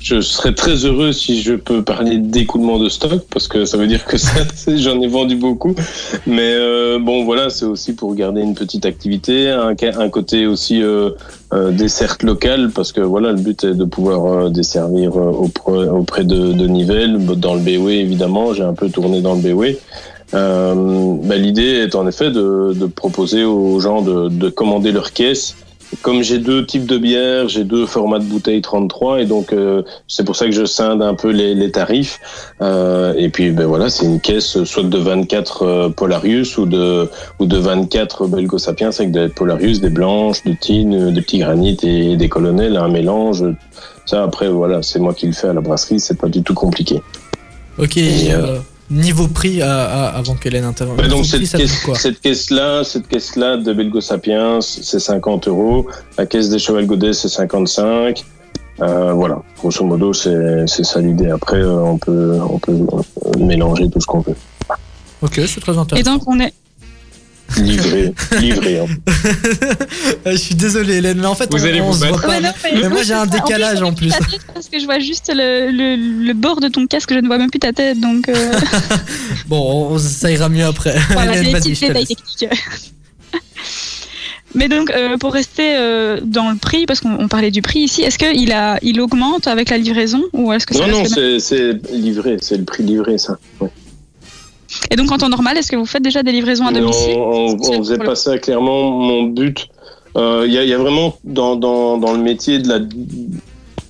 Je 0.00 0.22
serais 0.22 0.54
très 0.54 0.86
heureux 0.86 1.12
si 1.12 1.42
je 1.42 1.54
peux 1.54 1.82
parler 1.82 2.16
d'écoulement 2.16 2.78
de 2.78 2.88
stock 2.88 3.22
parce 3.30 3.46
que 3.48 3.66
ça 3.66 3.76
veut 3.76 3.86
dire 3.86 4.06
que 4.06 4.16
j'en 4.76 4.98
ai 5.00 5.06
vendu 5.06 5.36
beaucoup. 5.36 5.74
Mais 6.26 6.54
euh, 6.54 6.98
bon, 6.98 7.24
voilà, 7.24 7.50
c'est 7.50 7.66
aussi 7.66 7.92
pour 7.92 8.14
garder 8.14 8.40
une 8.40 8.54
petite 8.54 8.86
activité, 8.86 9.50
un, 9.50 10.08
côté 10.08 10.46
aussi 10.46 10.82
euh, 10.82 11.10
euh, 11.52 11.70
desserte 11.70 12.22
locale 12.22 12.70
parce 12.74 12.92
que 12.92 13.02
voilà, 13.02 13.32
le 13.32 13.40
but 13.40 13.62
est 13.62 13.74
de 13.74 13.84
pouvoir 13.84 14.24
euh, 14.24 14.48
desservir 14.48 15.16
euh, 15.18 15.32
auprès, 15.32 15.88
auprès 15.88 16.24
de, 16.24 16.52
de 16.52 16.66
Nivelles, 16.66 17.18
dans 17.36 17.54
le 17.54 17.60
BOE 17.60 17.90
évidemment. 17.90 18.54
J'ai 18.54 18.62
un 18.62 18.74
peu 18.74 18.88
tourné 18.88 19.20
dans 19.20 19.34
le 19.34 19.42
BOE. 19.42 19.76
Euh, 20.32 21.14
bah, 21.24 21.36
L'idée 21.36 21.84
est 21.84 21.94
en 21.94 22.08
effet 22.08 22.30
de, 22.30 22.72
de 22.74 22.86
proposer 22.86 23.44
aux 23.44 23.78
gens 23.80 24.00
de, 24.00 24.28
de 24.28 24.48
commander 24.48 24.92
leur 24.92 25.12
caisse. 25.12 25.56
Comme 26.02 26.22
j'ai 26.22 26.38
deux 26.38 26.64
types 26.64 26.86
de 26.86 26.98
bières, 26.98 27.48
j'ai 27.48 27.64
deux 27.64 27.84
formats 27.84 28.20
de 28.20 28.24
bouteilles 28.24 28.62
33 28.62 29.22
et 29.22 29.26
donc 29.26 29.52
euh, 29.52 29.82
c'est 30.06 30.24
pour 30.24 30.36
ça 30.36 30.46
que 30.46 30.52
je 30.52 30.64
scinde 30.64 31.02
un 31.02 31.14
peu 31.14 31.30
les, 31.30 31.54
les 31.54 31.72
tarifs. 31.72 32.20
Euh, 32.62 33.12
et 33.16 33.28
puis 33.28 33.50
ben 33.50 33.66
voilà, 33.66 33.90
c'est 33.90 34.06
une 34.06 34.20
caisse 34.20 34.62
soit 34.62 34.84
de 34.84 34.98
24 34.98 35.62
euh, 35.62 35.88
Polarius 35.88 36.58
ou 36.58 36.66
de 36.66 37.08
ou 37.40 37.46
de 37.46 37.56
24 37.56 38.28
Belgo 38.28 38.58
Sapiens 38.58 38.90
avec 38.90 39.10
des 39.10 39.28
Polarius, 39.28 39.80
des 39.80 39.90
blanches, 39.90 40.44
des 40.44 40.56
tines, 40.56 41.12
des 41.12 41.22
petits 41.22 41.38
granites 41.38 41.82
et 41.82 42.16
des 42.16 42.28
colonels, 42.28 42.76
un 42.76 42.88
mélange. 42.88 43.44
Ça 44.06 44.22
après 44.22 44.48
voilà, 44.48 44.82
c'est 44.82 45.00
moi 45.00 45.12
qui 45.12 45.26
le 45.26 45.32
fais 45.32 45.48
à 45.48 45.52
la 45.52 45.60
brasserie, 45.60 45.98
c'est 45.98 46.18
pas 46.18 46.28
du 46.28 46.42
tout 46.42 46.54
compliqué. 46.54 47.02
Ok. 47.78 47.96
Et, 47.96 48.32
niveau 48.90 49.28
prix 49.28 49.62
à- 49.62 49.84
à- 49.84 50.08
avant 50.18 50.34
qu'Hélène 50.34 50.64
intervienne. 50.64 50.96
Bah, 50.96 51.08
donc 51.08 51.26
prix, 51.28 51.46
cette 51.46 51.60
caisse, 51.60 51.80
quoi? 51.84 51.94
cette 51.96 52.20
caisse-là, 52.20 52.82
cette 52.84 53.06
caisse-là 53.08 53.56
de 53.56 53.72
Belgo 53.72 54.00
Sapiens, 54.00 54.60
c'est 54.60 54.98
50 54.98 55.48
euros. 55.48 55.86
La 56.18 56.26
caisse 56.26 56.48
des 56.48 56.58
Cheval 56.58 56.86
Godet, 56.86 57.12
c'est 57.12 57.28
55. 57.28 58.24
Euh, 58.82 59.12
voilà, 59.12 59.42
grosso 59.58 59.84
modo, 59.84 60.12
c'est 60.14 60.66
ça 60.84 61.00
l'idée. 61.00 61.30
Après, 61.30 61.58
euh, 61.58 61.80
on 61.82 61.98
peut 61.98 62.38
on 62.48 62.58
peut 62.58 62.72
euh, 62.72 63.38
mélanger 63.38 63.90
tout 63.90 64.00
ce 64.00 64.06
qu'on 64.06 64.20
veut. 64.20 64.34
Ok, 65.22 65.38
c'est 65.46 65.60
très 65.60 65.74
Et 65.74 65.78
intéressant. 65.78 66.12
donc, 66.12 66.22
on 66.26 66.40
est. 66.40 66.54
Livrer, 67.58 68.12
livrer. 68.40 68.78
hein. 68.80 68.86
Je 70.26 70.36
suis 70.36 70.54
désolé 70.54 70.96
Hélène, 70.96 71.18
mais 71.20 71.26
en 71.26 71.34
fait 71.34 71.48
Vous 71.50 71.62
on, 71.64 71.68
allez 71.68 71.80
on 71.80 71.86
vous 71.90 71.94
se 71.94 71.98
voit 71.98 72.10
battre. 72.10 72.22
pas. 72.22 72.28
Ouais, 72.28 72.40
non, 72.40 72.50
mais 72.82 72.88
moi, 72.88 73.02
j'ai 73.02 73.14
un 73.14 73.26
décalage, 73.26 73.82
en 73.82 73.92
plus. 73.92 74.08
j'avais 74.10 74.20
plus 74.24 74.30
ta 74.30 74.38
tête 74.38 74.46
Parce 74.54 74.68
que 74.68 74.78
je 74.78 74.84
vois 74.84 74.98
juste 74.98 75.30
le, 75.34 75.70
le, 75.70 76.24
le 76.26 76.32
bord 76.34 76.60
de 76.60 76.68
ton 76.68 76.86
casque, 76.86 77.12
je 77.12 77.18
ne 77.18 77.26
vois 77.26 77.38
même 77.38 77.50
plus 77.50 77.58
ta 77.60 77.72
tête. 77.72 77.98
Donc, 78.00 78.28
euh, 78.28 78.52
Bon, 79.48 79.90
on- 79.92 79.98
ça 79.98 80.30
ira 80.30 80.48
mieux 80.48 80.64
après. 80.64 80.94
voilà, 81.10 81.36
Hélène, 81.36 81.52
détails 81.60 81.94
laisse. 81.94 82.08
techniques. 82.08 82.48
Mais 84.56 84.66
donc, 84.68 84.90
euh, 84.90 85.16
pour 85.16 85.32
rester 85.32 85.76
euh, 85.76 86.18
dans 86.24 86.50
le 86.50 86.56
prix, 86.56 86.84
parce 86.84 86.98
qu'on 87.00 87.16
on 87.20 87.28
parlait 87.28 87.52
du 87.52 87.62
prix 87.62 87.80
ici, 87.80 88.02
est-ce 88.02 88.18
qu'il 88.18 88.50
a, 88.50 88.78
il 88.82 89.00
augmente 89.00 89.46
avec 89.46 89.70
la 89.70 89.78
livraison 89.78 90.24
ou 90.32 90.52
est-ce 90.52 90.66
que 90.66 90.74
Non, 90.76 90.88
non, 90.88 91.04
c'est 91.04 91.38
c'est 91.38 91.74
livré, 91.92 92.36
c'est 92.40 92.56
le 92.56 92.64
prix 92.64 92.82
livré, 92.82 93.16
ça. 93.16 93.38
Ouais. 93.60 93.68
Et 94.90 94.96
donc, 94.96 95.10
en 95.12 95.18
temps 95.18 95.28
normal, 95.28 95.56
est-ce 95.56 95.70
que 95.70 95.76
vous 95.76 95.86
faites 95.86 96.02
déjà 96.02 96.22
des 96.22 96.32
livraisons 96.32 96.66
à 96.66 96.72
domicile 96.72 97.16
on, 97.16 97.56
on 97.60 97.78
faisait 97.78 97.98
pas 97.98 98.14
ça 98.14 98.38
clairement. 98.38 98.90
Mon 98.90 99.24
but, 99.24 99.68
euh, 100.16 100.44
il 100.46 100.52
y, 100.52 100.58
a, 100.58 100.62
il 100.64 100.68
y 100.68 100.74
a 100.74 100.78
vraiment 100.78 101.16
dans, 101.24 101.56
dans, 101.56 101.96
dans 101.98 102.12
le 102.12 102.18
métier 102.18 102.58
de 102.58 102.68
la, 102.68 102.78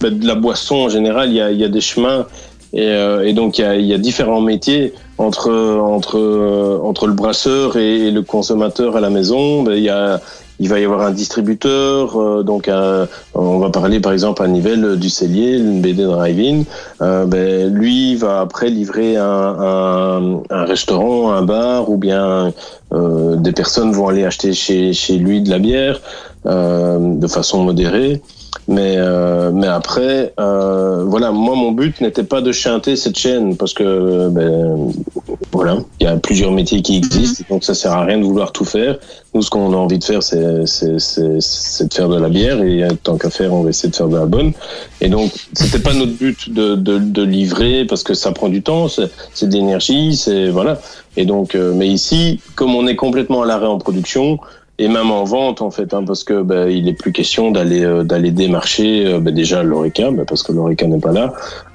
bah, 0.00 0.10
de 0.10 0.26
la 0.26 0.34
boisson 0.34 0.76
en 0.76 0.88
général, 0.88 1.30
il 1.30 1.36
y 1.36 1.40
a, 1.40 1.50
y 1.50 1.64
a 1.64 1.68
des 1.68 1.80
chemins 1.80 2.26
et, 2.72 2.88
euh, 2.88 3.26
et 3.26 3.32
donc 3.32 3.58
il 3.58 3.62
y 3.62 3.64
a, 3.64 3.76
y 3.76 3.94
a 3.94 3.98
différents 3.98 4.40
métiers 4.40 4.92
entre 5.18 5.50
entre 5.50 6.18
euh, 6.18 6.78
entre 6.82 7.06
le 7.06 7.14
brasseur 7.14 7.76
et, 7.76 8.08
et 8.08 8.10
le 8.10 8.22
consommateur 8.22 8.96
à 8.96 9.00
la 9.00 9.10
maison. 9.10 9.62
Ben, 9.62 9.74
il 9.74 9.82
y 9.82 9.88
a 9.88 10.20
il 10.60 10.68
va 10.68 10.78
y 10.78 10.84
avoir 10.84 11.00
un 11.02 11.10
distributeur, 11.10 12.16
euh, 12.20 12.42
donc 12.44 12.68
un- 12.68 13.08
on 13.34 13.58
va 13.58 13.70
parler 13.70 13.98
par 13.98 14.12
exemple 14.12 14.42
à 14.42 14.46
Nivelles 14.46 14.96
du 14.96 15.08
Cellier, 15.10 15.56
une 15.58 15.80
BD 15.80 16.04
Drive-In. 16.04 16.62
Euh, 17.00 17.24
ben, 17.24 17.72
lui 17.74 18.14
va 18.14 18.40
après 18.40 18.68
livrer 18.68 19.16
un, 19.16 19.24
un, 19.24 20.42
un 20.50 20.64
restaurant, 20.64 21.32
un 21.32 21.42
bar, 21.42 21.90
ou 21.90 21.96
bien 21.96 22.52
euh, 22.92 23.36
des 23.36 23.52
personnes 23.52 23.92
vont 23.92 24.08
aller 24.08 24.24
acheter 24.24 24.52
chez, 24.52 24.92
chez 24.92 25.16
lui 25.16 25.40
de 25.40 25.50
la 25.50 25.58
bière 25.58 26.00
euh, 26.46 26.98
de 27.00 27.26
façon 27.26 27.64
modérée. 27.64 28.20
Mais, 28.68 28.94
euh, 28.98 29.50
mais 29.52 29.66
après, 29.66 30.32
euh, 30.38 31.04
voilà, 31.06 31.32
moi 31.32 31.54
mon 31.56 31.72
but 31.72 32.00
n'était 32.00 32.22
pas 32.24 32.40
de 32.40 32.52
chanter 32.52 32.94
cette 32.96 33.16
chaîne 33.18 33.56
parce 33.56 33.72
que 33.74 34.28
ben, 34.28 34.92
voilà, 35.60 35.76
il 36.00 36.04
y 36.04 36.06
a 36.06 36.16
plusieurs 36.16 36.52
métiers 36.52 36.80
qui 36.80 36.96
existent, 36.96 37.44
donc 37.50 37.64
ça 37.64 37.74
sert 37.74 37.92
à 37.92 38.06
rien 38.06 38.16
de 38.16 38.24
vouloir 38.24 38.50
tout 38.50 38.64
faire. 38.64 38.96
Nous, 39.34 39.42
ce 39.42 39.50
qu'on 39.50 39.74
a 39.74 39.76
envie 39.76 39.98
de 39.98 40.04
faire, 40.04 40.22
c'est 40.22 40.38
de 40.40 41.92
faire 41.92 42.08
de 42.08 42.18
la 42.18 42.30
bière 42.30 42.62
et 42.62 42.82
euh, 42.82 42.88
tant 43.02 43.18
qu'à 43.18 43.28
faire, 43.28 43.52
on 43.52 43.62
va 43.62 43.68
essayer 43.68 43.90
de 43.90 43.94
faire 43.94 44.08
de 44.08 44.16
la 44.16 44.24
bonne. 44.24 44.54
Et 45.02 45.10
donc, 45.10 45.30
c'était 45.52 45.78
pas 45.78 45.92
notre 45.92 46.12
but 46.12 46.50
de, 46.50 46.76
de, 46.76 46.96
de 46.96 47.22
livrer 47.22 47.84
parce 47.84 48.02
que 48.02 48.14
ça 48.14 48.32
prend 48.32 48.48
du 48.48 48.62
temps, 48.62 48.88
c'est 48.88 49.10
c'est 49.34 49.50
de 49.50 49.52
l'énergie, 49.52 50.16
c'est 50.16 50.48
voilà. 50.48 50.80
Et 51.18 51.26
donc, 51.26 51.54
euh, 51.54 51.74
mais 51.76 51.88
ici, 51.88 52.40
comme 52.54 52.74
on 52.74 52.86
est 52.86 52.96
complètement 52.96 53.42
à 53.42 53.46
l'arrêt 53.46 53.66
en 53.66 53.76
production 53.76 54.38
et 54.82 54.88
même 54.88 55.10
en 55.10 55.24
vente 55.24 55.60
en 55.62 55.70
fait, 55.70 55.92
hein, 55.94 56.02
parce 56.06 56.24
que 56.24 56.42
ben, 56.42 56.68
il 56.68 56.88
est 56.88 56.94
plus 57.02 57.12
question 57.12 57.50
d'aller 57.50 57.84
euh, 57.84 58.02
d'aller 58.02 58.30
démarcher 58.30 59.06
euh, 59.06 59.20
ben, 59.20 59.32
déjà 59.34 59.62
l'Oreca, 59.62 60.10
ben, 60.10 60.24
parce 60.24 60.42
que 60.42 60.52
l'Oreca 60.52 60.86
n'est 60.86 60.98
pas 61.08 61.12
là, 61.12 61.26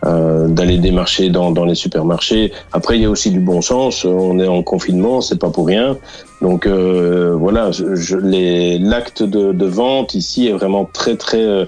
euh, 0.06 0.47
d'aller 0.47 0.78
démarcher 0.80 1.30
dans, 1.30 1.51
dans 1.51 1.66
les 1.66 1.76
supermarchés. 1.76 2.51
Après, 2.74 2.95
il 2.97 3.03
y 3.03 3.06
a 3.06 3.10
aussi 3.10 3.30
du 3.32 3.39
bon 3.39 3.62
sens. 3.62 4.06
On 4.06 4.39
est 4.39 4.47
en 4.47 4.64
confinement, 4.64 5.22
c'est 5.22 5.39
pas 5.39 5.49
pour 5.51 5.68
rien. 5.68 5.97
Donc 6.41 6.66
euh, 6.66 7.36
voilà, 7.39 7.72
je, 7.72 7.95
je- 7.95 8.18
les- 8.18 8.78
l'acte 8.80 9.24
de, 9.24 9.51
de 9.53 9.66
vente 9.66 10.16
ici 10.16 10.47
est 10.47 10.51
vraiment 10.53 10.84
très 10.91 11.16
très 11.16 11.43
euh, 11.43 11.66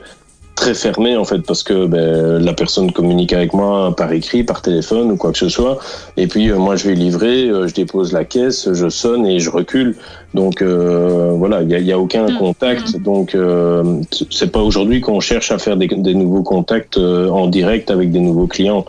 très 0.57 0.73
fermé 0.73 1.15
en 1.15 1.23
fait 1.23 1.39
parce 1.39 1.63
que 1.63 1.85
ben, 1.85 2.43
la 2.43 2.53
personne 2.53 2.91
communique 2.91 3.31
avec 3.31 3.53
moi 3.53 3.95
par 3.95 4.11
écrit, 4.11 4.43
par 4.43 4.61
téléphone 4.61 5.11
ou 5.11 5.15
quoi 5.15 5.31
que 5.31 5.37
ce 5.37 5.49
soit. 5.49 5.77
Et 6.17 6.27
puis 6.27 6.49
euh, 6.49 6.57
moi 6.57 6.75
je 6.75 6.87
vais 6.87 6.95
livrer, 6.95 7.47
euh, 7.47 7.67
je 7.67 7.73
dépose 7.73 8.11
la 8.11 8.25
caisse, 8.25 8.73
je 8.73 8.89
sonne 8.89 9.25
et 9.25 9.39
je 9.39 9.49
recule. 9.49 9.95
Donc 10.33 10.61
euh, 10.61 11.31
voilà, 11.37 11.61
il 11.61 11.69
y 11.69 11.75
a, 11.75 11.79
y 11.79 11.91
a 11.91 11.99
aucun 11.99 12.25
contact. 12.35 12.97
Donc 12.97 13.35
euh, 13.35 14.01
c'est 14.31 14.51
pas 14.51 14.61
aujourd'hui 14.61 14.99
qu'on 14.99 15.19
cherche 15.19 15.51
à 15.51 15.59
faire 15.59 15.77
des, 15.77 15.87
des 15.87 16.15
nouveaux 16.15 16.43
contacts 16.43 16.97
euh, 16.97 17.29
en 17.29 17.47
direct 17.47 17.91
avec 17.91 18.11
des 18.11 18.19
nouveaux 18.19 18.47
clients. 18.47 18.83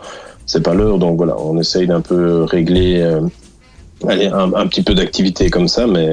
C'est 0.47 0.63
pas 0.63 0.73
l'heure. 0.73 0.97
Donc 0.97 1.17
voilà, 1.17 1.35
on 1.39 1.57
essaye 1.59 1.85
d'un 1.87 2.01
peu 2.01 2.43
régler. 2.43 2.99
euh, 2.99 3.21
allez, 4.07 4.27
un, 4.27 4.51
un 4.53 4.67
petit 4.67 4.81
peu 4.81 4.95
d'activité 4.95 5.49
comme 5.51 5.67
ça, 5.67 5.85
mais 5.85 6.09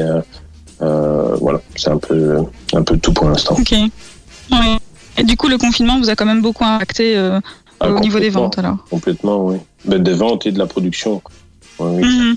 voilà, 1.40 1.60
c'est 1.76 1.90
un 1.90 1.98
peu, 1.98 2.36
un 2.74 2.82
peu 2.82 2.98
tout 2.98 3.12
pour 3.12 3.28
l'instant. 3.30 3.56
Ok. 3.58 3.72
Ouais. 4.52 4.76
Et 5.18 5.24
du 5.24 5.36
coup, 5.36 5.48
le 5.48 5.58
confinement 5.58 5.98
vous 5.98 6.10
a 6.10 6.16
quand 6.16 6.26
même 6.26 6.42
beaucoup 6.42 6.64
impacté 6.64 7.16
euh, 7.16 7.40
Ah, 7.80 7.90
au 7.90 8.00
niveau 8.00 8.18
des 8.18 8.30
ventes 8.30 8.58
alors. 8.58 8.78
Complètement, 8.90 9.46
oui. 9.46 9.56
Ben, 9.84 10.02
des 10.02 10.14
ventes 10.14 10.46
et 10.46 10.52
de 10.52 10.58
la 10.58 10.66
production. 10.66 11.22
Oui. 11.78 12.02
Mhm. 12.02 12.36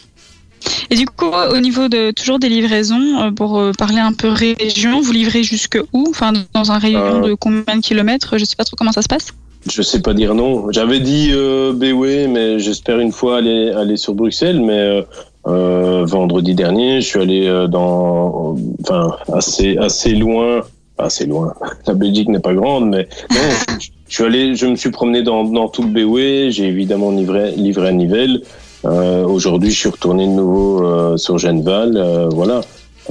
Et 0.89 0.95
du 0.95 1.05
coup, 1.05 1.27
au 1.27 1.57
niveau 1.59 1.88
de 1.88 2.11
toujours 2.11 2.39
des 2.39 2.49
livraisons, 2.49 3.21
euh, 3.21 3.32
pour 3.32 3.57
euh, 3.57 3.71
parler 3.71 3.99
un 3.99 4.13
peu 4.13 4.30
région, 4.30 5.01
vous 5.01 5.11
livrez 5.11 5.43
jusque 5.43 5.80
où? 5.93 6.07
Enfin, 6.09 6.34
dans 6.53 6.71
un 6.71 6.80
rayon 6.80 7.21
de 7.21 7.34
combien 7.34 7.77
de 7.77 7.82
kilomètres? 7.82 8.38
Je 8.38 8.45
sais 8.45 8.55
pas 8.55 8.65
trop 8.65 8.75
comment 8.75 8.91
ça 8.91 9.01
se 9.01 9.07
passe. 9.07 9.27
Je 9.69 9.82
sais 9.82 10.01
pas 10.01 10.13
dire 10.13 10.36
non. 10.36 10.71
J'avais 10.71 10.99
dit 10.99 11.30
euh, 11.32 11.73
Béoué, 11.73 12.27
mais 12.27 12.59
j'espère 12.59 12.99
une 12.99 13.11
fois 13.11 13.38
aller, 13.38 13.71
aller 13.71 13.97
sur 13.97 14.13
Bruxelles. 14.13 14.61
Mais 14.61 15.05
euh, 15.47 16.05
vendredi 16.05 16.55
dernier, 16.55 17.01
je 17.01 17.07
suis 17.07 17.19
allé 17.19 17.67
dans, 17.69 18.57
enfin, 18.82 19.15
assez, 19.34 19.77
assez 19.77 20.13
loin. 20.15 20.61
Assez 21.00 21.26
loin. 21.26 21.54
La 21.88 21.93
Belgique 21.93 22.28
n'est 22.28 22.39
pas 22.39 22.54
grande, 22.54 22.89
mais 22.89 23.08
non, 23.32 23.38
je- 23.80 23.86
je 24.08 24.14
suis 24.16 24.24
allé, 24.26 24.56
je 24.56 24.66
me 24.66 24.76
suis 24.76 24.91
promené 24.91 25.24
dans, 25.24 25.43
dans 25.45 25.70
tout 25.70 25.84
le 25.84 25.89
Béoué. 25.89 26.52
J'ai 26.52 26.66
évidemment 26.68 27.12
livré, 27.12 27.52
livré 27.52 27.88
à 27.88 27.91
Nivelles. 27.93 28.41
Euh, 28.86 29.24
Aujourd'hui, 29.26 29.72
je 29.72 29.78
suis 29.80 29.89
retourné 29.89 30.26
de 30.26 30.32
nouveau 30.32 30.86
euh, 30.86 31.18
sur 31.18 31.38
Genneval. 31.38 31.95
Euh, 31.95 32.28
voilà. 32.30 32.62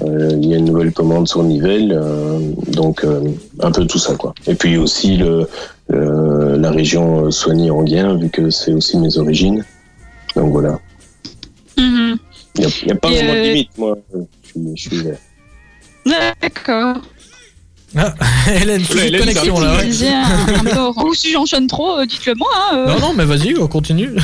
Il 0.07 0.47
y 0.47 0.55
a 0.55 0.59
une 0.59 0.67
nouvelle 0.67 0.93
commande 0.93 1.27
sur 1.27 1.43
Nivelles, 1.43 1.99
donc 2.69 3.05
un 3.61 3.73
peu 3.73 3.85
tout 3.85 3.99
ça 3.99 4.15
quoi. 4.15 4.33
Et 4.47 4.55
puis 4.55 4.77
aussi 4.77 5.17
le, 5.17 5.49
la 5.89 6.71
région 6.71 7.33
Soigny-Anguien, 7.33 8.17
vu 8.17 8.29
que 8.31 8.49
c'est 8.51 8.73
aussi 8.73 8.97
mes 8.97 9.19
origines. 9.19 9.65
Donc 10.37 10.53
voilà. 10.53 10.79
Mhm. 11.77 12.17
Il 12.59 12.67
n'y 12.87 12.93
a, 12.93 12.95
pas 12.95 13.11
Et, 13.11 13.15
vraiment 13.17 13.33
de 13.35 13.41
limite, 13.41 13.71
moi. 13.77 13.99
Je 14.15 14.21
suis, 14.77 14.77
je 14.77 14.89
suis. 14.99 15.03
D'accord. 16.43 16.97
Ah, 17.97 18.15
Hélène, 18.61 18.83
de 18.83 18.99
Hélène, 18.99 19.21
connexion 19.21 19.61
là. 19.61 19.77
Ouais. 19.77 19.87
disiez 19.87 20.09
un, 20.11 20.55
un 20.61 20.65
peu 20.65 20.79
orange. 20.79 21.05
Ou 21.09 21.15
si 21.15 21.31
j'enchaîne 21.33 21.67
trop, 21.67 21.99
euh, 21.99 22.07
dites-le 22.07 22.35
moi. 22.35 22.49
hein, 22.73 22.77
euh. 22.77 22.87
Non, 22.87 23.01
non, 23.01 23.13
mais 23.15 23.25
vas-y, 23.25 23.57
on 23.59 23.67
continue. 23.69 24.11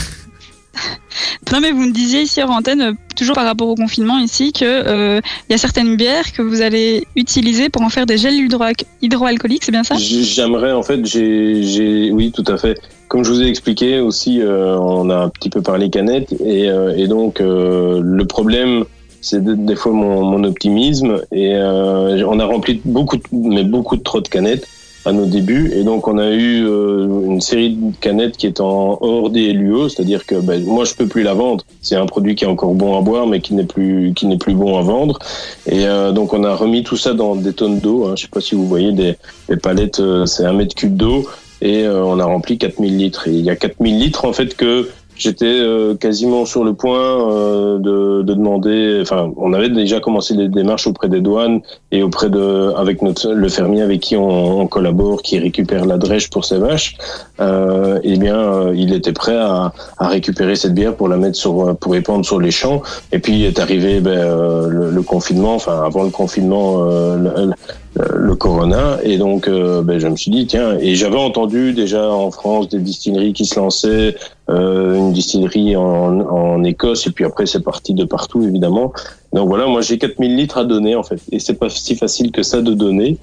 Non, 1.53 1.61
mais 1.61 1.71
vous 1.71 1.83
me 1.83 1.93
disiez 1.93 2.23
ici 2.23 2.43
hors 2.43 2.51
antenne, 2.51 2.81
euh, 2.81 2.93
toujours 3.15 3.37
par 3.37 3.45
rapport 3.45 3.69
au 3.69 3.77
confinement 3.77 4.19
ici, 4.19 4.53
que 4.53 4.65
euh, 4.65 5.21
il 5.49 5.53
y 5.53 5.55
a 5.55 5.59
certaines 5.59 5.95
bières 5.97 6.33
que 6.33 6.43
vous 6.43 6.63
allez 6.63 7.07
utiliser 7.15 7.69
pour 7.69 7.83
en 7.83 7.91
faire 7.91 8.07
des 8.07 8.19
gels 8.19 8.35
hydro- 8.35 8.65
hydroalcooliques, 9.03 9.63
c'est 9.65 9.71
bien 9.71 9.85
ça? 9.85 9.95
J'aimerais, 9.97 10.73
en 10.73 10.83
fait, 10.83 11.05
j'ai, 11.07 11.63
j'ai, 11.63 12.11
oui, 12.11 12.33
tout 12.33 12.45
à 12.53 12.57
fait. 12.57 12.81
Comme 13.07 13.25
je 13.25 13.31
vous 13.31 13.43
ai 13.43 13.47
expliqué 13.47 14.01
aussi, 14.01 14.41
euh, 14.41 14.77
on 14.79 15.11
a 15.11 15.17
un 15.17 15.29
petit 15.29 15.51
peu 15.51 15.63
parlé 15.63 15.91
canettes 15.91 16.33
et, 16.45 16.69
euh, 16.69 16.97
et 16.97 17.07
donc 17.07 17.41
euh, 17.41 18.01
le 18.03 18.25
problème, 18.25 18.85
c'est 19.25 19.43
de- 19.43 19.55
des 19.55 19.75
fois 19.77 19.93
mon, 19.93 20.23
mon 20.23 20.45
optimisme 20.45 21.23
et 21.33 21.55
euh, 21.55 22.25
on 22.29 22.39
a 22.39 22.45
rempli 22.45 22.81
beaucoup, 22.85 23.19
mais 23.33 23.65
beaucoup 23.65 23.97
de 23.97 24.03
trop 24.03 24.21
de 24.21 24.29
canettes 24.29 24.67
à 25.07 25.13
nos 25.13 25.27
débuts 25.27 25.71
et 25.77 25.83
donc 25.85 26.09
on 26.09 26.17
a 26.17 26.31
eu 26.31 26.65
euh, 26.67 27.27
une 27.27 27.41
série 27.43 27.71
de 27.75 27.93
canettes 28.01 28.37
qui 28.39 28.47
est 28.47 28.59
en 28.61 28.97
hors 29.03 29.29
des 29.29 29.53
LUO, 29.53 29.89
c'est-à-dire 29.91 30.25
que 30.25 30.37
ben, 30.37 30.65
moi 30.65 30.85
je 30.87 30.95
peux 30.95 31.07
plus 31.07 31.23
la 31.23 31.35
vendre. 31.35 31.63
C'est 31.83 31.97
un 31.97 32.07
produit 32.07 32.35
qui 32.37 32.45
est 32.45 32.49
encore 32.49 32.75
bon 32.75 32.97
à 32.97 33.03
boire 33.03 33.27
mais 33.27 33.41
qui 33.41 33.53
n'est 33.55 33.65
plus 33.65 34.13
qui 34.17 34.27
n'est 34.27 34.39
plus 34.39 34.55
bon 34.55 34.79
à 34.79 34.83
vendre 34.83 35.19
et 35.67 35.85
euh, 35.87 36.13
donc 36.13 36.33
on 36.33 36.43
a 36.45 36.55
remis 36.55 36.83
tout 36.85 36.97
ça 36.97 37.13
dans 37.13 37.35
des 37.37 37.53
tonnes 37.53 37.81
d'eau. 37.81 38.07
Hein. 38.07 38.15
Je 38.17 38.23
sais 38.23 38.29
pas 38.33 38.41
si 38.41 38.55
vous 38.55 38.67
voyez 38.67 38.93
des, 38.93 39.17
des 39.51 39.57
palettes, 39.57 40.01
euh, 40.01 40.25
c'est 40.27 40.45
un 40.47 40.53
mètre 40.55 40.75
cube 40.75 40.97
d'eau 40.97 41.27
et 41.61 41.85
euh, 41.85 42.03
on 42.05 42.19
a 42.19 42.25
rempli 42.25 42.57
4000 42.59 42.97
litres. 42.97 43.29
Et 43.29 43.33
il 43.33 43.41
y 43.45 43.51
a 43.51 43.57
4000 43.57 43.99
litres 43.99 44.25
en 44.25 44.33
fait 44.33 44.55
que 44.57 44.89
j'étais 45.17 45.45
euh, 45.47 45.95
quasiment 45.95 46.45
sur 46.45 46.65
le 46.65 46.75
point 46.75 46.99
euh, 47.31 47.79
de, 47.79 48.23
de 48.23 48.35
demander. 48.35 48.99
Enfin, 49.03 49.33
on 49.37 49.53
avait 49.53 49.69
déjà 49.69 50.01
commencé 50.01 50.35
les 50.35 50.49
démarches 50.49 50.87
auprès 50.87 51.09
des 51.09 51.21
douanes 51.21 51.61
et 51.93 52.03
auprès 52.03 52.31
de 52.31 52.73
avec 52.77 53.03
notre 53.03 53.33
le 53.33 53.49
fermier 53.49 53.83
avec 53.83 54.01
qui 54.01 54.17
on, 54.17 54.61
on 54.61 54.67
collabore, 54.67 55.23
qui 55.23 55.39
récupère 55.39 55.85
la 55.87 55.99
drèche 55.99 56.31
pour 56.31 56.45
ses 56.45 56.59
vaches. 56.59 56.97
Euh, 57.41 57.99
eh 58.03 58.17
bien, 58.17 58.37
euh, 58.39 58.73
il 58.77 58.93
était 58.93 59.13
prêt 59.13 59.37
à, 59.37 59.73
à 59.99 60.09
récupérer 60.09 60.57
cette 60.57 60.75
bière 60.75 60.95
pour 60.97 61.09
la 61.09 61.17
mettre 61.17 61.37
sur 61.37 61.77
pour 61.79 61.93
répandre 61.93 62.25
sur 62.25 62.41
les 62.41 62.51
champs. 62.51 62.83
Et 63.13 63.19
puis 63.19 63.45
est 63.45 63.59
arrivé 63.59 64.01
ben, 64.01 64.11
euh, 64.19 64.69
le, 64.69 64.91
le 64.91 65.03
confinement. 65.03 65.55
Enfin, 65.55 65.83
avant 65.85 66.03
le 66.05 66.11
confinement, 66.11 66.85
euh, 66.89 67.17
le, 67.17 67.53
le- 67.97 68.35
corona 68.35 68.99
et 69.05 69.17
donc 69.19 69.47
euh, 69.47 69.81
ben, 69.81 70.01
je 70.01 70.09
me 70.09 70.17
suis 70.17 70.33
dit 70.33 70.49
tiens 70.49 70.77
et 70.81 70.97
j'avais 70.97 71.17
entendu 71.17 71.73
déjà 71.73 72.11
en 72.11 72.33
France 72.33 72.69
des 72.69 72.81
distilleries 72.81 73.33
qui 73.33 73.47
se 73.47 73.61
lançaient 73.61 74.17
euh, 74.51 74.97
une 74.97 75.13
distillerie 75.13 75.75
en, 75.75 76.21
en 76.21 76.63
Écosse 76.65 77.07
et 77.07 77.11
puis 77.11 77.25
après 77.25 77.47
c'est 77.47 77.61
parti 77.63 77.95
de 77.95 78.05
partout 78.05 78.43
évidemment 78.43 78.93
donc 79.33 79.49
voilà 79.49 79.67
moi 79.67 79.81
j'ai 79.81 79.97
4000 79.97 80.37
litres 80.37 80.59
à 80.59 80.65
donner 80.65 80.95
en 80.97 81.03
fait 81.03 81.19
et 81.33 81.39
c'est 81.39 81.55
pas 81.55 81.71
si 81.71 81.97
facile 81.97 82.31
que 82.31 82.43
ça 82.43 82.61
de 82.61 82.75
donner 82.75 83.17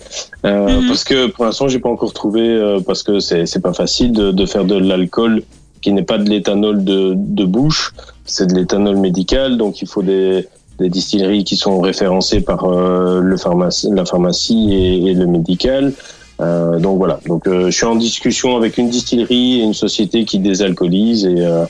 euh, 0.45 0.67
Mhm. 0.82 0.88
parce 0.88 1.03
que 1.03 1.28
pour 1.28 1.45
l'instant 1.45 1.67
j'ai 1.67 1.78
pas 1.80 1.89
encore 1.89 2.13
trouvé 2.13 2.41
euh, 2.41 2.80
parce 2.80 3.03
que 3.03 3.19
c'est 3.19 3.45
c'est 3.45 3.59
pas 3.61 3.74
facile 3.74 4.11
de, 4.13 4.32
de 4.32 4.45
faire 4.47 4.65
de 4.65 4.76
l'alcool 4.76 5.43
qui 5.82 5.91
n'est 5.93 6.03
pas 6.03 6.17
de 6.17 6.28
l'éthanol 6.28 6.84
de, 6.84 7.13
de 7.15 7.45
bouche 7.45 7.93
c'est 8.26 8.47
de 8.47 8.55
l'éthanol 8.55 8.97
médical 8.97 9.57
donc 9.57 9.82
il 9.84 9.88
faut 9.88 10.01
des 10.01 10.47
des 10.80 10.89
distilleries 10.89 11.43
qui 11.43 11.55
sont 11.57 11.80
référencées 11.82 12.41
par 12.41 12.65
euh, 12.65 13.19
le 13.22 13.38
pharmacie, 13.38 13.89
la 13.93 14.05
pharmacie 14.05 14.74
et, 14.74 15.11
et 15.11 15.13
le 15.13 15.28
médical. 15.28 15.93
Euh, 16.42 16.80
donc 16.80 16.98
voilà. 16.98 17.20
Donc 17.28 17.48
euh, 17.48 17.66
je 17.66 17.72
suis 17.76 17.86
en 17.86 17.96
discussion 17.96 18.58
avec 18.58 18.78
une 18.78 18.89
distillerie 18.89 19.60
et 19.60 19.64
une 19.64 19.74
société 19.74 20.26
qui 20.26 20.39
désalcoolise 20.39 21.26
et, 21.26 21.36
euh, 21.39 21.66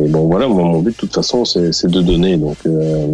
et 0.00 0.08
bon 0.08 0.26
voilà. 0.26 0.48
Moi, 0.48 0.64
mon 0.64 0.80
but 0.80 0.92
de 0.92 0.96
toute 0.96 1.14
façon 1.14 1.44
c'est 1.44 1.86
de 1.86 2.00
donner. 2.00 2.36
Donc 2.36 2.56
euh, 2.66 3.06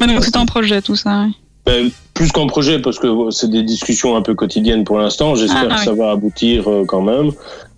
donc 0.00 0.24
c'est 0.24 0.36
un 0.36 0.46
projet 0.46 0.82
tout 0.82 0.96
ça. 0.96 1.22
ouais. 1.22 1.30
ben, 1.66 1.90
plus 2.14 2.32
qu'en 2.32 2.48
projet 2.48 2.80
parce 2.80 2.98
que 2.98 3.30
c'est 3.30 3.50
des 3.50 3.62
discussions 3.62 4.16
un 4.16 4.22
peu 4.22 4.34
quotidiennes 4.34 4.84
pour 4.84 4.98
l'instant. 4.98 5.36
J'espère 5.36 5.68
Ah, 5.70 5.74
ah 5.74 5.78
que 5.78 5.84
ça 5.84 5.92
va 5.92 6.10
aboutir 6.10 6.68
euh, 6.68 6.84
quand 6.86 7.02
même 7.02 7.30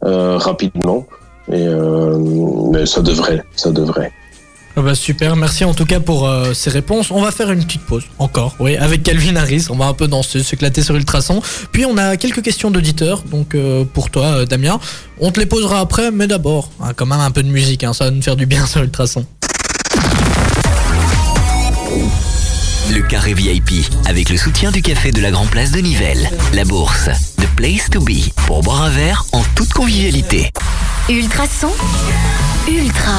euh, 0.05 0.39
rapidement. 0.39 1.07
Et 1.53 1.67
euh, 1.67 2.17
mais 2.73 2.87
ça 2.87 3.03
devrait, 3.03 3.43
ça 3.57 3.71
devrait. 3.73 4.13
Ah 4.77 4.83
bah 4.83 4.95
super, 4.95 5.35
merci 5.35 5.65
en 5.65 5.75
tout 5.75 5.85
cas 5.85 5.99
pour 5.99 6.29
euh, 6.29 6.55
ces 6.55 6.71
réponses. 6.71 7.11
On 7.11 7.21
va 7.21 7.33
faire 7.33 7.51
une 7.51 7.65
petite 7.65 7.83
pause, 7.83 8.05
encore, 8.19 8.55
oui, 8.61 8.77
avec 8.77 9.03
Calvin 9.03 9.35
Harris. 9.35 9.67
On 9.69 9.77
va 9.77 9.87
un 9.87 9.95
peu 9.95 10.07
danser, 10.07 10.45
s'éclater 10.45 10.83
sur 10.83 10.95
Ultrason. 10.95 11.43
Puis 11.73 11.85
on 11.85 11.97
a 11.97 12.17
quelques 12.17 12.43
questions 12.43 12.71
d'auditeurs, 12.71 13.23
donc 13.25 13.55
euh, 13.55 13.85
pour 13.85 14.11
toi, 14.11 14.27
euh, 14.27 14.47
Damien. 14.47 14.79
On 15.19 15.33
te 15.33 15.41
les 15.41 15.47
posera 15.47 15.81
après, 15.81 16.13
mais 16.13 16.29
d'abord, 16.29 16.71
hein, 16.81 16.93
quand 16.95 17.07
même 17.07 17.19
un 17.19 17.33
peu 17.33 17.43
de 17.43 17.49
musique, 17.49 17.83
hein, 17.83 17.93
ça 17.93 18.05
va 18.05 18.11
nous 18.13 18.23
faire 18.23 18.37
du 18.37 18.47
bien 18.47 18.65
sur 18.65 18.83
Ultrason. 18.83 19.27
Le 22.93 23.03
carré 23.03 23.35
VIP, 23.35 23.87
avec 24.07 24.31
le 24.31 24.37
soutien 24.37 24.71
du 24.71 24.83
café 24.83 25.11
de 25.11 25.21
la 25.21 25.33
Grand 25.33 25.47
Place 25.47 25.73
de 25.73 25.81
Nivelles. 25.81 26.31
La 26.55 26.65
bourse, 26.65 27.09
The 27.39 27.47
Place 27.57 27.91
to 27.91 28.01
Be, 28.01 28.31
pour 28.47 28.63
boire 28.63 28.83
un 28.83 28.91
verre 28.91 29.25
en 29.33 29.43
toute 29.57 29.73
convivialité. 29.73 30.51
Ultra 31.09 31.45
son. 31.47 31.73
Ultra 32.69 33.19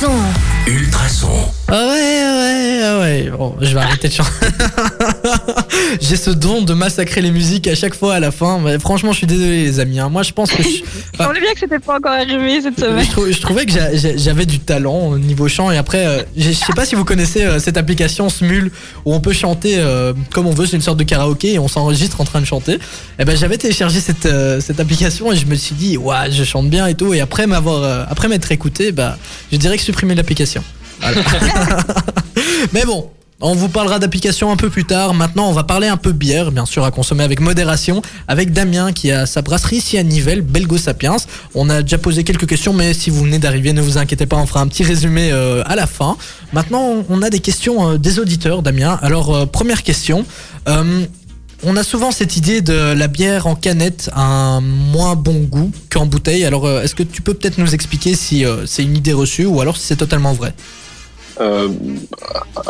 son. 0.00 0.55
Ultrason. 0.66 1.28
Ah 1.68 1.86
ouais, 1.86 1.90
ouais, 1.90 2.80
ah 2.84 2.98
ouais. 3.00 3.30
Bon, 3.36 3.54
je 3.60 3.72
vais 3.72 3.80
arrêter 3.80 4.08
de 4.08 4.12
chanter. 4.12 4.30
J'ai 6.00 6.16
ce 6.16 6.30
don 6.30 6.62
de 6.62 6.74
massacrer 6.74 7.20
les 7.22 7.30
musiques 7.30 7.66
à 7.68 7.74
chaque 7.76 7.94
fois 7.94 8.14
à 8.14 8.20
la 8.20 8.30
fin. 8.32 8.58
Mais 8.58 8.78
franchement, 8.80 9.12
je 9.12 9.18
suis 9.18 9.26
désolé, 9.28 9.62
les 9.64 9.78
amis. 9.80 10.00
hein. 10.00 10.08
Moi, 10.08 10.22
je 10.24 10.32
pense 10.32 10.50
que 10.50 10.62
je, 10.62 10.68
Je 11.18 11.22
semblait 11.22 11.40
bien 11.40 11.52
que 11.52 11.60
c'était 11.60 11.78
pas 11.78 11.96
encore 11.96 12.12
arrivé 12.12 12.60
cette 12.60 12.78
semaine. 12.80 13.04
je, 13.04 13.10
trou- 13.10 13.30
je 13.30 13.40
trouvais 13.40 13.64
que 13.66 13.72
j'a- 13.72 13.94
j'a- 13.96 14.16
j'avais 14.16 14.44
du 14.46 14.58
talent 14.58 15.08
au 15.08 15.18
niveau 15.18 15.46
chant. 15.48 15.70
Et 15.70 15.76
après, 15.76 16.04
euh, 16.06 16.22
je 16.36 16.50
sais 16.50 16.72
pas 16.74 16.84
si 16.84 16.94
vous 16.96 17.04
connaissez 17.04 17.44
euh, 17.44 17.58
cette 17.60 17.76
application 17.76 18.28
Smule 18.28 18.70
où 19.04 19.14
on 19.14 19.20
peut 19.20 19.32
chanter 19.32 19.76
euh, 19.78 20.12
comme 20.32 20.46
on 20.46 20.52
veut. 20.52 20.66
C'est 20.66 20.76
une 20.76 20.82
sorte 20.82 20.98
de 20.98 21.04
karaoké 21.04 21.54
et 21.54 21.58
on 21.60 21.68
s'enregistre 21.68 22.20
en 22.20 22.24
train 22.24 22.40
de 22.40 22.46
chanter. 22.46 22.78
Et 23.20 23.24
ben, 23.24 23.36
j'avais 23.36 23.56
téléchargé 23.58 24.00
cette, 24.00 24.28
cette 24.60 24.80
application 24.80 25.32
et 25.32 25.36
je 25.36 25.46
me 25.46 25.54
suis 25.54 25.74
dit, 25.76 25.96
ouais, 25.96 26.30
je 26.32 26.42
chante 26.44 26.68
bien 26.70 26.86
et 26.88 26.94
tout. 26.94 27.14
Et 27.14 27.20
après 27.20 27.46
m'avoir, 27.46 28.06
après 28.10 28.26
m'être 28.28 28.50
écouté, 28.52 28.90
bah, 28.92 29.16
je 29.52 29.56
dirais 29.56 29.76
que 29.76 29.82
supprimer 29.82 30.14
l'application. 30.16 30.55
Mais 32.72 32.84
bon. 32.84 33.10
On 33.38 33.54
vous 33.54 33.68
parlera 33.68 33.98
d'applications 33.98 34.50
un 34.50 34.56
peu 34.56 34.70
plus 34.70 34.86
tard. 34.86 35.12
Maintenant, 35.12 35.50
on 35.50 35.52
va 35.52 35.62
parler 35.62 35.88
un 35.88 35.98
peu 35.98 36.12
bière, 36.12 36.50
bien 36.50 36.64
sûr, 36.64 36.86
à 36.86 36.90
consommer 36.90 37.22
avec 37.22 37.40
modération, 37.40 38.00
avec 38.28 38.50
Damien 38.50 38.94
qui 38.94 39.10
a 39.10 39.26
sa 39.26 39.42
brasserie 39.42 39.76
ici 39.76 39.98
à 39.98 40.02
Nivelles, 40.02 40.40
Belgo 40.40 40.78
Sapiens. 40.78 41.16
On 41.54 41.68
a 41.68 41.82
déjà 41.82 41.98
posé 41.98 42.24
quelques 42.24 42.46
questions, 42.46 42.72
mais 42.72 42.94
si 42.94 43.10
vous 43.10 43.24
venez 43.24 43.38
d'arriver, 43.38 43.74
ne 43.74 43.82
vous 43.82 43.98
inquiétez 43.98 44.24
pas, 44.24 44.36
on 44.36 44.46
fera 44.46 44.60
un 44.60 44.68
petit 44.68 44.84
résumé 44.84 45.32
euh, 45.32 45.62
à 45.66 45.76
la 45.76 45.86
fin. 45.86 46.16
Maintenant, 46.54 47.04
on 47.10 47.20
a 47.20 47.28
des 47.28 47.40
questions 47.40 47.90
euh, 47.90 47.98
des 47.98 48.18
auditeurs, 48.18 48.62
Damien. 48.62 48.98
Alors, 49.02 49.34
euh, 49.34 49.44
première 49.44 49.82
question. 49.82 50.24
On 51.62 51.76
a 51.76 51.82
souvent 51.82 52.10
cette 52.12 52.36
idée 52.36 52.60
de 52.60 52.94
la 52.94 53.06
bière 53.06 53.46
en 53.46 53.54
canette 53.54 54.10
a 54.14 54.22
un 54.22 54.60
moins 54.60 55.14
bon 55.14 55.40
goût 55.40 55.72
qu'en 55.90 56.06
bouteille. 56.06 56.44
Alors, 56.44 56.68
est-ce 56.68 56.94
que 56.94 57.02
tu 57.02 57.22
peux 57.22 57.34
peut-être 57.34 57.58
nous 57.58 57.74
expliquer 57.74 58.14
si 58.14 58.44
c'est 58.66 58.82
une 58.82 58.96
idée 58.96 59.14
reçue 59.14 59.46
ou 59.46 59.60
alors 59.60 59.76
si 59.76 59.86
c'est 59.86 59.96
totalement 59.96 60.34
vrai? 60.34 60.54
Euh, 61.40 61.68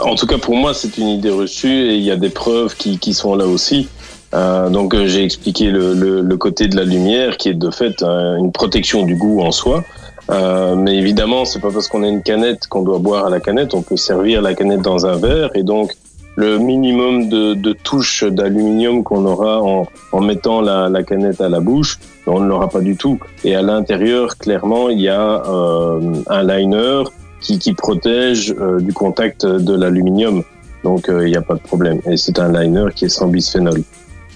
en 0.03 0.15
tout 0.15 0.27
cas, 0.27 0.39
pour 0.39 0.57
moi, 0.57 0.75
c'est 0.75 0.99
une 0.99 1.09
idée 1.09 1.31
reçue 1.31 1.91
et 1.91 1.97
il 1.97 2.03
y 2.03 2.11
a 2.11 2.17
des 2.17 2.31
preuves 2.31 2.77
qui, 2.77 2.99
qui 2.99 3.15
sont 3.15 3.35
là 3.35 3.47
aussi. 3.47 3.89
Euh, 4.35 4.69
donc, 4.69 4.95
euh, 4.95 5.07
j'ai 5.07 5.23
expliqué 5.23 5.71
le, 5.71 5.95
le, 5.95 6.21
le 6.21 6.37
côté 6.37 6.67
de 6.67 6.77
la 6.77 6.85
lumière 6.85 7.37
qui 7.37 7.49
est 7.49 7.55
de 7.55 7.71
fait 7.71 8.03
euh, 8.03 8.37
une 8.37 8.53
protection 8.53 9.05
du 9.05 9.15
goût 9.17 9.41
en 9.41 9.53
soi. 9.53 9.85
Euh, 10.31 10.75
mais 10.75 10.97
évidemment, 10.97 11.45
c'est 11.45 11.61
pas 11.61 11.71
parce 11.71 11.87
qu'on 11.87 12.03
a 12.03 12.09
une 12.09 12.23
canette 12.23 12.67
qu'on 12.67 12.83
doit 12.83 12.99
boire 12.99 13.27
à 13.27 13.31
la 13.31 13.39
canette. 13.41 13.75
On 13.75 13.83
peut 13.83 13.97
servir 13.97 14.43
la 14.43 14.55
canette 14.55 14.83
dans 14.83 15.07
un 15.07 15.17
verre 15.17 15.51
et 15.55 15.63
donc 15.63 15.97
le 16.35 16.59
minimum 16.59 17.29
de, 17.29 17.55
de 17.55 17.73
touches 17.73 18.25
d'aluminium 18.25 19.03
qu'on 19.03 19.25
aura 19.25 19.63
en, 19.63 19.87
en 20.13 20.21
mettant 20.21 20.61
la, 20.61 20.89
la 20.91 21.03
canette 21.03 21.41
à 21.41 21.49
la 21.49 21.61
bouche, 21.61 21.99
on 22.27 22.41
ne 22.41 22.47
l'aura 22.47 22.69
pas 22.69 22.81
du 22.81 22.97
tout. 22.97 23.19
Et 23.43 23.55
à 23.55 23.63
l'intérieur, 23.63 24.37
clairement, 24.37 24.91
il 24.91 25.01
y 25.01 25.09
a 25.09 25.43
euh, 25.49 26.13
un 26.27 26.43
liner 26.43 27.05
qui, 27.41 27.59
qui 27.59 27.73
protège 27.75 28.55
euh, 28.61 28.81
du 28.81 28.93
contact 28.93 29.45
de 29.47 29.75
l'aluminium. 29.75 30.43
Donc 30.85 31.09
euh, 31.09 31.27
il 31.27 31.31
n'y 31.31 31.37
a 31.37 31.43
pas 31.43 31.55
de 31.55 31.61
problème. 31.61 32.01
Et 32.11 32.17
c'est 32.17 32.39
un 32.39 32.53
liner 32.53 32.87
qui 32.95 33.07
est 33.07 33.09
sans 33.09 33.29
bisphénol. 33.29 33.83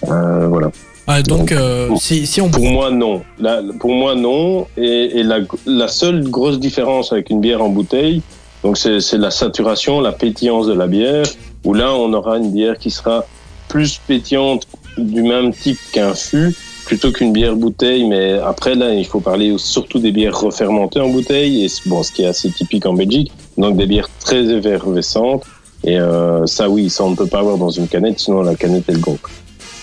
Euh, 0.08 0.46
voilà. 0.48 0.70
Ah, 1.06 1.22
donc, 1.22 1.38
Donc, 1.40 1.52
euh, 1.52 1.88
si, 1.98 2.26
si 2.26 2.40
on 2.40 2.48
Pour 2.50 2.64
moi, 2.64 2.90
non. 2.90 3.22
La- 3.38 3.62
pour 3.80 3.90
moi, 3.92 4.14
non. 4.14 4.66
Et, 4.76 5.18
et 5.18 5.22
la, 5.22 5.38
la 5.66 5.88
seule 5.88 6.22
grosse 6.28 6.60
différence 6.60 7.12
avec 7.12 7.30
une 7.30 7.40
bière 7.40 7.62
en 7.62 7.68
bouteille, 7.68 8.22
donc 8.62 8.78
c'est 8.78 9.00
c'est 9.00 9.18
la 9.18 9.30
saturation, 9.30 10.00
la 10.00 10.12
pétillance 10.12 10.66
de 10.68 10.72
la 10.74 10.86
bière, 10.86 11.24
où 11.64 11.74
là, 11.74 11.92
on 11.94 12.12
aura 12.12 12.36
une 12.38 12.52
bière 12.52 12.78
qui 12.78 12.90
sera 12.90 13.24
plus 13.68 13.98
pétillante 14.06 14.68
du 14.98 15.22
même 15.22 15.52
type 15.52 15.78
qu'un 15.92 16.14
fût, 16.14 16.54
plutôt 16.90 17.12
qu'une 17.12 17.32
bière 17.32 17.54
bouteille. 17.54 18.04
Mais 18.04 18.32
après, 18.52 18.74
là, 18.74 18.92
il 18.92 19.06
faut 19.06 19.20
parler 19.20 19.54
surtout 19.58 20.00
des 20.00 20.10
bières 20.10 20.36
refermentées 20.48 20.98
en 21.00 21.08
bouteille, 21.08 21.64
et 21.64 21.68
bon, 21.86 22.02
ce 22.02 22.10
qui 22.10 22.22
est 22.24 22.26
assez 22.26 22.50
typique 22.50 22.84
en 22.84 22.94
Belgique. 22.94 23.30
Donc 23.56 23.76
des 23.76 23.86
bières 23.86 24.08
très 24.18 24.42
effervescentes. 24.56 25.44
Et 25.84 25.98
euh, 26.00 26.44
ça, 26.46 26.68
oui, 26.68 26.90
ça, 26.90 27.04
on 27.04 27.10
ne 27.10 27.16
peut 27.16 27.28
pas 27.28 27.38
avoir 27.38 27.56
dans 27.58 27.70
une 27.70 27.86
canette, 27.86 28.18
sinon 28.18 28.42
la 28.42 28.56
canette, 28.56 28.84
elle 28.88 28.98
gonfle. 28.98 29.30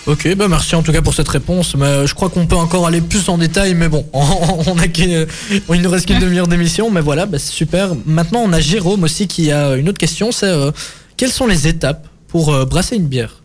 Ok, 0.06 0.34
bah 0.36 0.48
merci 0.48 0.74
en 0.74 0.82
tout 0.82 0.92
cas 0.92 1.00
pour 1.02 1.14
cette 1.14 1.28
réponse. 1.28 1.74
Mais 1.76 1.86
euh, 1.86 2.06
je 2.06 2.14
crois 2.14 2.28
qu'on 2.28 2.46
peut 2.46 2.56
encore 2.56 2.86
aller 2.86 3.00
plus 3.00 3.26
en 3.30 3.38
détail, 3.38 3.74
mais 3.74 3.88
bon, 3.88 4.04
on 4.12 4.78
a 4.78 4.86
qu'une- 4.88 5.26
il 5.50 5.80
nous 5.82 5.90
reste 5.90 6.06
qu'une 6.06 6.18
demi-heure 6.20 6.46
d'émission, 6.46 6.90
mais 6.90 7.00
voilà, 7.00 7.24
bah, 7.24 7.38
c'est 7.38 7.52
super. 7.52 7.92
Maintenant, 8.04 8.42
on 8.44 8.52
a 8.52 8.60
Jérôme 8.60 9.02
aussi 9.04 9.26
qui 9.28 9.50
a 9.50 9.76
une 9.76 9.88
autre 9.88 9.98
question, 9.98 10.30
c'est 10.30 10.46
euh, 10.46 10.70
quelles 11.16 11.32
sont 11.32 11.46
les 11.46 11.68
étapes 11.68 12.06
pour 12.28 12.52
euh, 12.54 12.64
brasser 12.66 12.96
une 12.96 13.06
bière? 13.06 13.42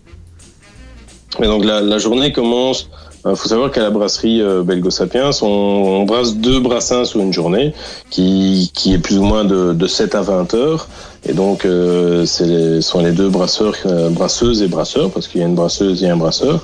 Et 1.42 1.46
donc 1.48 1.64
la, 1.66 1.80
la 1.82 1.98
journée 1.98 2.32
commence. 2.34 2.90
Il 3.26 3.36
faut 3.38 3.48
savoir 3.48 3.72
qu'à 3.72 3.82
la 3.82 3.90
brasserie 3.90 4.42
euh, 4.42 4.64
Belgo 4.64 4.90
Sapiens, 4.90 5.30
on, 5.42 5.46
on 5.48 6.04
brasse 6.04 6.36
deux 6.36 6.60
brassins 6.60 7.06
sur 7.06 7.22
une 7.22 7.32
journée, 7.32 7.74
qui, 8.10 8.70
qui 8.74 8.94
est 8.94 9.00
plus 9.00 9.18
ou 9.18 9.24
moins 9.24 9.46
de, 9.46 9.74
de 9.74 9.88
7 9.88 10.16
à 10.16 10.22
20 10.22 10.54
heures. 10.56 10.88
Et 11.26 11.34
donc, 11.34 11.64
euh, 11.64 12.26
les, 12.42 12.82
sont 12.82 13.00
les 13.00 13.12
deux 13.12 13.30
brasseurs, 13.30 13.76
euh, 13.86 14.10
brasseuses 14.10 14.62
et 14.62 14.68
brasseurs, 14.68 15.10
parce 15.10 15.28
qu'il 15.28 15.40
y 15.40 15.44
a 15.44 15.48
une 15.48 15.56
brasseuse 15.56 16.04
et 16.04 16.10
un 16.10 16.18
brasseur, 16.18 16.60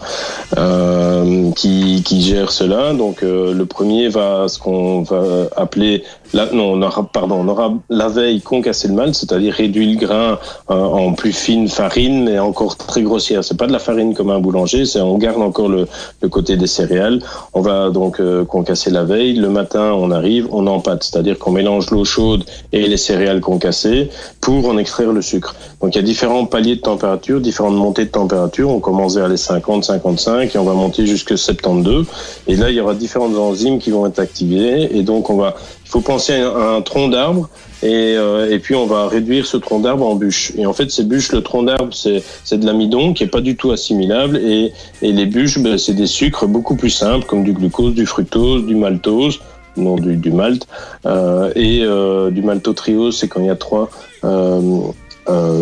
euh, 0.57 1.49
qui, 1.51 2.03
qui 2.03 2.21
gèrent 2.21 2.51
cela. 2.51 2.93
Donc, 2.93 3.23
euh, 3.23 3.53
le 3.53 3.65
premier 3.65 4.09
va 4.09 4.47
ce 4.49 4.59
qu'on 4.59 5.01
va 5.03 5.47
appeler, 5.55 6.03
la, 6.33 6.47
non, 6.51 6.73
on 6.73 6.81
aura, 6.81 7.07
pardon, 7.11 7.37
on 7.39 7.47
aura 7.47 7.73
la 7.89 8.09
veille 8.09 8.41
concasser 8.41 8.89
le 8.89 8.95
malt, 8.95 9.15
c'est-à-dire 9.15 9.53
réduire 9.53 9.89
le 9.89 9.95
grain 9.95 10.39
euh, 10.69 10.73
en 10.73 11.13
plus 11.13 11.31
fine 11.31 11.67
farine, 11.69 12.25
mais 12.25 12.37
encore 12.37 12.75
très 12.75 13.01
grossière. 13.01 13.43
C'est 13.43 13.57
pas 13.57 13.67
de 13.67 13.71
la 13.71 13.79
farine 13.79 14.13
comme 14.13 14.29
un 14.29 14.39
boulanger, 14.39 14.85
c'est 14.85 14.99
on 14.99 15.17
garde 15.17 15.41
encore 15.41 15.69
le, 15.69 15.87
le 16.21 16.29
côté 16.29 16.57
des 16.57 16.67
céréales. 16.67 17.19
On 17.53 17.61
va 17.61 17.89
donc 17.89 18.19
euh, 18.19 18.43
concasser 18.43 18.91
la 18.91 19.05
veille. 19.05 19.35
Le 19.35 19.49
matin, 19.49 19.93
on 19.93 20.11
arrive, 20.11 20.47
on 20.51 20.67
empâte, 20.67 21.03
c'est-à-dire 21.03 21.39
qu'on 21.39 21.51
mélange 21.51 21.89
l'eau 21.91 22.03
chaude 22.03 22.43
et 22.73 22.87
les 22.87 22.97
céréales 22.97 23.39
concassées 23.39 24.09
pour 24.49 24.69
en 24.69 24.77
extraire 24.77 25.11
le 25.11 25.21
sucre. 25.21 25.55
Donc 25.79 25.93
il 25.93 25.97
y 25.97 25.99
a 25.99 26.03
différents 26.03 26.45
paliers 26.45 26.75
de 26.75 26.81
température, 26.81 27.39
différentes 27.39 27.75
montées 27.75 28.05
de 28.05 28.09
température. 28.09 28.69
On 28.69 28.79
commence 28.79 29.15
vers 29.15 29.27
les 29.27 29.37
50, 29.37 29.83
55 29.83 30.55
et 30.55 30.57
on 30.57 30.63
va 30.63 30.73
monter 30.73 31.05
jusque 31.05 31.37
72. 31.37 32.07
Et 32.47 32.55
là, 32.55 32.69
il 32.69 32.75
y 32.75 32.81
aura 32.81 32.95
différentes 32.95 33.35
enzymes 33.37 33.77
qui 33.79 33.91
vont 33.91 34.07
être 34.07 34.19
activées. 34.19 34.97
Et 34.97 35.03
donc 35.03 35.29
on 35.29 35.35
va, 35.35 35.55
il 35.85 35.89
faut 35.89 36.01
penser 36.01 36.33
à 36.33 36.75
un, 36.75 36.81
tronc 36.81 37.09
d'arbre 37.09 37.47
et, 37.83 38.15
euh, 38.17 38.49
et 38.49 38.57
puis 38.57 38.73
on 38.73 38.87
va 38.87 39.07
réduire 39.07 39.45
ce 39.45 39.57
tronc 39.57 39.81
d'arbre 39.81 40.07
en 40.07 40.15
bûches. 40.15 40.51
Et 40.57 40.65
en 40.65 40.73
fait, 40.73 40.89
ces 40.89 41.03
bûches, 41.03 41.31
le 41.31 41.41
tronc 41.41 41.63
d'arbre, 41.63 41.93
c'est 41.93 42.23
c'est 42.43 42.57
de 42.57 42.65
l'amidon 42.65 43.13
qui 43.13 43.23
est 43.23 43.27
pas 43.27 43.41
du 43.41 43.55
tout 43.55 43.71
assimilable 43.71 44.37
et, 44.37 44.73
et 45.03 45.11
les 45.11 45.27
bûches, 45.27 45.59
ben, 45.59 45.77
c'est 45.77 45.93
des 45.93 46.07
sucres 46.07 46.47
beaucoup 46.47 46.75
plus 46.75 46.89
simples 46.89 47.25
comme 47.27 47.43
du 47.43 47.53
glucose, 47.53 47.93
du 47.93 48.07
fructose, 48.07 48.65
du 48.65 48.75
maltose 48.75 49.39
non 49.79 49.95
du, 49.95 50.15
du 50.15 50.31
malt. 50.31 50.67
Euh, 51.05 51.51
et 51.55 51.81
euh, 51.83 52.29
du 52.31 52.41
maltotriose 52.41 53.17
c'est 53.19 53.27
quand 53.27 53.39
il 53.41 53.47
y 53.47 53.49
a 53.49 53.55
trois 53.55 53.89
euh, 54.23 54.81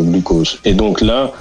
glucoses 0.03 0.59
et 0.65 0.73
donc 0.73 1.01
là 1.01 1.31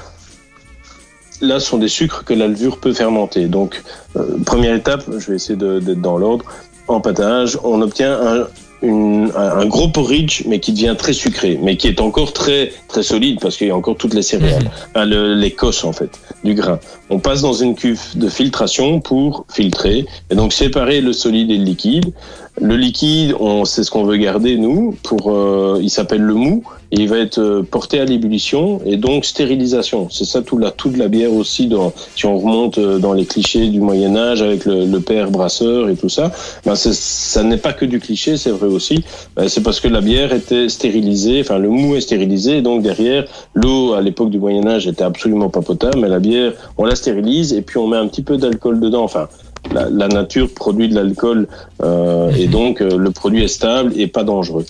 là 1.40 1.60
ce 1.60 1.66
sont 1.68 1.78
des 1.78 1.88
sucres 1.88 2.24
que 2.24 2.34
la 2.34 2.48
levure 2.48 2.78
peut 2.78 2.92
fermenter. 2.92 3.46
Donc 3.46 3.82
euh, 4.16 4.38
première 4.44 4.74
étape 4.74 5.04
je 5.18 5.26
vais 5.30 5.36
essayer 5.36 5.56
d'être 5.56 6.00
dans 6.00 6.18
l'ordre. 6.18 6.44
Empâtage 6.88 7.58
on 7.64 7.80
obtient 7.82 8.14
un 8.20 8.46
une- 8.82 9.32
un, 9.34 9.60
un 9.60 9.66
gros 9.66 9.88
porridge, 9.88 10.42
mais 10.46 10.60
qui 10.60 10.70
devient 10.70 10.94
très 10.98 11.14
sucré, 11.14 11.58
mais 11.62 11.78
qui 11.78 11.88
est 11.88 11.98
encore 11.98 12.34
très 12.34 12.72
très 12.88 13.02
solide 13.02 13.38
parce 13.40 13.56
qu'il 13.56 13.68
y 13.68 13.70
a 13.70 13.76
encore 13.76 13.96
toutes 13.96 14.12
les 14.12 14.20
céréales, 14.22 14.70
Enfin, 14.90 15.06
le- 15.06 15.32
les 15.34 15.50
cosses 15.50 15.82
en 15.84 15.92
fait 15.92 16.10
du 16.44 16.52
grain. 16.54 16.78
On 17.08 17.18
passe 17.18 17.40
dans 17.40 17.54
une 17.54 17.74
cuve 17.74 18.02
de 18.16 18.28
filtration 18.28 19.00
pour 19.00 19.46
filtrer 19.50 20.04
et 20.30 20.34
donc 20.34 20.52
séparer 20.52 21.00
le 21.00 21.14
solide 21.14 21.50
et 21.50 21.56
le 21.56 21.64
liquide. 21.64 22.12
Le 22.58 22.74
liquide, 22.74 23.34
on 23.38 23.66
c'est 23.66 23.84
ce 23.84 23.90
qu'on 23.90 24.04
veut 24.04 24.16
garder 24.16 24.56
nous. 24.56 24.96
Pour, 25.02 25.30
euh, 25.30 25.78
il 25.82 25.90
s'appelle 25.90 26.22
le 26.22 26.32
mou 26.32 26.62
et 26.90 27.00
il 27.00 27.08
va 27.08 27.18
être 27.18 27.38
euh, 27.38 27.62
porté 27.62 28.00
à 28.00 28.06
l'ébullition 28.06 28.80
et 28.86 28.96
donc 28.96 29.26
stérilisation. 29.26 30.08
C'est 30.10 30.24
ça 30.24 30.40
tout 30.40 30.56
de 30.56 30.98
la 30.98 31.08
bière 31.08 31.34
aussi. 31.34 31.66
Dans, 31.66 31.92
si 32.14 32.24
on 32.24 32.38
remonte 32.38 32.78
euh, 32.78 32.98
dans 32.98 33.12
les 33.12 33.26
clichés 33.26 33.68
du 33.68 33.80
Moyen 33.80 34.16
Âge 34.16 34.40
avec 34.40 34.64
le, 34.64 34.86
le 34.86 35.00
père 35.00 35.30
brasseur 35.30 35.90
et 35.90 35.96
tout 35.96 36.08
ça, 36.08 36.32
ben 36.64 36.74
ça 36.76 37.42
n'est 37.42 37.58
pas 37.58 37.74
que 37.74 37.84
du 37.84 38.00
cliché, 38.00 38.38
c'est 38.38 38.50
vrai 38.50 38.68
aussi. 38.68 39.04
Ben, 39.36 39.48
c'est 39.48 39.62
parce 39.62 39.80
que 39.80 39.88
la 39.88 40.00
bière 40.00 40.32
était 40.32 40.70
stérilisée, 40.70 41.40
enfin 41.42 41.58
le 41.58 41.68
mou 41.68 41.94
est 41.94 42.00
stérilisé, 42.00 42.58
et 42.58 42.62
donc 42.62 42.82
derrière 42.82 43.26
l'eau 43.52 43.92
à 43.92 44.00
l'époque 44.00 44.30
du 44.30 44.38
Moyen 44.38 44.66
Âge 44.66 44.86
était 44.86 45.04
absolument 45.04 45.50
pas 45.50 45.60
potable, 45.60 45.98
mais 46.00 46.08
la 46.08 46.20
bière 46.20 46.52
on 46.78 46.86
la 46.86 46.94
stérilise 46.94 47.52
et 47.52 47.60
puis 47.60 47.76
on 47.76 47.86
met 47.86 47.98
un 47.98 48.06
petit 48.08 48.22
peu 48.22 48.38
d'alcool 48.38 48.80
dedans. 48.80 49.04
Enfin 49.04 49.28
la, 49.72 49.88
la 49.90 50.08
nature 50.08 50.48
produit 50.52 50.88
de 50.88 50.94
l'alcool 50.94 51.48
euh, 51.82 52.30
et 52.32 52.46
donc 52.46 52.80
euh, 52.80 52.96
le 52.96 53.10
produit 53.10 53.44
est 53.44 53.48
stable 53.48 53.92
et 53.96 54.06
pas 54.06 54.24
dangereux. 54.24 54.66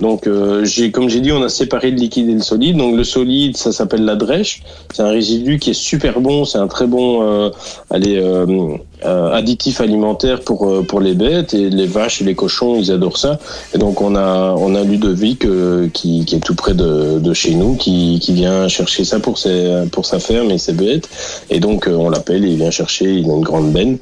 Donc, 0.00 0.26
euh, 0.26 0.64
j'ai, 0.64 0.92
comme 0.92 1.08
j'ai 1.08 1.20
dit, 1.20 1.32
on 1.32 1.42
a 1.42 1.48
séparé 1.48 1.90
le 1.90 1.96
liquide 1.96 2.28
et 2.28 2.34
le 2.34 2.40
solide. 2.40 2.76
Donc, 2.76 2.94
le 2.94 3.02
solide, 3.02 3.56
ça 3.56 3.72
s'appelle 3.72 4.04
la 4.04 4.14
drèche. 4.14 4.62
C'est 4.94 5.02
un 5.02 5.10
résidu 5.10 5.58
qui 5.58 5.70
est 5.70 5.74
super 5.74 6.20
bon. 6.20 6.44
C'est 6.44 6.58
un 6.58 6.68
très 6.68 6.86
bon, 6.86 7.22
euh, 7.22 7.50
allez, 7.90 8.16
euh, 8.16 8.46
euh, 9.04 9.32
additif 9.32 9.80
alimentaire 9.80 10.40
pour 10.40 10.68
euh, 10.68 10.82
pour 10.82 11.00
les 11.00 11.14
bêtes 11.14 11.54
et 11.54 11.70
les 11.70 11.86
vaches 11.86 12.20
et 12.20 12.24
les 12.24 12.34
cochons 12.34 12.76
ils 12.76 12.90
adorent 12.90 13.16
ça 13.16 13.38
et 13.72 13.78
donc 13.78 14.00
on 14.00 14.16
a 14.16 14.56
on 14.58 14.74
a 14.74 14.82
Ludovic 14.82 15.44
euh, 15.44 15.88
qui, 15.92 16.24
qui 16.24 16.34
est 16.34 16.40
tout 16.40 16.56
près 16.56 16.74
de, 16.74 17.20
de 17.20 17.32
chez 17.32 17.54
nous 17.54 17.76
qui, 17.76 18.18
qui 18.20 18.32
vient 18.32 18.66
chercher 18.66 19.04
ça 19.04 19.20
pour 19.20 19.38
ses 19.38 19.84
pour 19.92 20.04
sa 20.04 20.18
ferme 20.18 20.50
et 20.50 20.58
ses 20.58 20.72
bêtes 20.72 21.08
et 21.48 21.60
donc 21.60 21.86
euh, 21.86 21.94
on 21.94 22.10
l'appelle 22.10 22.44
et 22.44 22.48
il 22.48 22.56
vient 22.56 22.72
chercher 22.72 23.04
il 23.04 23.30
a 23.30 23.34
une 23.34 23.42
grande 23.42 23.70
benne 23.70 23.98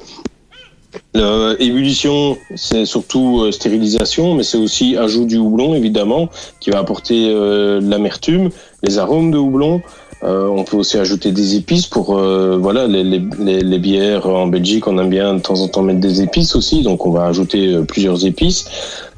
euh, 1.15 1.55
ébullition, 1.59 2.37
c'est 2.55 2.85
surtout 2.85 3.41
euh, 3.41 3.51
stérilisation, 3.51 4.33
mais 4.35 4.43
c'est 4.43 4.57
aussi 4.57 4.97
ajout 4.97 5.25
du 5.25 5.37
houblon, 5.37 5.73
évidemment, 5.75 6.29
qui 6.59 6.69
va 6.69 6.79
apporter 6.79 7.29
euh, 7.29 7.79
l'amertume, 7.81 8.49
les 8.83 8.97
arômes 8.97 9.31
de 9.31 9.37
houblon. 9.37 9.81
Euh, 10.23 10.47
on 10.47 10.63
peut 10.63 10.77
aussi 10.77 10.97
ajouter 10.97 11.31
des 11.31 11.55
épices 11.57 11.85
pour 11.85 12.17
euh, 12.17 12.57
voilà 12.59 12.87
les, 12.87 13.03
les, 13.03 13.21
les, 13.39 13.59
les 13.59 13.77
bières 13.77 14.25
en 14.27 14.47
Belgique. 14.47 14.87
On 14.87 14.97
aime 14.97 15.09
bien 15.11 15.35
de 15.35 15.39
temps 15.41 15.59
en 15.61 15.67
temps 15.67 15.83
mettre 15.83 15.99
des 15.99 16.23
épices 16.23 16.55
aussi, 16.55 16.81
donc 16.81 17.05
on 17.05 17.11
va 17.11 17.25
ajouter 17.25 17.67
euh, 17.67 17.83
plusieurs 17.83 18.25
épices 18.25 18.65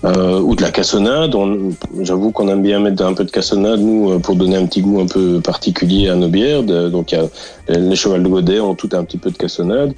ou 0.04 0.56
de 0.56 0.62
la 0.62 0.72
cassonade. 0.72 1.36
On- 1.36 1.72
J'avoue 2.02 2.32
qu'on 2.32 2.50
aime 2.50 2.62
bien 2.62 2.80
mettre 2.82 3.06
un 3.06 3.14
peu 3.14 3.24
de 3.24 3.32
cassonade 3.32 3.80
nous 3.80 4.20
pour 4.20 4.36
donner 4.36 4.58
un 4.58 4.66
petit 4.66 4.82
goût 4.82 5.00
un 5.00 5.08
peu 5.08 5.40
particulier 5.40 6.10
à 6.10 6.16
nos 6.16 6.28
bières. 6.28 6.64
De- 6.64 6.90
donc 6.90 7.14
y 7.14 7.16
a 7.16 7.24
les 7.70 7.96
cheval 7.96 8.22
de 8.24 8.28
Godet 8.28 8.60
ont 8.60 8.76
tout 8.76 8.90
un 8.92 9.04
petit 9.06 9.18
peu 9.18 9.32
de 9.32 9.38
cassonade. 9.38 9.94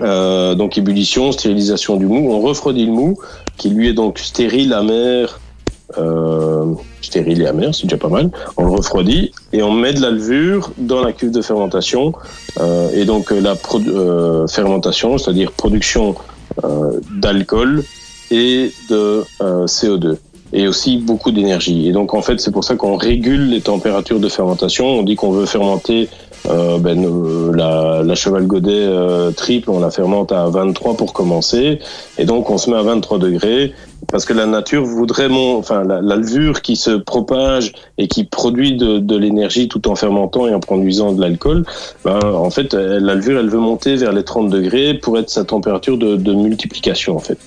Euh, 0.00 0.54
donc 0.54 0.76
ébullition, 0.78 1.32
stérilisation 1.32 1.96
du 1.96 2.06
mou. 2.06 2.32
On 2.32 2.40
refroidit 2.40 2.86
le 2.86 2.92
mou, 2.92 3.18
qui 3.56 3.70
lui 3.70 3.88
est 3.88 3.94
donc 3.94 4.18
stérile, 4.18 4.72
amer, 4.72 5.40
euh, 5.98 6.74
stérile 7.00 7.42
et 7.42 7.46
amer, 7.46 7.74
c'est 7.74 7.84
déjà 7.84 7.96
pas 7.96 8.08
mal. 8.08 8.30
On 8.56 8.64
le 8.64 8.72
refroidit 8.72 9.32
et 9.52 9.62
on 9.62 9.72
met 9.72 9.92
de 9.92 10.00
la 10.00 10.10
levure 10.10 10.70
dans 10.78 11.02
la 11.02 11.12
cuve 11.12 11.30
de 11.30 11.42
fermentation. 11.42 12.12
Euh, 12.58 12.90
et 12.94 13.04
donc 13.04 13.30
la 13.30 13.56
fermentation, 14.48 15.18
c'est-à-dire 15.18 15.52
production 15.52 16.14
d'alcool 17.10 17.84
et 18.30 18.72
de 18.88 19.24
euh, 19.40 19.66
CO2 19.66 20.16
et 20.52 20.68
aussi 20.68 20.98
beaucoup 20.98 21.32
d'énergie. 21.32 21.88
Et 21.88 21.92
donc 21.92 22.14
en 22.14 22.22
fait, 22.22 22.40
c'est 22.40 22.52
pour 22.52 22.64
ça 22.64 22.76
qu'on 22.76 22.96
régule 22.96 23.48
les 23.50 23.60
températures 23.60 24.20
de 24.20 24.28
fermentation. 24.28 24.86
On 24.86 25.02
dit 25.02 25.16
qu'on 25.16 25.32
veut 25.32 25.46
fermenter 25.46 26.08
euh, 26.48 26.78
ben, 26.78 27.04
euh, 27.04 27.52
la, 27.54 28.02
la 28.04 28.14
cheval 28.14 28.46
godet 28.46 28.70
euh, 28.72 29.30
triple, 29.32 29.70
on 29.70 29.80
la 29.80 29.90
fermente 29.90 30.32
à 30.32 30.48
23 30.48 30.96
pour 30.96 31.12
commencer, 31.12 31.80
et 32.18 32.24
donc 32.24 32.50
on 32.50 32.58
se 32.58 32.70
met 32.70 32.76
à 32.76 32.82
23 32.82 33.18
degrés 33.18 33.72
parce 34.08 34.24
que 34.24 34.32
la 34.32 34.46
nature 34.46 34.84
voudrait 34.84 35.28
mon, 35.28 35.56
enfin 35.56 35.82
la, 35.82 36.00
levure 36.00 36.62
qui 36.62 36.76
se 36.76 36.90
propage 36.90 37.72
et 37.98 38.06
qui 38.06 38.24
produit 38.24 38.76
de, 38.76 39.16
l'énergie 39.16 39.66
tout 39.68 39.88
en 39.88 39.96
fermentant 39.96 40.46
et 40.46 40.54
en 40.54 40.60
produisant 40.60 41.12
de 41.12 41.20
l'alcool. 41.20 41.64
Ben, 42.04 42.18
en 42.22 42.50
fait, 42.50 42.74
la 42.74 43.14
levure, 43.14 43.40
elle 43.40 43.48
veut 43.48 43.58
monter 43.58 43.96
vers 43.96 44.12
les 44.12 44.22
30 44.22 44.50
degrés 44.50 44.94
pour 44.94 45.18
être 45.18 45.30
sa 45.30 45.44
température 45.44 45.96
de, 45.96 46.32
multiplication 46.34 47.16
en 47.16 47.20
fait. 47.20 47.38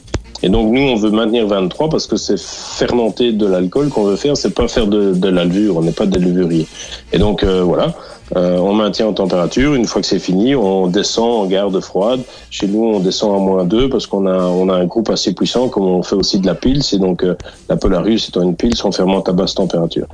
Et 0.42 0.50
donc 0.50 0.72
nous, 0.72 0.82
on 0.82 0.96
veut 0.96 1.12
maintenir 1.12 1.48
23 1.48 1.90
parce 1.90 2.08
que 2.08 2.18
c'est 2.18 2.40
fermenter 2.40 3.32
de 3.32 3.46
l'alcool 3.46 3.90
qu'on 3.90 4.04
veut 4.04 4.16
faire, 4.16 4.36
c'est 4.36 4.54
pas 4.54 4.68
faire 4.68 4.88
de, 4.88 5.14
de 5.14 5.30
la 5.30 5.46
levure, 5.46 5.78
on 5.78 5.82
n'est 5.82 5.92
pas 5.92 6.08
des 6.08 6.20
levuriers. 6.20 6.68
Et 7.14 7.20
donc 7.20 7.44
voilà, 7.44 7.94
euh, 8.36 8.58
on 8.58 8.74
maintient 8.74 9.08
en 9.08 9.14
température. 9.14 9.74
Une 9.74 9.86
fois 9.86 10.02
que 10.02 10.08
c'est 10.08 10.20
fini, 10.20 10.56
on 10.56 10.88
descend 10.88 11.44
en 11.44 11.46
garde 11.46 11.80
froide. 11.80 12.22
Chez 12.50 12.68
nous, 12.68 12.84
on 12.84 13.00
descend 13.00 13.36
à 13.36 13.40
moins 13.40 13.64
2 13.64 13.90
parce 13.90 14.06
qu'on 14.08 14.28
a 14.28 14.38
on 14.44 14.70
a 14.70 14.76
un 14.76 14.86
groupe 14.86 15.10
assez 15.10 15.34
puissant, 15.34 15.70
comme 15.70 15.84
on 15.86 16.04
fait 16.04 16.16
aussi 16.16 16.40
de 16.40 16.46
la 16.46 16.56
pile. 16.56 16.84
C'est 16.84 17.00
donc 17.00 17.24
euh, 17.24 17.36
la 17.70 17.76
Polarus 17.76 18.28
étant 18.30 18.42
une 18.44 18.56
pile, 18.56 18.74
on 18.84 18.92
fermente 18.92 19.28
à 19.30 19.32
basse 19.34 19.56
température. 19.56 20.06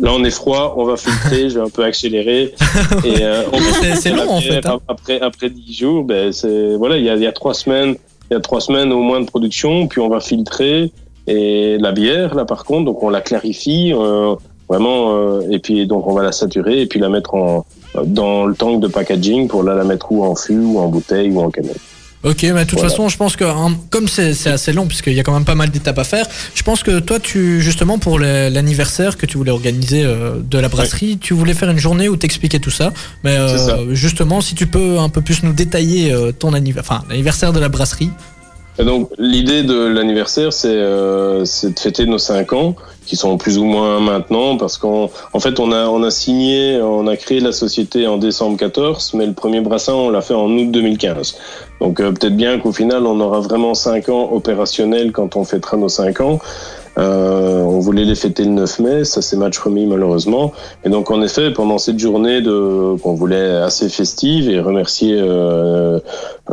Là, 0.00 0.10
on 0.14 0.22
est 0.24 0.30
froid, 0.30 0.74
on 0.76 0.84
va 0.84 0.98
filtrer, 0.98 1.48
je 1.48 1.58
vais 1.58 1.64
un 1.64 1.70
peu 1.70 1.82
accélérer. 1.82 2.52
Et 3.04 3.22
euh, 3.22 3.42
on 3.52 3.56
va 3.58 3.96
C'est- 3.96 4.10
long, 4.10 4.28
en 4.30 4.40
fait, 4.42 4.66
hein. 4.66 4.78
Après 4.88 5.20
après 5.20 5.48
10 5.48 5.72
jours, 5.72 6.04
ben 6.04 6.32
c'est 6.32 6.76
voilà, 6.76 6.98
il 6.98 7.04
y 7.04 7.08
a, 7.08 7.14
il 7.16 7.22
y 7.22 7.26
a 7.26 7.32
trois 7.32 7.54
semaines, 7.54 7.96
il 8.30 8.34
y 8.34 8.36
a 8.36 8.40
trois 8.40 8.60
semaines 8.60 8.92
au 8.92 9.00
moins 9.00 9.20
de 9.20 9.26
production, 9.26 9.86
puis 9.88 10.00
on 10.02 10.08
va 10.10 10.20
filtrer 10.20 10.92
et 11.28 11.76
la 11.80 11.90
bière 11.92 12.34
là 12.34 12.44
par 12.44 12.64
contre, 12.64 12.84
donc 12.84 13.02
on 13.02 13.08
la 13.08 13.20
clarifie 13.20 13.92
euh, 13.94 14.34
vraiment 14.68 15.16
euh, 15.16 15.40
et 15.50 15.58
puis 15.58 15.86
donc 15.86 16.06
on 16.06 16.14
va 16.14 16.22
la 16.22 16.32
saturer 16.32 16.80
et 16.82 16.86
puis 16.86 17.00
la 17.00 17.08
mettre 17.08 17.34
en 17.34 17.64
dans 18.04 18.44
le 18.46 18.54
tank 18.54 18.80
de 18.80 18.88
packaging 18.88 19.48
pour 19.48 19.62
là 19.62 19.74
la 19.74 19.84
mettre 19.84 20.12
ou 20.12 20.24
en 20.24 20.34
fût 20.34 20.58
ou 20.58 20.78
en 20.78 20.88
bouteille 20.88 21.30
ou 21.30 21.40
en 21.40 21.50
canette. 21.50 21.78
Ok, 22.24 22.42
mais 22.42 22.52
de 22.52 22.60
toute 22.64 22.78
Voilà. 22.78 22.88
façon, 22.90 23.08
je 23.08 23.16
pense 23.16 23.36
que 23.36 23.44
hein, 23.44 23.76
comme 23.88 24.08
c'est 24.08 24.48
assez 24.48 24.72
long, 24.72 24.86
puisqu'il 24.86 25.12
y 25.12 25.20
a 25.20 25.22
quand 25.22 25.32
même 25.32 25.44
pas 25.44 25.54
mal 25.54 25.70
d'étapes 25.70 25.98
à 25.98 26.02
faire, 26.02 26.26
je 26.54 26.62
pense 26.64 26.82
que 26.82 26.98
toi, 26.98 27.20
tu 27.20 27.60
justement 27.62 27.98
pour 27.98 28.18
l'anniversaire 28.18 29.16
que 29.16 29.26
tu 29.26 29.38
voulais 29.38 29.52
organiser 29.52 30.02
euh, 30.04 30.32
de 30.42 30.58
la 30.58 30.68
brasserie, 30.68 31.18
tu 31.18 31.34
voulais 31.34 31.54
faire 31.54 31.70
une 31.70 31.78
journée 31.78 32.08
où 32.08 32.16
t'expliquais 32.16 32.58
tout 32.58 32.70
ça. 32.70 32.92
Mais 33.22 33.36
euh, 33.36 33.56
ça. 33.56 33.78
justement, 33.92 34.40
si 34.40 34.54
tu 34.56 34.66
peux 34.66 34.98
un 34.98 35.08
peu 35.08 35.20
plus 35.20 35.42
nous 35.44 35.52
détailler 35.52 36.12
euh, 36.12 36.32
ton 36.32 36.52
anniversaire, 36.52 36.96
enfin 36.98 37.04
l'anniversaire 37.08 37.52
de 37.52 37.60
la 37.60 37.68
brasserie. 37.68 38.10
Donc 38.78 39.10
l'idée 39.18 39.62
de 39.62 39.86
l'anniversaire, 39.86 40.52
c'est 40.52 40.68
euh, 40.68 41.40
de 41.40 41.78
fêter 41.78 42.04
nos 42.04 42.18
cinq 42.18 42.52
ans, 42.52 42.74
qui 43.06 43.16
sont 43.16 43.38
plus 43.38 43.56
ou 43.56 43.64
moins 43.64 44.00
maintenant, 44.00 44.56
parce 44.58 44.76
qu'en 44.76 45.10
en 45.32 45.40
fait 45.40 45.58
on 45.60 45.72
a 45.72 45.86
on 45.86 46.02
a 46.02 46.10
signé, 46.10 46.78
on 46.82 47.06
a 47.06 47.16
créé 47.16 47.40
la 47.40 47.52
société 47.52 48.06
en 48.06 48.18
décembre 48.18 48.58
14, 48.58 49.14
mais 49.14 49.26
le 49.26 49.32
premier 49.32 49.60
brassin 49.60 49.94
on 49.94 50.10
l'a 50.10 50.20
fait 50.20 50.34
en 50.34 50.50
août 50.50 50.70
2015. 50.70 51.38
Donc 51.80 52.00
euh, 52.00 52.12
peut-être 52.12 52.36
bien 52.36 52.58
qu'au 52.58 52.72
final 52.72 53.06
on 53.06 53.18
aura 53.20 53.40
vraiment 53.40 53.74
cinq 53.74 54.10
ans 54.10 54.30
opérationnels 54.32 55.12
quand 55.12 55.36
on 55.36 55.44
fêtera 55.44 55.78
nos 55.78 55.88
cinq 55.88 56.20
ans. 56.20 56.38
Euh, 56.98 57.60
on 57.60 57.78
voulait 57.78 58.04
les 58.04 58.14
fêter 58.14 58.44
le 58.44 58.50
9 58.50 58.78
mai, 58.78 59.04
ça 59.04 59.20
s'est 59.20 59.36
match 59.36 59.58
remis 59.58 59.86
malheureusement. 59.86 60.52
Et 60.84 60.88
donc 60.88 61.10
en 61.10 61.20
effet, 61.22 61.50
pendant 61.52 61.76
cette 61.76 61.98
journée 61.98 62.40
de 62.40 62.96
qu'on 63.02 63.14
voulait 63.14 63.56
assez 63.56 63.88
festive 63.90 64.48
et 64.48 64.60
remercier 64.60 65.14
euh, 65.18 65.98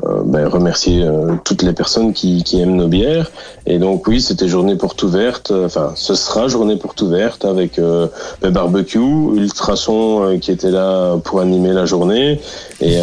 euh, 0.03 0.21
ben, 0.25 0.47
remercier 0.47 1.01
euh, 1.03 1.35
toutes 1.45 1.61
les 1.61 1.71
personnes 1.71 2.11
qui, 2.11 2.43
qui 2.43 2.59
aiment 2.59 2.75
nos 2.75 2.87
bières. 2.89 3.31
Et 3.65 3.79
donc 3.79 4.05
oui, 4.07 4.19
c'était 4.19 4.49
journée 4.49 4.75
porte 4.75 5.01
ouverte. 5.03 5.51
euh, 5.51 5.65
Enfin, 5.65 5.93
ce 5.95 6.13
sera 6.13 6.49
journée 6.49 6.75
porte 6.75 7.01
ouverte 7.01 7.45
avec 7.45 7.77
le 7.77 8.09
barbecue, 8.49 8.99
Ultrason 8.99 10.37
qui 10.39 10.51
était 10.51 10.71
là 10.71 11.17
pour 11.23 11.39
animer 11.39 11.71
la 11.71 11.85
journée. 11.85 12.41
Et, 12.81 12.97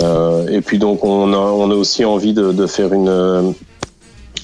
et 0.50 0.60
puis 0.60 0.78
donc 0.78 1.04
on 1.04 1.32
a, 1.32 1.36
on 1.36 1.70
a 1.70 1.74
aussi 1.74 2.04
envie 2.04 2.34
de, 2.34 2.52
de 2.52 2.66
faire 2.66 2.92
une 2.92 3.54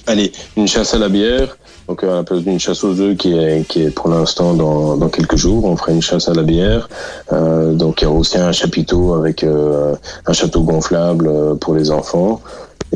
allez 0.07 0.33
une 0.57 0.67
chasse 0.69 0.95
à 0.95 0.99
la 0.99 1.09
bière. 1.09 1.59
Donc 1.89 2.03
à 2.03 2.07
la 2.07 2.23
place 2.25 2.43
d'une 2.43 2.59
chasse 2.59 2.83
aux 2.83 3.01
œufs 3.01 3.17
qui 3.17 3.33
est, 3.33 3.67
qui 3.69 3.83
est 3.83 3.91
pour 3.91 4.09
l'instant 4.09 4.55
dans, 4.55 4.97
dans 4.97 5.09
quelques 5.09 5.37
jours, 5.37 5.65
on 5.65 5.77
fera 5.77 5.93
une 5.93 6.03
chasse 6.03 6.29
à 6.29 6.35
la 6.35 6.43
bière. 6.43 6.89
Euh, 7.33 7.75
donc 7.75 8.01
il 8.01 8.05
y 8.05 8.07
aura 8.09 8.19
aussi 8.19 8.39
un 8.39 8.53
chapiteau 8.53 9.15
avec 9.15 9.45
euh, 9.45 9.95
un 10.27 10.33
château 10.33 10.63
gonflable 10.63 11.29
euh, 11.29 11.55
pour 11.55 11.75
les 11.75 11.91
enfants. 11.91 12.41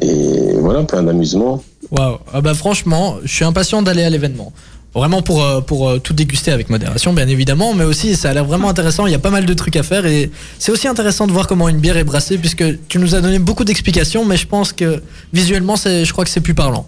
Et 0.02 0.54
voilà, 0.58 0.82
plein 0.84 1.02
d'amusement. 1.02 1.62
Waouh. 1.90 2.18
Ah 2.32 2.40
bah 2.40 2.54
franchement, 2.54 3.16
je 3.24 3.32
suis 3.32 3.44
impatient 3.44 3.82
d'aller 3.82 4.02
à 4.02 4.10
l'événement. 4.10 4.52
Vraiment 4.92 5.22
pour, 5.22 5.44
euh, 5.44 5.60
pour 5.60 5.88
euh, 5.88 5.98
tout 5.98 6.12
déguster 6.12 6.50
avec 6.50 6.68
modération, 6.68 7.12
bien 7.12 7.28
évidemment, 7.28 7.74
mais 7.74 7.84
aussi 7.84 8.16
ça 8.16 8.30
a 8.30 8.34
l'air 8.34 8.44
vraiment 8.44 8.68
intéressant. 8.68 9.06
Il 9.06 9.12
y 9.12 9.14
a 9.14 9.20
pas 9.20 9.30
mal 9.30 9.46
de 9.46 9.54
trucs 9.54 9.76
à 9.76 9.84
faire 9.84 10.04
et 10.04 10.32
c'est 10.58 10.72
aussi 10.72 10.88
intéressant 10.88 11.28
de 11.28 11.32
voir 11.32 11.46
comment 11.46 11.68
une 11.68 11.78
bière 11.78 11.96
est 11.96 12.02
brassée, 12.02 12.38
puisque 12.38 12.64
tu 12.88 12.98
nous 12.98 13.14
as 13.14 13.20
donné 13.20 13.38
beaucoup 13.38 13.62
d'explications, 13.62 14.24
mais 14.24 14.36
je 14.36 14.48
pense 14.48 14.72
que 14.72 15.00
visuellement, 15.32 15.76
c'est, 15.76 16.04
je 16.04 16.12
crois 16.12 16.24
que 16.24 16.30
c'est 16.30 16.40
plus 16.40 16.54
parlant. 16.54 16.86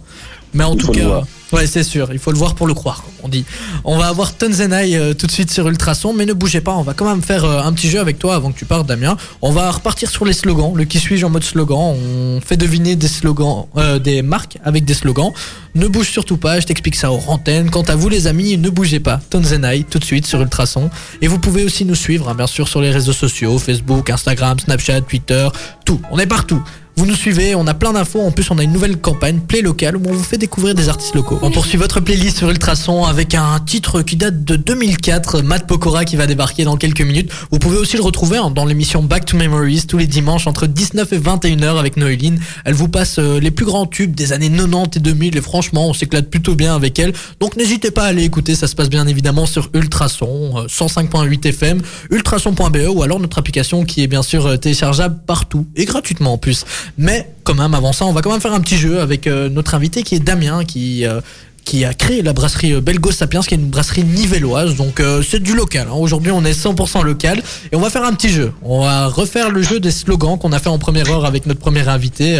Mais 0.53 0.65
en 0.65 0.73
Il 0.73 0.79
tout 0.79 0.91
cas. 0.91 1.23
Ouais, 1.53 1.67
c'est 1.67 1.83
sûr, 1.83 2.09
il 2.11 2.19
faut 2.19 2.31
le 2.31 2.37
voir 2.37 2.55
pour 2.55 2.67
le 2.67 2.73
croire, 2.73 3.03
on 3.23 3.29
dit. 3.29 3.45
On 3.83 3.97
va 3.97 4.07
avoir 4.07 4.35
Tonzenai 4.35 4.95
euh, 4.95 5.13
tout 5.13 5.27
de 5.27 5.31
suite 5.31 5.51
sur 5.51 5.67
Ultrason, 5.67 6.13
mais 6.13 6.25
ne 6.25 6.33
bougez 6.33 6.61
pas, 6.61 6.73
on 6.73 6.81
va 6.81 6.93
quand 6.93 7.07
même 7.07 7.21
faire 7.21 7.45
euh, 7.45 7.61
un 7.61 7.71
petit 7.73 7.89
jeu 7.89 7.99
avec 7.99 8.19
toi 8.19 8.35
avant 8.35 8.51
que 8.51 8.57
tu 8.57 8.65
partes, 8.65 8.87
Damien. 8.87 9.15
On 9.41 9.51
va 9.51 9.69
repartir 9.71 10.09
sur 10.09 10.25
les 10.25 10.33
slogans, 10.33 10.73
le 10.75 10.83
qui 10.85 10.99
suis-je 10.99 11.25
en 11.25 11.29
mode 11.29 11.43
slogan? 11.43 11.95
On 11.95 12.41
fait 12.41 12.57
deviner 12.57 12.95
des 12.95 13.07
slogans, 13.07 13.67
euh, 13.77 13.99
des 13.99 14.21
marques 14.21 14.57
avec 14.63 14.83
des 14.85 14.93
slogans. 14.93 15.31
Ne 15.75 15.87
bouge 15.87 16.09
surtout 16.09 16.37
pas, 16.37 16.59
je 16.59 16.67
t'explique 16.67 16.95
ça 16.95 17.11
aux 17.11 17.21
antennes. 17.27 17.69
Quant 17.69 17.83
à 17.83 17.95
vous, 17.95 18.09
les 18.09 18.27
amis, 18.27 18.57
ne 18.57 18.69
bougez 18.69 18.99
pas. 18.99 19.19
Tonzenai 19.29 19.83
tout 19.83 19.99
de 19.99 20.05
suite 20.05 20.25
sur 20.25 20.41
Ultrason. 20.41 20.89
Et 21.21 21.27
vous 21.27 21.39
pouvez 21.39 21.63
aussi 21.63 21.85
nous 21.85 21.95
suivre, 21.95 22.29
hein, 22.29 22.35
bien 22.35 22.47
sûr, 22.47 22.67
sur 22.67 22.81
les 22.81 22.91
réseaux 22.91 23.13
sociaux 23.13 23.57
Facebook, 23.57 24.09
Instagram, 24.09 24.59
Snapchat, 24.59 25.01
Twitter, 25.01 25.47
tout. 25.85 26.01
On 26.11 26.19
est 26.19 26.27
partout. 26.27 26.61
Vous 26.95 27.07
nous 27.07 27.15
suivez, 27.15 27.55
on 27.55 27.65
a 27.65 27.73
plein 27.73 27.91
d'infos. 27.93 28.21
En 28.21 28.29
plus, 28.29 28.51
on 28.51 28.59
a 28.59 28.63
une 28.63 28.71
nouvelle 28.71 28.97
campagne 28.97 29.39
Play 29.39 29.61
Local 29.61 29.97
où 29.97 30.01
on 30.07 30.13
vous 30.13 30.23
fait 30.23 30.37
découvrir 30.37 30.75
des 30.75 30.89
artistes 30.89 31.15
locaux. 31.15 31.39
On 31.41 31.49
poursuit 31.49 31.77
votre 31.77 31.99
playlist 31.99 32.37
sur 32.37 32.49
Ultrason 32.51 33.05
avec 33.05 33.33
un 33.33 33.59
titre 33.59 34.03
qui 34.03 34.15
date 34.15 34.43
de 34.43 34.55
2004, 34.55 35.41
Matt 35.41 35.65
Pokora 35.65 36.05
qui 36.05 36.17
va 36.17 36.27
débarquer 36.27 36.65
dans 36.65 36.77
quelques 36.77 37.01
minutes. 37.01 37.31
Vous 37.49 37.57
pouvez 37.57 37.77
aussi 37.77 37.97
le 37.97 38.03
retrouver 38.03 38.37
hein, 38.37 38.51
dans 38.51 38.65
l'émission 38.65 39.01
Back 39.01 39.25
to 39.25 39.37
Memories 39.37 39.85
tous 39.87 39.97
les 39.97 40.05
dimanches 40.05 40.45
entre 40.45 40.67
19 40.67 41.11
et 41.13 41.19
21h 41.19 41.79
avec 41.79 41.97
Noéline. 41.97 42.39
Elle 42.63 42.75
vous 42.75 42.89
passe 42.89 43.17
euh, 43.17 43.39
les 43.39 43.49
plus 43.49 43.65
grands 43.65 43.87
tubes 43.87 44.13
des 44.13 44.31
années 44.31 44.51
90 44.51 44.97
et 44.97 44.99
2000 44.99 45.37
et 45.37 45.41
franchement, 45.41 45.89
on 45.89 45.93
s'éclate 45.93 46.29
plutôt 46.29 46.53
bien 46.53 46.75
avec 46.75 46.99
elle. 46.99 47.13
Donc 47.39 47.55
n'hésitez 47.55 47.89
pas 47.89 48.03
à 48.03 48.07
aller 48.07 48.23
écouter, 48.23 48.53
ça 48.53 48.67
se 48.67 48.75
passe 48.75 48.89
bien 48.89 49.07
évidemment 49.07 49.47
sur 49.47 49.71
Ultrason, 49.73 50.59
euh, 50.59 50.67
105.8 50.67 51.47
FM, 51.47 51.81
ultrason.be 52.11 52.87
ou 52.93 53.01
alors 53.01 53.19
notre 53.19 53.39
application 53.39 53.83
qui 53.83 54.03
est 54.03 54.07
bien 54.07 54.21
sûr 54.21 54.45
euh, 54.45 54.57
téléchargeable 54.57 55.17
partout 55.25 55.65
et 55.75 55.85
gratuitement 55.85 56.33
en 56.33 56.37
plus. 56.37 56.65
Mais 56.97 57.29
quand 57.43 57.55
même, 57.55 57.73
avant 57.73 57.93
ça, 57.93 58.05
on 58.05 58.13
va 58.13 58.21
quand 58.21 58.31
même 58.31 58.41
faire 58.41 58.53
un 58.53 58.61
petit 58.61 58.77
jeu 58.77 58.99
avec 58.99 59.27
euh, 59.27 59.49
notre 59.49 59.75
invité 59.75 60.03
qui 60.03 60.15
est 60.15 60.19
Damien, 60.19 60.63
qui, 60.65 61.05
euh, 61.05 61.21
qui 61.65 61.85
a 61.85 61.93
créé 61.93 62.21
la 62.21 62.33
brasserie 62.33 62.73
euh, 62.73 62.81
Belgo 62.81 63.11
Sapiens, 63.11 63.41
qui 63.41 63.53
est 63.53 63.57
une 63.57 63.69
brasserie 63.69 64.03
nivelloise. 64.03 64.75
Donc 64.75 65.01
c'est 65.27 65.41
du 65.41 65.53
local. 65.55 65.87
hein. 65.89 65.95
Aujourd'hui, 65.95 66.31
on 66.31 66.43
est 66.45 66.53
100% 66.59 67.03
local 67.03 67.41
et 67.71 67.75
on 67.75 67.79
va 67.79 67.89
faire 67.89 68.03
un 68.03 68.13
petit 68.13 68.29
jeu. 68.29 68.51
On 68.63 68.81
va 68.81 69.07
refaire 69.07 69.49
le 69.51 69.61
jeu 69.61 69.79
des 69.79 69.91
slogans 69.91 70.37
qu'on 70.37 70.51
a 70.51 70.59
fait 70.59 70.69
en 70.69 70.77
première 70.79 71.09
heure 71.11 71.25
avec 71.25 71.45
notre 71.45 71.59
premier 71.59 71.87
invité. 71.87 72.39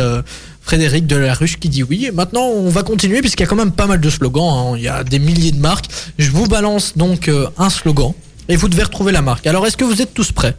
Frédéric 0.61 1.07
de 1.07 1.17
la 1.17 1.33
Ruche 1.33 1.59
qui 1.59 1.67
dit 1.67 1.83
oui. 1.83 2.05
Et 2.05 2.11
maintenant, 2.11 2.45
on 2.45 2.69
va 2.69 2.83
continuer 2.83 3.19
puisqu'il 3.21 3.43
y 3.43 3.45
a 3.45 3.49
quand 3.49 3.55
même 3.57 3.71
pas 3.73 3.87
mal 3.87 3.99
de 3.99 4.09
slogans. 4.09 4.49
hein. 4.73 4.73
Il 4.77 4.83
y 4.83 4.87
a 4.87 5.03
des 5.03 5.19
milliers 5.19 5.51
de 5.51 5.59
marques. 5.59 5.85
Je 6.17 6.31
vous 6.31 6.47
balance 6.47 6.93
donc 6.97 7.29
un 7.57 7.69
slogan 7.69 8.13
et 8.49 8.55
vous 8.55 8.67
devez 8.69 8.83
retrouver 8.83 9.11
la 9.11 9.21
marque. 9.21 9.45
Alors, 9.47 9.65
est-ce 9.67 9.77
que 9.77 9.85
vous 9.85 10.01
êtes 10.01 10.13
tous 10.13 10.31
prêts? 10.31 10.55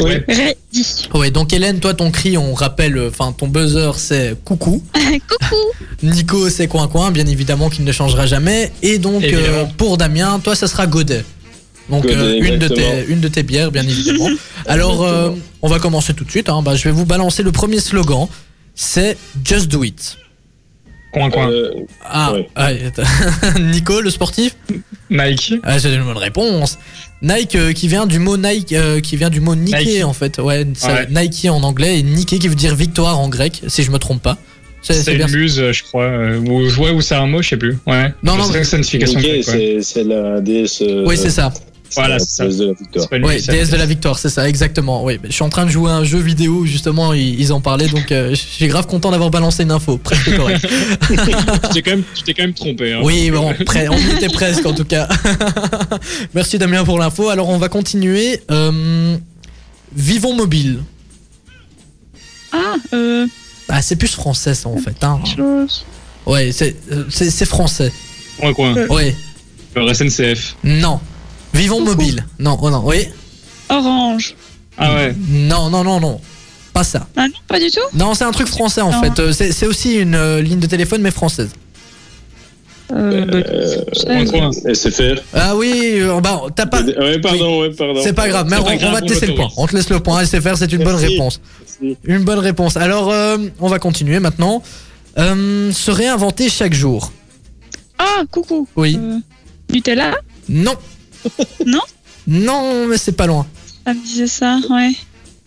Ouais. 0.00 0.24
Ready. 0.28 1.08
Ouais, 1.14 1.30
donc 1.30 1.52
Hélène, 1.52 1.80
toi, 1.80 1.92
ton 1.94 2.10
cri, 2.10 2.38
on 2.38 2.54
rappelle, 2.54 2.96
euh, 2.96 3.08
enfin, 3.08 3.32
ton 3.32 3.48
buzzer, 3.48 3.90
c'est 3.98 4.34
coucou. 4.44 4.82
Coucou. 4.94 5.56
Nico, 6.02 6.48
c'est 6.48 6.68
coin 6.68 6.88
coin, 6.88 7.10
bien 7.10 7.26
évidemment, 7.26 7.68
qu'il 7.68 7.84
ne 7.84 7.92
changera 7.92 8.26
jamais. 8.26 8.72
Et 8.82 8.98
donc, 8.98 9.22
euh, 9.24 9.64
pour 9.76 9.98
Damien, 9.98 10.40
toi, 10.42 10.54
ça 10.54 10.68
sera 10.68 10.86
Godet. 10.86 11.24
Donc, 11.90 12.04
Godet, 12.04 12.16
euh, 12.16 12.40
une, 12.42 12.58
de 12.58 12.68
tes, 12.68 13.04
une 13.08 13.20
de 13.20 13.28
tes 13.28 13.42
bières, 13.42 13.70
bien 13.72 13.82
évidemment. 13.82 14.28
Alors, 14.66 15.02
euh, 15.04 15.30
on 15.60 15.68
va 15.68 15.78
commencer 15.80 16.14
tout 16.14 16.24
de 16.24 16.30
suite. 16.30 16.48
hein. 16.48 16.62
Bah, 16.62 16.76
je 16.76 16.84
vais 16.84 16.92
vous 16.92 17.04
balancer 17.06 17.42
le 17.42 17.52
premier 17.52 17.80
slogan. 17.80 18.28
C'est 18.74 19.18
Just 19.44 19.68
Do 19.68 19.82
It. 19.84 20.16
Coin, 21.12 21.28
coin. 21.30 21.50
Euh, 21.50 21.72
Ah, 22.04 22.32
Ouais. 22.32 22.48
ah, 22.54 22.70
Nico, 23.60 24.00
le 24.00 24.10
sportif? 24.10 24.56
Nike. 25.10 25.54
ah, 25.64 25.78
C'est 25.80 25.92
une 25.92 26.04
bonne 26.04 26.16
réponse. 26.16 26.78
Nike 27.22 27.54
euh, 27.56 27.72
qui 27.72 27.86
vient 27.88 28.06
du 28.06 28.18
mot 28.18 28.36
Nike, 28.36 28.72
euh, 28.72 29.00
qui 29.00 29.16
vient 29.16 29.30
du 29.30 29.40
mot 29.40 29.54
Nike, 29.54 29.76
Nike. 29.86 30.04
en 30.04 30.12
fait. 30.12 30.38
Ouais, 30.38 30.66
ça- 30.74 30.92
Ouais. 30.94 31.06
Nike 31.10 31.46
en 31.50 31.62
anglais 31.62 31.98
et 31.98 32.02
Nike 32.02 32.38
qui 32.38 32.48
veut 32.48 32.54
dire 32.54 32.74
victoire 32.74 33.18
en 33.18 33.28
grec, 33.28 33.60
si 33.68 33.82
je 33.82 33.90
me 33.90 33.98
trompe 33.98 34.22
pas. 34.22 34.38
C'est 34.82 35.12
une 35.12 35.28
ça. 35.28 35.36
muse, 35.36 35.60
euh, 35.60 35.72
je 35.72 35.82
crois. 35.84 36.04
euh, 36.04 36.38
Ou, 36.38 36.62
ouais, 36.82 36.90
ou 36.90 37.02
c'est 37.02 37.14
un 37.14 37.26
mot, 37.26 37.42
je 37.42 37.50
sais 37.50 37.56
plus. 37.58 37.76
Ouais. 37.86 38.08
Non, 38.22 38.32
Je 38.34 38.38
non, 38.38 38.44
ouais. 38.46 39.42
c'est 39.42 39.82
c'est 39.82 40.04
la 40.04 40.40
déesse. 40.40 40.80
euh, 40.80 41.04
Oui, 41.06 41.18
c'est 41.18 41.28
ça. 41.28 41.52
Voilà, 41.94 42.18
c'est 42.18 42.30
ça. 42.30 42.44
déesse 42.44 42.58
de 42.58 42.66
la 42.66 42.72
victoire. 42.72 43.06
Oui, 43.12 43.42
déesse 43.48 43.70
de 43.70 43.76
la 43.76 43.86
victoire, 43.86 44.18
c'est 44.18 44.28
ça, 44.28 44.48
exactement. 44.48 45.04
Oui, 45.04 45.18
je 45.24 45.32
suis 45.32 45.42
en 45.42 45.48
train 45.48 45.64
de 45.66 45.70
jouer 45.70 45.90
à 45.90 45.94
un 45.94 46.04
jeu 46.04 46.18
vidéo 46.18 46.58
où 46.60 46.66
justement 46.66 47.12
ils, 47.12 47.40
ils 47.40 47.52
en 47.52 47.60
parlaient, 47.60 47.88
donc 47.88 48.12
euh, 48.12 48.30
je 48.30 48.34
suis 48.36 48.66
grave 48.68 48.86
content 48.86 49.10
d'avoir 49.10 49.30
balancé 49.30 49.62
une 49.62 49.70
info, 49.72 49.98
presque 49.98 50.34
correct. 50.36 50.64
Tu 51.08 51.72
t'es 51.72 51.82
quand 51.82 51.90
même, 51.92 52.04
quand 52.36 52.54
trompé. 52.54 52.92
Hein. 52.94 53.00
Oui, 53.02 53.30
bon, 53.30 53.52
on 53.52 54.14
était 54.16 54.28
presque 54.28 54.64
en 54.66 54.72
tout 54.74 54.84
cas. 54.84 55.08
Merci 56.34 56.58
Damien 56.58 56.84
pour 56.84 56.98
l'info. 56.98 57.28
Alors 57.28 57.48
on 57.48 57.58
va 57.58 57.68
continuer. 57.68 58.40
Euh, 58.50 59.16
Vivons 59.94 60.34
mobile. 60.34 60.80
Ah, 62.52 62.74
euh, 62.92 63.26
Ah, 63.68 63.82
c'est 63.82 63.96
plus 63.96 64.12
français 64.14 64.54
ça 64.54 64.68
en 64.68 64.76
fait. 64.78 65.02
Hein. 65.02 65.20
chose. 65.24 65.84
Ouais, 66.26 66.52
c'est 66.52 66.76
euh, 66.92 67.04
c'est 67.08 67.46
français. 67.46 67.92
Coin, 68.38 68.52
coin. 68.54 68.74
Ouais, 68.88 69.14
Le 69.76 69.92
SNCF. 69.92 70.56
non. 70.64 71.00
Vivons 71.54 71.80
mobile. 71.84 72.24
Non, 72.38 72.58
oh 72.60 72.70
non, 72.70 72.82
oui. 72.84 73.06
Orange. 73.68 74.34
Ah 74.78 74.94
ouais. 74.94 75.14
Non, 75.28 75.68
non, 75.70 75.84
non, 75.84 76.00
non. 76.00 76.20
Pas 76.72 76.84
ça. 76.84 77.06
Ah 77.16 77.26
non, 77.26 77.34
pas 77.48 77.58
du 77.58 77.70
tout. 77.70 77.80
Non, 77.94 78.14
c'est 78.14 78.24
un 78.24 78.30
truc 78.32 78.46
français 78.48 78.80
en 78.80 78.92
Non. 78.92 79.02
fait. 79.02 79.18
Euh, 79.20 79.32
C'est 79.32 79.52
c'est 79.52 79.66
aussi 79.66 79.96
une 79.98 80.14
euh, 80.14 80.40
ligne 80.40 80.60
de 80.60 80.66
téléphone 80.66 81.02
mais 81.02 81.10
française. 81.10 81.50
Euh, 82.92 83.24
bah, 83.26 83.38
Euh. 84.08 84.74
SFR. 84.74 85.20
Ah 85.32 85.54
oui, 85.56 85.72
euh, 86.00 86.20
bah 86.20 86.40
t'as 86.56 86.66
pas. 86.66 86.82
Ouais, 86.82 87.20
pardon, 87.20 87.60
ouais, 87.60 87.70
pardon. 87.70 88.00
C'est 88.02 88.12
pas 88.12 88.28
grave, 88.28 88.46
mais 88.50 88.56
on, 88.56 88.64
pas 88.64 88.72
on 88.72 88.76
grave, 88.76 88.92
va 88.94 89.00
te 89.00 89.06
laisser 89.08 89.26
le 89.26 89.34
point. 89.34 89.48
On 89.56 89.66
te 89.66 89.76
laisse 89.76 89.90
le 89.90 90.00
point. 90.00 90.24
SFR, 90.24 90.56
c'est 90.56 90.72
une 90.72 90.82
bonne 90.82 90.96
Merci. 90.98 91.06
réponse. 91.06 91.40
Merci. 91.82 91.98
Une 92.04 92.24
bonne 92.24 92.38
réponse. 92.40 92.76
Alors, 92.76 93.10
euh, 93.10 93.36
on 93.60 93.68
va 93.68 93.78
continuer 93.78 94.18
maintenant. 94.20 94.62
Euh, 95.18 95.70
se 95.72 95.90
réinventer 95.90 96.48
chaque 96.48 96.72
jour. 96.74 97.12
Ah, 97.98 98.22
coucou. 98.30 98.66
Oui. 98.76 98.96
Euh, 99.00 99.18
Nutella? 99.72 100.14
Non. 100.48 100.74
Non 101.66 101.80
Non, 102.26 102.86
mais 102.86 102.98
c'est 102.98 103.12
pas 103.12 103.26
loin. 103.26 103.46
Ça 103.86 103.94
me 103.94 104.02
disait 104.04 104.26
ça, 104.26 104.58
ouais. 104.70 104.92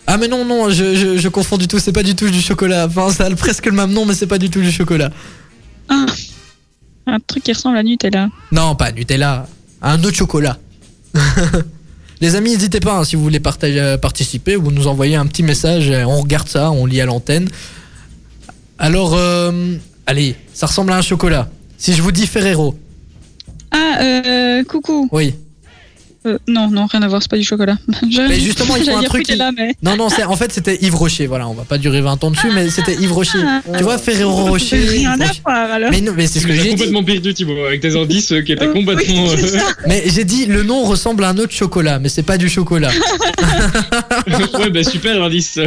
Ah 0.05 0.17
mais 0.17 0.27
non, 0.27 0.43
non, 0.43 0.69
je, 0.69 0.95
je, 0.95 1.17
je 1.17 1.27
confonds 1.29 1.57
du 1.57 1.67
tout. 1.67 1.79
C'est 1.79 1.93
pas 1.93 2.03
du 2.03 2.15
tout 2.15 2.29
du 2.29 2.41
chocolat. 2.41 2.87
Enfin, 2.87 3.09
ça 3.11 3.25
a 3.25 3.31
presque 3.35 3.65
le 3.65 3.71
même 3.71 3.91
nom, 3.91 4.05
mais 4.05 4.13
c'est 4.13 4.27
pas 4.27 4.37
du 4.37 4.49
tout 4.49 4.61
du 4.61 4.71
chocolat. 4.71 5.11
Ah. 5.89 6.05
Un 7.07 7.19
truc 7.19 7.43
qui 7.43 7.53
ressemble 7.53 7.77
à 7.77 7.83
Nutella. 7.83 8.29
Non, 8.51 8.75
pas 8.75 8.91
Nutella. 8.91 9.47
Un 9.81 10.01
autre 10.03 10.15
chocolat. 10.17 10.57
Les 12.21 12.35
amis, 12.35 12.51
n'hésitez 12.51 12.79
pas 12.79 12.99
hein, 12.99 13.03
si 13.03 13.15
vous 13.17 13.23
voulez 13.23 13.41
partager, 13.41 13.79
euh, 13.81 13.97
participer, 13.97 14.55
vous 14.55 14.71
nous 14.71 14.87
envoyez 14.87 15.15
un 15.17 15.25
petit 15.25 15.43
message, 15.43 15.89
euh, 15.89 16.05
on 16.05 16.21
regarde 16.21 16.47
ça, 16.47 16.71
on 16.71 16.85
lit 16.85 17.01
à 17.01 17.05
l'antenne. 17.05 17.49
Alors, 18.79 19.13
euh, 19.15 19.75
allez, 20.05 20.35
ça 20.53 20.67
ressemble 20.67 20.93
à 20.93 20.97
un 20.97 21.01
chocolat. 21.01 21.49
Si 21.77 21.93
je 21.93 22.01
vous 22.01 22.13
dis 22.13 22.25
Ferrero, 22.27 22.79
Ah, 23.71 23.97
euh, 24.01 24.63
coucou. 24.63 25.09
oui. 25.11 25.35
Euh, 26.25 26.37
non, 26.47 26.69
non, 26.69 26.85
rien 26.85 27.01
à 27.01 27.07
voir, 27.07 27.21
c'est 27.21 27.29
pas 27.29 27.37
du 27.37 27.43
chocolat. 27.43 27.77
Mais 28.03 28.39
justement, 28.39 28.75
il 28.77 28.79
faut 28.83 28.85
J'allais 28.91 29.05
un 29.05 29.09
truc 29.09 29.23
qui- 29.25 29.31
Nutella, 29.33 29.51
mais... 29.51 29.75
Non, 29.83 29.97
non, 29.97 30.07
c'est 30.09 30.23
en 30.23 30.35
fait 30.37 30.53
c'était 30.53 30.77
Yves 30.81 30.95
Rocher. 30.95 31.27
Voilà, 31.27 31.47
on 31.49 31.53
va 31.53 31.63
pas 31.63 31.77
durer 31.77 31.99
20 32.01 32.23
ans 32.23 32.31
dessus, 32.31 32.47
mais 32.53 32.69
c'était 32.69 32.93
Yves 32.95 33.11
Rocher. 33.11 33.39
Ah. 33.45 33.61
Tu 33.77 33.83
vois, 33.83 33.97
Ferrero 33.97 34.45
Rocher. 34.45 34.77
Rien 34.77 35.19
à 35.19 35.25
voir, 35.43 35.71
alors. 35.71 35.91
Mais 35.91 35.99
non, 36.01 36.13
mais 36.15 36.27
c'est 36.27 36.39
ce 36.39 36.47
que 36.47 36.53
j'ai 36.53 36.63
dit. 36.63 36.69
complètement 36.71 37.03
perdu, 37.03 37.33
Thibaut, 37.33 37.65
avec 37.65 37.81
tes 37.81 37.97
indices 37.99 38.31
euh, 38.31 38.41
qui 38.41 38.53
étaient 38.53 38.65
Euh, 38.65 38.73
oui, 38.73 38.85
complètement. 38.85 39.27
ça. 39.35 39.59
Mais 39.87 40.03
j'ai 40.07 40.23
dit 40.23 40.45
le 40.45 40.63
nom 40.63 40.83
ressemble 40.85 41.23
à 41.25 41.29
un 41.29 41.37
autre 41.37 41.51
chocolat, 41.53 41.99
mais 41.99 42.07
c'est 42.09 42.23
pas 42.23 42.37
du 42.37 42.47
chocolat. 42.49 42.91
euh, 42.91 44.57
ouais, 44.59 44.69
bah 44.69 44.83
super 44.83 45.19
l'indice. 45.19 45.59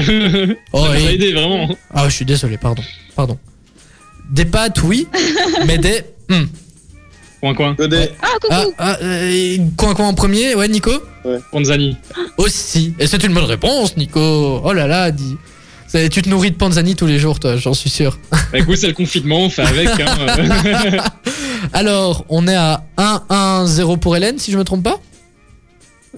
Oh, 0.73 0.85
Ça 0.85 0.89
m'a 0.93 0.99
et- 1.01 1.15
aidé, 1.15 1.33
vraiment. 1.33 1.69
Ah, 1.93 2.09
je 2.09 2.15
suis 2.15 2.25
désolé, 2.25 2.57
pardon. 2.57 2.83
Pardon. 3.15 3.39
Des 4.31 4.45
pâtes, 4.45 4.83
oui, 4.83 5.07
mais 5.67 5.79
des. 5.79 6.01
hmm. 6.31 6.45
Coin, 7.47 7.55
coin. 7.55 7.75
Godet. 7.75 8.13
Ah, 8.23 8.27
coucou. 8.41 8.49
Ah, 8.51 8.65
ah, 8.79 8.97
euh, 9.03 9.57
coin 9.77 9.95
coin 9.95 10.09
en 10.09 10.15
premier, 10.15 10.55
ouais, 10.55 10.69
Nico 10.69 10.91
Panzani. 11.53 11.97
Aussi. 12.39 12.95
Et 12.99 13.07
c'est 13.07 13.23
une 13.25 13.35
bonne 13.35 13.45
réponse, 13.45 13.97
Nico. 13.97 14.61
Oh 14.65 14.73
là 14.73 14.87
là, 14.87 15.11
dis. 15.11 15.37
C'est- 15.89 16.09
Tu 16.09 16.21
te 16.23 16.29
nourris 16.29 16.51
de 16.51 16.57
panzani 16.57 16.97
tous 16.97 17.07
les 17.07 17.19
jours, 17.21 17.39
toi, 17.39 17.57
j'en 17.57 17.73
suis 17.75 17.91
sûr. 17.91 18.19
Bah, 18.53 18.59
écoute, 18.59 18.77
c'est 18.77 18.89
le 18.89 18.93
confinement, 18.95 19.41
on 19.45 19.51
fait 19.51 19.63
avec. 19.63 19.89
Hein. 19.89 21.01
Alors, 21.73 22.25
on 22.29 22.47
est 22.49 22.55
à 22.57 22.83
1-1-0 22.97 23.97
pour 23.99 24.17
Hélène, 24.17 24.39
si 24.39 24.51
je 24.53 24.59
me 24.59 24.65
trompe 24.65 24.83
pas 24.85 24.99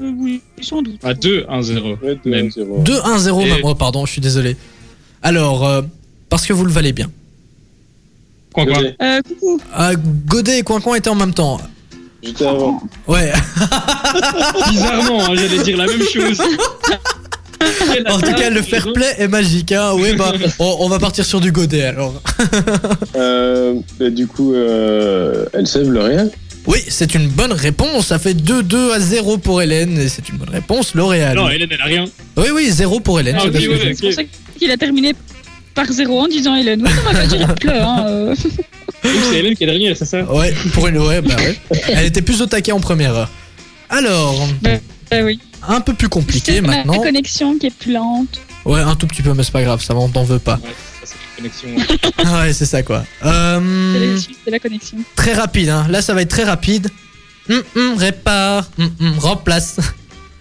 Euh, 0.01 0.11
oui, 0.19 0.43
sans 0.63 0.83
doute. 0.83 1.01
à 1.05 1.13
2, 1.15 1.45
1, 1.49 1.63
0. 1.63 1.97
Ouais, 2.03 2.19
deux, 2.25 2.31
Même. 2.31 2.51
zéro. 2.51 2.83
2-1-0, 2.83 3.41
Et- 3.43 3.45
même. 3.51 3.61
Oh, 3.65 3.75
pardon, 3.75 4.07
je 4.07 4.13
suis 4.13 4.21
désolé. 4.21 4.57
Alors, 5.23 5.67
euh, 5.67 5.83
parce 6.29 6.47
que 6.47 6.53
vous 6.53 6.65
le 6.65 6.71
valez 6.73 6.93
bien. 6.93 7.11
Coin, 8.65 8.67
coin. 8.67 8.83
Godet. 8.83 8.97
Euh, 9.03 9.21
coucou. 9.23 9.61
Ah, 9.73 9.93
Godet 10.27 10.59
et 10.59 10.63
Coin 10.63 10.95
étaient 10.97 11.11
en 11.11 11.15
même 11.15 11.35
temps. 11.35 11.61
Juste 12.23 12.43
avant. 12.43 12.83
Ouais. 13.07 13.33
Bizarrement, 14.71 15.23
hein, 15.25 15.35
j'allais 15.35 15.63
dire 15.63 15.77
la 15.77 15.87
même 15.87 16.03
chose. 16.03 16.41
En 18.09 18.19
tout 18.21 18.33
cas, 18.35 18.51
le 18.51 18.63
fair 18.63 18.93
play 18.93 19.15
est 19.19 19.29
magique. 19.29 19.73
Hein. 19.73 19.93
Oui, 19.95 20.15
bah, 20.17 20.33
on, 20.59 20.77
on 20.81 20.89
va 20.89 20.99
partir 20.99 21.25
sur 21.25 21.41
du 21.41 21.53
Godet 21.53 21.85
alors. 21.85 22.21
Euh, 23.17 23.75
bah, 23.99 24.11
du 24.11 24.27
coup, 24.27 24.55
euh, 24.55 25.45
LCF 25.53 25.89
L'Oréal. 25.89 26.31
Oui, 26.67 26.79
c'est 26.89 27.15
une 27.15 27.29
bonne 27.29 27.53
réponse. 27.53 28.07
Ça 28.09 28.19
fait 28.19 28.35
2-2 28.35 28.93
à 28.93 29.01
0 29.01 29.39
pour 29.39 29.61
Hélène. 29.63 29.99
Et 29.99 30.09
c'est 30.09 30.29
une 30.29 30.37
bonne 30.37 30.51
réponse, 30.51 30.95
L'Oréal. 30.95 31.37
Non, 31.37 31.49
Hélène, 31.49 31.69
elle 31.73 31.81
a 31.81 31.85
rien. 31.85 32.05
Oui, 32.37 32.47
oui, 32.55 32.71
0 32.71 33.01
pour 33.01 33.19
Hélène. 33.21 33.37
Ah, 33.41 33.47
ouais. 33.47 33.95
C'est 33.95 34.01
pour 34.01 34.13
ça 34.13 34.23
qu'il 34.59 34.71
a 34.71 34.77
terminé 34.77 35.15
par 35.85 35.93
zéro 35.93 36.21
en 36.21 36.29
disant 36.29 36.55
Hélène. 36.57 36.83
Oui, 36.85 36.91
on 37.09 37.13
va 37.13 37.21
pas 37.21 37.27
dire 37.27 37.47
il 37.49 37.55
pleut, 37.55 37.81
hein. 37.81 38.05
euh. 38.09 38.35
C'est 39.03 39.39
Hélène 39.39 39.55
qui 39.55 39.63
est 39.65 39.67
dernière, 39.67 39.97
c'est 39.97 40.05
ça 40.05 40.23
Ouais, 40.25 40.53
pour 40.73 40.87
une. 40.89 40.99
Ouais, 40.99 41.21
bah 41.23 41.37
ouais. 41.37 41.57
Elle 41.89 42.07
était 42.07 42.23
plus 42.23 42.43
au 42.43 42.47
taquet 42.47 42.73
en 42.73 42.81
première 42.81 43.15
heure. 43.15 43.31
Alors, 43.91 44.35
Euh, 45.13 45.23
oui. 45.23 45.39
un 45.67 45.81
peu 45.81 45.95
plus 45.95 46.09
compliqué 46.09 46.55
C'est 46.55 46.61
ma 46.61 46.79
maintenant. 46.79 46.99
connexion 47.01 47.57
qui 47.59 47.67
est 47.67 47.75
plus 47.75 47.93
lente. 47.93 48.41
Ouais, 48.65 48.81
un 48.81 48.97
tout 48.97 49.07
petit 49.07 49.23
peu, 49.23 49.33
mais 49.35 49.45
c'est 49.45 49.53
pas 49.53 49.63
grave, 49.63 49.83
ça 49.83 49.95
on 49.95 50.09
t'en 50.09 50.25
veut 50.25 50.41
pas. 50.41 50.57
Ouais, 50.63 50.75
ça, 51.05 51.15
c'est 51.15 51.43
la 51.43 51.49
connexion. 51.51 51.69
ouais. 52.25 52.41
ouais, 52.47 52.53
c'est 52.53 52.67
ça 52.67 52.83
quoi. 52.83 53.05
C'est 53.23 53.29
Euh, 53.29 54.15
la- 54.15 54.21
C'est 54.45 54.51
la 54.51 54.59
connexion. 54.59 54.99
très 55.17 55.33
rapide, 55.33 55.69
hein. 55.71 55.87
Là, 55.89 56.03
ça 56.03 56.13
va 56.13 56.23
être 56.23 56.29
très 56.31 56.45
rapide. 56.45 56.89
Hum, 57.49 57.63
hum, 57.77 57.95
répare, 57.97 58.69
hum, 58.79 58.91
remplace. 59.21 59.77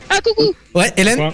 Ah, 0.09 0.17
coucou. 0.21 0.51
Ouais, 0.73 0.91
Hélène. 0.97 1.31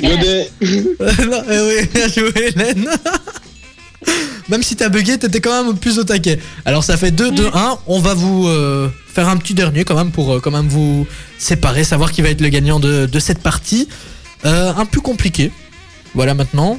Godet. 0.00 0.50
Non, 0.60 1.42
eh 1.50 1.60
oui, 1.60 1.88
bien 1.92 2.08
joué, 2.08 2.32
Hélène. 2.36 2.88
Même 4.48 4.62
si 4.62 4.76
t'as 4.76 4.90
bugué, 4.90 5.18
t'étais 5.18 5.40
quand 5.40 5.64
même 5.64 5.76
plus 5.78 5.98
au 5.98 6.04
taquet. 6.04 6.38
Alors 6.66 6.84
ça 6.84 6.96
fait 6.96 7.10
2, 7.10 7.30
2, 7.30 7.48
1. 7.54 7.78
On 7.86 7.98
va 7.98 8.12
vous 8.12 8.46
euh, 8.46 8.90
faire 9.06 9.28
un 9.28 9.38
petit 9.38 9.54
dernier 9.54 9.84
quand 9.84 9.96
même 9.96 10.10
pour 10.10 10.34
euh, 10.34 10.40
quand 10.40 10.50
même 10.50 10.68
vous 10.68 11.06
séparer, 11.38 11.82
savoir 11.82 12.12
qui 12.12 12.20
va 12.20 12.28
être 12.28 12.42
le 12.42 12.50
gagnant 12.50 12.78
de, 12.78 13.06
de 13.06 13.18
cette 13.18 13.38
partie. 13.38 13.88
Euh, 14.44 14.72
un 14.76 14.84
peu 14.84 15.00
compliqué. 15.00 15.50
Voilà 16.14 16.34
maintenant. 16.34 16.78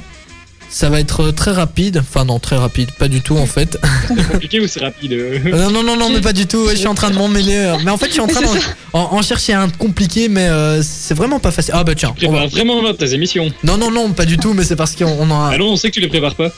Ça 0.68 0.90
va 0.90 0.98
être 1.00 1.30
très 1.30 1.52
rapide. 1.52 1.98
Enfin 1.98 2.24
non, 2.24 2.38
très 2.38 2.56
rapide, 2.56 2.90
pas 2.92 3.08
du 3.08 3.20
tout 3.22 3.36
en 3.36 3.46
fait. 3.46 3.78
C'est 4.08 4.28
compliqué 4.28 4.60
ou 4.60 4.66
c'est 4.66 4.80
rapide 4.80 5.12
euh 5.12 5.38
Euh, 5.46 5.70
Non, 5.70 5.70
non, 5.70 5.82
non, 5.82 5.96
non, 5.96 6.10
mais 6.10 6.20
pas 6.20 6.32
du 6.32 6.46
tout. 6.46 6.58
ouais, 6.64 6.72
je 6.72 6.78
suis 6.78 6.86
en 6.88 6.94
train 6.94 7.10
de 7.10 7.16
m'en 7.16 7.28
mêler. 7.28 7.54
euh. 7.56 7.76
Mais 7.84 7.90
en 7.90 7.96
fait, 7.96 8.06
je 8.08 8.12
suis 8.12 8.20
en 8.20 8.26
train 8.26 8.40
d'en 8.42 8.52
en, 8.92 9.00
en 9.16 9.22
chercher 9.22 9.52
un 9.54 9.68
compliqué, 9.68 10.28
mais 10.28 10.48
euh, 10.48 10.82
c'est 10.82 11.14
vraiment 11.14 11.38
pas 11.40 11.50
facile. 11.52 11.72
Ah 11.76 11.84
bah 11.84 11.94
tiens. 11.94 12.14
Tu 12.18 12.26
on 12.26 12.32
va- 12.32 12.38
prépares 12.40 12.50
vraiment 12.56 12.82
mal 12.82 12.96
tes 12.96 13.14
émissions. 13.14 13.50
Non, 13.64 13.76
non, 13.78 13.90
non, 13.90 14.12
pas 14.12 14.24
du 14.24 14.38
tout, 14.38 14.52
mais 14.54 14.64
c'est 14.64 14.76
parce 14.76 14.94
qu'on 14.96 15.06
on 15.06 15.30
en 15.30 15.46
a. 15.46 15.50
Ah 15.54 15.58
non, 15.58 15.68
on 15.72 15.76
sait 15.76 15.88
que 15.88 15.94
tu 15.94 16.00
les 16.00 16.08
prépares 16.08 16.34
pas. 16.34 16.50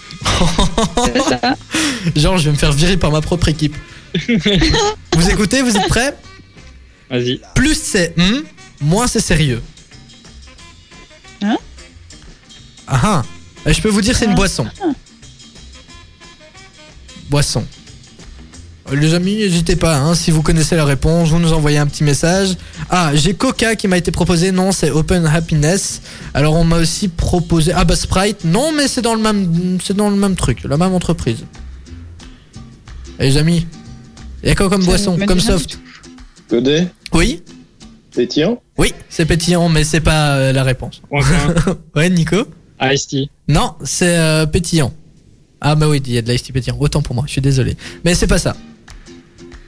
C'est 1.05 1.21
ça. 1.23 1.57
Genre, 2.17 2.39
je 2.39 2.45
vais 2.47 2.53
me 2.53 2.57
faire 2.57 2.73
virer 2.73 2.97
par 2.97 3.11
ma 3.11 3.21
propre 3.21 3.49
équipe. 3.49 3.77
vous 5.17 5.31
écoutez, 5.31 5.63
vous 5.63 5.77
êtes 5.77 5.89
prêts? 5.89 6.17
Vas-y. 7.11 7.41
Plus 7.55 7.79
c'est 7.81 8.15
hum, 8.19 8.43
moins 8.81 9.07
c'est 9.07 9.21
sérieux. 9.21 9.63
Hein? 11.43 11.57
Ah 12.87 13.01
ah. 13.03 13.23
Euh, 13.69 13.73
Je 13.73 13.81
peux 13.81 13.89
vous 13.89 14.01
dire, 14.01 14.17
c'est 14.17 14.25
une 14.25 14.33
Ah. 14.33 14.37
boisson. 14.37 14.67
Boisson. 17.31 17.65
Euh, 18.91 18.97
Les 18.97 19.13
amis, 19.13 19.37
n'hésitez 19.37 19.77
pas, 19.77 19.99
hein, 19.99 20.15
si 20.15 20.31
vous 20.31 20.43
connaissez 20.43 20.75
la 20.75 20.87
réponse, 20.87 21.29
vous 21.29 21.39
nous 21.39 21.53
envoyez 21.53 21.77
un 21.77 21.87
petit 21.87 22.03
message. 22.05 22.57
Ah, 22.89 23.11
j'ai 23.15 23.35
Coca 23.35 23.77
qui 23.77 23.87
m'a 23.87 23.99
été 23.99 24.11
proposé, 24.11 24.51
non, 24.51 24.73
c'est 24.73 24.91
Open 24.91 25.27
Happiness. 25.27 26.01
Alors 26.33 26.55
on 26.55 26.65
m'a 26.65 26.79
aussi 26.79 27.09
proposé, 27.09 27.73
ah 27.75 27.85
bah 27.85 27.97
Sprite, 27.97 28.45
non, 28.45 28.73
mais 28.73 28.89
c'est 28.89 29.03
dans 29.03 29.15
le 29.15 29.21
même, 29.21 29.79
c'est 29.85 29.95
dans 29.95 30.09
le 30.09 30.17
même 30.17 30.37
truc, 30.37 30.65
la 30.65 30.79
même 30.79 30.95
entreprise. 30.95 31.45
Et 33.19 33.25
les 33.25 33.37
amis, 33.37 33.67
il 34.43 34.49
y 34.49 34.53
a 34.53 34.55
quoi 34.55 34.71
comme 34.71 34.85
boisson, 34.85 35.19
me 35.19 35.27
comme 35.27 35.41
soft 35.41 35.79
Godet, 36.51 36.89
Oui, 37.13 37.43
pétillant 38.15 38.63
oui, 38.79 38.95
c'est 39.11 39.27
pétillant, 39.27 39.69
mais 39.69 39.85
c'est 39.85 40.01
pas 40.01 40.37
euh, 40.37 40.53
la 40.53 40.63
réponse. 40.63 41.03
Ouais, 41.95 42.09
Nico 42.09 42.47
Ice-T. 42.83 43.29
Non, 43.49 43.75
c'est 43.85 44.17
euh, 44.19 44.47
pétillant. 44.47 44.93
Ah 45.61 45.75
bah 45.75 45.89
oui, 45.89 46.01
il 46.07 46.13
y 46.13 46.19
a 46.19 46.23
de 46.23 46.31
l'ice 46.31 46.43
tea 46.43 46.53
pétillant. 46.53 46.77
Autant 46.79 47.03
pour 47.03 47.15
moi, 47.15 47.25
je 47.27 47.33
suis 47.33 47.41
désolé. 47.41 47.77
Mais 48.05 48.15
c'est 48.15 48.27
pas 48.29 48.39
ça. 48.39 48.55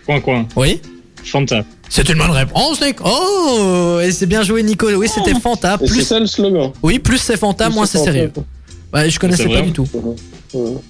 Coin, 0.06 0.20
coin. 0.20 0.46
Oui 0.56 0.80
Fanta. 1.24 1.64
C'est 1.88 2.08
une 2.08 2.18
bonne 2.18 2.30
réponse, 2.30 2.80
Nico. 2.80 3.04
Oh 3.06 3.98
Et 4.02 4.10
c'est 4.12 4.26
bien 4.26 4.42
joué, 4.42 4.62
Nico. 4.62 4.86
Oui, 4.90 5.08
c'était 5.12 5.34
Fanta. 5.38 5.74
Et 5.80 5.86
c'est 5.86 5.92
Plus, 5.92 6.02
ça 6.02 6.18
le 6.20 6.26
slogan. 6.26 6.70
oui, 6.82 6.98
plus 6.98 7.18
c'est 7.18 7.36
Fanta, 7.36 7.66
Plus 7.66 7.74
moins 7.74 7.86
c'est 7.86 7.98
sérieux. 7.98 8.32
Ouais, 8.94 9.08
je 9.10 9.18
connaissais 9.20 9.48
pas 9.48 9.60
du 9.62 9.72
tout. 9.72 9.86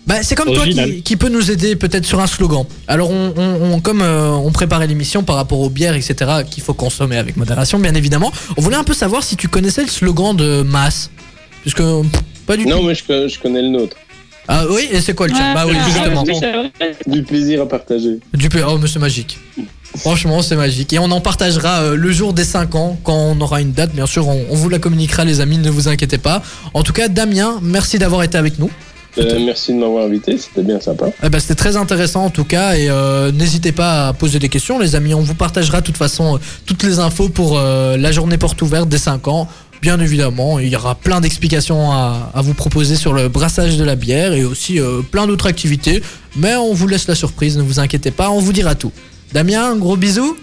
Bah, 0.06 0.22
c'est 0.22 0.34
comme 0.34 0.55
toi 0.55 0.64
qui, 0.66 1.02
qui 1.02 1.16
peut 1.16 1.28
nous 1.28 1.51
aider 1.51 1.76
peut-être 1.76 2.06
sur 2.06 2.20
un 2.20 2.26
slogan. 2.26 2.64
Alors, 2.88 3.10
on, 3.10 3.34
on- 3.36 3.72
on- 3.74 3.80
comme 3.80 4.01
euh, 4.01 4.30
on 4.30 4.52
préparait 4.52 4.86
l'émission 4.86 5.22
par 5.22 5.36
rapport 5.36 5.60
aux 5.60 5.68
bières, 5.68 5.94
etc., 5.94 6.14
qu'il 6.51 6.62
faut 6.62 6.72
consommer 6.72 7.18
avec 7.18 7.36
modération, 7.36 7.78
bien 7.78 7.94
évidemment, 7.94 8.32
on 8.56 8.62
voulait 8.62 8.76
un 8.76 8.84
peu 8.84 8.94
savoir 8.94 9.22
si 9.22 9.36
tu 9.36 9.48
connaissais 9.48 9.82
le 9.82 9.88
slogan 9.88 10.34
de 10.34 10.62
Mass. 10.62 11.10
Puisque, 11.62 11.78
pff, 11.78 12.23
pas 12.47 12.57
du 12.57 12.66
Non, 12.66 12.81
tout. 12.81 12.87
mais 12.87 12.95
je, 12.95 13.05
connais- 13.05 13.28
je 13.28 13.39
connais 13.41 13.62
le 13.62 13.69
nôtre. 13.69 13.97
Ah 14.49 14.65
oui, 14.69 14.89
et 14.91 15.01
c'est 15.01 15.15
quoi 15.15 15.28
le 15.28 15.32
tien 15.32 15.55
Bah 15.55 15.65
oui, 15.66 15.77
justement. 15.87 16.24
Du 17.07 17.23
plaisir 17.23 17.62
à 17.62 17.69
partager. 17.69 18.19
Du 18.35 18.49
P. 18.49 18.61
Oh, 18.66 18.78
mais 18.78 18.89
c'est 18.89 18.99
magique. 18.99 19.39
Franchement, 19.97 20.43
c'est 20.43 20.57
magique. 20.57 20.93
Et 20.93 20.99
on 20.99 21.11
en 21.11 21.20
partagera 21.20 21.81
euh, 21.82 21.97
le 21.97 22.11
jour 22.12 22.32
des 22.32 22.45
5 22.45 22.74
ans, 22.74 22.99
quand 23.05 23.15
on 23.15 23.41
aura 23.41 23.61
une 23.61 23.73
date. 23.73 23.93
Bien 23.93 24.07
sûr, 24.07 24.27
on, 24.28 24.45
on 24.51 24.55
vous 24.55 24.69
la 24.69 24.78
communiquera, 24.78 25.24
les 25.24 25.41
amis, 25.41 25.59
ne 25.59 25.70
vous 25.70 25.89
inquiétez 25.89 26.19
pas. 26.19 26.43
En 26.74 26.82
tout 26.82 26.93
cas, 26.93 27.09
Damien, 27.09 27.59
merci 27.62 27.99
d'avoir 27.99 28.23
été 28.23 28.39
avec 28.39 28.59
nous. 28.59 28.70
Euh, 29.19 29.41
merci 29.45 29.73
de 29.73 29.78
m'avoir 29.78 30.05
invité, 30.05 30.39
c'était 30.39 30.62
bien 30.62 30.81
sympa. 30.81 31.07
Eh 31.24 31.28
ben, 31.28 31.41
C'était 31.41 31.57
très 31.57 31.77
intéressant 31.77 32.24
en 32.24 32.31
tout 32.31 32.45
cas. 32.45 32.77
Et 32.77 32.89
euh, 32.89 33.32
n'hésitez 33.32 33.73
pas 33.73 34.09
à 34.09 34.12
poser 34.12 34.39
des 34.39 34.49
questions, 34.49 34.78
les 34.78 34.95
amis. 34.95 35.15
On 35.15 35.20
vous 35.23 35.35
partagera 35.35 35.81
de 35.81 35.87
toute 35.87 35.97
façon 35.97 36.37
euh, 36.37 36.39
toutes 36.66 36.85
les 36.85 37.01
infos 37.01 37.28
pour 37.28 37.59
euh, 37.59 37.97
la 37.97 38.12
journée 38.12 38.39
porte 38.39 38.62
ouverte 38.62 38.89
des 38.89 38.99
5 38.99 39.27
ans. 39.27 39.49
Bien 39.82 39.98
évidemment, 39.98 40.59
il 40.59 40.69
y 40.69 40.77
aura 40.77 40.94
plein 40.94 41.20
d'explications 41.20 41.90
à, 41.90 42.31
à 42.35 42.43
vous 42.43 42.52
proposer 42.55 42.97
sur 42.97 43.15
le 43.15 43.28
brassage 43.28 43.78
de 43.78 43.85
la 43.85 43.97
bière 43.97 44.35
et 44.35 44.44
aussi 44.44 44.78
euh, 44.78 45.01
plein 45.01 45.27
d'autres 45.27 45.47
activités. 45.47 46.02
Mais 46.36 46.55
on 46.57 46.74
vous 46.74 46.86
laisse 46.86 47.09
la 47.09 47.15
surprise, 47.15 47.57
ne 47.57 47.62
vous 47.62 47.81
inquiétez 47.81 48.11
pas, 48.11 48.31
on 48.31 48.40
vous 48.40 48.52
dira 48.52 48.74
tout. 48.74 48.93
Damien, 49.32 49.77
gros 49.77 49.97
bisous. 49.97 50.36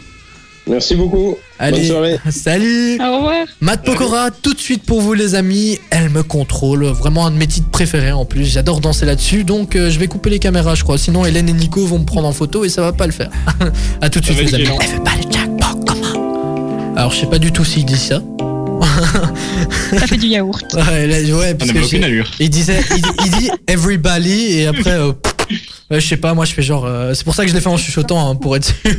Merci 0.65 0.95
beaucoup. 0.95 1.37
Allez, 1.59 1.77
Bonne 1.77 1.87
soirée. 1.87 2.19
salut 2.29 2.99
Au 2.99 3.17
revoir. 3.17 3.45
Matt 3.61 3.85
Pokora, 3.85 4.31
tout 4.31 4.53
de 4.53 4.59
suite 4.59 4.83
pour 4.83 5.01
vous 5.01 5.13
les 5.13 5.35
amis, 5.35 5.79
elle 5.91 6.09
me 6.09 6.23
contrôle, 6.23 6.85
vraiment 6.85 7.25
un 7.25 7.31
de 7.31 7.37
mes 7.37 7.47
titres 7.47 7.69
préférés 7.69 8.11
en 8.11 8.25
plus, 8.25 8.43
j'adore 8.45 8.81
danser 8.81 9.05
là-dessus, 9.05 9.43
donc 9.43 9.75
euh, 9.75 9.89
je 9.89 9.99
vais 9.99 10.07
couper 10.07 10.29
les 10.29 10.39
caméras 10.39 10.75
je 10.75 10.83
crois, 10.83 10.97
sinon 10.97 11.25
Hélène 11.25 11.47
et 11.47 11.53
Nico 11.53 11.85
vont 11.85 11.99
me 11.99 12.05
prendre 12.05 12.27
en 12.27 12.33
photo 12.33 12.65
et 12.65 12.69
ça 12.69 12.81
va 12.81 12.91
pas 12.91 13.05
le 13.05 13.13
faire. 13.13 13.29
à 14.01 14.09
tout 14.09 14.19
de 14.19 14.25
suite 14.25 14.41
les 14.41 14.55
amis. 14.55 14.67
Elle 14.81 14.97
veut 14.97 15.03
pas 15.03 15.15
le 15.15 15.31
jackpot, 15.31 15.85
comment? 15.87 16.93
Alors 16.97 17.11
je 17.11 17.19
sais 17.21 17.27
pas 17.27 17.39
du 17.39 17.51
tout 17.51 17.63
s'il 17.63 17.85
dit 17.85 17.97
ça. 17.97 18.21
Ça 19.91 20.07
fait 20.07 20.17
du 20.17 20.27
yaourt. 20.27 20.65
Ouais, 20.73 21.07
là, 21.07 21.17
ouais, 21.35 21.51
On 21.53 21.55
parce 21.57 21.71
n'a 21.71 21.79
que 21.79 21.85
aucune 21.85 21.99
j'ai- 22.01 22.05
allure. 22.05 22.31
il 22.39 22.49
disait, 22.49 22.81
il, 22.97 23.03
il 23.25 23.31
dit 23.39 23.49
everybody 23.67 24.59
et 24.59 24.67
après, 24.67 24.91
euh, 24.91 25.11
ouais, 25.91 25.99
je 25.99 26.07
sais 26.07 26.17
pas, 26.17 26.33
moi 26.33 26.45
je 26.45 26.53
fais 26.53 26.63
genre, 26.63 26.85
euh, 26.85 27.13
c'est 27.13 27.23
pour 27.23 27.35
ça 27.35 27.43
que 27.43 27.49
je 27.49 27.55
l'ai 27.55 27.61
fait 27.61 27.69
en 27.69 27.77
chuchotant 27.77 28.29
hein, 28.29 28.35
pour 28.35 28.55
être 28.55 28.65
sûr. 28.65 28.75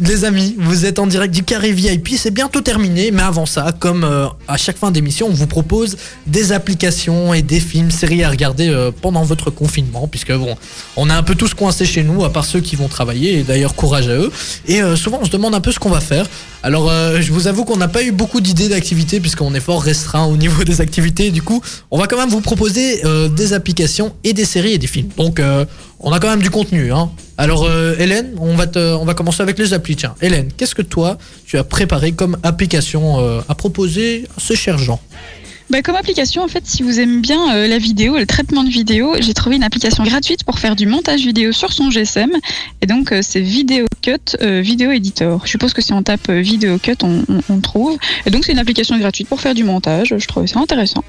Les 0.00 0.24
amis, 0.24 0.54
vous 0.58 0.84
êtes 0.84 0.98
en 0.98 1.06
direct 1.06 1.32
du 1.32 1.42
carré 1.42 1.72
VIP, 1.72 2.10
c'est 2.16 2.30
bientôt 2.30 2.60
terminé, 2.60 3.10
mais 3.10 3.22
avant 3.22 3.46
ça, 3.46 3.72
comme 3.78 4.04
euh, 4.04 4.26
à 4.48 4.56
chaque 4.56 4.78
fin 4.78 4.90
d'émission, 4.90 5.28
on 5.28 5.34
vous 5.34 5.46
propose 5.46 5.96
des 6.26 6.52
applications 6.52 7.34
et 7.34 7.42
des 7.42 7.60
films, 7.60 7.90
séries 7.90 8.24
à 8.24 8.30
regarder 8.30 8.68
euh, 8.68 8.90
pendant 8.90 9.22
votre 9.22 9.50
confinement, 9.50 10.08
puisque 10.08 10.32
bon, 10.32 10.56
on 10.96 11.08
est 11.08 11.12
un 11.12 11.22
peu 11.22 11.34
tous 11.34 11.54
coincés 11.54 11.86
chez 11.86 12.02
nous, 12.02 12.24
à 12.24 12.32
part 12.32 12.44
ceux 12.44 12.60
qui 12.60 12.76
vont 12.76 12.88
travailler, 12.88 13.38
et 13.38 13.42
d'ailleurs 13.42 13.74
courage 13.74 14.08
à 14.08 14.14
eux. 14.14 14.32
Et 14.66 14.82
euh, 14.82 14.96
souvent, 14.96 15.20
on 15.22 15.24
se 15.24 15.30
demande 15.30 15.54
un 15.54 15.60
peu 15.60 15.72
ce 15.72 15.78
qu'on 15.78 15.90
va 15.90 16.00
faire. 16.00 16.26
Alors, 16.62 16.90
euh, 16.90 17.20
je 17.20 17.32
vous 17.32 17.46
avoue 17.46 17.64
qu'on 17.64 17.78
n'a 17.78 17.88
pas 17.88 18.02
eu 18.02 18.12
beaucoup 18.12 18.40
d'idées 18.40 18.68
d'activités, 18.68 19.18
puisqu'on 19.18 19.54
est 19.54 19.60
fort 19.60 19.82
restreint 19.82 20.26
au 20.26 20.36
niveau 20.36 20.62
des 20.64 20.82
activités. 20.82 21.30
Du 21.30 21.42
coup, 21.42 21.62
on 21.90 21.98
va 21.98 22.06
quand 22.06 22.18
même 22.18 22.28
vous 22.28 22.42
proposer 22.42 23.04
euh, 23.06 23.28
des 23.28 23.54
applications 23.54 24.14
et 24.24 24.34
des 24.34 24.44
séries 24.44 24.74
et 24.74 24.78
des 24.78 24.86
Donc, 25.16 25.40
euh, 25.40 25.64
on 26.00 26.12
a 26.12 26.20
quand 26.20 26.28
même 26.30 26.42
du 26.42 26.50
contenu. 26.50 26.92
Hein. 26.92 27.10
Alors, 27.38 27.64
euh, 27.64 27.94
Hélène, 27.98 28.34
on 28.38 28.54
va, 28.54 28.66
commencer 29.14 29.42
avec 29.42 29.58
les 29.58 29.72
applis. 29.72 29.96
Tiens, 29.96 30.14
Hélène, 30.20 30.48
qu'est-ce 30.56 30.74
que 30.74 30.82
toi, 30.82 31.18
tu 31.46 31.58
as 31.58 31.64
préparé 31.64 32.12
comme 32.12 32.36
application 32.42 33.20
euh, 33.20 33.40
à 33.48 33.54
proposer 33.54 34.26
à 34.36 34.40
ce 34.40 34.54
cher 34.54 34.78
Jean? 34.78 35.00
Bah, 35.70 35.82
comme 35.82 35.94
application, 35.94 36.42
en 36.42 36.48
fait, 36.48 36.64
si 36.66 36.82
vous 36.82 36.98
aimez 36.98 37.20
bien 37.20 37.66
la 37.68 37.78
vidéo, 37.78 38.18
le 38.18 38.26
traitement 38.26 38.64
de 38.64 38.68
vidéo, 38.68 39.14
j'ai 39.20 39.34
trouvé 39.34 39.54
une 39.54 39.62
application 39.62 40.02
gratuite 40.02 40.42
pour 40.42 40.58
faire 40.58 40.74
du 40.74 40.86
montage 40.86 41.20
vidéo 41.20 41.52
sur 41.52 41.72
son 41.72 41.90
GSM. 41.90 42.30
Et 42.82 42.86
donc, 42.86 43.14
c'est 43.22 43.40
Video 43.40 43.86
Cut 44.02 44.36
Video 44.40 44.90
Editor. 44.90 45.42
Je 45.44 45.50
suppose 45.50 45.72
que 45.72 45.80
si 45.80 45.92
on 45.92 46.02
tape 46.02 46.28
Video 46.28 46.76
Cut, 46.78 46.96
on, 47.04 47.22
on- 47.28 47.40
on 47.48 47.60
trouve. 47.60 47.96
Et 48.26 48.30
donc, 48.30 48.44
c'est 48.44 48.50
une 48.52 48.58
application 48.58 48.98
gratuite 48.98 49.28
pour 49.28 49.40
faire 49.40 49.54
du 49.54 49.62
montage. 49.62 50.12
Je 50.18 50.26
trouvais 50.26 50.48
ça 50.48 50.58
intéressant. 50.58 51.04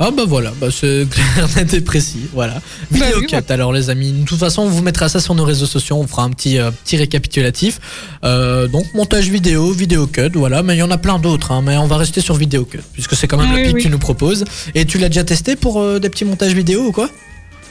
Ah 0.00 0.12
bah 0.12 0.22
voilà, 0.26 0.52
bah 0.60 0.68
c'est 0.70 1.06
clair, 1.10 1.48
net 1.56 1.74
et 1.74 1.80
précis, 1.80 2.20
voilà. 2.32 2.54
Bah 2.54 2.98
Vidéo 3.06 3.18
oui, 3.20 3.26
cut, 3.26 3.52
alors 3.52 3.72
les 3.72 3.90
amis, 3.90 4.12
de 4.12 4.24
toute 4.24 4.38
façon 4.38 4.62
on 4.62 4.68
vous 4.68 4.80
mettra 4.82 5.08
ça 5.08 5.18
sur 5.18 5.34
nos 5.34 5.42
réseaux 5.44 5.66
sociaux, 5.66 5.96
on 5.96 6.06
fera 6.06 6.22
un 6.22 6.30
petit, 6.30 6.58
euh, 6.58 6.70
petit 6.70 6.96
récapitulatif. 6.96 7.80
Euh, 8.24 8.68
donc 8.68 8.84
montage 8.94 9.28
vidéo, 9.28 9.72
vidéo 9.72 10.06
cut, 10.06 10.30
voilà, 10.34 10.62
mais 10.62 10.76
il 10.76 10.78
y 10.78 10.82
en 10.84 10.90
a 10.92 10.98
plein 10.98 11.18
d'autres, 11.18 11.50
hein, 11.50 11.62
mais 11.64 11.76
on 11.78 11.86
va 11.88 11.96
rester 11.96 12.20
sur 12.20 12.36
vidéo 12.36 12.64
cut, 12.64 12.78
puisque 12.92 13.16
c'est 13.16 13.26
quand 13.26 13.38
même 13.38 13.50
Oui, 13.50 13.56
l'appli 13.56 13.72
que 13.72 13.76
oui. 13.78 13.82
tu 13.82 13.90
nous 13.90 13.98
proposes. 13.98 14.44
Et 14.76 14.84
tu 14.84 14.98
l'as 14.98 15.08
déjà 15.08 15.24
testé 15.24 15.56
pour 15.56 15.80
euh, 15.80 15.98
des 15.98 16.10
petits 16.10 16.24
montages 16.24 16.52
vidéo 16.54 16.84
ou 16.86 16.92
quoi? 16.92 17.10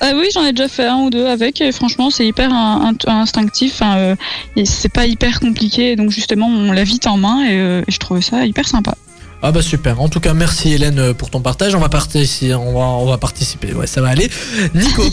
Ah 0.01 0.11
oui, 0.15 0.27
j'en 0.33 0.43
ai 0.43 0.51
déjà 0.51 0.67
fait 0.67 0.85
un 0.85 0.97
ou 0.97 1.09
deux 1.09 1.25
avec. 1.25 1.59
Et 1.61 1.71
franchement, 1.71 2.09
c'est 2.11 2.27
hyper 2.27 2.51
in- 2.53 2.93
in- 3.07 3.11
instinctif. 3.21 3.79
Euh, 3.81 4.15
et 4.55 4.63
c'est 4.65 4.89
pas 4.89 5.07
hyper 5.07 5.39
compliqué. 5.39 5.95
Donc, 5.95 6.11
justement, 6.11 6.47
on 6.47 6.71
l'a 6.71 6.83
vite 6.83 7.07
en 7.07 7.17
main. 7.17 7.43
Et, 7.45 7.53
euh, 7.57 7.81
et 7.87 7.91
je 7.91 7.97
trouvais 7.97 8.21
ça 8.21 8.45
hyper 8.45 8.67
sympa. 8.67 8.95
Ah 9.43 9.51
bah 9.51 9.61
super, 9.61 10.01
en 10.01 10.09
tout 10.09 10.19
cas 10.19 10.33
merci 10.33 10.73
Hélène 10.73 10.97
euh, 10.99 11.13
pour 11.13 11.29
ton 11.29 11.41
partage, 11.41 11.75
on 11.75 11.79
va, 11.79 11.89
participer, 11.89 12.55
on 12.55 12.73
va, 12.73 12.79
on 12.79 13.05
va 13.05 13.17
participer, 13.17 13.71
ouais 13.73 13.85
ça 13.87 14.01
va 14.01 14.09
aller. 14.09 14.29
Nico 14.73 15.03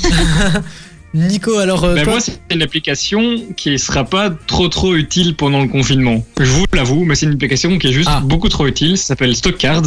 Nico, 1.14 1.59
alors 1.59 1.84
euh, 1.84 1.94
Ben 1.94 2.02
toi- 2.05 2.14
moi, 2.14 2.20
c'est 2.20 2.40
une 2.51 2.62
application 2.62 3.36
qui 3.56 3.78
sera 3.78 4.02
pas 4.05 4.30
trop 4.48 4.66
trop 4.68 4.96
utile 4.96 5.36
pendant 5.36 5.62
le 5.62 5.68
confinement. 5.68 6.24
Je 6.40 6.51
vous 6.51 6.64
l'avoue, 6.72 7.05
mais 7.05 7.14
c'est 7.14 7.26
une 7.26 7.34
application 7.34 7.78
qui 7.78 7.86
est 7.88 7.92
juste 7.92 8.09
Ah. 8.10 8.20
beaucoup 8.20 8.48
trop 8.48 8.66
utile. 8.66 8.98
Ça 8.98 9.05
s'appelle 9.05 9.36
Stockcard. 9.36 9.82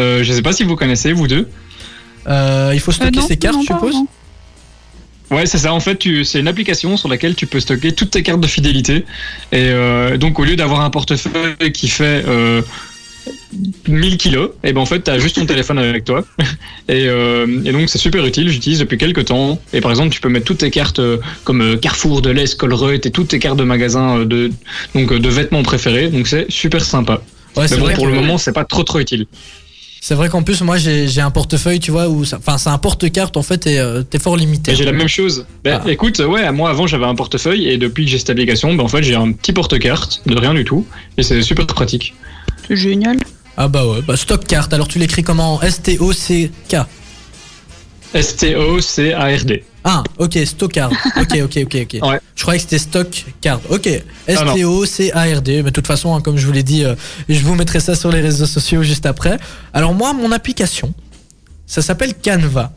Euh, 0.00 0.24
je 0.24 0.32
sais 0.32 0.42
pas 0.42 0.52
si 0.52 0.64
vous 0.64 0.74
connaissez, 0.74 1.12
vous 1.12 1.28
deux. 1.28 1.48
euh, 2.26 2.72
il 2.74 2.80
faut 2.80 2.90
stocker 2.90 3.18
Euh, 3.18 3.20
non, 3.20 3.26
ses 3.28 3.36
cartes 3.36 3.54
non, 3.54 3.60
je 3.62 3.66
suppose. 3.66 3.94
Ouais, 5.30 5.46
c'est 5.46 5.58
ça. 5.58 5.72
En 5.72 5.78
fait, 5.78 5.96
tu- 5.96 6.24
c'est 6.24 6.40
une 6.40 6.48
application 6.48 6.96
sur 6.96 7.08
laquelle 7.08 7.36
tu 7.36 7.46
peux 7.46 7.60
stocker 7.60 7.92
toutes 7.92 8.10
tes 8.10 8.24
cartes 8.24 8.40
de 8.40 8.46
fidélité. 8.48 9.04
Et 9.52 9.68
euh, 9.70 10.16
donc, 10.16 10.40
au 10.40 10.44
lieu 10.44 10.56
d'avoir 10.56 10.80
un 10.80 10.90
portefeuille 10.90 11.70
qui 11.72 11.86
fait 11.86 12.24
euh, 12.26 12.60
1000 13.88 14.16
kilos, 14.16 14.50
et 14.64 14.72
ben 14.72 14.80
en 14.80 14.86
fait, 14.86 15.00
t'as 15.00 15.18
juste 15.18 15.36
ton 15.36 15.46
téléphone 15.46 15.78
avec 15.78 16.04
toi. 16.04 16.24
Et, 16.88 17.08
euh, 17.08 17.64
et 17.64 17.72
donc, 17.72 17.88
c'est 17.88 17.98
super 17.98 18.24
utile. 18.24 18.48
J'utilise 18.48 18.78
depuis 18.78 18.96
quelques 18.96 19.24
temps. 19.24 19.60
Et 19.72 19.80
par 19.80 19.90
exemple, 19.90 20.10
tu 20.10 20.20
peux 20.20 20.28
mettre 20.28 20.44
toutes 20.44 20.58
tes 20.58 20.70
cartes 20.70 21.00
euh, 21.00 21.18
comme 21.42 21.60
euh, 21.60 21.76
Carrefour, 21.76 22.22
Deleuze, 22.22 22.54
Colruyt 22.54 23.04
et 23.04 23.10
toutes 23.10 23.26
tes 23.26 23.40
cartes 23.40 23.56
de 23.56 23.64
magasins 23.64 24.24
de 24.24 24.52
donc 24.94 25.12
de 25.12 25.28
vêtements 25.28 25.64
préférés. 25.64 26.10
Donc, 26.10 26.28
c'est 26.28 26.46
super 26.48 26.84
sympa. 26.84 27.22
Ouais, 27.56 27.66
Mais 27.72 27.76
bon, 27.76 27.92
pour 27.94 28.06
le 28.06 28.14
moment, 28.14 28.38
c'est 28.38 28.52
pas 28.52 28.64
trop 28.64 28.84
trop 28.84 29.00
utile. 29.00 29.26
C'est 30.00 30.14
vrai 30.14 30.28
qu'en 30.28 30.44
plus, 30.44 30.60
moi, 30.60 30.76
j'ai 30.76 31.20
un 31.20 31.32
portefeuille, 31.32 31.80
tu 31.80 31.90
vois, 31.90 32.08
où 32.08 32.22
enfin, 32.22 32.58
c'est 32.58 32.68
un 32.68 32.78
porte-carte 32.78 33.36
en 33.36 33.42
fait, 33.42 33.66
et 33.66 33.80
euh, 33.80 34.02
t'es 34.02 34.20
fort 34.20 34.36
limité. 34.36 34.72
J'ai 34.76 34.84
la 34.84 34.92
même 34.92 35.08
chose. 35.08 35.44
Ben, 35.64 35.80
Ah. 35.84 35.90
Écoute, 35.90 36.20
ouais, 36.20 36.52
moi 36.52 36.70
avant 36.70 36.86
j'avais 36.86 37.06
un 37.06 37.16
portefeuille 37.16 37.68
et 37.68 37.76
depuis 37.76 38.04
que 38.04 38.12
j'ai 38.12 38.18
cette 38.18 38.30
application, 38.30 38.72
ben, 38.74 38.84
en 38.84 38.88
fait 38.88 39.02
j'ai 39.02 39.16
un 39.16 39.32
petit 39.32 39.52
porte-carte 39.52 40.22
de 40.26 40.38
rien 40.38 40.54
du 40.54 40.64
tout 40.64 40.86
et 41.18 41.24
c'est 41.24 41.42
super 41.42 41.66
pratique. 41.66 42.14
C'est 42.68 42.76
génial. 42.76 43.18
Ah 43.56 43.68
bah 43.68 43.86
ouais, 43.86 44.02
bah 44.02 44.16
stock 44.16 44.44
carte. 44.46 44.72
Alors 44.74 44.88
tu 44.88 44.98
l'écris 44.98 45.22
comment 45.22 45.60
S-T-O-C-K. 45.62 46.76
S-T-O-C-A-R-D. 48.14 49.64
Ah, 49.84 50.02
ok, 50.18 50.38
Stockard. 50.44 50.90
Ok, 51.16 51.38
ok, 51.44 51.58
ok, 51.64 51.76
ok. 51.82 51.98
Ouais. 52.02 52.20
Je 52.34 52.42
croyais 52.42 52.58
que 52.58 52.64
c'était 52.64 52.78
Stock 52.78 53.24
Card. 53.40 53.60
Ok, 53.70 53.88
Ah. 53.88 54.32
S-T-O-C-A-R-D. 54.32 55.56
Mais 55.62 55.70
de 55.70 55.74
toute 55.74 55.86
façon, 55.86 56.14
hein, 56.14 56.20
comme 56.20 56.36
je 56.36 56.46
vous 56.46 56.52
l'ai 56.52 56.62
dit, 56.64 56.84
euh, 56.84 56.94
je 57.28 57.40
vous 57.44 57.54
mettrai 57.54 57.78
ça 57.80 57.94
sur 57.94 58.10
les 58.10 58.20
réseaux 58.20 58.46
sociaux 58.46 58.82
juste 58.82 59.06
après. 59.06 59.38
Alors 59.72 59.94
moi, 59.94 60.12
mon 60.12 60.32
application, 60.32 60.92
ça 61.66 61.82
s'appelle 61.82 62.14
Canva. 62.14 62.72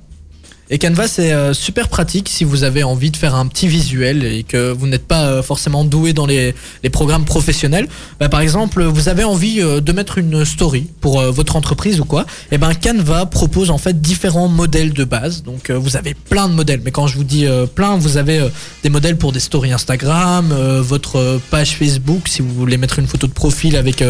Et 0.71 0.77
Canva, 0.77 1.07
c'est 1.07 1.33
euh, 1.33 1.51
super 1.55 1.87
pratique 1.87 2.29
si 2.29 2.43
vous 2.43 2.63
avez 2.63 2.83
envie 2.83 3.09
de 3.09 3.17
faire 3.17 3.33
un 3.33 3.47
petit 3.47 3.67
visuel 3.67 4.23
et 4.23 4.43
que 4.43 4.71
vous 4.71 4.85
n'êtes 4.85 5.07
pas 5.07 5.25
euh, 5.25 5.41
forcément 5.41 5.83
doué 5.83 6.13
dans 6.13 6.27
les, 6.27 6.53
les 6.83 6.91
programmes 6.91 7.25
professionnels. 7.25 7.87
Bah, 8.19 8.29
par 8.29 8.41
exemple, 8.41 8.83
vous 8.83 9.09
avez 9.09 9.23
envie 9.23 9.61
euh, 9.61 9.81
de 9.81 9.91
mettre 9.91 10.19
une 10.19 10.45
story 10.45 10.85
pour 11.01 11.23
votre 11.23 11.55
entreprise 11.55 11.99
ou 11.99 12.05
quoi. 12.05 12.27
Et 12.51 12.59
ben 12.59 12.75
Canva 12.75 13.25
propose 13.25 13.71
en 13.71 13.79
fait 13.79 13.99
différents 13.99 14.47
modèles 14.47 14.93
de 14.93 15.03
base. 15.05 15.41
Donc 15.41 15.71
vous 15.71 15.97
avez 15.97 16.13
plein 16.13 16.47
de 16.47 16.53
modèles. 16.53 16.81
Mais 16.85 16.91
quand 16.91 17.07
je 17.07 17.15
vous 17.15 17.23
dis 17.23 17.47
plein, 17.73 17.97
vous 17.97 18.17
avez 18.17 18.47
des 18.83 18.89
modèles 18.89 19.17
pour 19.17 19.31
des 19.31 19.39
stories 19.39 19.71
Instagram, 19.71 20.53
votre 20.81 21.39
page 21.49 21.77
Facebook 21.77 22.27
si 22.27 22.41
vous 22.41 22.53
voulez 22.53 22.77
mettre 22.77 22.99
une 22.99 23.07
photo 23.07 23.27
de 23.27 23.31
profil 23.31 23.75
avec 23.75 24.03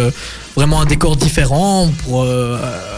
vraiment 0.56 0.82
un 0.82 0.86
décor 0.86 1.16
différent, 1.16 1.90
pour 2.04 2.26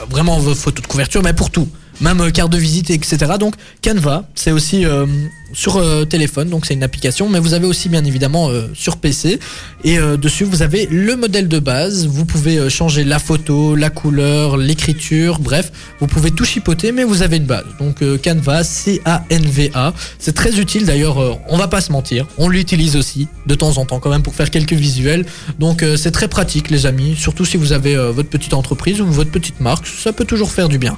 vraiment 0.10 0.40
vos 0.40 0.56
photos 0.56 0.82
de 0.82 0.88
couverture, 0.88 1.22
mais 1.22 1.34
pour 1.34 1.50
tout 1.50 1.68
même 2.02 2.22
euh, 2.22 2.32
carte 2.32 2.52
de 2.52 2.58
visite, 2.58 2.90
etc. 2.90 3.18
Donc 3.40 3.56
Canva, 3.84 4.26
c'est 4.36 4.52
aussi 4.52 4.86
euh, 4.86 5.06
sur 5.54 5.78
euh, 5.78 6.06
téléphone, 6.06 6.50
donc 6.50 6.66
c'est 6.66 6.74
une 6.74 6.84
application, 6.84 7.30
mais 7.30 7.40
vous 7.40 7.54
avez 7.54 7.68
aussi 7.68 7.90
bien 7.90 8.04
évidemment 8.04 8.50
sur 8.74 8.98
PC. 8.98 9.40
Et 9.84 9.98
dessus, 10.18 10.44
vous 10.44 10.62
avez 10.62 10.88
le 10.90 11.16
modèle 11.16 11.48
de 11.48 11.60
base. 11.60 12.08
Vous 12.08 12.26
pouvez 12.26 12.70
changer 12.70 13.04
la 13.04 13.20
photo, 13.20 13.76
la 13.76 13.90
couleur, 13.90 14.58
l'écriture, 14.58 15.40
bref, 15.40 15.72
vous 16.00 16.08
pouvez 16.08 16.32
tout 16.32 16.46
chipoter, 16.46 16.92
mais 16.92 17.04
vous 17.04 17.22
avez 17.22 17.38
une 17.38 17.46
base. 17.46 17.66
Donc 17.80 18.04
Canva, 18.22 18.64
C-A-N-V-A, 18.64 19.94
c'est 20.20 20.34
très 20.34 20.60
utile 20.60 20.86
d'ailleurs. 20.86 21.18
on 21.50 21.58
va 21.58 21.68
pas 21.68 21.82
se 21.82 21.92
mentir, 21.92 22.28
on 22.38 22.48
l'utilise 22.48 22.96
aussi 22.96 23.28
de 23.46 23.56
temps 23.56 23.78
en 23.78 23.86
temps 23.86 24.00
quand 24.00 24.10
même 24.10 24.24
pour 24.24 24.36
faire 24.36 24.50
quelques 24.50 24.74
visuels. 24.74 25.26
Donc 25.60 25.84
c'est 25.98 26.12
très 26.12 26.28
pratique, 26.28 26.70
les 26.70 26.86
amis, 26.86 27.16
surtout 27.18 27.46
si 27.46 27.58
vous 27.58 27.74
avez 27.74 27.96
votre 28.12 28.30
petite 28.30 28.54
entreprise 28.54 29.02
ou 29.02 29.08
votre 29.08 29.32
petite 29.32 29.60
marque, 29.60 29.88
ça 29.88 30.14
peut 30.14 30.26
toujours 30.26 30.52
faire 30.52 30.70
du 30.70 30.78
bien. 30.78 30.98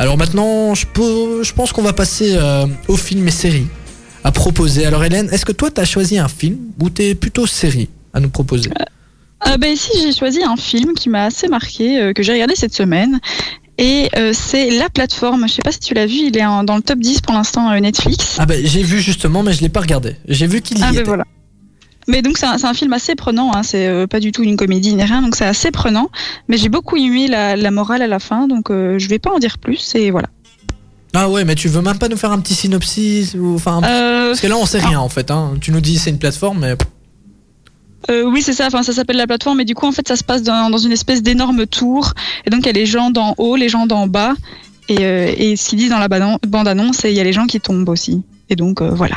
Alors 0.00 0.16
maintenant, 0.16 0.74
je, 0.74 0.86
peux, 0.86 1.42
je 1.42 1.52
pense 1.52 1.72
qu'on 1.72 1.82
va 1.82 1.92
passer 1.92 2.32
euh, 2.34 2.64
aux 2.88 2.96
films 2.96 3.28
et 3.28 3.30
séries 3.30 3.66
à 4.24 4.32
proposer. 4.32 4.86
Alors 4.86 5.04
Hélène, 5.04 5.28
est-ce 5.30 5.44
que 5.44 5.52
toi, 5.52 5.70
tu 5.70 5.78
as 5.78 5.84
choisi 5.84 6.16
un 6.18 6.28
film 6.28 6.56
ou 6.80 6.88
t'es 6.88 7.14
plutôt 7.14 7.46
série 7.46 7.90
à 8.14 8.20
nous 8.20 8.30
proposer? 8.30 8.70
Euh, 9.46 9.56
bah, 9.58 9.68
ici, 9.68 9.90
j'ai 10.02 10.14
choisi 10.14 10.42
un 10.42 10.56
film 10.56 10.94
qui 10.94 11.10
m'a 11.10 11.24
assez 11.24 11.48
marqué, 11.48 12.00
euh, 12.00 12.12
que 12.14 12.22
j'ai 12.22 12.32
regardé 12.32 12.54
cette 12.56 12.72
semaine. 12.74 13.20
Et 13.76 14.08
euh, 14.16 14.32
c'est 14.32 14.70
La 14.70 14.88
Plateforme. 14.88 15.46
Je 15.46 15.52
sais 15.52 15.62
pas 15.62 15.72
si 15.72 15.80
tu 15.80 15.92
l'as 15.92 16.06
vu, 16.06 16.28
il 16.28 16.36
est 16.38 16.44
en- 16.46 16.64
dans 16.64 16.76
le 16.76 16.82
top 16.82 16.98
10 16.98 17.20
pour 17.20 17.34
l'instant 17.34 17.70
euh, 17.70 17.78
Netflix. 17.80 18.36
Ah 18.38 18.46
ben 18.46 18.58
j'ai 18.64 18.82
vu 18.82 19.00
justement, 19.00 19.42
mais 19.42 19.52
je 19.52 19.60
l'ai 19.60 19.68
pas 19.68 19.80
regardé. 19.80 20.16
J'ai 20.28 20.46
vu 20.46 20.62
qu'il 20.62 20.78
y 20.78 20.82
Ah, 20.82 20.86
ben 20.92 20.94
était. 20.94 21.02
voilà. 21.04 21.24
Mais 22.08 22.22
donc 22.22 22.38
c'est 22.38 22.46
un, 22.46 22.74
film 22.74 22.92
assez 22.92 23.14
prenant, 23.14 23.52
hein, 23.54 23.62
c'est 23.62 23.86
euh, 23.86 24.06
pas 24.06 24.20
du 24.20 24.32
tout 24.32 24.42
une 24.42 24.56
comédie 24.56 24.94
ni 24.94 25.02
rien, 25.04 25.22
donc 25.22 25.36
c'est 25.36 25.44
assez 25.44 25.70
prenant. 25.70 26.10
Mais 26.48 26.56
j'ai 26.56 26.68
beaucoup 26.68 26.96
aimé 26.96 27.28
la, 27.28 27.56
la 27.56 27.70
morale 27.70 28.02
à 28.02 28.06
la 28.06 28.18
fin, 28.18 28.48
donc 28.48 28.70
euh, 28.70 28.98
je 28.98 29.08
vais 29.08 29.18
pas 29.18 29.30
en 29.30 29.38
dire 29.38 29.58
plus 29.58 29.94
et 29.94 30.10
voilà. 30.10 30.28
Ah 31.12 31.28
ouais, 31.28 31.44
mais 31.44 31.54
tu 31.54 31.68
veux 31.68 31.82
même 31.82 31.98
pas 31.98 32.08
nous 32.08 32.16
faire 32.16 32.32
un 32.32 32.38
petit 32.38 32.54
synopsis 32.54 33.34
ou 33.34 33.54
enfin 33.54 33.80
Euh, 33.84 34.28
parce 34.28 34.40
que 34.40 34.46
là 34.46 34.56
on 34.56 34.66
sait 34.66 34.78
rien 34.78 35.00
en 35.00 35.08
fait. 35.08 35.30
Hein. 35.30 35.54
Tu 35.60 35.72
nous 35.72 35.80
dis 35.80 35.98
c'est 35.98 36.10
une 36.10 36.18
plateforme, 36.18 36.60
mais 36.60 36.74
Euh, 38.10 38.24
oui, 38.24 38.40
c'est 38.42 38.54
ça. 38.54 38.66
Enfin, 38.66 38.82
ça 38.82 38.92
s'appelle 38.92 39.18
la 39.18 39.26
plateforme, 39.26 39.60
et 39.60 39.64
du 39.66 39.74
coup, 39.74 39.86
en 39.86 39.92
fait, 39.92 40.08
ça 40.08 40.16
se 40.16 40.24
passe 40.24 40.42
dans, 40.42 40.70
dans 40.70 40.78
une 40.78 40.90
espèce 40.92 41.22
d'énorme 41.22 41.66
tour. 41.66 42.14
Et 42.46 42.50
donc, 42.50 42.60
il 42.62 42.66
y 42.66 42.70
a 42.70 42.72
les 42.72 42.86
gens 42.86 43.10
d'en 43.10 43.34
haut, 43.36 43.56
les 43.56 43.68
gens 43.68 43.86
d'en 43.86 44.06
bas. 44.06 44.32
Et, 44.88 44.96
euh, 45.00 45.32
et 45.36 45.54
ce 45.54 45.68
qu'ils 45.68 45.78
disent 45.80 45.90
dans 45.90 45.98
la 45.98 46.08
bande- 46.08 46.38
bande-annonce, 46.48 47.02
il 47.04 47.12
y 47.12 47.20
a 47.20 47.24
les 47.24 47.34
gens 47.34 47.46
qui 47.46 47.60
tombent 47.60 47.88
aussi. 47.90 48.22
Et 48.48 48.56
donc, 48.56 48.80
voilà. 48.80 49.16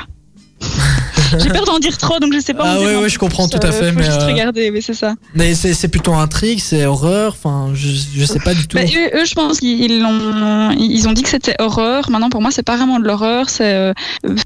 J'ai 1.39 1.49
peur 1.49 1.65
d'en 1.65 1.79
dire 1.79 1.97
trop, 1.97 2.19
donc 2.19 2.33
je 2.33 2.39
sais 2.39 2.53
pas. 2.53 2.63
Ah 2.65 2.79
ouais, 2.79 2.95
ouais, 2.95 3.01
peu 3.01 3.09
je 3.09 3.19
comprends 3.19 3.47
tout 3.47 3.59
à 3.61 3.71
fait, 3.71 3.91
faut 3.91 3.97
mais, 3.97 4.03
juste 4.03 4.21
euh, 4.21 4.27
regarder, 4.27 4.69
oui, 4.69 4.81
c'est 4.81 4.93
ça. 4.93 5.15
mais 5.35 5.55
c'est 5.55 5.73
c'est 5.73 5.87
plutôt 5.87 6.13
intrigue, 6.13 6.59
c'est 6.59 6.85
horreur. 6.85 7.33
Enfin, 7.33 7.71
je, 7.73 7.89
je 8.15 8.25
sais 8.25 8.39
pas 8.39 8.53
du 8.53 8.67
tout. 8.67 8.77
Bah, 8.77 8.83
eux, 8.83 9.21
eux, 9.21 9.25
je 9.25 9.33
pense 9.33 9.59
qu'ils 9.59 10.03
ont, 10.03 10.71
ils 10.71 11.07
ont 11.07 11.13
dit 11.13 11.23
que 11.23 11.29
c'était 11.29 11.55
horreur. 11.59 12.09
Maintenant, 12.09 12.29
pour 12.29 12.41
moi, 12.41 12.51
c'est 12.51 12.63
pas 12.63 12.77
vraiment 12.77 12.99
de 12.99 13.05
l'horreur. 13.05 13.49
C'est, 13.49 13.73
euh, 13.73 13.93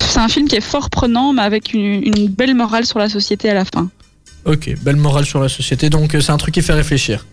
c'est 0.01 0.19
un 0.19 0.27
film 0.27 0.47
qui 0.47 0.55
est 0.55 0.61
fort 0.61 0.89
prenant, 0.89 1.33
mais 1.33 1.41
avec 1.41 1.73
une, 1.73 2.03
une 2.03 2.27
belle 2.27 2.55
morale 2.55 2.85
sur 2.85 2.99
la 2.99 3.09
société 3.09 3.49
à 3.49 3.53
la 3.53 3.65
fin. 3.65 3.89
Ok, 4.45 4.73
belle 4.81 4.95
morale 4.95 5.25
sur 5.25 5.41
la 5.41 5.49
société, 5.49 5.89
donc 5.89 6.15
euh, 6.15 6.21
c'est 6.21 6.31
un 6.31 6.37
truc 6.37 6.53
qui 6.53 6.61
fait 6.61 6.73
réfléchir. 6.73 7.25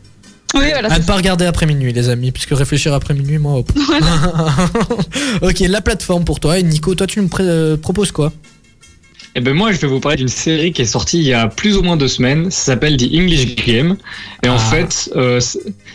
Oui, 0.54 0.70
voilà. 0.70 0.92
à 0.92 0.98
ne 0.98 1.04
pas 1.04 1.16
regarder 1.16 1.46
après 1.46 1.66
minuit, 1.66 1.92
les 1.92 2.08
amis, 2.08 2.30
puisque 2.30 2.50
réfléchir 2.50 2.92
après 2.92 3.14
minuit, 3.14 3.38
moi. 3.38 3.58
hop. 3.58 3.72
ok, 5.42 5.60
la 5.60 5.80
plateforme 5.80 6.24
pour 6.24 6.40
toi. 6.40 6.58
Et 6.58 6.62
Nico, 6.62 6.94
toi, 6.94 7.06
tu 7.06 7.26
euh, 7.40 7.76
proposes 7.76 8.12
quoi? 8.12 8.32
Et 9.36 9.40
ben 9.40 9.52
moi, 9.52 9.72
je 9.72 9.78
vais 9.78 9.88
vous 9.88 9.98
parler 9.98 10.16
d'une 10.18 10.28
série 10.28 10.72
qui 10.72 10.82
est 10.82 10.84
sortie 10.84 11.18
il 11.18 11.24
y 11.24 11.32
a 11.32 11.48
plus 11.48 11.76
ou 11.76 11.82
moins 11.82 11.96
deux 11.96 12.06
semaines. 12.06 12.52
Ça 12.52 12.66
s'appelle 12.66 12.96
The 12.96 13.12
English 13.12 13.56
Game. 13.56 13.96
Et 14.44 14.48
en 14.48 14.54
Ah. 14.54 14.58
fait, 14.58 15.10
euh, 15.16 15.40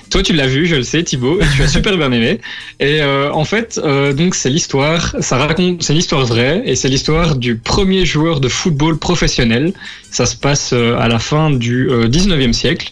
toi 0.09 0.21
tu 0.21 0.33
l'as 0.33 0.45
vu, 0.47 0.65
je 0.65 0.75
le 0.75 0.83
sais, 0.83 1.01
Thibaut, 1.03 1.39
tu 1.55 1.61
as 1.63 1.69
super 1.69 1.95
bien 1.95 2.11
aimé. 2.11 2.41
Et 2.81 3.01
euh, 3.01 3.31
en 3.31 3.45
fait, 3.45 3.79
euh, 3.81 4.11
donc 4.11 4.35
c'est 4.35 4.49
l'histoire, 4.49 5.15
ça 5.21 5.37
raconte, 5.37 5.83
c'est 5.83 5.93
l'histoire 5.93 6.25
vraie, 6.25 6.63
et 6.65 6.75
c'est 6.75 6.89
l'histoire 6.89 7.37
du 7.37 7.55
premier 7.55 8.05
joueur 8.05 8.41
de 8.41 8.49
football 8.49 8.97
professionnel. 8.99 9.71
Ça 10.11 10.25
se 10.25 10.35
passe 10.35 10.71
euh, 10.73 10.97
à 10.97 11.07
la 11.07 11.19
fin 11.19 11.49
du 11.49 11.89
euh, 11.89 12.09
19e 12.09 12.51
siècle, 12.51 12.91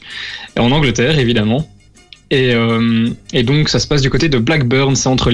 et 0.55 0.61
en 0.61 0.71
Angleterre 0.71 1.19
évidemment. 1.19 1.69
Et, 2.31 2.53
euh, 2.53 3.09
et 3.33 3.43
donc 3.43 3.67
ça 3.69 3.79
se 3.79 3.87
passe 3.87 4.01
du 4.01 4.09
côté 4.09 4.27
de 4.29 4.37
Blackburn, 4.37 4.95
c'est 4.95 5.07
entre 5.09 5.29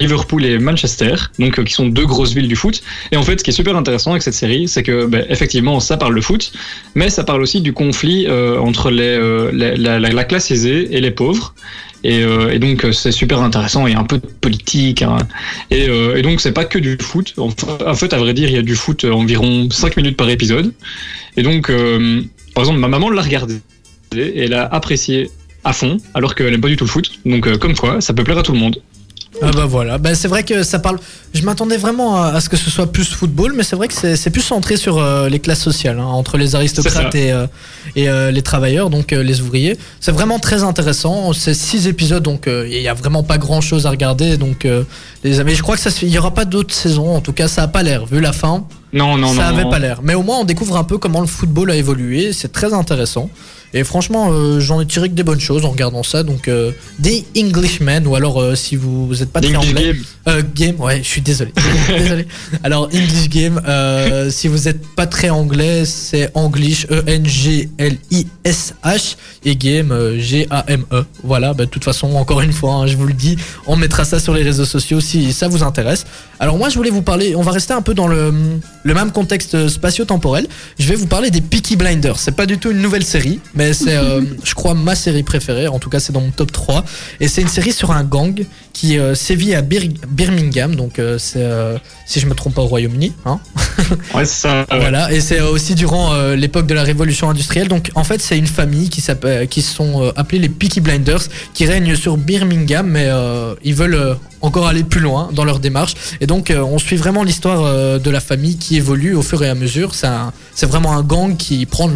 Liverpool 0.00 0.44
et 0.44 0.58
Manchester, 0.58 1.14
donc 1.38 1.58
euh, 1.58 1.64
qui 1.64 1.72
sont 1.72 1.86
deux 1.86 2.06
grosses 2.06 2.32
villes 2.34 2.48
du 2.48 2.56
foot. 2.56 2.82
Et 3.12 3.16
en 3.16 3.22
fait, 3.22 3.38
ce 3.38 3.44
qui 3.44 3.50
est 3.50 3.54
super 3.54 3.76
intéressant 3.76 4.10
avec 4.10 4.22
cette 4.22 4.34
série, 4.34 4.66
c'est 4.68 4.82
que 4.82 5.06
ben, 5.06 5.24
effectivement, 5.28 5.78
ça 5.80 5.96
parle 5.96 6.14
de 6.14 6.20
foot, 6.20 6.52
mais 6.94 7.10
ça 7.10 7.24
parle 7.24 7.42
aussi 7.42 7.60
du 7.60 7.72
conflit 7.72 8.26
euh, 8.28 8.58
entre 8.58 8.90
les, 8.90 9.02
euh, 9.02 9.50
la, 9.52 9.98
la- 9.98 10.10
la 10.10 10.24
classe 10.24 10.50
aisée 10.50 10.88
et 10.90 11.00
les 11.00 11.10
pauvres. 11.10 11.54
Et, 12.06 12.22
donc, 12.58 12.86
c'est 12.92 13.12
super 13.12 13.40
intéressant. 13.40 13.86
Il 13.86 13.94
y 13.94 13.96
a 13.96 13.98
un 13.98 14.04
peu 14.04 14.18
politique. 14.18 15.00
hein. 15.00 15.16
Et, 15.70 15.84
et 15.86 16.20
donc, 16.20 16.42
c'est 16.42 16.52
pas 16.52 16.66
que 16.66 16.78
du 16.78 16.98
foot. 17.00 17.32
En 17.38 17.48
fa- 17.48 17.78
en 17.90 17.94
fait, 17.94 18.12
à 18.12 18.18
vrai 18.18 18.34
dire, 18.34 18.50
il 18.50 18.54
y 18.54 18.58
a 18.58 18.62
du 18.62 18.74
foot 18.76 19.04
environ 19.06 19.70
5 19.70 19.96
minutes 19.96 20.18
par 20.18 20.28
épisode. 20.28 20.74
Et 21.38 21.42
donc, 21.42 21.72
par 22.54 22.62
exemple, 22.64 22.78
ma 22.78 22.88
maman 22.88 23.08
l'a 23.08 23.22
regardé 23.22 23.58
et 24.14 24.40
elle 24.44 24.52
a 24.52 24.66
apprécié 24.66 25.30
à 25.64 25.72
fond, 25.72 25.96
alors 26.12 26.34
qu'elle 26.34 26.50
n'aime 26.50 26.60
pas 26.60 26.68
du 26.68 26.76
tout 26.76 26.84
le 26.84 26.90
foot. 26.90 27.10
Donc, 27.24 27.56
comme 27.56 27.74
quoi, 27.74 28.02
ça 28.02 28.12
peut 28.12 28.22
plaire 28.22 28.36
à 28.36 28.42
tout 28.42 28.52
le 28.52 28.58
monde. 28.58 28.76
Ah 29.42 29.50
bah 29.52 29.66
voilà, 29.66 29.98
bah, 29.98 30.14
c'est 30.14 30.28
vrai 30.28 30.42
que 30.44 30.62
ça 30.62 30.78
parle. 30.78 30.98
Je 31.32 31.42
m'attendais 31.42 31.76
vraiment 31.76 32.22
à, 32.22 32.28
à 32.28 32.40
ce 32.40 32.48
que 32.48 32.56
ce 32.56 32.70
soit 32.70 32.92
plus 32.92 33.10
football, 33.10 33.52
mais 33.56 33.64
c'est 33.64 33.74
vrai 33.76 33.88
que 33.88 33.94
c'est 33.94 34.30
plus 34.30 34.42
centré 34.42 34.76
sur 34.76 34.98
euh, 34.98 35.28
les 35.28 35.40
classes 35.40 35.62
sociales, 35.62 35.98
hein, 35.98 36.04
entre 36.04 36.36
les 36.38 36.54
aristocrates 36.54 37.12
ça. 37.12 37.18
et, 37.18 37.32
euh, 37.32 37.46
et 37.96 38.08
euh, 38.08 38.30
les 38.30 38.42
travailleurs, 38.42 38.90
donc 38.90 39.10
les 39.10 39.40
ouvriers. 39.40 39.76
C'est 40.00 40.12
vraiment 40.12 40.38
très 40.38 40.62
intéressant. 40.62 41.32
C'est 41.32 41.54
six 41.54 41.88
épisodes, 41.88 42.22
donc 42.22 42.46
il 42.46 42.80
y 42.80 42.88
a 42.88 42.94
vraiment 42.94 43.22
pas 43.22 43.38
grand 43.38 43.60
chose 43.60 43.86
à 43.86 43.90
regarder. 43.90 44.36
Donc 44.36 44.66
les 45.24 45.40
amis, 45.40 45.54
je 45.54 45.62
crois 45.62 45.76
que 45.76 45.82
ça 45.82 45.90
il 46.02 46.08
y 46.08 46.18
aura 46.18 46.32
pas 46.32 46.44
d'autres 46.44 46.74
saisons. 46.74 47.14
En 47.14 47.20
tout 47.20 47.32
cas, 47.32 47.48
ça 47.48 47.62
a 47.64 47.68
pas 47.68 47.82
l'air 47.82 48.06
vu 48.06 48.20
la 48.20 48.32
fin. 48.32 48.64
Non, 48.92 49.16
non, 49.16 49.28
ça 49.28 49.34
non. 49.34 49.48
avait 49.48 49.64
non. 49.64 49.70
pas 49.70 49.80
l'air. 49.80 50.00
Mais 50.02 50.14
au 50.14 50.22
moins, 50.22 50.38
on 50.38 50.44
découvre 50.44 50.76
un 50.76 50.84
peu 50.84 50.98
comment 50.98 51.20
le 51.20 51.26
football 51.26 51.70
a 51.72 51.76
évolué. 51.76 52.32
C'est 52.32 52.52
très 52.52 52.72
intéressant. 52.72 53.28
Et 53.76 53.82
franchement, 53.82 54.28
euh, 54.30 54.60
j'en 54.60 54.80
ai 54.80 54.86
tiré 54.86 55.08
que 55.08 55.14
des 55.14 55.24
bonnes 55.24 55.40
choses 55.40 55.64
en 55.64 55.70
regardant 55.70 56.04
ça. 56.04 56.22
Donc, 56.22 56.46
euh, 56.46 56.70
des 57.00 57.24
Englishmen, 57.36 58.06
ou 58.06 58.14
alors 58.14 58.40
euh, 58.40 58.54
si 58.54 58.76
vous 58.76 59.12
n'êtes 59.18 59.32
pas 59.32 59.40
très 59.40 59.56
English 59.56 59.70
anglais. 59.70 59.86
Game. 59.86 60.04
Euh, 60.28 60.42
game, 60.54 60.80
ouais, 60.80 60.98
je 61.02 61.08
suis 61.08 61.20
désolé. 61.20 61.50
désolé. 61.88 62.28
Alors, 62.62 62.84
English 62.94 63.28
Game, 63.28 63.60
si 64.30 64.46
vous 64.46 64.58
n'êtes 64.58 64.86
pas 64.94 65.08
très 65.08 65.30
anglais, 65.30 65.84
c'est 65.84 66.30
English, 66.34 66.86
E-N-G-L-I-S-H, 66.88 67.56
et 69.44 69.56
Game, 69.56 70.18
G-A-M-E. 70.18 71.04
Voilà, 71.24 71.52
bah, 71.52 71.64
de 71.64 71.70
toute 71.70 71.84
façon, 71.84 72.14
encore 72.14 72.42
une 72.42 72.52
fois, 72.52 72.74
hein, 72.74 72.86
je 72.86 72.96
vous 72.96 73.06
le 73.06 73.12
dis, 73.12 73.36
on 73.66 73.74
mettra 73.74 74.04
ça 74.04 74.20
sur 74.20 74.34
les 74.34 74.44
réseaux 74.44 74.64
sociaux 74.64 75.00
si 75.00 75.32
ça 75.32 75.48
vous 75.48 75.64
intéresse. 75.64 76.06
Alors, 76.38 76.56
moi, 76.58 76.68
je 76.68 76.76
voulais 76.76 76.90
vous 76.90 77.02
parler, 77.02 77.34
on 77.34 77.42
va 77.42 77.50
rester 77.50 77.72
un 77.72 77.82
peu 77.82 77.94
dans 77.94 78.06
le, 78.06 78.32
le 78.84 78.94
même 78.94 79.10
contexte 79.10 79.68
spatio-temporel. 79.68 80.46
Je 80.78 80.88
vais 80.88 80.94
vous 80.94 81.08
parler 81.08 81.30
des 81.30 81.40
Peaky 81.40 81.74
Blinders. 81.76 82.18
C'est 82.20 82.36
pas 82.36 82.46
du 82.46 82.58
tout 82.58 82.70
une 82.70 82.80
nouvelle 82.80 83.04
série, 83.04 83.40
mais 83.54 83.63
c'est, 83.72 83.96
euh, 83.96 84.22
je 84.42 84.54
crois, 84.54 84.74
ma 84.74 84.94
série 84.94 85.22
préférée. 85.22 85.68
En 85.68 85.78
tout 85.78 85.90
cas, 85.90 86.00
c'est 86.00 86.12
dans 86.12 86.20
mon 86.20 86.30
top 86.30 86.52
3. 86.52 86.84
Et 87.20 87.28
c'est 87.28 87.42
une 87.42 87.48
série 87.48 87.72
sur 87.72 87.90
un 87.90 88.04
gang 88.04 88.44
qui 88.74 88.98
euh, 88.98 89.14
sévit 89.14 89.54
à 89.54 89.62
Bir- 89.62 89.88
Birmingham, 90.08 90.74
donc 90.74 90.98
euh, 90.98 91.16
c'est, 91.18 91.38
euh, 91.42 91.78
si 92.04 92.20
je 92.20 92.26
me 92.26 92.34
trompe 92.34 92.54
pas, 92.54 92.62
au 92.62 92.66
Royaume-Uni. 92.66 93.14
Hein 93.24 93.40
Ouais, 94.14 94.24
ça. 94.26 94.66
voilà, 94.70 95.10
et 95.12 95.20
c'est 95.20 95.40
aussi 95.40 95.74
durant 95.74 96.14
l'époque 96.34 96.66
de 96.66 96.74
la 96.74 96.82
révolution 96.82 97.30
industrielle. 97.30 97.68
Donc 97.68 97.90
en 97.94 98.04
fait, 98.04 98.20
c'est 98.20 98.36
une 98.36 98.46
famille 98.46 98.88
qui, 98.88 99.00
sont 99.62 100.12
appelés 100.16 100.38
les 100.40 100.48
Peaky 100.48 100.80
Blinders, 100.80 101.22
qui 101.54 101.66
règnent 101.66 101.94
sur 101.96 102.16
Birmingham, 102.16 102.86
mais 102.86 103.08
ils 103.62 103.74
veulent 103.74 104.16
encore 104.40 104.66
aller 104.66 104.84
plus 104.84 105.00
loin 105.00 105.30
dans 105.32 105.44
leur 105.44 105.58
démarche. 105.58 105.94
Et 106.20 106.26
donc 106.26 106.52
on 106.56 106.78
suit 106.78 106.96
vraiment 106.96 107.24
l'histoire 107.24 107.98
de 107.98 108.10
la 108.10 108.20
famille 108.20 108.56
qui 108.56 108.76
évolue 108.76 109.14
au 109.14 109.22
fur 109.22 109.42
et 109.42 109.48
à 109.48 109.54
mesure. 109.54 109.92
C'est 109.94 110.66
vraiment 110.66 110.92
un 110.96 111.02
gang 111.02 111.36
qui 111.36 111.66
prend 111.66 111.88
de 111.88 111.94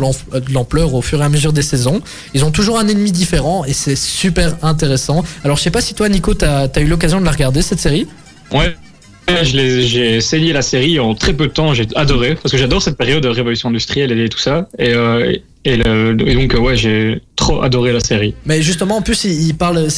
l'ampleur 0.52 0.94
au 0.94 1.02
fur 1.02 1.20
et 1.22 1.24
à 1.24 1.28
mesure 1.28 1.52
des 1.52 1.62
saisons. 1.62 2.00
Ils 2.34 2.44
ont 2.44 2.50
toujours 2.50 2.78
un 2.78 2.88
ennemi 2.88 3.12
différent 3.12 3.64
et 3.64 3.72
c'est 3.72 3.96
super 3.96 4.56
intéressant. 4.62 5.24
Alors 5.44 5.56
je 5.56 5.62
sais 5.62 5.70
pas 5.70 5.80
si 5.80 5.94
toi, 5.94 6.08
Nico, 6.08 6.34
t'as 6.34 6.67
as 6.76 6.82
eu 6.82 6.86
l'occasion 6.86 7.20
de 7.20 7.24
la 7.24 7.30
regarder 7.32 7.62
cette 7.62 7.78
série 7.80 8.06
Ouais. 8.52 8.74
J'ai 9.42 10.20
saigné 10.22 10.52
la 10.54 10.62
série 10.62 10.98
en 10.98 11.14
très 11.14 11.34
peu 11.34 11.48
de 11.48 11.52
temps, 11.52 11.74
j'ai 11.74 11.86
adoré, 11.96 12.34
parce 12.42 12.50
que 12.50 12.56
j'adore 12.58 12.80
cette 12.82 12.96
période 12.96 13.22
de 13.22 13.28
révolution 13.28 13.68
industrielle 13.68 14.10
et 14.18 14.28
tout 14.30 14.38
ça. 14.38 14.68
Et, 14.78 14.94
euh, 14.94 15.36
et, 15.66 15.76
le- 15.76 16.16
et 16.26 16.34
donc, 16.34 16.54
ouais, 16.58 16.76
j'ai 16.76 17.20
trop 17.36 17.62
adoré 17.62 17.92
la 17.92 18.00
série. 18.00 18.34
Mais 18.46 18.62
justement, 18.62 18.96
en 18.96 19.02
plus, 19.02 19.24
il, 19.24 19.48
il 19.48 19.54
parle. 19.54 19.90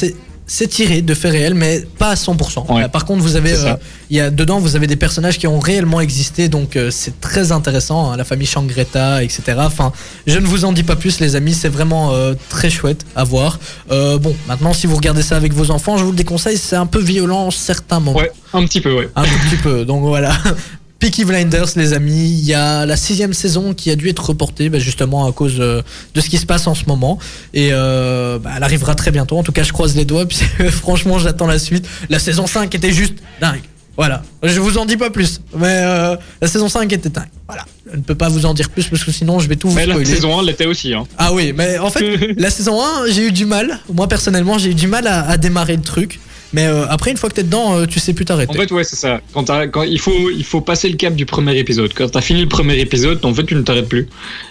C'est, 0.52 0.66
tiré 0.66 1.00
de 1.00 1.14
faits 1.14 1.30
réels, 1.30 1.54
mais 1.54 1.84
pas 1.98 2.10
à 2.10 2.14
100%. 2.14 2.72
Ouais. 2.74 2.82
Euh, 2.84 2.88
Par 2.88 3.04
contre, 3.04 3.22
vous 3.22 3.36
avez, 3.36 3.54
euh, 3.54 3.74
il 4.10 4.16
y 4.16 4.20
a 4.20 4.30
dedans, 4.30 4.58
vous 4.58 4.74
avez 4.74 4.88
des 4.88 4.96
personnages 4.96 5.38
qui 5.38 5.46
ont 5.46 5.60
réellement 5.60 6.00
existé, 6.00 6.48
donc 6.48 6.74
euh, 6.76 6.90
c'est 6.90 7.20
très 7.20 7.52
intéressant. 7.52 8.10
hein, 8.10 8.16
la 8.16 8.24
famille 8.24 8.48
Shangreta, 8.48 9.22
etc. 9.22 9.42
Enfin, 9.58 9.92
je 10.26 10.38
ne 10.38 10.46
vous 10.46 10.64
en 10.64 10.72
dis 10.72 10.82
pas 10.82 10.96
plus, 10.96 11.20
les 11.20 11.36
amis. 11.36 11.54
C'est 11.54 11.68
vraiment 11.68 12.12
euh, 12.12 12.34
très 12.48 12.68
chouette 12.68 13.06
à 13.14 13.22
voir. 13.22 13.60
Euh, 13.92 14.18
bon, 14.18 14.34
maintenant, 14.48 14.72
si 14.72 14.88
vous 14.88 14.96
regardez 14.96 15.22
ça 15.22 15.36
avec 15.36 15.52
vos 15.52 15.70
enfants, 15.70 15.96
je 15.98 16.04
vous 16.04 16.10
le 16.10 16.16
déconseille. 16.16 16.56
C'est 16.58 16.76
un 16.76 16.86
peu 16.86 17.00
violent 17.00 17.46
en 17.46 17.50
certains 17.52 18.00
moments. 18.00 18.18
Ouais, 18.18 18.32
un 18.52 18.64
petit 18.64 18.80
peu, 18.80 18.92
ouais. 18.92 19.08
Un 19.14 19.22
petit 19.22 19.56
peu. 19.62 19.84
Donc 19.84 20.02
voilà. 20.02 20.32
Peaky 21.00 21.24
Blinders, 21.24 21.66
les 21.76 21.94
amis. 21.94 22.30
Il 22.30 22.44
y 22.44 22.52
a 22.52 22.84
la 22.84 22.96
sixième 22.96 23.32
saison 23.32 23.72
qui 23.72 23.90
a 23.90 23.96
dû 23.96 24.10
être 24.10 24.24
reportée, 24.24 24.68
bah, 24.68 24.78
justement 24.78 25.26
à 25.26 25.32
cause 25.32 25.56
euh, 25.58 25.80
de 26.14 26.20
ce 26.20 26.28
qui 26.28 26.36
se 26.36 26.44
passe 26.44 26.66
en 26.66 26.74
ce 26.74 26.84
moment. 26.86 27.18
Et 27.54 27.70
euh, 27.72 28.38
bah, 28.38 28.50
elle 28.56 28.62
arrivera 28.62 28.94
très 28.94 29.10
bientôt. 29.10 29.38
En 29.38 29.42
tout 29.42 29.50
cas, 29.50 29.62
je 29.62 29.72
croise 29.72 29.96
les 29.96 30.04
doigts. 30.04 30.26
Puisque, 30.28 30.68
franchement, 30.68 31.18
j'attends 31.18 31.46
la 31.46 31.58
suite. 31.58 31.88
La 32.10 32.18
saison 32.18 32.46
5 32.46 32.72
était 32.74 32.92
juste 32.92 33.14
dingue. 33.40 33.62
Voilà. 33.96 34.22
Je 34.42 34.60
vous 34.60 34.76
en 34.76 34.84
dis 34.84 34.98
pas 34.98 35.10
plus. 35.10 35.40
Mais 35.56 35.80
euh, 35.84 36.16
la 36.40 36.48
saison 36.48 36.68
5 36.68 36.92
était 36.92 37.08
dingue. 37.08 37.28
Voilà. 37.48 37.64
Je 37.90 37.96
ne 37.96 38.02
peux 38.02 38.14
pas 38.14 38.28
vous 38.28 38.44
en 38.44 38.52
dire 38.52 38.68
plus 38.68 38.86
parce 38.86 39.02
que 39.02 39.10
sinon 39.10 39.40
je 39.40 39.48
vais 39.48 39.56
tout 39.56 39.68
vous 39.68 39.74
Mais 39.74 39.86
la 39.86 40.04
saison 40.04 40.38
1 40.38 40.44
l'était 40.44 40.66
aussi. 40.66 40.92
Hein. 40.92 41.04
Ah 41.18 41.32
oui, 41.32 41.52
mais 41.56 41.78
en 41.78 41.90
fait, 41.90 42.34
la 42.36 42.50
saison 42.50 42.80
1, 42.82 43.10
j'ai 43.10 43.26
eu 43.26 43.32
du 43.32 43.46
mal. 43.46 43.80
Moi, 43.92 44.06
personnellement, 44.06 44.58
j'ai 44.58 44.70
eu 44.70 44.74
du 44.74 44.86
mal 44.86 45.06
à, 45.06 45.28
à 45.28 45.36
démarrer 45.38 45.76
le 45.76 45.82
truc. 45.82 46.20
Mais 46.52 46.66
euh, 46.66 46.86
après, 46.88 47.10
une 47.12 47.16
fois 47.16 47.28
que 47.28 47.34
t'es 47.36 47.42
dedans, 47.44 47.76
euh, 47.76 47.86
tu 47.86 48.00
sais 48.00 48.12
plus 48.12 48.24
t'arrêter. 48.24 48.50
En 48.50 48.60
fait, 48.60 48.70
ouais, 48.72 48.84
c'est 48.84 48.96
ça. 48.96 49.20
Quand, 49.32 49.44
quand 49.70 49.82
il 49.82 50.00
faut, 50.00 50.30
il 50.30 50.44
faut 50.44 50.60
passer 50.60 50.88
le 50.88 50.96
cap 50.96 51.14
du 51.14 51.26
premier 51.26 51.56
épisode. 51.58 51.92
Quand 51.94 52.08
t'as 52.10 52.20
fini 52.20 52.40
le 52.42 52.48
premier 52.48 52.78
épisode, 52.80 53.24
en 53.24 53.32
fait, 53.34 53.44
tu 53.44 53.54
ne 53.54 53.62
t'arrêtes 53.62 53.88
plus. 53.88 54.08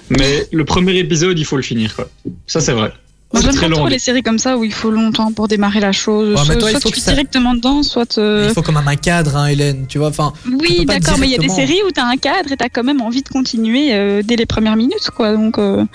Mais 0.09 0.47
le 0.51 0.63
premier 0.65 0.97
épisode, 0.97 1.37
il 1.37 1.45
faut 1.45 1.57
le 1.57 1.61
finir, 1.61 1.95
quoi. 1.95 2.09
Ça, 2.47 2.61
c'est 2.61 2.71
vrai. 2.73 2.93
Moi, 3.31 3.41
C'est 3.41 3.47
j'aime 3.49 3.55
très 3.57 3.69
pas 3.69 3.75
trop 3.75 3.87
les 3.87 3.99
séries 3.99 4.23
comme 4.23 4.39
ça 4.39 4.57
où 4.57 4.63
il 4.63 4.73
faut 4.73 4.89
longtemps 4.89 5.31
pour 5.31 5.47
démarrer 5.47 5.79
la 5.79 5.91
chose. 5.91 6.33
Ouais, 6.35 6.41
mais 6.49 6.57
toi, 6.57 6.69
il 6.69 6.71
soit 6.71 6.79
faut 6.79 6.89
tu 6.89 6.95
que 6.95 6.99
es 6.99 7.03
ça- 7.03 7.11
directement 7.11 7.53
dedans, 7.53 7.83
soit. 7.83 8.17
euh, 8.17 8.47
Il 8.49 8.53
faut 8.55 8.63
quand 8.63 8.71
même 8.71 8.87
un 8.87 8.95
cadre, 8.95 9.35
hein, 9.35 9.45
Hélène. 9.45 9.85
Tu 9.87 9.99
vois, 9.99 10.07
enfin. 10.07 10.33
Oui, 10.51 10.83
d'accord, 10.85 11.19
mais 11.19 11.27
il 11.27 11.31
y 11.33 11.35
a 11.35 11.37
des 11.37 11.47
séries 11.49 11.79
où 11.87 11.91
t'as 11.91 12.05
un 12.05 12.17
cadre 12.17 12.51
et 12.51 12.57
t'as 12.57 12.69
quand 12.69 12.83
même 12.83 13.01
envie 13.01 13.21
de 13.21 13.29
continuer 13.29 13.89
euh, 13.93 14.23
dès 14.25 14.35
les 14.35 14.47
premières 14.47 14.75
minutes, 14.77 15.11
quoi. 15.15 15.33
Donc, 15.33 15.59
euh, 15.59 15.85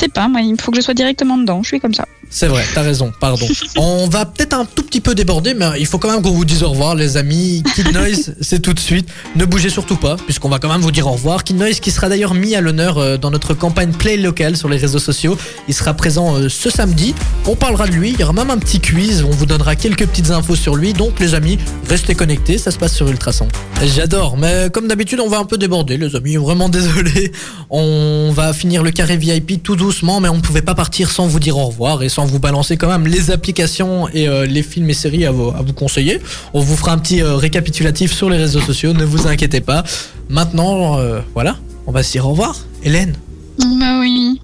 sais 0.00 0.08
pas, 0.08 0.28
moi, 0.28 0.40
il 0.40 0.58
faut 0.58 0.70
que 0.70 0.78
je 0.78 0.82
sois 0.82 0.94
directement 0.94 1.36
dedans. 1.36 1.62
Je 1.62 1.68
suis 1.68 1.80
comme 1.80 1.92
ça. 1.92 2.06
C'est 2.30 2.46
vrai, 2.46 2.62
t'as 2.74 2.82
raison, 2.82 3.10
pardon. 3.20 3.46
On 3.76 4.06
va 4.06 4.26
peut-être 4.26 4.52
un 4.52 4.66
tout 4.66 4.82
petit 4.82 5.00
peu 5.00 5.14
déborder, 5.14 5.54
mais 5.54 5.66
il 5.78 5.86
faut 5.86 5.98
quand 5.98 6.10
même 6.10 6.20
qu'on 6.20 6.30
vous 6.30 6.44
dise 6.44 6.62
au 6.62 6.70
revoir, 6.70 6.94
les 6.94 7.16
amis. 7.16 7.62
Kid 7.74 7.92
Noise, 7.92 8.34
c'est 8.40 8.60
tout 8.60 8.74
de 8.74 8.80
suite. 8.80 9.08
Ne 9.34 9.46
bougez 9.46 9.70
surtout 9.70 9.96
pas, 9.96 10.16
puisqu'on 10.16 10.50
va 10.50 10.58
quand 10.58 10.70
même 10.70 10.82
vous 10.82 10.90
dire 10.90 11.06
au 11.06 11.12
revoir. 11.12 11.42
Kid 11.42 11.56
Noise 11.56 11.80
qui 11.80 11.90
sera 11.90 12.08
d'ailleurs 12.08 12.34
mis 12.34 12.54
à 12.54 12.60
l'honneur 12.60 12.98
euh, 12.98 13.16
dans 13.16 13.30
notre 13.30 13.54
campagne 13.54 13.92
Play 13.92 14.18
Local 14.18 14.56
sur 14.56 14.68
les 14.68 14.76
réseaux 14.76 14.98
sociaux. 14.98 15.38
Il 15.68 15.74
sera 15.74 15.94
présent 15.94 16.36
euh, 16.36 16.48
ce 16.48 16.68
samedi. 16.68 17.14
On 17.46 17.56
parlera 17.56 17.86
de 17.86 17.92
lui, 17.92 18.10
il 18.10 18.20
y 18.20 18.24
aura 18.24 18.34
même 18.34 18.50
un 18.50 18.58
petit 18.58 18.80
quiz. 18.80 19.24
On 19.26 19.30
vous 19.30 19.46
donnera 19.46 19.74
quelques 19.74 20.06
petites 20.06 20.30
infos 20.30 20.56
sur 20.56 20.76
lui. 20.76 20.92
Donc, 20.92 21.20
les 21.20 21.34
amis, 21.34 21.58
restez 21.88 22.14
connectés, 22.14 22.58
ça 22.58 22.70
se 22.70 22.78
passe 22.78 22.94
sur 22.94 23.08
Ultrason. 23.08 23.48
J'adore, 23.82 24.36
mais 24.36 24.68
comme 24.70 24.86
d'habitude, 24.86 25.20
on 25.20 25.28
va 25.28 25.38
un 25.38 25.44
peu 25.44 25.56
déborder, 25.56 25.96
les 25.96 26.14
amis. 26.14 26.36
Vraiment 26.36 26.68
désolé. 26.68 27.32
On 27.70 28.32
va 28.32 28.52
finir 28.52 28.82
le 28.82 28.90
carré 28.90 29.16
VIP 29.16 29.62
tout 29.62 29.76
doucement, 29.76 30.20
mais 30.20 30.28
on 30.28 30.36
ne 30.36 30.40
pouvait 30.42 30.62
pas 30.62 30.74
partir 30.74 31.10
sans 31.10 31.26
vous 31.26 31.40
dire 31.40 31.56
au 31.56 31.66
revoir 31.66 32.02
et 32.02 32.08
sans 32.08 32.17
vous 32.24 32.38
balancer 32.38 32.76
quand 32.76 32.88
même 32.88 33.06
les 33.06 33.30
applications 33.30 34.08
et 34.08 34.28
euh, 34.28 34.46
les 34.46 34.62
films 34.62 34.90
et 34.90 34.94
séries 34.94 35.26
à 35.26 35.30
vous, 35.30 35.48
à 35.50 35.62
vous 35.62 35.72
conseiller. 35.72 36.20
On 36.54 36.60
vous 36.60 36.76
fera 36.76 36.92
un 36.92 36.98
petit 36.98 37.22
euh, 37.22 37.36
récapitulatif 37.36 38.12
sur 38.12 38.30
les 38.30 38.36
réseaux 38.36 38.60
sociaux, 38.60 38.92
ne 38.92 39.04
vous 39.04 39.26
inquiétez 39.26 39.60
pas. 39.60 39.84
Maintenant, 40.28 40.98
euh, 40.98 41.20
voilà, 41.34 41.56
on 41.86 41.92
va 41.92 42.02
se 42.02 42.12
dire 42.12 42.26
au 42.26 42.30
revoir. 42.30 42.56
Hélène 42.84 43.14
Bah 43.58 43.98
oui. 44.00 44.40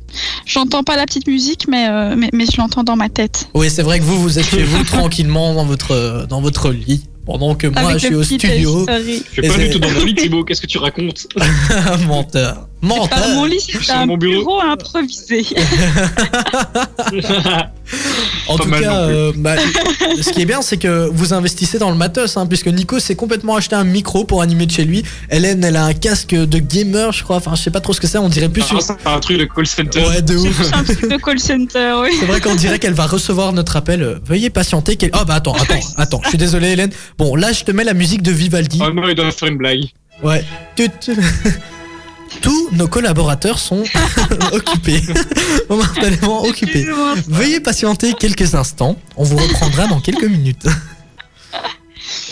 J'entends 0.46 0.82
pas 0.82 0.96
la 0.96 1.06
petite 1.06 1.26
musique, 1.26 1.66
mais, 1.68 1.88
euh, 1.88 2.14
mais, 2.16 2.30
mais 2.32 2.46
je 2.46 2.56
l'entends 2.58 2.84
dans 2.84 2.96
ma 2.96 3.08
tête. 3.08 3.48
Oui, 3.54 3.70
c'est 3.70 3.82
vrai 3.82 3.98
que 3.98 4.04
vous, 4.04 4.20
vous 4.20 4.38
êtes 4.38 4.48
chez 4.48 4.62
vous 4.62 4.84
tranquillement 4.84 5.54
dans 5.54 5.64
votre, 5.64 6.26
dans 6.28 6.40
votre 6.40 6.70
lit. 6.70 7.04
Pendant 7.26 7.54
que 7.54 7.66
moi, 7.66 7.80
Avec 7.80 8.00
je 8.00 8.06
suis 8.06 8.14
au 8.14 8.22
studio. 8.22 8.86
Je 8.86 9.32
suis 9.32 9.42
pas 9.42 9.56
du 9.56 9.70
tout 9.70 9.78
dans 9.78 9.90
mon 9.90 10.04
lit, 10.04 10.14
Thibaut. 10.14 10.44
Qu'est-ce 10.44 10.60
que 10.60 10.66
tu 10.66 10.76
racontes? 10.76 11.26
Menteur. 12.06 12.68
Menteur. 12.84 13.28
mon 13.34 13.44
lit, 13.44 13.60
Sur 13.60 13.82
c'est 13.84 13.92
un 13.92 14.06
mon 14.06 14.16
bureau. 14.16 14.40
bureau 14.44 14.60
improvisé. 14.60 15.44
En 18.48 18.56
Pas 18.56 18.64
tout 18.64 18.70
cas, 18.70 19.00
euh, 19.02 19.32
bah, 19.36 19.56
ce 20.20 20.30
qui 20.30 20.42
est 20.42 20.46
bien, 20.46 20.62
c'est 20.62 20.76
que 20.78 21.08
vous 21.12 21.32
investissez 21.32 21.78
dans 21.78 21.90
le 21.90 21.96
matos, 21.96 22.36
hein, 22.36 22.46
puisque 22.46 22.66
Nico 22.68 22.98
s'est 22.98 23.14
complètement 23.14 23.56
acheté 23.56 23.74
un 23.76 23.84
micro 23.84 24.24
pour 24.24 24.42
animer 24.42 24.66
de 24.66 24.70
chez 24.70 24.84
lui. 24.84 25.02
Hélène, 25.30 25.62
elle 25.64 25.76
a 25.76 25.84
un 25.84 25.92
casque 25.94 26.34
de 26.34 26.58
gamer, 26.58 27.12
je 27.12 27.22
crois. 27.24 27.36
Enfin, 27.36 27.52
je 27.54 27.62
sais 27.62 27.70
pas 27.70 27.80
trop 27.80 27.92
ce 27.92 28.00
que 28.00 28.06
c'est. 28.06 28.18
On 28.18 28.28
dirait 28.28 28.48
plus 28.48 28.62
sur. 28.62 28.76
Ah, 28.78 28.80
c'est 28.80 29.08
un 29.08 29.20
truc 29.20 29.38
de 29.38 29.44
call 29.44 29.66
center. 29.66 30.00
Ouais, 30.06 30.22
de 30.22 30.36
ouf. 30.36 30.62
C'est 30.62 30.74
un 30.74 30.84
truc 30.84 31.08
de 31.10 31.16
call 31.16 31.38
center, 31.38 31.94
oui. 32.02 32.10
C'est 32.18 32.26
vrai 32.26 32.40
qu'on 32.40 32.54
dirait 32.54 32.78
qu'elle 32.78 32.94
va 32.94 33.06
recevoir 33.06 33.52
notre 33.52 33.76
appel. 33.76 34.18
Veuillez 34.26 34.50
patienter. 34.50 34.98
Oh 35.14 35.18
bah 35.26 35.34
attends, 35.34 35.54
attends, 35.54 35.80
attends. 35.96 36.20
Je 36.24 36.30
suis 36.30 36.38
désolé, 36.38 36.68
Hélène. 36.72 36.90
Bon, 37.18 37.36
là, 37.36 37.52
je 37.52 37.64
te 37.64 37.70
mets 37.70 37.84
la 37.84 37.94
musique 37.94 38.22
de 38.22 38.32
Vivaldi. 38.32 38.78
Oh 38.82 38.90
non, 38.92 39.08
il 39.08 39.14
doit 39.14 39.30
faire 39.30 39.48
une 39.48 39.58
blague. 39.58 39.84
Ouais. 40.22 40.44
Tous 42.40 42.68
nos 42.72 42.88
collaborateurs 42.88 43.58
sont 43.58 43.84
occupés, 44.52 45.02
momentanément 45.68 46.42
occupés. 46.44 46.86
Veuillez 47.28 47.60
patienter 47.60 48.14
quelques 48.14 48.54
instants. 48.54 48.96
On 49.16 49.24
vous 49.24 49.36
reprendra 49.36 49.86
dans 49.86 50.00
quelques 50.00 50.24
minutes. 50.24 50.66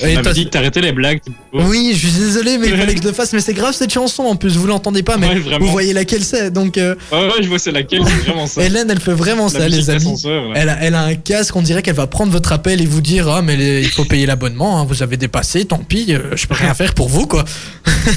Et 0.03 0.17
On 0.19 0.21
dit 0.33 0.45
que 0.47 0.51
t'arrêtais 0.51 0.81
les 0.81 0.93
blagues. 0.93 1.21
Oui, 1.53 1.93
je 1.95 2.07
suis 2.09 2.19
désolé, 2.19 2.59
mais 2.59 2.69
il 2.69 2.77
fallait 2.77 2.95
que 2.95 3.03
je 3.03 3.07
le 3.07 3.13
fasse. 3.13 3.33
Mais 3.33 3.41
c'est 3.41 3.55
grave 3.55 3.75
cette 3.75 3.93
chanson 3.93 4.25
en 4.25 4.37
plus. 4.37 4.57
Vous 4.57 4.67
l'entendez 4.67 5.03
pas, 5.03 5.17
mais 5.17 5.29
Ouais, 5.29 5.59
vous 5.61 5.67
voyez 5.69 5.93
laquelle 5.93 6.25
c'est. 6.25 6.51
Donc, 6.51 6.79
euh, 6.79 6.95
Ouais, 7.13 7.19
ouais, 7.27 7.43
je 7.43 7.49
vois 7.49 7.59
c'est 7.59 7.71
laquelle, 7.73 8.03
c'est 8.07 8.25
vraiment 8.27 8.47
ça. 8.47 8.63
Hélène, 8.65 8.91
elle 8.91 9.01
fait 9.01 9.13
vraiment 9.15 9.45
La 9.45 9.51
ça, 9.51 9.69
les 9.69 9.91
amis. 9.91 10.23
Elle 10.55 10.69
a, 10.69 10.79
elle 10.83 10.95
a 10.95 11.03
un 11.05 11.15
casque, 11.15 11.55
on 11.57 11.63
dirait 11.63 11.83
qu'elle 11.83 11.95
va 11.95 12.07
prendre 12.07 12.33
votre 12.33 12.53
appel 12.53 12.81
et 12.81 12.87
vous 12.87 13.01
dire 13.01 13.29
Ah, 13.29 13.43
mais 13.43 13.57
les- 13.57 13.83
il 13.83 13.89
faut 13.89 14.05
payer 14.05 14.27
l'abonnement, 14.27 14.81
hein, 14.81 14.87
vous 14.89 15.03
avez 15.03 15.17
dépassé, 15.17 15.65
tant 15.65 15.79
pis, 15.79 16.07
euh, 16.11 16.37
je 16.37 16.47
peux 16.47 16.55
rien 16.55 16.75
faire 16.75 16.95
pour 16.95 17.09
vous, 17.09 17.27
quoi. 17.27 17.45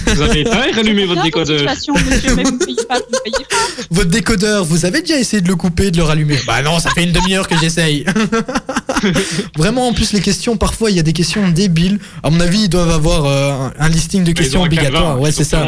Vous 0.07 0.21
avez 0.21 0.41
éteint 0.41 0.65
et 0.67 0.71
rallumé 0.71 1.05
votre 1.05 1.23
décodeur. 1.23 1.63
monsieur, 1.63 1.93
mais 2.35 2.43
vous 2.43 2.51
ne 2.51 2.57
payez 2.65 2.75
pas, 2.87 2.95
vous 2.97 3.05
ne 3.11 3.19
payez 3.31 3.45
pas. 3.49 3.83
Votre 3.91 4.09
décodeur, 4.09 4.63
vous 4.65 4.85
avez 4.85 5.01
déjà 5.01 5.17
essayé 5.19 5.41
de 5.41 5.47
le 5.47 5.55
couper, 5.55 5.91
de 5.91 5.97
le 5.97 6.03
rallumer? 6.03 6.37
Bah 6.47 6.61
non, 6.61 6.79
ça 6.79 6.89
fait 6.91 7.03
une 7.03 7.11
demi-heure 7.11 7.47
que 7.47 7.55
j'essaye. 7.59 8.05
Vraiment, 9.57 9.87
en 9.87 9.93
plus, 9.93 10.13
les 10.13 10.21
questions, 10.21 10.57
parfois, 10.57 10.89
il 10.91 10.97
y 10.97 10.99
a 10.99 11.03
des 11.03 11.13
questions 11.13 11.47
débiles. 11.49 11.74
À 12.23 12.29
mon 12.29 12.39
avis, 12.39 12.63
ils 12.63 12.69
doivent 12.69 12.89
avoir 12.89 13.25
euh, 13.25 13.69
un 13.77 13.89
listing 13.89 14.23
de 14.23 14.31
questions 14.31 14.61
obligatoires. 14.63 15.19
Ouais, 15.19 15.31
c'est 15.31 15.43
ça. 15.43 15.65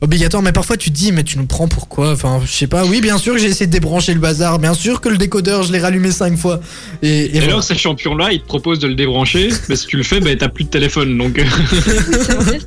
Obligatoire, 0.00 0.42
mais 0.42 0.52
parfois 0.52 0.76
tu 0.76 0.90
te 0.90 0.96
dis, 0.96 1.12
mais 1.12 1.22
tu 1.24 1.38
nous 1.38 1.46
prends 1.46 1.68
pourquoi 1.68 2.12
Enfin, 2.12 2.40
je 2.44 2.50
sais 2.50 2.66
pas. 2.66 2.84
Oui, 2.84 3.00
bien 3.00 3.18
sûr 3.18 3.34
que 3.34 3.40
j'ai 3.40 3.46
essayé 3.48 3.66
de 3.66 3.72
débrancher 3.72 4.14
le 4.14 4.20
bazar. 4.20 4.58
Bien 4.58 4.74
sûr 4.74 5.00
que 5.00 5.08
le 5.08 5.16
décodeur, 5.18 5.62
je 5.62 5.72
l'ai 5.72 5.78
rallumé 5.78 6.10
cinq 6.10 6.36
fois. 6.36 6.60
Et, 7.02 7.08
et 7.08 7.24
Et 7.26 7.30
voilà. 7.32 7.46
alors, 7.46 7.62
ces 7.64 7.76
champions-là, 7.76 8.32
ils 8.32 8.40
te 8.40 8.46
proposent 8.46 8.78
de 8.80 8.88
le 8.88 8.94
débrancher, 8.94 9.50
mais 9.68 9.76
si 9.76 9.86
tu 9.86 9.96
le 9.96 10.02
fais, 10.02 10.20
bah, 10.20 10.30
t'as 10.38 10.48
plus 10.48 10.64
de 10.64 10.68
téléphone. 10.70 11.16
Donc, 11.16 11.38
euh. 11.38 11.44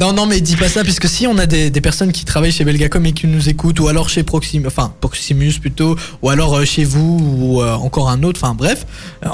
Non, 0.00 0.12
non, 0.12 0.26
mais 0.26 0.40
dis 0.40 0.56
pas 0.56 0.68
ça, 0.68 0.84
puisque 0.84 1.08
si 1.08 1.26
on 1.26 1.36
a 1.38 1.46
des, 1.46 1.70
des 1.70 1.80
personnes 1.80 2.12
qui 2.12 2.24
travaillent 2.24 2.52
chez 2.52 2.64
Belgacom 2.64 3.04
et 3.06 3.12
qui 3.12 3.26
nous 3.26 3.48
écoutent, 3.48 3.80
ou 3.80 3.88
alors 3.88 4.08
chez 4.08 4.22
Proximus, 4.22 4.66
enfin 4.66 4.92
Proximus 5.00 5.54
plutôt, 5.60 5.96
ou 6.22 6.30
alors 6.30 6.54
euh, 6.56 6.64
chez 6.64 6.84
vous, 6.84 7.18
ou 7.20 7.62
euh, 7.62 7.74
encore 7.74 8.08
un 8.08 8.22
autre, 8.22 8.40
enfin 8.42 8.54
bref, 8.54 8.86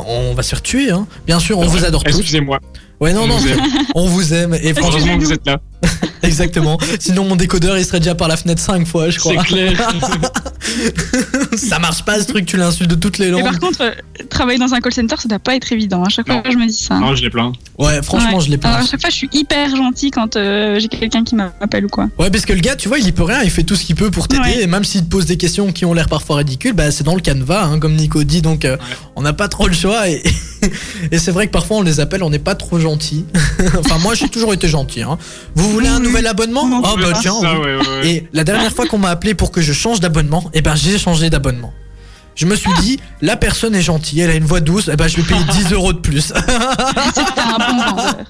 on 0.07 0.35
va 0.35 0.43
se 0.43 0.49
faire 0.51 0.63
tuer, 0.63 0.91
hein. 0.91 1.07
Bien 1.27 1.39
sûr, 1.39 1.59
on 1.59 1.67
vous 1.67 1.85
adore 1.85 2.03
tous. 2.05 2.17
excusez-moi. 2.17 2.61
Ouais, 3.05 3.12
non, 3.12 3.24
on 3.24 3.26
non, 3.26 3.36
vous 3.36 3.48
on 3.94 4.06
vous 4.06 4.32
aime. 4.32 4.55
Et 4.55 4.72
franchement, 4.72 4.89
Heureusement 4.93 5.18
que 5.18 5.24
vous 5.24 5.32
êtes 5.35 5.47
là. 5.47 5.60
exactement. 6.22 6.78
Sinon, 6.98 7.24
mon 7.24 7.36
décodeur, 7.36 7.76
il 7.76 7.85
serait 7.85 7.98
déjà 8.01 8.14
par 8.14 8.28
la 8.28 8.39
fenêtre 8.39 8.62
cinq 8.62 8.86
fois, 8.86 9.10
je 9.10 9.20
C'est 9.20 9.28
crois. 9.35 9.44
clair. 9.44 9.72
ça 11.57 11.78
marche 11.78 12.05
pas 12.05 12.20
ce 12.20 12.27
truc, 12.27 12.47
tu 12.47 12.57
l'insultes 12.57 12.91
de 12.91 12.95
toutes 12.95 13.19
les 13.19 13.31
langues. 13.31 13.43
par 13.45 13.59
contre, 13.61 13.82
euh, 13.82 13.91
travailler 14.31 14.59
dans 14.59 14.73
un 14.74 14.81
call 14.81 14.93
center, 14.93 15.16
ça 15.19 15.28
doit 15.28 15.39
pas 15.39 15.55
être 15.57 15.70
évident. 15.73 16.03
À 16.05 16.09
chaque 16.09 16.27
fois, 16.27 16.36
Non. 16.36 16.51
je 16.51 16.57
me 16.57 16.66
dis 16.66 16.73
ça. 16.82 16.99
non, 16.99 17.15
je 17.15 17.23
l'ai 17.23 17.31
plein. 17.31 17.53
Ouais, 17.78 18.03
franchement, 18.03 18.39
Ouais. 18.39 18.45
je 18.45 18.51
l'ai 18.51 18.59
pas. 18.59 18.69
Alors, 18.69 18.81
à 18.81 18.86
chaque 18.86 19.01
fois, 19.01 19.11
je 19.11 19.16
suis 19.16 19.28
hyper 19.32 19.74
gentille 19.77 20.11
quand 20.11 20.36
euh, 20.36 20.78
j'ai 20.78 20.89
quelqu'un 20.89 21.24
qui 21.24 21.35
m'appelle 21.35 21.85
ou 21.86 21.89
quoi. 21.89 22.09
Ouais, 22.19 22.31
parce 22.31 22.45
que 22.47 22.53
le 22.53 22.61
gars, 22.61 22.77
tu 22.77 22.89
vois, 22.89 22.99
il 22.99 23.07
y 23.07 23.12
peut 23.12 23.23
rien, 23.24 23.43
il 23.43 23.51
fait 23.51 23.62
tout 23.65 23.77
ce 23.77 23.85
qu'il 23.85 23.95
peut 23.97 24.11
pour 24.11 24.28
t'aider, 24.28 24.43
Ouais. 24.43 24.62
et 24.62 24.66
même 24.66 24.85
s'il 24.85 25.05
te 25.05 25.11
pose 25.11 25.27
des 25.27 25.36
questions 25.36 25.73
qui 25.73 25.85
ont 25.85 25.93
l'air 25.95 26.09
parfois 26.09 26.36
ridicules, 26.36 26.73
bah 26.73 26.91
c'est 26.91 27.05
dans 27.05 27.15
le 27.15 27.20
canevas, 27.20 27.65
hein, 27.66 27.78
comme 27.78 27.95
Nico 27.95 28.23
dit, 28.24 28.43
donc 28.43 28.65
euh, 28.65 28.77
on 29.16 29.23
n'a 29.23 29.32
pas 29.32 29.49
trop 29.49 29.66
le 29.69 29.74
choix, 29.74 30.09
et, 30.09 30.23
et 31.12 31.19
c'est 31.19 31.31
vrai 31.32 31.47
que 31.47 31.53
parfois 31.53 31.78
on 31.78 31.82
les 31.82 32.01
appelle, 32.01 32.23
on 32.23 32.31
n'est 32.31 32.39
pas 32.39 32.55
trop 32.55 32.78
gentil. 32.78 33.24
enfin, 33.78 33.99
moi 33.99 34.15
j'ai 34.15 34.28
toujours 34.28 34.53
été 34.55 34.69
gentil. 34.69 35.03
Hein. 35.03 35.19
Vous 35.55 35.70
voulez 35.70 35.89
un 35.89 36.01
nouvel 36.01 36.27
abonnement? 36.27 36.66
Non, 36.69 36.82
Oh 36.85 36.97
bah 37.01 37.12
tiens. 37.20 37.35
Ça, 37.41 37.55
oui. 37.55 37.61
ouais, 37.65 37.77
ouais, 37.77 37.89
ouais. 38.03 38.09
Et 38.09 38.28
la 38.32 38.45
dernière 38.45 38.73
fois 38.73 38.86
qu'on 38.86 38.99
m'a 38.99 39.11
appelé 39.11 39.35
pour 39.35 39.51
que 39.51 39.61
je 39.61 39.73
change 39.73 40.01
d'abonnement, 40.01 40.51
et 40.55 40.62
ben 40.62 40.74
j'ai 40.74 40.98
changé 40.98 41.28
d'abonnement. 41.28 41.72
Je 42.36 42.47
me 42.47 42.56
suis 42.56 42.72
dit, 42.81 42.98
la 43.22 43.36
personne 43.36 43.76
est 43.76 43.81
gentille, 43.82 44.20
elle 44.20 44.31
a 44.31 44.35
une 44.35 44.44
voix 44.44 44.59
douce, 44.59 44.89
et 44.89 44.97
ben 44.97 45.06
je 45.06 45.18
vais 45.18 45.22
payer 45.22 45.44
10 45.52 45.72
euros 45.72 45.93
de 45.93 45.98
plus. 45.98 46.20
C'était 47.14 47.40
un 47.40 47.59
bon 47.59 47.85
vendeur. 47.85 48.16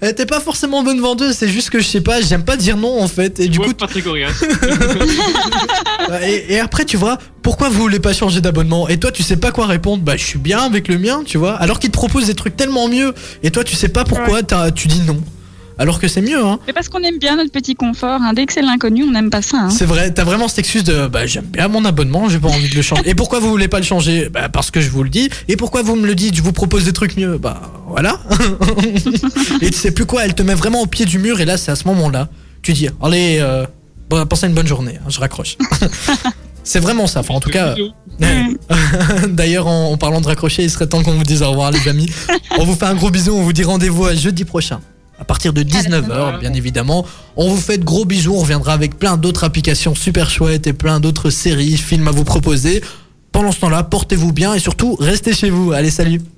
Eh, 0.00 0.14
T'es 0.14 0.26
pas 0.26 0.38
forcément 0.38 0.84
bonne 0.84 1.00
vendeuse, 1.00 1.34
c'est 1.36 1.48
juste 1.48 1.70
que 1.70 1.80
je 1.80 1.84
sais 1.88 2.00
pas, 2.00 2.20
j'aime 2.20 2.44
pas 2.44 2.56
dire 2.56 2.76
non 2.76 3.02
en 3.02 3.08
fait. 3.08 3.40
Et 3.40 3.48
du 3.48 3.58
Ouais, 3.58 3.66
coup, 3.66 3.74
pas 3.74 3.88
très 3.88 4.00
coriace. 4.00 4.44
et, 6.22 6.54
et 6.54 6.60
après 6.60 6.84
tu 6.84 6.96
vois, 6.96 7.18
pourquoi 7.42 7.68
vous 7.68 7.80
voulez 7.80 7.98
pas 7.98 8.12
changer 8.12 8.40
d'abonnement? 8.40 8.88
Et 8.88 8.98
toi 8.98 9.10
tu 9.10 9.24
sais 9.24 9.36
pas 9.36 9.50
quoi 9.50 9.66
répondre? 9.66 10.04
Bah 10.04 10.16
je 10.16 10.24
suis 10.24 10.38
bien 10.38 10.60
avec 10.60 10.86
le 10.86 10.98
mien, 10.98 11.22
tu 11.26 11.36
vois. 11.38 11.56
Alors 11.56 11.80
qu'il 11.80 11.90
te 11.90 11.96
propose 11.96 12.26
des 12.26 12.34
trucs 12.34 12.56
tellement 12.56 12.88
mieux. 12.88 13.12
Et 13.42 13.50
toi 13.50 13.64
tu 13.64 13.74
sais 13.74 13.88
pas 13.88 14.04
pourquoi 14.04 14.42
t'as- 14.44 14.70
tu 14.70 14.86
dis 14.88 15.00
non. 15.00 15.20
Alors 15.80 16.00
que 16.00 16.08
c'est 16.08 16.20
mieux, 16.22 16.44
hein. 16.44 16.58
Mais 16.66 16.72
parce 16.72 16.88
qu'on 16.88 17.02
aime 17.04 17.18
bien 17.18 17.36
notre 17.36 17.52
petit 17.52 17.74
confort. 17.76 18.20
hein. 18.20 18.32
Dès 18.32 18.46
que 18.46 18.52
c'est 18.52 18.62
l'inconnu, 18.62 19.04
on 19.04 19.12
n'aime 19.12 19.30
pas 19.30 19.42
ça. 19.42 19.58
hein. 19.58 19.70
C'est 19.70 19.84
vrai, 19.84 20.12
t'as 20.12 20.24
vraiment 20.24 20.48
cette 20.48 20.58
excuse 20.58 20.82
de 20.84 21.06
bah 21.06 21.24
j'aime 21.26 21.44
bien 21.44 21.68
mon 21.68 21.84
abonnement, 21.84 22.28
j'ai 22.28 22.38
pas 22.40 22.48
envie 22.48 22.68
de 22.68 22.74
le 22.74 22.82
changer. 22.82 23.02
Et 23.06 23.14
pourquoi 23.14 23.38
vous 23.38 23.48
voulez 23.48 23.68
pas 23.68 23.78
le 23.78 23.84
changer? 23.84 24.28
Bah 24.28 24.48
parce 24.48 24.70
que 24.72 24.80
je 24.80 24.90
vous 24.90 25.04
le 25.04 25.08
dis. 25.10 25.30
Et 25.46 25.56
pourquoi 25.56 25.82
vous 25.82 25.94
me 25.94 26.06
le 26.06 26.14
dites? 26.16 26.34
Je 26.34 26.42
vous 26.42 26.52
propose 26.52 26.84
des 26.84 26.92
trucs 26.92 27.16
mieux. 27.16 27.38
Bah 27.38 27.60
voilà. 27.86 28.18
et 29.62 29.70
tu 29.70 29.76
sais 29.78 29.92
plus 29.92 30.04
quoi, 30.04 30.24
elle 30.24 30.34
te 30.34 30.42
met 30.42 30.54
vraiment 30.54 30.80
au 30.82 30.86
pied 30.86 31.04
du 31.04 31.18
mur 31.18 31.40
et 31.40 31.44
là 31.44 31.56
c'est 31.56 31.70
à 31.70 31.76
ce 31.76 31.84
moment-là, 31.88 32.28
tu 32.62 32.72
dis 32.72 32.88
allez, 33.02 33.38
euh, 33.40 33.64
bon, 34.10 34.24
pensez 34.26 34.46
à 34.46 34.48
une 34.48 34.54
bonne 34.54 34.66
journée, 34.66 34.98
hein, 34.98 35.08
je 35.10 35.20
raccroche. 35.20 35.56
c'est 36.64 36.80
vraiment 36.80 37.06
ça. 37.06 37.20
Enfin 37.20 37.34
en 37.34 37.40
tout 37.40 37.50
cas. 37.50 37.76
D'ailleurs, 39.28 39.68
en, 39.68 39.92
en 39.92 39.96
parlant 39.96 40.20
de 40.20 40.26
raccrocher, 40.26 40.64
il 40.64 40.70
serait 40.70 40.88
temps 40.88 41.02
qu'on 41.04 41.12
vous 41.12 41.22
dise 41.22 41.42
au 41.42 41.50
revoir, 41.50 41.70
les 41.70 41.86
amis. 41.88 42.10
On 42.58 42.64
vous 42.64 42.74
fait 42.74 42.86
un 42.86 42.94
gros 42.94 43.10
bisou, 43.10 43.32
on 43.32 43.42
vous 43.42 43.52
dit 43.52 43.62
rendez-vous 43.62 44.06
à 44.06 44.14
jeudi 44.16 44.44
prochain. 44.44 44.80
À 45.20 45.24
partir 45.24 45.52
de 45.52 45.62
19h, 45.62 46.38
bien 46.40 46.52
évidemment. 46.52 47.04
On 47.36 47.48
vous 47.48 47.60
fait 47.60 47.78
de 47.78 47.84
gros 47.84 48.04
bisous. 48.04 48.34
On 48.34 48.40
reviendra 48.40 48.72
avec 48.72 48.98
plein 48.98 49.16
d'autres 49.16 49.44
applications 49.44 49.94
super 49.94 50.30
chouettes 50.30 50.66
et 50.66 50.72
plein 50.72 51.00
d'autres 51.00 51.30
séries, 51.30 51.76
films 51.76 52.08
à 52.08 52.12
vous 52.12 52.24
proposer. 52.24 52.82
Pendant 53.32 53.52
ce 53.52 53.60
temps-là, 53.60 53.82
portez-vous 53.82 54.32
bien 54.32 54.54
et 54.54 54.58
surtout, 54.58 54.96
restez 54.98 55.32
chez 55.34 55.50
vous. 55.50 55.72
Allez, 55.72 55.90
salut 55.90 56.20